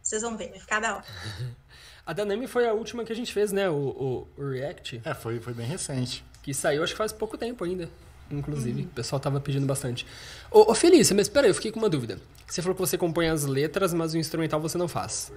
Vocês 0.02 0.22
vão 0.22 0.38
ver, 0.38 0.49
vai 0.49 0.60
ficar 0.60 0.80
da 0.80 0.98
hora. 0.98 1.06
A 2.06 2.14
Danami 2.14 2.48
foi 2.48 2.65
a 2.65 2.72
última 2.72 3.03
que 3.03 3.11
a 3.11 3.15
gente 3.15 3.34
fez, 3.34 3.52
né? 3.52 3.69
O, 3.69 3.73
o, 3.76 4.41
o 4.41 4.49
React. 4.49 5.02
É, 5.03 5.14
foi, 5.14 5.41
foi 5.41 5.53
bem 5.53 5.68
recente. 5.68 6.23
Que 6.41 6.53
saiu, 6.53 6.81
acho 6.81 6.94
que 6.94 6.98
faz 6.98 7.11
pouco 7.11 7.38
tempo 7.38 7.65
ainda 7.65 7.89
inclusive. 8.32 8.82
Uhum. 8.82 8.88
O 8.88 8.91
pessoal 8.91 9.20
tava 9.20 9.40
pedindo 9.40 9.66
bastante. 9.66 10.06
Ô, 10.52 10.72
ô 10.72 10.76
Felícia, 10.76 11.16
mas 11.16 11.28
peraí, 11.28 11.49
eu 11.49 11.56
fiquei 11.56 11.72
com 11.72 11.80
uma 11.80 11.90
dúvida. 11.90 12.20
Você 12.48 12.62
falou 12.62 12.76
que 12.76 12.82
você 12.82 12.98
compõe 12.98 13.28
as 13.28 13.44
letras, 13.44 13.94
mas 13.94 14.14
o 14.14 14.18
instrumental 14.18 14.60
você 14.60 14.78
não 14.78 14.88
faz. 14.88 15.32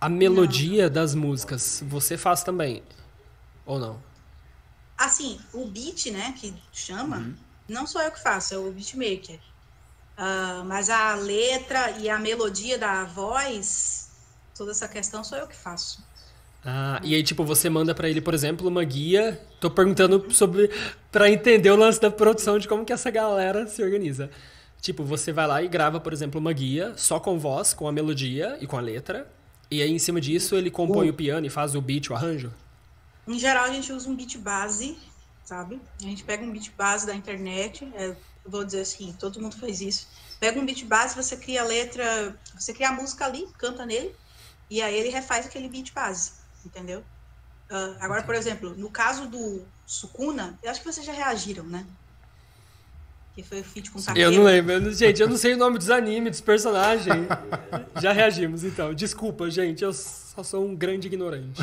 A 0.00 0.08
melodia 0.08 0.84
não. 0.84 0.94
das 0.94 1.14
músicas, 1.14 1.82
você 1.86 2.16
faz 2.16 2.42
também? 2.42 2.82
Ou 3.66 3.78
não? 3.78 4.00
Assim, 4.96 5.38
o 5.52 5.66
beat, 5.66 6.06
né, 6.06 6.34
que 6.38 6.54
chama, 6.72 7.18
uhum. 7.18 7.34
não 7.68 7.86
sou 7.86 8.00
eu 8.00 8.10
que 8.10 8.22
faço, 8.22 8.54
é 8.54 8.58
o 8.58 8.72
beatmaker. 8.72 9.38
Uh, 10.18 10.64
mas 10.64 10.90
a 10.90 11.14
letra 11.14 11.92
e 11.92 12.10
a 12.10 12.18
melodia 12.18 12.76
da 12.76 13.04
voz, 13.04 14.10
toda 14.56 14.72
essa 14.72 14.88
questão 14.88 15.22
sou 15.22 15.38
eu 15.38 15.46
que 15.46 15.54
faço. 15.54 16.04
Ah, 16.70 17.00
e 17.02 17.14
aí, 17.14 17.22
tipo, 17.22 17.44
você 17.44 17.70
manda 17.70 17.94
para 17.94 18.10
ele, 18.10 18.20
por 18.20 18.34
exemplo, 18.34 18.68
uma 18.68 18.84
guia. 18.84 19.40
Tô 19.58 19.70
perguntando 19.70 20.30
sobre. 20.34 20.70
para 21.10 21.30
entender 21.30 21.70
o 21.70 21.76
lance 21.76 21.98
da 21.98 22.10
produção 22.10 22.58
de 22.58 22.68
como 22.68 22.84
que 22.84 22.92
essa 22.92 23.10
galera 23.10 23.66
se 23.66 23.82
organiza. 23.82 24.30
Tipo, 24.82 25.02
você 25.02 25.32
vai 25.32 25.46
lá 25.46 25.62
e 25.62 25.68
grava, 25.68 25.98
por 25.98 26.12
exemplo, 26.12 26.38
uma 26.38 26.52
guia 26.52 26.92
só 26.94 27.18
com 27.18 27.38
voz, 27.38 27.72
com 27.72 27.88
a 27.88 27.92
melodia 27.92 28.58
e 28.60 28.66
com 28.66 28.76
a 28.76 28.82
letra. 28.82 29.26
E 29.70 29.80
aí, 29.80 29.90
em 29.90 29.98
cima 29.98 30.20
disso, 30.20 30.56
ele 30.56 30.70
compõe 30.70 31.08
o, 31.08 31.10
o 31.10 31.14
piano 31.14 31.46
e 31.46 31.50
faz 31.50 31.74
o 31.74 31.80
beat, 31.80 32.10
o 32.10 32.14
arranjo? 32.14 32.52
Em 33.26 33.38
geral, 33.38 33.64
a 33.64 33.72
gente 33.72 33.90
usa 33.90 34.06
um 34.10 34.14
beat 34.14 34.36
base, 34.36 34.98
sabe? 35.46 35.80
A 35.98 36.04
gente 36.04 36.22
pega 36.22 36.44
um 36.44 36.52
beat 36.52 36.70
base 36.76 37.06
da 37.06 37.14
internet. 37.14 37.90
É, 37.94 38.14
vou 38.44 38.62
dizer 38.62 38.82
assim, 38.82 39.14
todo 39.18 39.40
mundo 39.40 39.56
faz 39.56 39.80
isso. 39.80 40.06
Pega 40.38 40.60
um 40.60 40.66
beat 40.66 40.84
base, 40.84 41.16
você 41.16 41.34
cria 41.34 41.62
a 41.62 41.64
letra, 41.64 42.36
você 42.54 42.74
cria 42.74 42.90
a 42.90 42.92
música 42.92 43.24
ali, 43.24 43.48
canta 43.56 43.86
nele, 43.86 44.14
e 44.68 44.82
aí 44.82 44.94
ele 44.94 45.08
refaz 45.08 45.46
aquele 45.46 45.66
beat 45.66 45.94
base 45.94 46.37
entendeu? 46.64 47.00
Uh, 47.70 47.96
agora, 48.00 48.22
por 48.22 48.34
exemplo, 48.34 48.74
no 48.76 48.90
caso 48.90 49.26
do 49.26 49.62
Sukuna, 49.86 50.58
eu 50.62 50.70
acho 50.70 50.80
que 50.80 50.90
vocês 50.90 51.04
já 51.04 51.12
reagiram, 51.12 51.64
né? 51.64 51.84
Que 53.34 53.42
foi 53.42 53.60
o 53.60 53.64
feat 53.64 53.90
com 53.90 53.98
o 53.98 54.18
Eu 54.18 54.32
não 54.32 54.42
lembro. 54.42 54.72
Eu, 54.72 54.92
gente, 54.92 55.20
eu 55.22 55.28
não 55.28 55.36
sei 55.36 55.54
o 55.54 55.56
nome 55.56 55.78
dos 55.78 55.90
animes, 55.90 56.32
dos 56.32 56.40
personagens. 56.40 57.28
já 58.00 58.12
reagimos, 58.12 58.64
então. 58.64 58.92
Desculpa, 58.92 59.48
gente. 59.50 59.84
Eu 59.84 59.92
só 59.92 60.42
sou 60.42 60.66
um 60.66 60.74
grande 60.74 61.06
ignorante. 61.06 61.62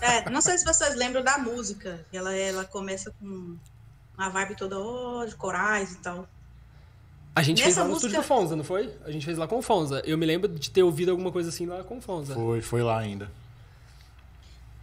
É, 0.00 0.30
não 0.30 0.40
sei 0.40 0.56
se 0.56 0.64
vocês 0.64 0.94
lembram 0.94 1.22
da 1.22 1.36
música. 1.36 2.00
Ela, 2.12 2.34
ela 2.34 2.64
começa 2.64 3.12
com 3.20 3.56
uma 4.16 4.28
vibe 4.30 4.56
toda 4.56 4.78
oh, 4.78 5.26
de 5.26 5.34
corais 5.34 5.92
e 5.92 5.98
tal. 5.98 6.28
A 7.36 7.42
gente 7.42 7.58
Nessa 7.58 7.64
fez 7.64 7.76
lá 7.76 7.84
no 7.84 7.90
música... 7.90 8.06
estúdio 8.06 8.22
do 8.22 8.26
Fonza, 8.26 8.56
não 8.56 8.64
foi? 8.64 8.94
A 9.04 9.10
gente 9.10 9.26
fez 9.26 9.36
lá 9.36 9.46
com 9.46 9.58
o 9.58 9.62
Fonza. 9.62 10.00
Eu 10.06 10.16
me 10.16 10.24
lembro 10.24 10.48
de 10.48 10.70
ter 10.70 10.82
ouvido 10.82 11.10
alguma 11.10 11.32
coisa 11.32 11.48
assim 11.48 11.66
lá 11.66 11.82
com 11.82 11.98
o 11.98 12.00
Fonza. 12.00 12.32
Foi, 12.34 12.62
foi 12.62 12.82
lá 12.82 12.98
ainda. 12.98 13.30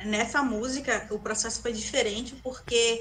Nessa 0.06 0.42
música, 0.44 1.08
o 1.12 1.20
processo 1.20 1.62
foi 1.62 1.74
diferente, 1.74 2.36
porque 2.44 3.00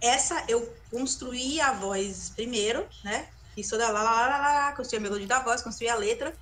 essa 0.00 0.44
eu 0.48 0.74
construí 0.90 1.60
a 1.60 1.72
voz 1.72 2.30
primeiro, 2.34 2.86
né? 3.04 3.28
Fiz 3.54 3.68
toda 3.68 3.88
lá, 3.90 4.02
lá, 4.02 4.28
lá, 4.28 4.38
lá, 4.38 4.72
construí 4.72 4.98
a 4.98 5.02
melodia 5.02 5.26
da 5.26 5.40
voz, 5.40 5.62
construí 5.62 5.88
a 5.88 5.94
letra 5.94 6.34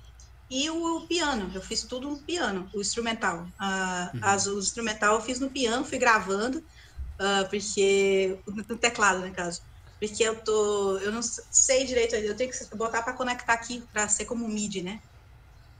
e 0.49 0.69
o, 0.69 0.97
o 0.97 1.07
piano. 1.07 1.51
Eu 1.53 1.61
fiz 1.61 1.83
tudo 1.83 2.09
no 2.09 2.17
piano, 2.19 2.69
o 2.73 2.81
instrumental. 2.81 3.43
Uh, 3.43 4.15
uhum. 4.15 4.19
as, 4.21 4.45
o 4.47 4.59
instrumental 4.59 5.15
eu 5.15 5.21
fiz 5.21 5.39
no 5.39 5.49
piano, 5.49 5.85
fui 5.85 5.97
gravando, 5.97 6.59
uh, 6.59 7.49
porque. 7.49 8.39
no 8.67 8.77
teclado, 8.77 9.25
no 9.25 9.33
caso. 9.33 9.61
Porque 9.99 10.23
eu 10.23 10.35
tô. 10.43 10.97
Eu 10.99 11.11
não 11.11 11.21
sei 11.21 11.85
direito 11.85 12.15
ainda, 12.15 12.27
eu 12.27 12.35
tenho 12.35 12.51
que 12.51 12.75
botar 12.75 13.01
para 13.01 13.13
conectar 13.13 13.53
aqui, 13.53 13.83
para 13.91 14.07
ser 14.07 14.25
como 14.25 14.47
MIDI, 14.47 14.83
né? 14.83 15.01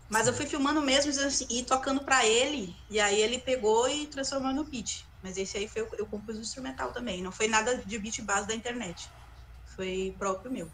Mas 0.09 0.27
eu 0.27 0.33
fui 0.33 0.45
filmando 0.45 0.81
mesmo 0.81 1.11
assim, 1.25 1.47
e 1.49 1.63
tocando 1.63 2.03
para 2.05 2.25
ele, 2.25 2.75
e 2.89 2.99
aí 2.99 3.19
ele 3.19 3.39
pegou 3.39 3.89
e 3.89 4.07
transformou 4.07 4.53
no 4.53 4.69
beat. 4.69 4.89
Mas 5.21 5.35
esse 5.37 5.57
aí 5.57 5.67
foi 5.67 5.81
eu, 5.81 5.89
eu 5.97 6.05
compus 6.05 6.37
o 6.37 6.41
instrumental 6.41 6.91
também, 6.93 7.23
não 7.23 7.31
foi 7.31 7.47
nada 7.47 7.77
de 7.77 7.97
beat 7.97 8.21
base 8.23 8.47
da 8.47 8.53
internet. 8.53 9.09
Foi 9.75 10.15
próprio 10.19 10.51
meu. 10.51 10.71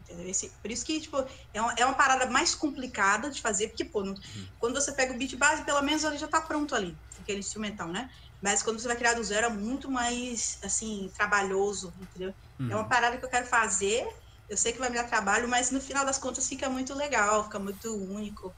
Entendeu? 0.00 0.28
Esse, 0.28 0.50
por 0.62 0.70
isso 0.70 0.84
que, 0.86 1.00
tipo, 1.00 1.16
é 1.52 1.60
uma, 1.60 1.74
é 1.74 1.84
uma 1.84 1.94
parada 1.94 2.26
mais 2.26 2.54
complicada 2.54 3.30
de 3.30 3.40
fazer, 3.40 3.68
porque, 3.68 3.84
pô, 3.84 4.02
não, 4.02 4.12
uhum. 4.12 4.48
quando 4.58 4.80
você 4.80 4.92
pega 4.92 5.12
o 5.12 5.18
beat 5.18 5.36
base, 5.36 5.64
pelo 5.64 5.82
menos 5.82 6.04
ele 6.04 6.16
já 6.16 6.28
tá 6.28 6.40
pronto 6.40 6.74
ali, 6.74 6.96
aquele 7.20 7.40
instrumental, 7.40 7.88
né? 7.88 8.08
Mas 8.40 8.62
quando 8.62 8.78
você 8.78 8.86
vai 8.86 8.96
criar 8.96 9.14
do 9.14 9.24
zero 9.24 9.48
é 9.48 9.50
muito 9.50 9.90
mais, 9.90 10.56
assim, 10.62 11.10
trabalhoso, 11.14 11.92
entendeu? 12.00 12.32
Uhum. 12.58 12.70
É 12.70 12.74
uma 12.74 12.82
uhum. 12.84 12.88
parada 12.88 13.18
que 13.18 13.24
eu 13.24 13.28
quero 13.28 13.46
fazer, 13.46 14.08
eu 14.48 14.56
sei 14.56 14.72
que 14.72 14.78
vai 14.78 14.88
me 14.88 14.96
dar 14.96 15.04
trabalho, 15.04 15.48
mas 15.48 15.70
no 15.70 15.80
final 15.80 16.06
das 16.06 16.16
contas 16.16 16.48
fica 16.48 16.70
muito 16.70 16.94
legal, 16.94 17.44
fica 17.44 17.58
muito 17.58 17.94
único. 18.10 18.56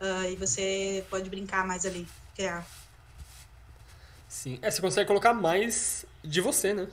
Uh, 0.00 0.32
e 0.32 0.36
você 0.36 1.04
pode 1.10 1.28
brincar 1.28 1.66
mais 1.66 1.84
ali, 1.84 2.08
criar. 2.34 2.66
Sim. 4.26 4.58
É, 4.62 4.70
você 4.70 4.80
consegue 4.80 5.06
colocar 5.06 5.34
mais 5.34 6.06
de 6.24 6.40
você, 6.40 6.72
né? 6.72 6.88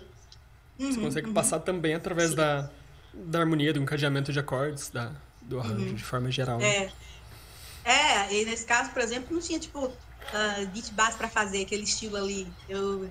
Uhum, 0.77 0.91
você 0.91 0.99
consegue 0.99 1.27
uhum. 1.27 1.33
passar 1.33 1.59
também 1.59 1.93
através 1.93 2.33
da, 2.33 2.69
da 3.13 3.39
harmonia, 3.39 3.71
do 3.71 3.79
encadeamento 3.79 4.33
de 4.33 4.39
acordes, 4.39 4.89
da, 4.89 5.11
do 5.41 5.59
arranjo 5.59 5.85
uhum. 5.85 5.93
de 5.93 6.03
forma 6.03 6.29
geral. 6.29 6.57
Né? 6.57 6.85
É. 6.85 6.91
É, 7.87 8.33
e 8.33 8.43
nesse 8.43 8.65
caso, 8.65 8.91
por 8.91 9.01
exemplo, 9.01 9.33
não 9.33 9.41
tinha, 9.41 9.57
tipo, 9.57 9.85
uh, 9.85 10.67
beat 10.73 10.91
bass 10.91 11.15
pra 11.15 11.29
fazer 11.29 11.61
aquele 11.61 11.83
estilo 11.83 12.17
ali. 12.17 12.45
Eu, 12.67 13.09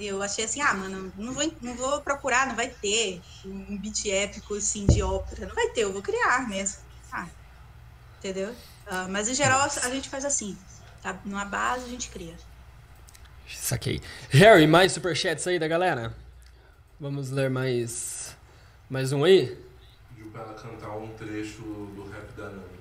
eu 0.00 0.20
achei 0.20 0.44
assim, 0.44 0.60
ah, 0.60 0.74
mano, 0.74 1.12
não 1.16 1.32
vou, 1.32 1.52
não 1.62 1.74
vou 1.76 2.00
procurar, 2.00 2.48
não 2.48 2.56
vai 2.56 2.68
ter 2.68 3.22
um 3.44 3.78
beat 3.78 4.06
épico, 4.06 4.56
assim, 4.56 4.84
de 4.86 5.00
ópera. 5.00 5.46
Não 5.46 5.54
vai 5.54 5.68
ter, 5.68 5.82
eu 5.82 5.92
vou 5.92 6.02
criar 6.02 6.48
mesmo. 6.48 6.78
Ah, 7.12 7.28
entendeu? 8.18 8.52
Uh, 8.90 9.08
mas 9.08 9.28
em 9.28 9.34
geral 9.34 9.60
a 9.60 9.88
gente 9.90 10.08
faz 10.08 10.24
assim, 10.24 10.58
tá? 11.00 11.16
Numa 11.24 11.44
base 11.44 11.84
a 11.84 11.88
gente 11.88 12.10
cria. 12.10 12.34
Saquei. 13.48 14.00
Harry, 14.30 14.66
mais 14.66 14.90
superchats 14.90 15.46
aí 15.46 15.60
da 15.60 15.68
galera? 15.68 16.12
Vamos 16.98 17.30
ler 17.30 17.48
mais 17.48 18.36
Mais 18.88 19.12
um 19.12 19.22
aí? 19.22 19.56
Pediu 20.08 20.32
pra 20.32 20.42
ela 20.42 20.54
cantar 20.54 20.96
um 20.96 21.08
trecho 21.14 21.62
do 21.62 22.10
rap 22.10 22.32
da 22.36 22.44
Nami. 22.46 22.80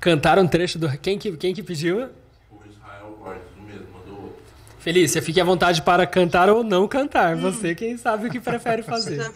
Cantaram 0.00 0.42
um 0.42 0.48
trecho 0.48 0.80
do. 0.80 0.98
Quem 0.98 1.16
que, 1.16 1.36
quem 1.36 1.54
que 1.54 1.62
pediu? 1.62 2.10
O 2.50 2.60
Israel 2.68 3.16
Borges, 3.16 3.44
o 3.56 3.62
mesmo, 3.62 3.92
mandou 3.92 4.24
outro. 4.24 4.42
Felícia, 4.80 5.22
fique 5.22 5.40
à 5.40 5.44
vontade 5.44 5.82
para 5.82 6.04
cantar 6.04 6.50
ou 6.50 6.64
não 6.64 6.88
cantar. 6.88 7.36
Você 7.36 7.76
quem 7.76 7.96
sabe 7.96 8.26
o 8.26 8.30
que 8.30 8.40
prefere 8.40 8.82
fazer. 8.84 9.32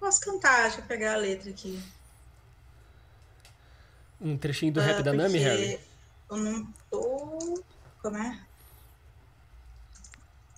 Posso 0.00 0.22
cantar, 0.22 0.62
deixa 0.62 0.80
eu 0.80 0.84
pegar 0.84 1.12
a 1.12 1.16
letra 1.16 1.50
aqui. 1.50 1.78
Um 4.22 4.38
trechinho 4.38 4.72
do 4.72 4.80
rap 4.80 5.00
Ah, 5.00 5.02
da 5.02 5.12
Nami, 5.12 5.38
Harry? 5.38 5.80
Eu 6.30 6.36
não 6.36 6.64
tô. 6.88 7.62
Como 8.00 8.16
é? 8.16 8.40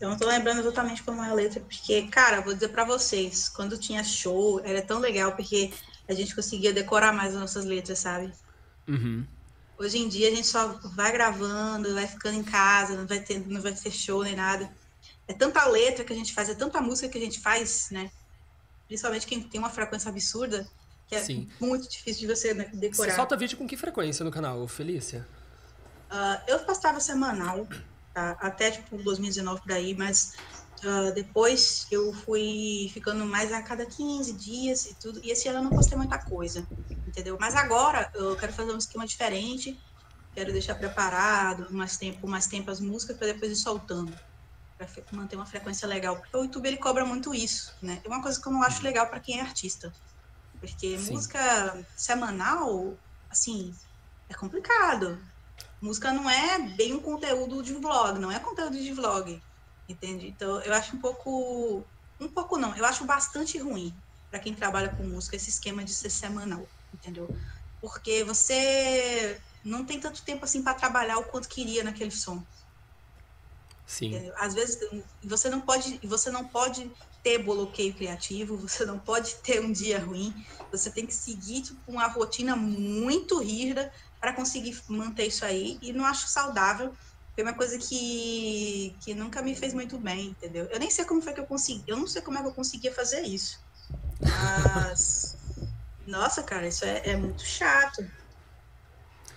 Eu 0.01 0.11
não 0.11 0.19
tô 0.19 0.27
lembrando 0.27 0.61
exatamente 0.61 1.03
como 1.03 1.23
é 1.23 1.31
a 1.31 1.35
letra, 1.35 1.61
porque, 1.61 2.07
cara, 2.09 2.43
vou 2.43 2.53
dizer 2.53 2.69
pra 2.69 2.85
vocês, 2.85 3.49
quando 3.49 3.79
tinha 3.79 4.05
show, 4.05 4.61
era 4.65 4.83
tão 4.83 4.99
legal 4.99 5.33
porque 5.33 5.73
a 6.07 6.13
gente 6.13 6.35
conseguia 6.35 6.73
decorar 6.73 7.13
mais 7.13 7.35
as 7.35 7.41
nossas 7.41 7.65
letras, 7.65 8.01
sabe? 8.01 8.31
Uhum. 8.87 9.25
Hoje 9.79 9.99
em 9.99 10.09
dia 10.09 10.29
a 10.29 10.31
gente 10.31 10.47
só 10.47 10.79
vai 10.95 11.11
gravando, 11.11 11.95
vai 11.95 12.07
ficando 12.07 12.39
em 12.39 12.45
casa, 12.45 12.97
não 12.97 13.07
vai 13.07 13.21
ter, 13.21 13.47
não 13.49 13.63
vai 13.63 13.73
ter 13.73 13.91
show 13.91 14.23
nem 14.23 14.37
nada. 14.37 14.71
É 15.27 15.33
tanta 15.33 15.65
letra 15.67 16.05
que 16.05 16.13
a 16.13 16.17
gente 16.17 16.35
faz, 16.35 16.49
é 16.51 16.55
tanta 16.55 16.81
música 16.81 17.09
que 17.09 17.17
a 17.17 17.21
gente 17.21 17.41
faz, 17.41 17.89
né? 17.91 18.11
Principalmente 18.87 19.27
quem 19.27 19.43
tem 19.43 19.59
uma 19.59 19.71
frequência 19.71 20.11
absurda, 20.11 20.69
é 21.15 21.21
Sim. 21.21 21.49
muito 21.61 21.89
difícil 21.89 22.27
de 22.27 22.35
você 22.35 22.55
né, 22.55 22.69
Você 22.71 22.77
decorar. 22.77 23.17
solta 23.17 23.37
vídeo 23.37 23.57
com 23.57 23.67
que 23.67 23.77
frequência 23.77 24.25
no 24.25 24.31
canal, 24.31 24.67
Felícia? 24.69 25.27
Ah, 26.11 26.43
eu 26.47 26.61
postava 26.61 27.01
semanal, 27.01 27.67
tá? 28.13 28.37
até 28.41 28.71
tipo 28.71 28.97
2019 29.03 29.63
por 29.63 29.73
aí, 29.73 29.95
mas 29.97 30.33
ah, 30.85 31.11
depois 31.15 31.87
eu 31.91 32.13
fui 32.13 32.91
ficando 32.93 33.25
mais 33.25 33.53
a 33.53 33.63
cada 33.63 33.87
15 33.87 34.33
dias 34.35 34.87
e 34.87 34.95
tudo. 34.95 35.21
E 35.25 35.31
esse 35.31 35.49
ano 35.49 35.59
eu 35.59 35.65
não 35.65 35.71
postei 35.71 35.97
muita 35.97 36.19
coisa, 36.19 36.67
entendeu? 37.07 37.37
Mas 37.41 37.55
agora 37.55 38.11
eu 38.15 38.37
quero 38.37 38.53
fazer 38.53 38.73
um 38.73 38.79
esquema 38.79 39.07
diferente, 39.07 39.79
quero 40.35 40.53
deixar 40.53 40.75
preparado 40.75 41.73
mais 41.73 41.97
tempo, 41.97 42.29
mais 42.29 42.47
tempo 42.47 42.71
as 42.71 42.81
músicas 42.81 43.17
para 43.17 43.29
depois 43.29 43.51
ir 43.53 43.57
soltando. 43.57 44.15
Para 44.77 44.89
manter 45.13 45.37
uma 45.37 45.47
frequência 45.47 45.87
legal. 45.87 46.17
Porque 46.17 46.37
o 46.37 46.43
YouTube 46.43 46.67
ele 46.67 46.77
cobra 46.77 47.05
muito 47.07 47.33
isso, 47.33 47.73
né? 47.81 48.01
É 48.05 48.09
uma 48.09 48.21
coisa 48.21 48.41
que 48.41 48.47
eu 48.47 48.53
não 48.53 48.63
acho 48.63 48.83
legal 48.83 49.07
para 49.09 49.21
quem 49.21 49.39
é 49.39 49.41
artista. 49.41 49.93
Porque 50.67 50.99
Sim. 50.99 51.13
música 51.13 51.87
semanal, 51.97 52.97
assim, 53.31 53.75
é 54.29 54.35
complicado 54.35 55.19
música 55.85 56.13
não 56.13 56.29
é 56.29 56.59
bem 56.59 56.95
um 56.95 57.01
conteúdo 57.01 57.63
de 57.63 57.75
vlog, 57.75 58.19
não 58.19 58.33
é 58.33 58.39
conteúdo 58.39 58.77
de 58.77 58.93
vlog, 58.93 59.41
entende? 59.87 60.29
Então 60.29 60.61
eu 60.63 60.73
acho 60.73 60.97
um 60.97 61.01
pouco, 61.01 61.85
um 62.19 62.29
pouco 62.29 62.57
não, 62.57 62.75
eu 62.75 62.87
acho 62.87 63.05
bastante 63.05 63.59
ruim 63.59 63.95
para 64.31 64.41
quem 64.41 64.55
trabalha 64.55 64.89
com 64.89 65.05
música 65.05 65.37
esse 65.37 65.51
esquema 65.51 65.85
de 65.85 65.93
ser 65.93 66.09
semanal, 66.09 66.67
entendeu? 66.93 67.29
Porque 67.83 68.25
você 68.25 69.39
não 69.63 69.85
tem 69.85 70.01
tanto 70.01 70.23
tempo 70.23 70.45
assim 70.45 70.63
para 70.63 70.73
trabalhar 70.75 71.19
o 71.19 71.25
quanto 71.25 71.49
queria 71.49 71.85
naquele 71.85 72.11
som. 72.11 72.43
Sim. 73.87 74.33
Às 74.39 74.55
vezes 74.55 74.79
você 75.23 75.51
não 75.51 75.61
pode, 75.61 76.01
você 76.03 76.31
não 76.31 76.49
pode 76.49 76.91
ter 77.25 77.39
bloqueio 77.39 77.95
criativo, 77.95 78.57
você 78.69 78.85
não 78.85 78.99
pode 78.99 79.35
ter 79.37 79.61
um 79.61 79.73
dia 79.73 79.99
ruim, 79.99 80.33
você 80.71 80.91
tem 80.91 81.07
que 81.07 81.15
seguir 81.15 81.63
tipo, 81.63 81.81
uma 81.91 82.07
rotina 82.07 82.55
muito 82.55 83.41
rígida 83.41 83.91
para 84.21 84.35
conseguir 84.35 84.81
manter 84.87 85.27
isso 85.27 85.45
aí 85.45 85.79
e 85.83 85.93
não 85.93 86.05
acho 86.05 86.29
saudável. 86.29 86.95
Foi 87.35 87.43
uma 87.43 87.55
coisa 87.55 87.77
que, 87.79 88.95
que 89.01 89.13
nunca 89.13 89.43
me 89.43 89.57
fez 89.57 89.75
muito 89.75 89.99
bem, 89.99 90.29
entendeu? 90.29 90.67
Eu 90.71 90.79
nem 90.79 90.89
sei 90.89 91.05
como 91.05 91.21
foi 91.21 91.33
que 91.33 91.41
eu 91.41 91.47
consegui, 91.47 91.83
eu 91.89 91.97
não 91.97 92.07
sei 92.07 92.23
como 92.23 92.39
é 92.39 92.43
que 92.43 92.47
eu 92.49 92.55
conseguia 92.55 92.95
fazer 92.95 93.23
isso. 93.23 93.59
Mas 94.21 95.37
nossa, 96.07 96.43
cara, 96.43 96.69
isso 96.69 96.85
é, 96.85 97.03
é 97.05 97.17
muito 97.17 97.43
chato. 97.45 98.09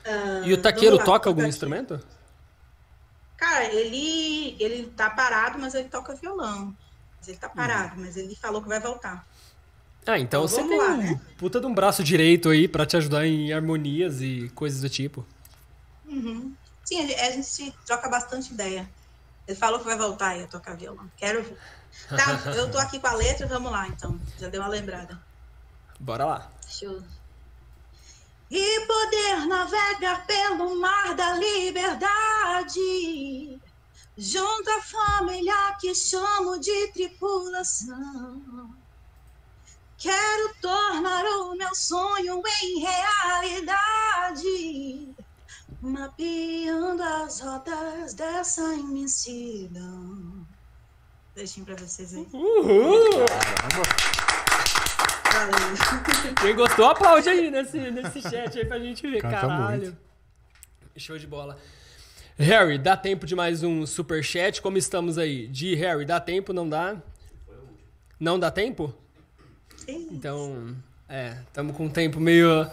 Ah, 0.06 0.42
E 0.46 0.54
o 0.54 0.62
taqueiro 0.62 0.98
lá, 0.98 1.04
toca 1.04 1.28
algum 1.28 1.46
instrumento? 1.46 2.00
Cara, 3.36 3.66
ele 3.66 4.56
ele 4.60 4.88
tá 4.92 5.10
parado, 5.10 5.58
mas 5.58 5.74
ele 5.74 5.90
toca 5.90 6.16
violão. 6.16 6.76
Ele 7.28 7.38
tá 7.38 7.50
parado, 7.50 7.96
mas 7.98 8.16
ele 8.18 8.36
falou 8.36 8.62
que 8.62 8.68
vai 8.68 8.80
voltar. 8.80 9.26
Ah, 10.06 10.18
então 10.18 10.46
Então 10.46 10.48
você 10.48 10.64
tem 10.68 10.78
lá, 10.78 10.90
um 10.92 10.98
né? 10.98 11.22
puta 11.38 11.60
de 11.60 11.66
um 11.66 11.74
braço 11.74 12.04
direito 12.04 12.48
aí 12.50 12.68
pra 12.68 12.86
te 12.86 12.96
ajudar 12.96 13.26
em 13.28 13.52
harmonias 13.52 14.22
e 14.22 14.50
coisas 14.56 14.80
do 14.82 14.90
tipo. 14.90 15.26
Uhum. 16.06 16.54
Sim, 16.86 17.02
a 17.02 17.32
gente, 17.32 17.74
troca 17.86 18.08
bastante 18.08 18.54
ideia. 18.54 18.90
Ele 19.46 19.58
falou 19.58 19.80
que 19.80 19.86
vai 19.86 19.98
voltar 19.98 20.30
aí 20.30 20.44
a 20.44 20.48
tocar 20.48 20.78
violão. 20.78 21.10
Quero. 21.18 21.44
Tá, 22.10 22.52
eu 22.56 22.72
tô 22.72 22.78
aqui 22.78 23.00
com 23.00 23.08
a 23.08 23.14
letra, 23.14 23.48
vamos 23.48 23.72
lá 23.72 23.88
então. 23.88 24.18
Já 24.40 24.48
deu 24.48 24.62
uma 24.62 24.70
lembrada. 24.70 25.20
Bora 26.00 26.26
lá. 26.26 26.52
Deixa 26.64 26.86
eu... 26.86 27.04
E 28.50 28.86
poder 28.86 29.46
navegar 29.46 30.26
pelo 30.26 30.80
mar 30.80 31.14
da 31.16 31.34
liberdade, 31.34 32.80
junto 34.18 34.70
à 34.70 34.82
família 34.82 35.78
que 35.80 35.94
chamo 35.94 36.60
de 36.60 36.88
tripulação. 36.92 38.74
Quero 39.98 40.54
tornar 40.62 41.24
o 41.26 41.56
meu 41.56 41.74
sonho 41.74 42.42
em 42.64 42.80
realidade, 42.80 44.36
mapeando 45.82 47.04
as 47.04 47.40
rotas 47.40 48.14
dessa 48.14 48.74
imensidão. 48.74 50.46
Deixem 51.36 51.64
pra 51.64 51.76
vocês 51.76 52.14
aí. 52.14 52.28
Uhul! 52.34 53.26
Quem 56.42 56.56
gostou, 56.56 56.86
aplaude 56.86 57.30
aí 57.30 57.52
nesse, 57.52 57.80
nesse 57.92 58.22
chat 58.22 58.58
aí 58.58 58.66
pra 58.66 58.80
gente 58.80 59.08
ver. 59.08 59.22
Canta 59.22 59.42
Caralho. 59.42 59.82
muito. 59.82 59.98
Show 60.96 61.18
de 61.18 61.28
bola. 61.28 61.60
Harry, 62.40 62.78
dá 62.78 62.96
tempo 62.96 63.26
de 63.26 63.36
mais 63.36 63.64
um 63.64 63.84
super 63.88 64.24
chat? 64.24 64.62
Como 64.62 64.78
estamos 64.78 65.18
aí? 65.18 65.48
De 65.48 65.74
Harry, 65.74 66.06
dá 66.06 66.20
tempo? 66.20 66.54
Não 66.54 66.70
dá? 66.70 66.96
Não 68.20 68.38
dá 68.38 68.52
tempo? 68.52 68.94
Sim. 69.76 70.08
Então, 70.12 70.76
é, 71.10 71.38
estamos 71.48 71.76
com 71.76 71.86
um 71.86 71.90
tempo 71.90 72.20
meio 72.20 72.70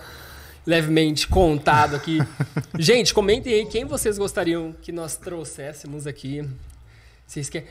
levemente 0.66 1.27
contado 1.27 1.97
aqui. 1.97 2.19
Gente, 2.78 3.15
comentem 3.15 3.55
aí 3.55 3.65
quem 3.65 3.86
vocês 3.86 4.19
gostariam 4.19 4.74
que 4.82 4.93
nós 4.93 5.16
trouxéssemos 5.16 6.07
aqui. 6.07 6.47
Vocês 7.27 7.49
querem. 7.49 7.66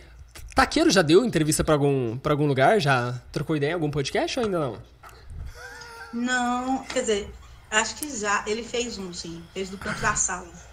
Taqueiro 0.55 0.89
já 0.89 1.03
deu 1.03 1.23
entrevista 1.23 1.63
pra 1.63 1.75
algum, 1.75 2.17
pra 2.17 2.33
algum 2.33 2.47
lugar? 2.47 2.81
Já 2.81 3.21
trocou 3.31 3.55
ideia 3.55 3.71
em 3.71 3.73
algum 3.75 3.91
podcast 3.91 4.39
ou 4.39 4.45
ainda 4.45 4.59
não? 4.59 4.81
Não, 6.11 6.83
quer 6.85 7.01
dizer, 7.01 7.31
acho 7.69 7.95
que 7.97 8.09
já. 8.19 8.43
Ele 8.47 8.63
fez 8.63 8.97
um, 8.97 9.13
sim. 9.13 9.43
Fez 9.53 9.69
do 9.69 9.77
canto 9.77 10.01
da 10.01 10.15
sala. 10.15 10.72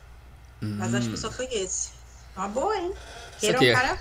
Mas 0.60 0.94
acho 0.94 1.08
que 1.10 1.16
só 1.16 1.30
foi 1.30 1.46
esse. 1.52 1.90
Uma 2.36 2.48
boa, 2.48 2.76
hein? 2.76 2.92
Queira 3.38 3.58
um 3.58 3.62
é- 3.64 3.72
cara 3.72 3.98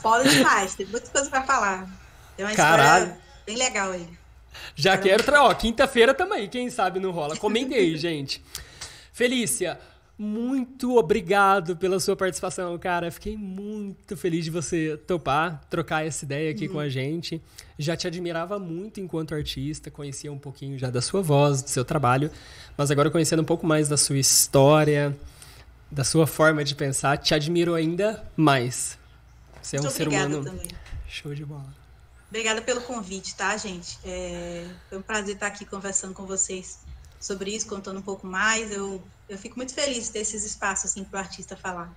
foda 0.00 0.28
demais. 0.28 0.74
Tem 0.74 0.86
muitas 0.86 1.08
coisas 1.08 1.28
pra 1.30 1.42
falar. 1.42 1.88
Tem 2.36 2.44
uma 2.44 2.54
Caralho. 2.54 3.04
história 3.04 3.22
bem 3.46 3.56
legal 3.56 3.90
aí. 3.92 4.08
Já 4.74 4.96
quero. 4.98 5.22
Tra... 5.22 5.42
Ó, 5.44 5.54
quinta-feira 5.54 6.14
também, 6.14 6.48
quem 6.48 6.70
sabe 6.70 6.98
não 7.00 7.10
rola. 7.10 7.36
Comentem 7.36 7.76
aí, 7.76 7.96
gente. 7.98 8.44
Felícia, 9.12 9.78
muito 10.16 10.96
obrigado 10.96 11.76
pela 11.76 11.98
sua 11.98 12.14
participação, 12.14 12.78
cara. 12.78 13.10
Fiquei 13.10 13.36
muito 13.36 14.16
feliz 14.16 14.44
de 14.44 14.50
você 14.50 14.96
topar, 14.96 15.60
trocar 15.68 16.06
essa 16.06 16.24
ideia 16.24 16.52
aqui 16.52 16.68
com 16.68 16.78
a 16.78 16.88
gente. 16.88 17.42
Já 17.76 17.96
te 17.96 18.06
admirava 18.06 18.58
muito 18.58 19.00
enquanto 19.00 19.34
artista, 19.34 19.90
conhecia 19.90 20.32
um 20.32 20.38
pouquinho 20.38 20.78
já 20.78 20.88
da 20.88 21.02
sua 21.02 21.20
voz, 21.20 21.62
do 21.62 21.70
seu 21.70 21.84
trabalho, 21.84 22.30
mas 22.76 22.92
agora 22.92 23.10
conhecendo 23.10 23.42
um 23.42 23.44
pouco 23.44 23.66
mais 23.66 23.88
da 23.88 23.96
sua 23.96 24.16
história, 24.16 25.16
da 25.90 26.04
sua 26.04 26.28
forma 26.28 26.62
de 26.62 26.76
pensar, 26.76 27.18
te 27.18 27.34
admiro 27.34 27.74
ainda 27.74 28.24
mais. 28.36 28.96
Você 29.60 29.78
é 29.78 29.80
um 29.80 29.90
ser 29.90 30.02
obrigada 30.02 30.38
humano 30.38 30.44
também. 30.44 30.68
show 31.08 31.34
de 31.34 31.44
bola. 31.44 31.74
Obrigada 32.28 32.62
pelo 32.62 32.80
convite, 32.82 33.34
tá, 33.34 33.56
gente? 33.56 33.98
É, 34.04 34.66
foi 34.88 34.98
um 34.98 35.02
prazer 35.02 35.34
estar 35.34 35.48
aqui 35.48 35.64
conversando 35.64 36.14
com 36.14 36.24
vocês 36.24 36.80
sobre 37.20 37.50
isso, 37.50 37.66
contando 37.66 37.98
um 37.98 38.02
pouco 38.02 38.26
mais. 38.26 38.70
Eu, 38.70 39.02
eu 39.28 39.38
fico 39.38 39.56
muito 39.56 39.74
feliz 39.74 40.06
de 40.06 40.12
ter 40.12 40.20
esses 40.20 40.44
espaços 40.44 40.90
assim, 40.90 41.04
para 41.04 41.18
o 41.18 41.20
artista 41.20 41.56
falar. 41.56 41.90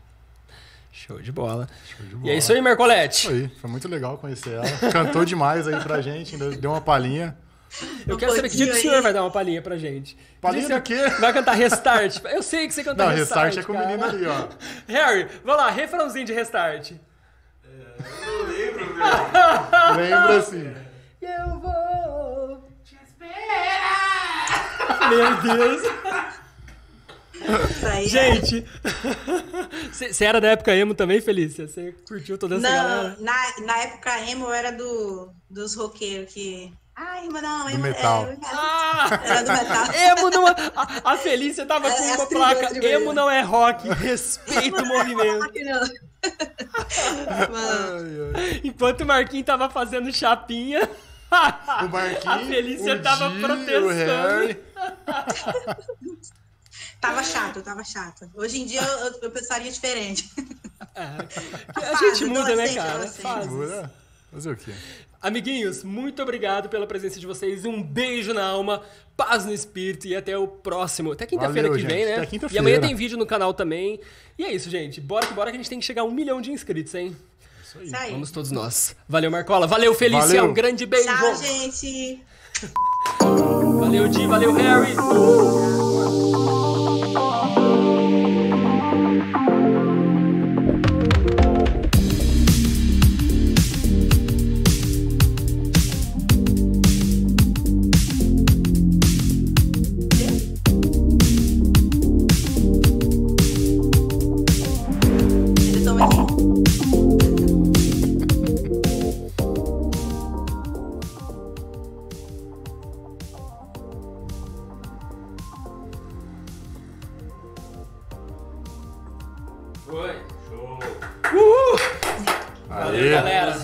Show 0.92 1.22
de 1.22 1.32
bola. 1.32 1.68
Show 1.86 2.06
de 2.06 2.14
E 2.14 2.16
é 2.16 2.20
bola. 2.20 2.34
isso 2.34 2.52
aí, 2.54 2.62
Marcolete. 2.62 3.28
Isso 3.28 3.36
aí, 3.36 3.50
foi 3.62 3.70
muito 3.70 3.88
legal 3.88 4.18
conhecer 4.18 4.54
ela. 4.54 4.66
Cantou 4.92 5.24
demais 5.26 5.68
aí 5.68 5.80
pra 5.82 6.02
gente, 6.02 6.34
ainda 6.36 6.52
deu 6.58 6.72
uma 6.72 6.82
palhinha. 6.82 7.38
Eu 8.08 8.16
Um 8.16 8.18
quero 8.18 8.34
saber 8.34 8.50
que 8.50 8.56
dia 8.56 8.66
que 8.72 8.78
o 8.78 8.82
senhor 8.82 9.02
vai 9.04 9.12
dar 9.14 9.22
uma 9.22 9.30
palhinha 9.30 9.62
pra 9.62 9.78
gente. 9.78 10.18
Palhinha 10.42 10.70
do 10.70 10.82
que 10.82 10.96
quê? 10.98 11.10
Vai 11.20 11.34
cantar 11.34 11.52
Restart. 11.54 12.24
Eu 12.26 12.42
sei 12.42 12.66
que 12.66 12.74
você 12.74 12.82
canta 12.84 13.06
Não, 13.06 13.12
Restart. 13.14 13.56
restart 13.56 13.58
é 13.58 13.64
com 13.68 13.74
o 13.74 13.78
menino 13.88 14.06
ali, 14.06 14.26
ó. 14.26 14.48
Harry, 14.88 15.28
vamos 15.44 15.62
lá, 15.62 15.70
refrãozinho 15.70 16.26
de 16.26 16.34
Restart. 16.34 16.92
Eu 16.92 16.98
não 18.26 18.44
lembro, 18.48 18.86
velho. 18.96 19.96
Lembra 19.98 20.38
assim. 20.38 20.74
Eu 21.22 21.60
vou 21.60 22.70
te 22.86 22.98
esperar. 23.04 25.10
Meu 25.10 25.42
Deus. 25.42 25.82
Isso 27.72 27.88
aí 27.88 28.06
é- 28.06 28.10
Gente, 28.10 28.66
você 29.92 30.26
era 30.26 30.40
da 30.42 30.50
época 30.50 30.76
emo 30.76 30.94
também, 30.94 31.22
Felícia? 31.22 31.68
Você 31.68 31.94
curtiu 32.08 32.38
toda 32.38 32.56
essa 32.58 32.68
galera? 32.70 33.16
Não, 33.18 33.26
na, 33.26 33.66
na 33.66 33.78
época 33.80 34.20
emo 34.30 34.46
eu 34.46 34.54
era 34.54 34.72
do, 34.72 35.32
dos 35.50 35.76
roqueiros 35.76 36.34
que. 36.34 36.72
Ai, 37.00 37.28
mas 37.32 37.44
não, 37.44 37.70
emo 37.70 37.84
metal. 37.84 38.26
É, 38.26 38.38
Ah! 38.46 39.22
era 39.24 39.44
do 39.44 39.52
metal. 39.54 39.86
Emo 40.18 40.30
não 40.32 40.48
é... 40.48 40.56
A, 40.76 41.12
a 41.14 41.18
Felícia 41.18 41.64
tava 41.64 41.92
com 41.92 41.96
É, 41.96 42.02
uma 42.02 42.14
as 42.24 42.28
tribos, 42.28 42.48
placa. 42.48 42.86
Emo 42.88 43.14
não 43.14 43.30
é 43.30 43.42
rock. 43.42 43.88
Respeita 43.94 44.82
o 44.82 44.86
movimento. 44.88 45.48
Não. 45.64 45.82
Mano, 47.52 48.34
Enquanto 48.64 49.02
o 49.02 49.06
Marquinhos 49.06 49.46
tava 49.46 49.70
fazendo 49.70 50.12
chapinha, 50.12 50.90
O 51.84 51.88
Marquinhos, 51.88 52.26
a 52.26 52.40
Felícia 52.40 52.96
o 52.96 53.02
tava 53.04 53.30
Di, 53.30 53.42
protestando. 53.42 54.58
Tava 57.00 57.24
chato, 57.24 57.62
tava 57.62 57.84
chato. 57.84 58.30
Hoje 58.36 58.62
em 58.62 58.66
dia 58.66 58.82
eu, 58.82 59.20
eu, 59.24 59.32
pensaria 59.32 59.72
diferente. 59.72 60.30
A 60.96 61.96
gente 61.96 62.26
muda, 62.26 62.56
né, 62.56 62.74
cara? 62.74 63.46
Muda. 63.46 63.94
Fazer 64.32 64.52
o 64.52 64.56
quê? 64.56 64.72
Amiguinhos, 65.22 65.84
muito 65.84 66.22
obrigado 66.22 66.70
pela 66.70 66.86
presença 66.86 67.20
de 67.20 67.26
vocês. 67.26 67.66
Um 67.66 67.82
beijo 67.82 68.34
na 68.34 68.46
alma, 68.46 68.84
paz 69.16 69.46
no 69.46 69.54
espírito 69.54 70.08
e 70.08 70.16
até 70.16 70.38
o 70.38 70.48
próximo. 70.48 71.12
Até 71.12 71.26
quinta-feira 71.26 71.70
que 71.70 71.78
vem, 71.78 71.90
gente. 71.90 72.06
né? 72.06 72.16
Até 72.18 72.26
quinta-feira. 72.26 72.56
E 72.56 72.60
amanhã 72.60 72.80
tem 72.80 72.96
vídeo 72.96 73.18
no 73.18 73.26
canal 73.26 73.54
também. 73.54 74.00
E 74.38 74.44
é 74.44 74.52
isso, 74.52 74.70
gente. 74.70 75.02
Bora 75.02 75.26
que 75.26 75.34
bora 75.34 75.50
que 75.50 75.58
a 75.58 75.60
gente 75.60 75.70
tem 75.70 75.80
que 75.80 75.86
chegar 75.86 76.04
a 76.04 76.06
um 76.06 76.12
milhão 76.12 76.40
de 76.42 76.52
inscritos, 76.52 76.94
hein? 76.94 77.16
Isso 77.64 77.80
aí. 77.80 77.88
Isso 77.88 77.96
aí. 77.96 78.12
Vamos 78.12 78.32
todos 78.32 78.52
nós. 78.52 78.96
Valeu, 79.08 79.32
Marcola. 79.32 79.66
Valeu, 79.66 79.94
Felícia. 79.94 80.28
Valeu. 80.28 80.46
Um 80.46 80.54
grande 80.54 80.86
beijo. 80.86 81.08
Tchau, 81.08 81.36
gente. 81.36 82.22
Valeu, 83.80 84.08
Di. 84.08 84.28
Valeu, 84.28 84.54
Harry. 84.54 85.87